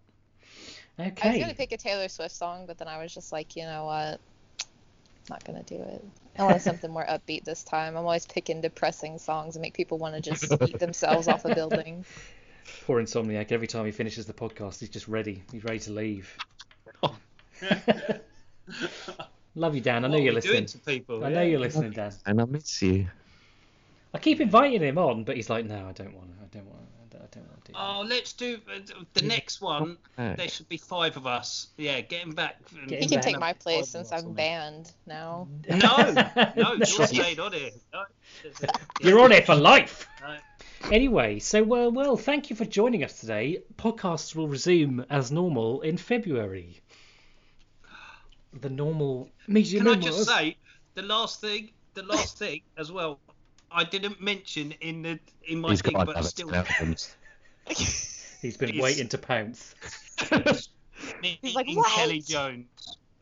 Okay. 0.99 1.29
I 1.29 1.33
was 1.33 1.41
gonna 1.41 1.55
pick 1.55 1.73
a 1.73 1.77
Taylor 1.77 2.09
Swift 2.09 2.35
song, 2.35 2.65
but 2.67 2.79
then 2.79 2.89
I 2.89 3.03
was 3.03 3.13
just 3.13 3.33
like, 3.33 3.57
you 3.57 3.65
know 3.65 3.85
what? 3.85 4.21
Not 5.29 5.45
gonna 5.45 5.63
do 5.65 5.77
it. 5.77 6.05
I 6.39 6.45
want 6.45 6.63
something 6.63 6.91
more 6.91 7.05
upbeat 7.05 7.45
this 7.45 7.65
time. 7.65 7.97
I'm 7.97 8.05
always 8.05 8.27
picking 8.27 8.61
depressing 8.61 9.19
songs 9.19 9.57
and 9.57 9.63
make 9.63 9.75
people 9.75 9.99
want 9.99 10.15
to 10.15 10.21
just 10.21 10.53
eat 10.69 10.79
themselves 10.87 11.29
off 11.29 11.45
a 11.45 11.55
building. 11.55 12.05
Poor 12.85 13.01
Insomniac. 13.03 13.53
Every 13.53 13.67
time 13.67 13.87
he 13.87 13.93
finishes 13.93 14.27
the 14.27 14.33
podcast, 14.33 14.81
he's 14.81 14.89
just 14.89 15.09
ready. 15.09 15.43
He's 15.53 15.65
ready 15.65 15.79
to 15.81 15.93
leave. 15.93 16.37
Love 19.55 19.75
you, 19.75 19.81
Dan. 19.81 20.05
I 20.05 20.09
know 20.09 20.13
What 20.15 20.21
are 20.21 20.25
you're 20.25 20.35
we 20.35 20.41
doing 20.41 20.63
listening. 20.65 20.67
to 20.67 20.79
people? 20.79 21.25
I 21.25 21.31
know 21.31 21.41
yeah. 21.41 21.49
you're 21.49 21.61
listening, 21.61 21.93
Dan. 21.93 22.13
And 22.27 22.41
I 22.41 22.45
miss 22.45 22.83
you. 22.83 23.07
I 24.13 24.19
keep 24.19 24.41
inviting 24.41 24.83
him 24.83 24.99
on, 24.99 25.25
but 25.25 25.37
he's 25.37 25.49
like, 25.49 25.65
no, 25.65 25.87
I 25.89 25.93
don't 25.93 26.15
want 26.15 26.31
to. 26.37 26.45
I 26.45 26.47
don't 26.53 26.67
want. 26.67 26.83
to. 26.83 26.96
I 27.17 27.27
don't 27.35 27.49
want 27.49 27.65
to 27.67 27.73
do. 27.73 27.79
Oh, 27.79 28.05
let's 28.09 28.33
do 28.33 28.59
uh, 28.73 28.79
the 29.15 29.23
next 29.23 29.61
one. 29.61 29.99
back. 30.17 30.37
There 30.37 30.49
should 30.49 30.69
be 30.69 30.77
five 30.77 31.17
of 31.17 31.27
us. 31.27 31.69
Yeah, 31.77 32.01
get 32.01 32.23
him 32.23 32.33
back. 32.35 32.57
and- 32.79 32.89
Get 32.89 32.99
He 33.01 33.05
him 33.05 33.09
can 33.11 33.17
back. 33.19 33.25
take 33.25 33.39
my 33.41 33.53
place 33.53 33.89
since 33.89 34.13
I'm 34.13 34.33
banned 34.33 34.93
now. 35.07 35.49
there. 35.63 35.77
No, 35.83 36.53
no, 36.57 36.73
you're 36.75 36.87
Sure. 36.87 37.07
staying 37.07 37.41
on 37.41 37.55
it. 37.55 37.75
No. 37.93 38.03
You're 39.01 39.21
on 39.21 39.33
it 39.33 39.47
for 39.47 39.55
life. 39.55 40.07
No. 40.21 40.37
Anyway, 40.93 41.39
so 41.39 41.63
uh, 41.63 41.89
well, 41.91 42.17
thank 42.17 42.51
you 42.51 42.57
for 42.57 42.65
joining 42.65 43.03
us 43.03 43.19
today. 43.21 43.63
Podcasts 43.77 44.35
will 44.35 44.47
resume 44.49 45.05
as 45.11 45.33
normal 45.33 45.81
in 45.81 45.97
February. 45.97 46.81
The 48.61 48.71
normal 48.71 49.29
media 49.49 49.79
Can 49.81 49.89
I 49.89 49.91
normal- 49.95 50.07
just 50.09 50.29
say 50.29 50.57
the 50.95 51.03
last 51.03 51.41
thing, 51.41 51.71
the 51.95 52.03
last 52.05 52.39
thing 52.39 52.61
as 52.77 52.91
well. 52.93 53.19
I 53.71 53.85
didn't 53.85 54.21
mention 54.21 54.73
in 54.81 55.03
the 55.03 55.19
in 55.45 55.61
my 55.61 55.71
He's 55.71 55.83
thing, 55.83 55.95
got 55.95 56.07
but 56.07 56.17
Alex 56.17 56.31
still 56.31 56.49
He's 58.43 58.57
been 58.57 58.69
He's- 58.71 58.83
waiting 58.83 59.09
to 59.09 59.19
pounce. 59.19 59.75
meeting 61.23 61.55
like, 61.55 61.67
Kelly 61.95 62.21
Jones 62.21 62.67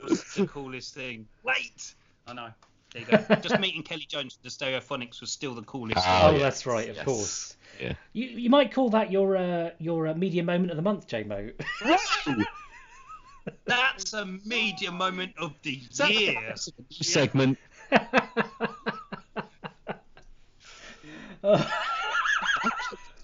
was 0.02 0.22
the 0.34 0.46
coolest 0.52 0.94
thing. 0.94 1.26
Wait, 1.42 1.94
I 2.26 2.32
know. 2.34 2.48
There 2.92 3.02
you 3.02 3.08
go. 3.26 3.34
Just 3.36 3.58
meeting 3.58 3.82
Kelly 3.82 4.06
Jones 4.08 4.34
for 4.34 4.42
the 4.44 4.48
Stereophonics 4.50 5.20
was 5.20 5.30
still 5.32 5.54
the 5.54 5.62
coolest. 5.62 5.98
Ah, 6.06 6.26
Oh, 6.26 6.30
thing. 6.30 6.40
yes, 6.40 6.42
that's 6.42 6.66
right, 6.66 6.88
of 6.88 6.96
yes. 6.96 7.04
course. 7.04 7.56
Yeah. 7.80 7.94
You 8.12 8.26
you 8.26 8.50
might 8.50 8.72
call 8.72 8.88
that 8.90 9.10
your 9.10 9.36
uh, 9.36 9.70
your 9.80 10.06
uh, 10.08 10.14
media 10.14 10.44
moment 10.44 10.70
of 10.70 10.76
the 10.76 10.82
month, 10.82 11.08
J-Mo. 11.08 11.50
That's 13.66 14.12
a 14.12 14.24
media 14.24 14.92
moment 14.92 15.32
of 15.38 15.54
the 15.62 15.80
year. 16.08 16.54
Segment. 16.90 17.58
Do 21.44 21.50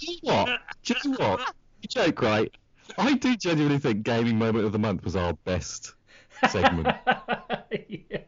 you 0.00 0.18
know 0.22 0.34
what? 0.34 0.60
Do 0.82 0.94
you 1.04 1.10
know 1.10 1.16
what? 1.18 1.54
You 1.80 1.88
joke, 1.88 2.22
right? 2.22 2.54
I 2.98 3.14
do 3.14 3.36
genuinely 3.36 3.78
think 3.78 4.02
Gaming 4.02 4.38
Moment 4.38 4.66
of 4.66 4.72
the 4.72 4.78
Month 4.78 5.04
was 5.04 5.16
our 5.16 5.32
best 5.32 5.94
segment. 6.50 6.88
Yeah. 7.88 8.18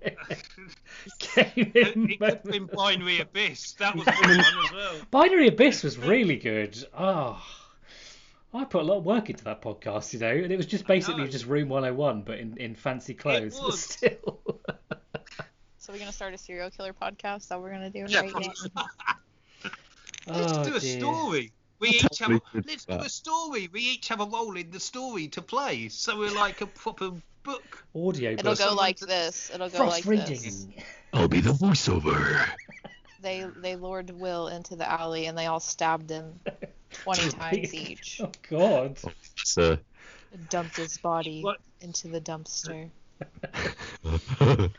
Gaming 1.35 1.73
it 2.13 2.19
could 2.21 2.29
have 2.31 2.45
been. 2.45 2.67
Binary 2.67 3.21
Abyss. 3.21 3.73
That 3.75 3.97
was 3.97 4.07
a 4.07 4.13
good 4.13 4.29
one 4.29 4.39
as 4.39 4.73
well. 4.73 4.95
Binary 5.11 5.49
Abyss 5.49 5.83
was 5.83 5.99
really 5.99 6.37
good. 6.37 6.79
Oh, 6.97 7.43
I 8.55 8.65
put 8.65 8.83
a 8.83 8.85
lot 8.85 8.99
of 8.99 9.05
work 9.05 9.29
into 9.29 9.43
that 9.45 9.63
podcast, 9.63 10.13
you 10.13 10.21
know, 10.21 10.31
and 10.31 10.53
it 10.53 10.57
was 10.57 10.67
just 10.67 10.87
basically 10.87 11.27
just 11.27 11.47
Room 11.47 11.69
101, 11.71 12.23
but 12.23 12.39
in, 12.39 12.57
in 12.57 12.77
fancy 12.77 13.15
clothes. 13.15 13.59
But 13.59 13.67
was. 13.67 13.81
still. 13.81 14.43
So 15.79 15.93
we're 15.93 15.99
gonna 15.99 16.13
start 16.13 16.33
a 16.33 16.39
serial 16.39 16.71
killer 16.71 16.93
podcast 16.93 17.49
that 17.49 17.61
we're 17.61 17.73
gonna 17.73 17.91
do 17.91 18.07
Yeah, 18.07 18.21
right 18.21 18.33
now. 18.77 18.85
Let's 20.27 20.53
Oh, 20.53 20.65
do 20.65 20.77
a 20.77 20.81
dear. 20.81 21.01
story. 21.01 21.53
We 21.81 21.89
each 21.91 22.19
have. 22.21 22.31
A, 22.31 22.41
let's 22.55 22.85
do 22.85 22.95
a 22.95 23.09
story. 23.09 23.69
We 23.73 23.81
each 23.81 24.09
have 24.09 24.21
a 24.21 24.25
role 24.27 24.57
in 24.57 24.71
the 24.71 24.79
story 24.81 25.29
to 25.29 25.43
play. 25.43 25.89
So 25.89 26.17
we're 26.19 26.31
like 26.31 26.61
a 26.61 26.67
proper 26.67 27.11
book. 27.43 27.85
Audio 27.95 28.33
It'll 28.33 28.55
go 28.55 28.75
like 28.75 28.99
this. 29.01 29.51
It'll 29.53 29.69
go 29.69 29.79
Frost 29.79 29.91
like 29.93 30.05
reading. 30.07 30.27
this. 30.43 30.67
I'll 31.13 31.29
be 31.29 31.41
the 31.41 31.51
voiceover. 31.53 32.49
They 33.21 33.45
they 33.57 33.77
lured 33.77 34.11
Will 34.11 34.49
into 34.49 34.77
the 34.77 34.89
alley 34.89 35.27
and 35.27 35.37
they 35.37 35.47
all 35.47 35.61
stabbed 35.61 36.11
him 36.11 36.39
twenty 36.93 37.29
times 37.39 37.75
each. 37.75 38.21
Oh, 38.23 38.31
God. 38.49 38.99
It's, 39.39 39.59
uh, 39.59 39.77
Dumped 40.51 40.77
his 40.77 40.99
body 40.99 41.43
What? 41.43 41.59
into 41.81 42.09
the 42.09 42.21
dumpster. 42.21 42.89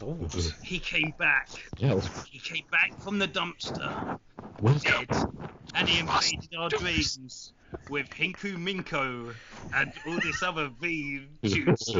Lord. 0.00 0.32
He 0.62 0.78
came 0.78 1.12
back. 1.18 1.48
yeah, 1.78 2.00
He 2.30 2.38
came 2.38 2.64
back 2.70 2.92
from 3.00 3.18
the 3.18 3.28
dumpster, 3.28 4.18
welcome. 4.60 4.80
dead, 4.82 5.26
and 5.74 5.88
he 5.88 6.00
invaded 6.00 6.54
our 6.58 6.68
dreams 6.68 7.52
with 7.90 8.08
Hinku 8.10 8.56
Minko 8.56 9.34
and 9.74 9.92
all 10.06 10.18
this 10.20 10.42
other 10.42 10.70
V 10.80 11.26
shoots. 11.44 11.90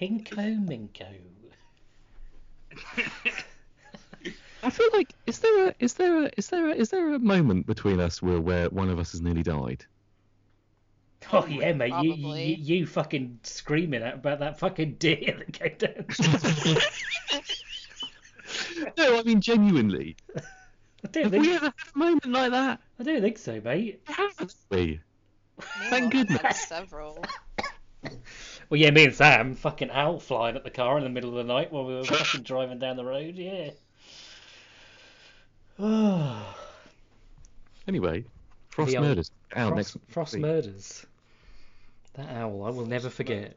Hinko 0.00 0.66
Minko. 0.66 1.14
I 4.62 4.70
feel 4.70 4.88
like 4.92 5.14
is 5.26 5.38
there 5.38 5.68
a 5.68 5.74
is 5.78 5.94
there 5.94 6.24
a 6.24 6.30
is 6.36 6.48
there 6.48 6.68
a 6.68 6.74
is 6.74 6.90
there 6.90 7.14
a 7.14 7.18
moment 7.18 7.66
between 7.66 8.00
us 8.00 8.20
where 8.20 8.40
where 8.40 8.68
one 8.70 8.90
of 8.90 8.98
us 8.98 9.12
has 9.12 9.20
nearly 9.20 9.42
died? 9.42 9.84
Oh, 11.32 11.46
yeah, 11.46 11.72
mate. 11.72 11.92
You, 12.02 12.14
you, 12.14 12.56
you 12.56 12.86
fucking 12.86 13.40
screaming 13.42 14.02
out 14.02 14.14
about 14.14 14.38
that 14.40 14.58
fucking 14.58 14.94
deer 14.98 15.36
that 15.38 15.52
came 15.52 15.76
down. 15.78 16.06
no, 18.98 19.18
I 19.18 19.22
mean 19.22 19.40
genuinely. 19.40 20.16
I 20.36 21.08
don't 21.10 21.24
Have 21.24 21.32
we 21.32 21.54
ever 21.54 21.66
had 21.66 21.74
a 21.94 21.98
moment 21.98 22.26
like 22.26 22.50
that? 22.50 22.80
I 22.98 23.02
don't 23.02 23.22
think 23.22 23.38
so, 23.38 23.60
mate. 23.60 24.00
Haven't 24.04 24.54
we? 24.70 25.00
Thank 25.88 26.12
goodness. 26.12 26.68
Several. 26.68 27.24
Well, 28.68 28.80
yeah, 28.80 28.90
me 28.90 29.04
and 29.04 29.14
Sam, 29.14 29.54
fucking 29.54 29.90
owl 29.92 30.18
flying 30.18 30.56
at 30.56 30.64
the 30.64 30.70
car 30.70 30.98
in 30.98 31.04
the 31.04 31.10
middle 31.10 31.30
of 31.30 31.36
the 31.36 31.44
night 31.52 31.70
while 31.70 31.84
we 31.84 31.94
were 31.94 32.02
fucking 32.02 32.42
driving 32.42 32.80
down 32.80 32.96
the 32.96 33.04
road, 33.04 33.36
yeah. 33.36 33.70
Anyway, 37.88 38.24
Frost 38.70 38.90
The 38.90 38.98
old 38.98 39.06
Murders 39.06 39.30
out 39.54 39.68
Frost, 39.68 39.94
next 39.94 40.12
Frost 40.12 40.32
week. 40.34 40.42
Murders. 40.42 41.06
That 42.16 42.30
owl, 42.30 42.64
I 42.64 42.70
will 42.70 42.86
never 42.86 43.10
forget. 43.10 43.54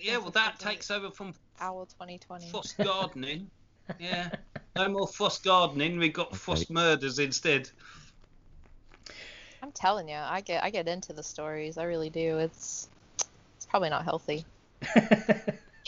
Yeah, 0.00 0.18
well, 0.18 0.30
that 0.30 0.58
takes 0.58 0.90
over 0.90 1.10
from 1.10 1.34
Owl 1.60 1.86
2020. 1.86 2.50
Frost 2.50 2.76
Gardening. 2.78 3.50
Yeah. 3.98 4.28
No 4.76 4.86
more 4.90 5.08
Frost 5.08 5.42
Gardening. 5.44 5.98
We 5.98 6.10
got 6.10 6.36
Frost 6.36 6.70
Murders 6.70 7.18
instead. 7.18 7.70
I'm 9.62 9.72
telling 9.72 10.10
you, 10.10 10.16
I 10.16 10.42
get 10.42 10.62
I 10.62 10.68
get 10.68 10.86
into 10.86 11.14
the 11.14 11.22
stories. 11.22 11.78
I 11.78 11.84
really 11.84 12.10
do. 12.10 12.36
It's 12.36 12.90
it's 13.56 13.64
probably 13.64 13.88
not 13.88 14.04
healthy. 14.04 14.44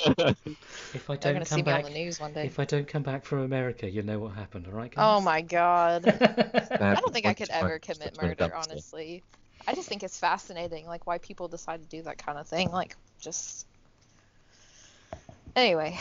if 0.07 0.09
I 0.09 0.33
They're 0.39 1.17
don't 1.17 1.33
gonna 1.35 1.45
see 1.45 1.57
come 1.57 1.67
me 1.67 1.73
on 1.73 1.83
back, 1.83 1.85
the 1.85 1.91
news 1.91 2.19
one 2.19 2.33
day. 2.33 2.47
if 2.47 2.59
I 2.59 2.65
don't 2.65 2.89
come 2.89 3.03
back 3.03 3.23
from 3.27 3.41
America, 3.41 3.89
you 3.91 4.03
know 4.03 4.19
what 4.19 4.33
happened, 4.33 4.67
all 4.67 4.73
right? 4.73 4.91
Oh 4.97 4.97
guys? 4.97 5.19
Oh 5.19 5.21
my 5.21 5.43
god. 5.43 6.07
I 6.81 6.95
don't 6.95 7.13
think 7.13 7.27
I 7.27 7.35
could 7.35 7.51
ever 7.51 7.79
commit 7.79 8.17
murder, 8.21 8.51
honestly. 8.55 9.23
I 9.67 9.75
just 9.75 9.89
think 9.89 10.03
it's 10.03 10.19
fascinating, 10.19 10.87
like 10.87 11.07
why 11.07 11.19
people 11.19 11.49
decide 11.49 11.83
to 11.83 11.89
do 11.89 12.03
that 12.03 12.19
kind 12.19 12.39
of 12.39 12.47
thing. 12.47 12.71
Like, 12.71 12.97
just. 13.21 13.67
Anyway, 15.57 15.99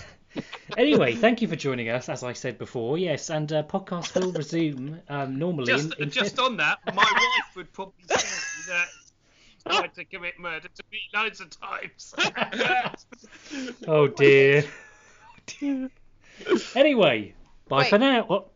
anyway, 0.76 1.14
thank 1.14 1.40
you 1.40 1.48
for 1.48 1.56
joining 1.56 1.88
us, 1.88 2.08
as 2.08 2.22
I 2.22 2.32
said 2.32 2.58
before. 2.58 2.98
Yes, 2.98 3.30
and 3.30 3.52
uh, 3.52 3.62
podcast 3.62 4.14
will 4.18 4.32
resume 4.36 5.00
um, 5.08 5.38
normally 5.38 5.66
Just, 5.66 5.94
in, 5.96 6.04
in 6.04 6.10
just 6.10 6.38
on 6.38 6.56
that, 6.56 6.78
my 6.86 6.94
wife 6.96 7.56
would 7.56 7.72
probably 7.72 8.02
say 8.08 8.72
that 8.72 8.88
tried 9.68 9.94
to 9.94 10.04
commit 10.04 10.38
murder 10.38 10.68
to 10.68 10.82
me 10.90 10.98
loads 11.14 11.40
of 11.40 11.50
times. 11.50 12.14
Oh 13.86 14.08
dear. 14.08 14.64
Anyway, 16.74 17.34
bye 17.68 17.78
Wait. 17.78 17.90
for 17.90 17.98
now. 17.98 18.24
What? 18.24 18.51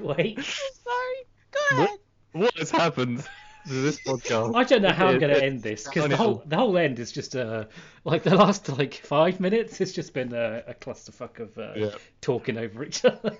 Wait, 0.16 0.38
Sorry. 0.84 1.16
Go 1.50 1.76
What? 1.76 1.84
ahead. 1.84 1.98
What 2.32 2.56
has 2.58 2.70
happened 2.70 3.18
to 3.66 3.72
this 3.72 4.00
podcast? 4.00 4.54
I 4.54 4.64
don't 4.64 4.82
know 4.82 4.92
how 4.92 5.08
I'm 5.08 5.18
gonna 5.18 5.34
end 5.34 5.62
this 5.62 5.84
because 5.84 6.08
the 6.08 6.16
whole 6.16 6.42
the 6.46 6.56
whole 6.56 6.78
end 6.78 6.98
is 6.98 7.10
just 7.12 7.34
uh 7.36 7.64
like 8.04 8.22
the 8.22 8.34
last 8.36 8.68
like 8.68 8.94
five 8.94 9.40
minutes. 9.40 9.80
It's 9.80 9.92
just 9.92 10.14
been 10.14 10.32
a, 10.32 10.62
a 10.68 10.74
clusterfuck 10.74 11.40
of 11.40 11.58
uh, 11.58 11.72
Yeah. 11.76 11.90
talking 12.20 12.56
over 12.56 12.84
each 12.84 13.04
other. 13.04 13.36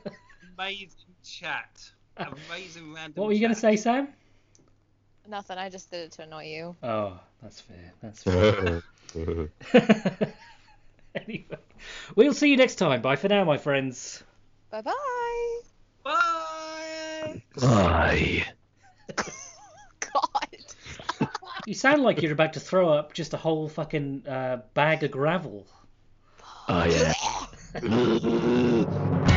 Amazing 0.58 0.88
chat. 1.24 1.90
Amazing 2.16 2.92
random. 2.92 3.12
what 3.14 3.28
were 3.28 3.32
you 3.32 3.40
gonna 3.40 3.54
say, 3.54 3.76
Sam? 3.76 4.08
Nothing. 5.28 5.58
I 5.58 5.68
just 5.70 5.90
did 5.90 6.00
it 6.00 6.12
to 6.12 6.22
annoy 6.22 6.44
you. 6.46 6.76
Oh, 6.82 7.18
that's 7.42 7.60
fair. 7.60 7.92
That's 8.02 8.22
fair. 8.24 8.82
anyway, 11.14 11.44
we'll 12.16 12.34
see 12.34 12.50
you 12.50 12.56
next 12.56 12.74
time. 12.76 13.00
Bye 13.02 13.16
for 13.16 13.28
now, 13.28 13.44
my 13.44 13.58
friends. 13.58 14.22
Bye 14.70 14.82
bye 14.82 14.92
bye. 16.04 16.30
Bye. 17.56 18.44
Bye. 19.16 19.24
God. 20.00 20.48
You 21.66 21.74
sound 21.74 22.02
like 22.02 22.22
you're 22.22 22.32
about 22.32 22.54
to 22.54 22.60
throw 22.60 22.88
up 22.88 23.12
just 23.12 23.34
a 23.34 23.36
whole 23.36 23.68
fucking 23.68 24.26
uh, 24.26 24.62
bag 24.74 25.02
of 25.02 25.10
gravel. 25.10 25.66
Oh 26.68 26.84
yeah. 26.84 27.12